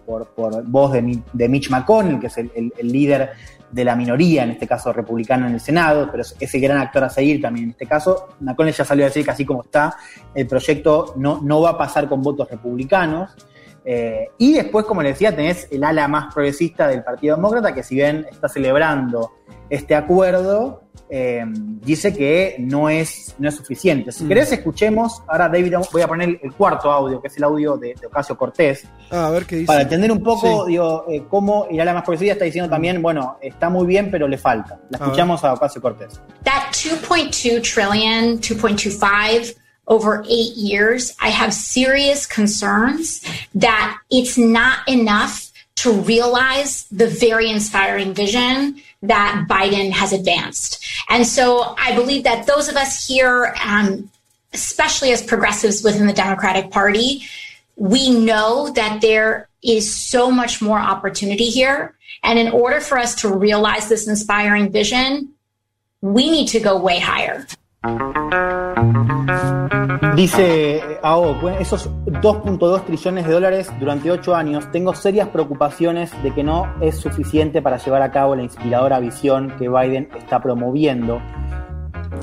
[0.66, 3.30] voz de, Mi- de Mitch McConnell, que es el, líder
[3.70, 7.02] de la minoría, en este caso republicano en el Senado, pero es ese gran actor
[7.04, 8.28] a seguir también en este caso.
[8.40, 9.96] McConnell ya salió a decir que así como está,
[10.34, 13.34] el proyecto no, no va a pasar con votos republicanos.
[13.82, 17.82] Eh, y después, como les decía, tenés el ala más progresista del Partido Demócrata, que
[17.82, 19.30] si bien está celebrando
[19.70, 24.12] este acuerdo, eh, dice que no es, no es suficiente.
[24.12, 25.22] Si querés, escuchemos.
[25.26, 28.36] Ahora, David, voy a poner el cuarto audio, que es el audio de, de Ocasio
[28.36, 28.84] Cortés.
[29.10, 29.66] Ah, a ver qué dice.
[29.66, 30.72] Para entender un poco, Sí.
[30.72, 34.38] digo, eh, cómo Irala más progresista está diciendo también, bueno, está muy bien, pero le
[34.38, 34.80] falta.
[34.90, 36.20] La A escuchamos a Ocasio Cortés.
[36.44, 39.54] That 2.2 trillion, 2.25
[39.86, 43.22] over eight years, I have serious concerns
[43.54, 50.84] that it's not enough to realize the very inspiring vision that Biden has advanced.
[51.08, 54.10] And so I believe that those of us here, um,
[54.52, 57.24] especially as progressives within the Democratic Party,
[57.76, 61.94] we know that there is so much more opportunity here.
[62.22, 65.30] And in order for us to realize this inspiring vision,
[66.00, 67.46] we need to go way higher.
[70.14, 76.34] Dice AO, bueno, esos 2.2 trillones de dólares durante 8 años, tengo serias preocupaciones de
[76.34, 81.20] que no es suficiente para llevar a cabo la inspiradora visión que Biden está promoviendo.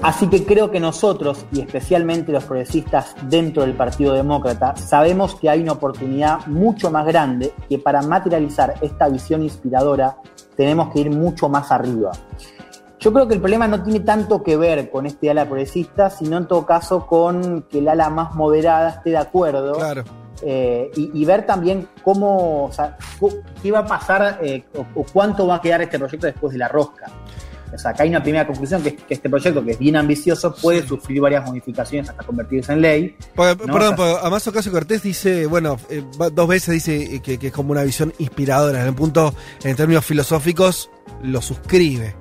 [0.01, 5.49] Así que creo que nosotros, y especialmente los progresistas dentro del Partido Demócrata, sabemos que
[5.49, 10.17] hay una oportunidad mucho más grande que para materializar esta visión inspiradora
[10.55, 12.11] tenemos que ir mucho más arriba.
[13.05, 16.37] Yo creo que el problema no tiene tanto que ver con este ala progresista, sino
[16.37, 19.73] en todo caso con que el ala más moderada esté de acuerdo.
[19.73, 20.03] Claro.
[20.41, 22.97] Eh, y, y ver también cómo, o sea,
[23.61, 26.57] qué va a pasar eh, o, o cuánto va a quedar este proyecto después de
[26.57, 27.05] la rosca.
[27.71, 29.97] O sea, acá hay una primera conclusión que es que este proyecto, que es bien
[29.97, 33.15] ambicioso, puede sufrir varias modificaciones hasta convertirse en ley.
[33.35, 33.71] Porque, ¿no?
[33.71, 36.03] Perdón, O sea, porque además Ocasio Cortés dice, bueno, eh,
[36.33, 38.81] dos veces dice que, que es como una visión inspiradora.
[38.81, 40.89] En el punto, en términos filosóficos,
[41.21, 42.15] lo suscribe.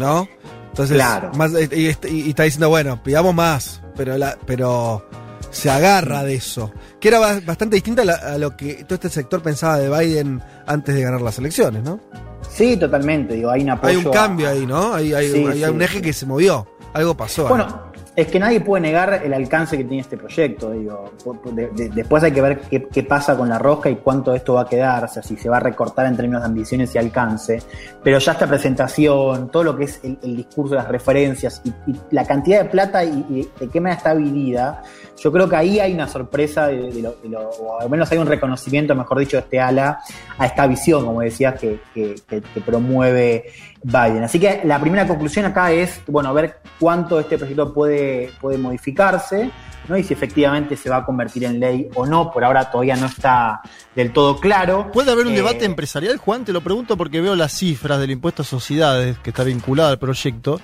[0.00, 0.28] ¿No?
[0.68, 1.30] Entonces, Claro.
[1.34, 5.04] más, eh, y, est- y- y está diciendo, bueno, pidamos más, pero la, pero
[5.50, 6.72] se agarra de eso.
[7.00, 10.94] Que era ba- bastante distinta a, lo que todo este sector pensaba de Biden antes
[10.94, 12.00] de ganar las elecciones, ¿no?
[12.48, 13.34] sí, totalmente.
[13.34, 13.90] Digo, hay un apoyo.
[13.90, 14.94] Hay un a- cambio ahí, ¿no?
[14.94, 16.02] Hay, hay, Sí, hay sí, un eje sí.
[16.02, 16.66] que se movió.
[16.94, 17.46] Algo pasó.
[17.48, 20.70] Bueno, es que nadie puede negar el alcance que tiene este proyecto.
[20.72, 21.10] Digo,
[21.52, 24.62] De- de- después hay que ver qué, pasa con la rosca y cuánto esto va
[24.62, 27.62] a quedar, o sea, si se va a recortar en términos de ambiciones y alcance.
[28.02, 31.72] Pero ya esta presentación, todo lo que es el, discurso, las referencias y,
[32.10, 34.82] la cantidad de plata y, y de qué manera está dividida,
[35.22, 38.10] yo creo que ahí hay una sorpresa, de, de lo, de lo- o al menos
[38.10, 40.00] hay un reconocimiento, mejor dicho, de este ala
[40.38, 44.22] a esta visión, como decías, que, que- que- que promueve Biden.
[44.24, 49.50] Así que la primera conclusión acá es, bueno, ver cuánto este proyecto puede, puede modificarse,
[49.88, 49.96] ¿no?
[49.96, 53.06] Y si efectivamente se va a convertir en ley o no, por ahora todavía no
[53.06, 53.60] está
[53.94, 54.90] del todo claro.
[54.92, 56.44] ¿Puede haber un Eh, debate empresarial, Juan?
[56.44, 59.98] Te lo pregunto porque veo las cifras del impuesto a sociedades que está vinculado al
[59.98, 60.60] proyecto.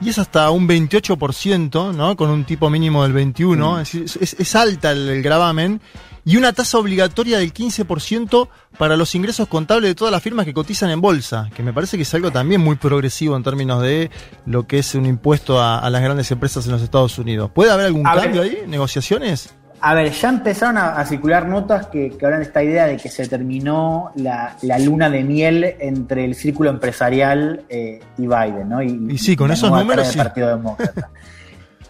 [0.00, 2.16] Y es hasta un 28%, ¿no?
[2.16, 3.80] Con un tipo mínimo del 21%.
[3.80, 5.80] Es, decir, es- es alta el, el gravamen.
[6.24, 10.52] Y una tasa obligatoria del 15% para los ingresos contables de todas las firmas que
[10.52, 11.48] cotizan en bolsa.
[11.56, 14.10] Que me parece que es algo también muy progresivo en términos de
[14.44, 17.50] lo que es un impuesto a, a las grandes empresas en los Estados Unidos.
[17.54, 18.24] ¿Puede haber algún A ver.
[18.24, 18.58] cambio ahí?
[18.66, 19.54] ¿Negociaciones?
[19.80, 22.96] A ver, ya empezaron a, a circular notas que, que hablan de esta idea de
[22.96, 28.68] que se terminó la, la luna de miel entre el círculo empresarial eh, y Biden,
[28.68, 28.82] ¿no?
[28.82, 30.18] Y, Y sí, con la esos números sí.
[30.18, 31.10] Partido Demócrata.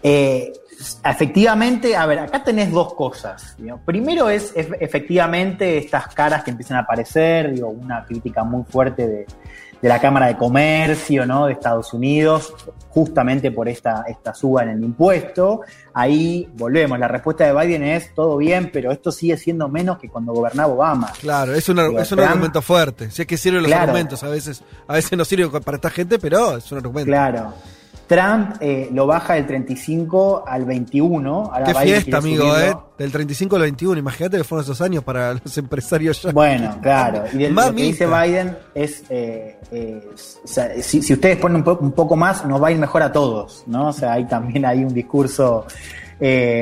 [0.03, 0.53] Eh,
[1.03, 3.55] efectivamente, a ver, acá tenés dos cosas.
[3.57, 3.79] digo.
[3.83, 9.07] Primero es ef- efectivamente estas caras que empiezan a aparecer, digo, una crítica muy fuerte
[9.07, 9.25] de,
[9.81, 11.45] de la Cámara de Comercio, ¿no?
[11.45, 12.53] De Estados Unidos,
[12.89, 15.61] justamente por esta, esta suba en el impuesto.
[15.93, 20.09] Ahí volvemos, la respuesta de Biden es todo bien, pero esto sigue siendo menos que
[20.09, 21.11] cuando gobernaba Obama.
[21.21, 23.09] Claro, es un, ar- Digo, es un argumento fuerte.
[23.11, 23.83] Si es que sirven los Claro.
[23.83, 27.07] argumentos, a veces, a veces no sirve para esta gente, pero es un argumento.
[27.09, 27.53] Claro.
[28.09, 31.31] Trump eh, lo baja del 35 al 21.
[31.53, 32.71] Ahora Qué Biden fiesta, amigo, subirlo.
[32.71, 32.77] ¿eh?
[32.97, 33.99] Del 35 al 21.
[33.99, 36.31] Imagínate que fueron esos años para los empresarios ya.
[36.31, 37.23] Bueno, claro.
[37.31, 40.09] Y de- lo que dice Biden es, eh, eh,
[40.43, 42.79] o sea, si, si ustedes ponen un, po- un poco más, nos va a ir
[42.79, 43.89] mejor a todos, ¿no?
[43.89, 45.65] O sea, ahí también hay un discurso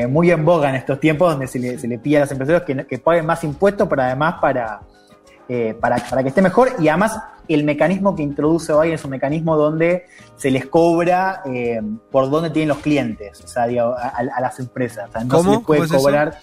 [0.10, 2.62] muy en boga en estos tiempos donde se le, se le pide a los empresarios
[2.64, 4.82] que, que paguen más impuestos, pero además para,
[5.82, 6.74] para, para que esté mejor.
[6.80, 7.18] Y además
[7.54, 12.50] el mecanismo que introduce Biden es un mecanismo donde se les cobra eh, por dónde
[12.50, 15.10] tienen los clientes, o sea, digo, a, las empresas.
[15.10, 15.52] O sea, no ¿Cómo?
[15.52, 16.40] se les puede cobrar.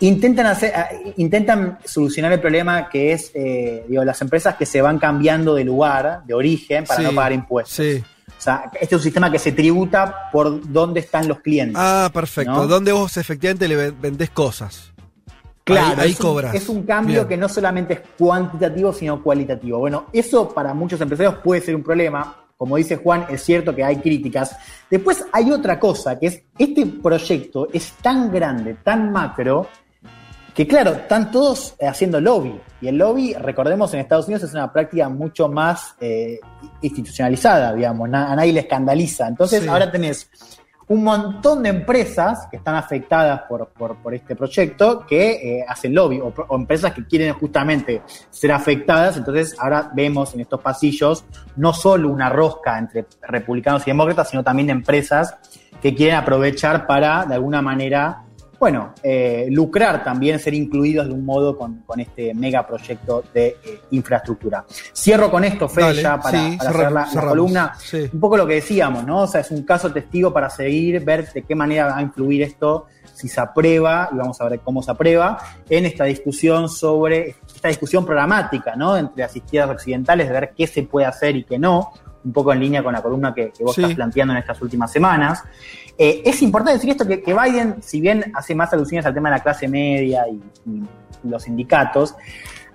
[0.00, 4.82] Intentan hacer, ah, intentan solucionar el problema que es, eh, digo, las empresas que se
[4.82, 7.74] van cambiando de lugar, de origen, para Sí, no pagar impuestos.
[7.76, 8.02] Sí.
[8.36, 11.76] O sea, este es un sistema que se tributa por dónde están los clientes.
[11.78, 12.52] Ah, perfecto.
[12.52, 12.66] ¿no?
[12.66, 14.92] Donde vos efectivamente le ven- vendés cosas.
[15.66, 16.54] Claro, ahí, ahí es, un, cobras.
[16.54, 17.28] es un cambio Bien.
[17.28, 19.80] que no solamente es cuantitativo, sino cualitativo.
[19.80, 22.36] Bueno, eso para muchos empresarios puede ser un problema.
[22.56, 24.56] Como dice Juan, es cierto que hay críticas.
[24.88, 29.66] Después hay otra cosa, que es este proyecto es tan grande, tan macro,
[30.54, 32.58] que claro, están todos haciendo lobby.
[32.80, 36.38] Y el lobby, recordemos, en Estados Unidos es una práctica mucho más eh,
[36.80, 39.26] institucionalizada, digamos, a nadie le escandaliza.
[39.28, 39.68] Entonces Sí.
[39.68, 40.30] ahora tenés
[40.88, 46.20] un montón de empresas que están afectadas por, por, este proyecto que eh, hacen lobby,
[46.20, 49.16] o, empresas que quieren justamente ser afectadas.
[49.16, 51.24] Entonces ahora vemos en estos pasillos
[51.56, 55.36] no solo una rosca entre republicanos y demócratas, sino también empresas
[55.80, 58.25] que quieren aprovechar para, de alguna manera,
[58.58, 63.80] bueno, eh, lucrar también, ser incluidos de un modo con, con este megaproyecto de eh,
[63.90, 64.64] infraestructura.
[64.94, 67.72] Cierro con esto, Fede, Dale, ya para, sí, para cerramos, hacer la- columna.
[67.78, 68.08] Sí.
[68.12, 69.22] Un poco lo que decíamos, ¿no?
[69.22, 72.42] O sea, es un caso testigo para seguir, ver de qué manera va a influir
[72.42, 77.36] esto, si se aprueba, y vamos a ver cómo se aprueba, en esta discusión sobre,
[77.54, 78.96] esta discusión programática, ¿no?
[78.96, 81.92] Entre las izquierdas occidentales, de ver qué se puede hacer y qué no,
[82.24, 83.82] un poco en línea con la columna que, que vos Sí.
[83.82, 85.44] estás planteando en estas últimas semanas.
[85.98, 89.30] Eh, es importante decir esto, que, que Biden, si bien hace más alusiones al tema
[89.30, 90.40] de la clase media y,
[91.24, 92.14] los sindicatos,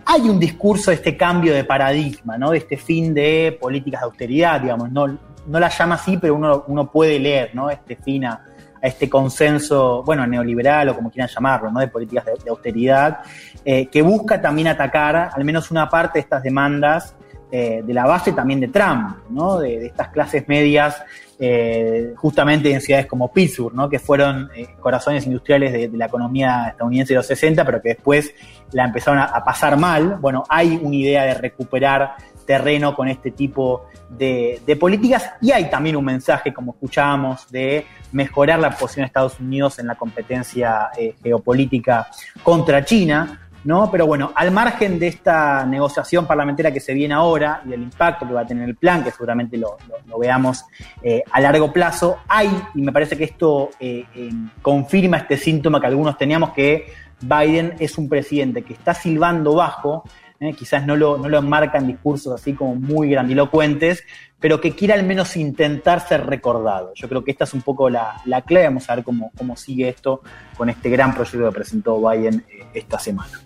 [0.03, 2.51] hay un discurso de este cambio de paradigma, ¿no?
[2.51, 5.07] De este fin de políticas de austeridad, digamos, no,
[5.47, 7.69] no la llama así, pero uno, uno puede leer, ¿no?
[7.69, 8.45] Este fin a,
[8.81, 11.79] este consenso, bueno, neoliberal o como quieran llamarlo, ¿no?
[11.79, 13.19] De políticas de, de austeridad,
[13.63, 17.15] eh, que busca también atacar al menos una parte de estas demandas
[17.53, 19.59] eh, de la base también de Trump, ¿no?
[19.59, 21.03] De, estas clases medias,
[21.37, 23.89] eh, justamente en ciudades como Pittsburgh, ¿no?
[23.89, 28.33] Que fueron eh, corazones industriales de, la economía estadounidense de los 60, pero que después
[28.71, 30.15] la empezaron a, pasar mal.
[30.21, 32.15] Bueno, hay una idea de recuperar
[32.45, 38.59] terreno con este tipo de, políticas y hay también un mensaje, como escuchábamos, de mejorar
[38.59, 40.89] la posición de Estados Unidos en la competencia
[41.21, 42.07] geopolítica
[42.43, 43.40] contra China.
[43.63, 43.89] ¿No?
[43.91, 48.27] Pero bueno, al margen de esta negociación parlamentaria que se viene ahora y del impacto
[48.27, 49.77] que va a tener el plan, que seguramente lo,
[50.19, 50.65] veamos
[51.01, 54.29] eh, a largo plazo, hay, y me parece que esto eh, eh,
[54.61, 56.91] confirma este síntoma que algunos teníamos, que
[57.21, 60.03] Biden es un presidente que está silbando bajo,
[60.41, 64.03] eh, quizás no lo, no lo enmarcan discursos así como muy grandilocuentes,
[64.39, 66.91] pero que quiere al menos intentar ser recordado.
[66.95, 69.55] Yo creo que esta es un poco la, la clave, vamos a ver cómo, cómo
[69.55, 70.21] sigue esto
[70.57, 73.39] con este gran proyecto que presentó Biden eh, esta semana.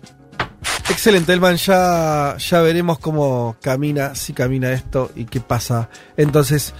[0.88, 1.56] Excelente, Elman.
[1.56, 6.72] Ya, ya veremos cómo camina, si camina esto y qué pasa entonces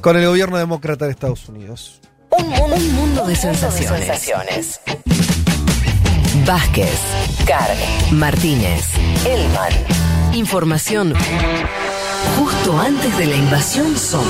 [0.00, 2.00] con el gobierno demócrata de Estados Unidos.
[2.30, 4.80] Un mundo, un mundo de sensaciones.
[6.46, 6.90] Vázquez,
[7.46, 7.76] Carg,
[8.12, 8.84] Martínez,
[9.26, 9.72] Elman.
[10.34, 11.14] Información
[12.38, 14.28] justo antes de la invasión zombie.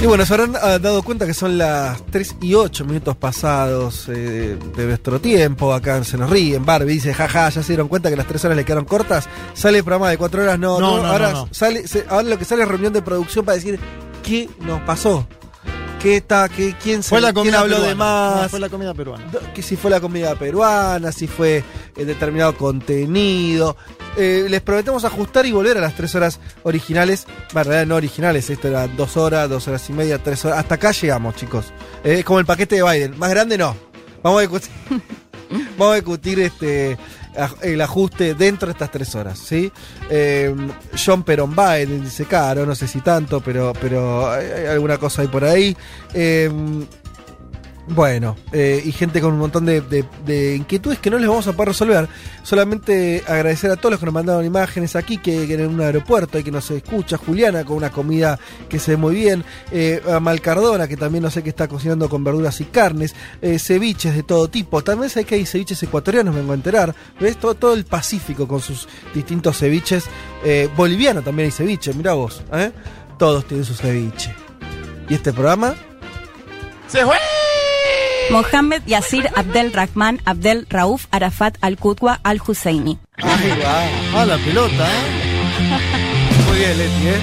[0.00, 4.04] Y bueno, se habrán ah, dado cuenta que son las 3 y 8 minutos pasados
[4.08, 5.72] eh, de nuestro tiempo.
[5.74, 6.64] Acá se nos ríen.
[6.64, 9.28] Barbie dice, jaja, ya se dieron cuenta que las 3 horas le quedaron cortas.
[9.54, 10.58] Sale el programa de 4 horas.
[10.58, 11.48] No, No, no, no, ahora, no, no.
[11.52, 13.80] Sale, se- ahora lo que sale es reunión de producción para decir
[14.22, 15.26] qué nos pasó.
[16.00, 16.48] ¿Qué está?
[16.48, 18.42] Qué, ¿Quién, se, Fue la quién comida habló de más?
[18.42, 19.24] No, fue la comida peruana.
[19.52, 21.64] que si fue la comida peruana, si fue
[21.96, 23.76] eh, determinado contenido.
[24.16, 27.26] Eh, les prometemos ajustar y volver a las tres horas originales.
[27.52, 30.58] Bueno, en realidad no originales, esto era dos horas, dos horas y media, tres horas.
[30.58, 31.66] Hasta acá llegamos, chicos.
[32.04, 33.18] Eh, es como el paquete de Biden.
[33.18, 33.76] Más grande no.
[34.22, 34.70] Vamos a discutir,
[35.78, 36.96] vamos a discutir este
[37.62, 39.70] el ajuste dentro de estas tres horas, ¿sí?
[40.10, 40.54] Eh,
[41.04, 45.28] John Peron Biden dice, caro, no sé si tanto, pero, pero hay alguna cosa ahí
[45.28, 45.76] por ahí.
[46.14, 46.50] Eh,
[47.90, 51.46] bueno, eh, y gente con un montón de, de- de inquietudes que no les vamos
[51.46, 52.08] a poder resolver.
[52.42, 56.44] Solamente agradecer a todos los que nos mandaron imágenes aquí, que, en un aeropuerto hay
[56.44, 57.16] que nos escucha.
[57.16, 59.44] Juliana con una comida que se ve muy bien.
[59.72, 63.14] Eh, a Malcardona, que también no sé qué está cocinando con verduras y carnes.
[63.40, 64.82] Eh, ceviches de todo tipo.
[64.82, 66.94] También sé que hay ceviches ecuatorianos, vengo a enterar.
[67.20, 67.36] ¿Ves?
[67.38, 70.04] Todo, todo el Pacífico con sus distintos ceviches.
[70.76, 72.42] Boliviano también hay ceviche, mirá vos.
[73.18, 74.34] Todos tienen su ceviche.
[75.08, 75.74] ¿Y este programa?
[76.86, 77.16] ¡Se fue!
[78.30, 82.98] Mohammed Yasir Abdel Rahman Abdel Rauf Arafat Al-Qudwa Al-Husseini.
[83.16, 84.20] Ahí va.
[84.20, 84.86] Ah, la pelota.
[86.48, 87.20] Muy bien, Leti, ¿eh?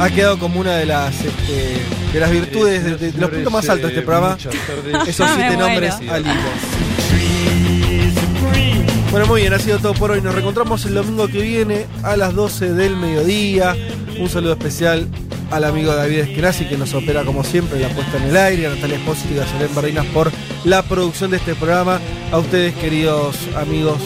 [0.00, 1.82] Ha quedado como una de las este,
[2.14, 4.36] de las virtudes, de, de- de los puntos más altos de este programa.
[5.06, 6.32] Esos Ah, siete nombres al hilo.
[9.10, 10.22] Bueno, muy bien, ha sido todo por hoy.
[10.22, 13.76] Nos reencontramos el domingo que viene a las 12 del mediodía.
[14.18, 15.06] Un saludo especial
[15.50, 18.70] al amigo David Esquenazi que nos opera como siempre la puesta en el aire, a
[18.70, 20.32] Natalia Espósito y a Selén Bardinas por
[20.64, 22.00] la producción de este programa.
[22.32, 23.98] A ustedes, queridos amigos,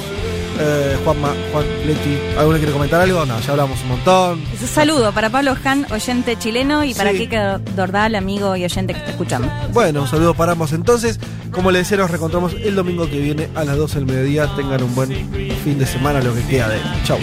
[0.58, 3.26] eh, Juanma, Juan, Leti, ¿alguno quiere comentar algo?
[3.26, 4.42] No, ya hablamos un montón.
[4.54, 7.18] Es un saludo para Pablo Han, oyente chileno, y para sí.
[7.18, 9.50] Kike Dordal, amigo y oyente que está escuchando.
[9.72, 11.20] Bueno, un saludo para ambos entonces.
[11.50, 14.46] Como les decía, nos reencontramos el domingo que viene a las 12 del mediodía.
[14.56, 15.10] Tengan un buen
[15.64, 16.78] fin de semana, lo que queda de.
[17.04, 17.18] Chau.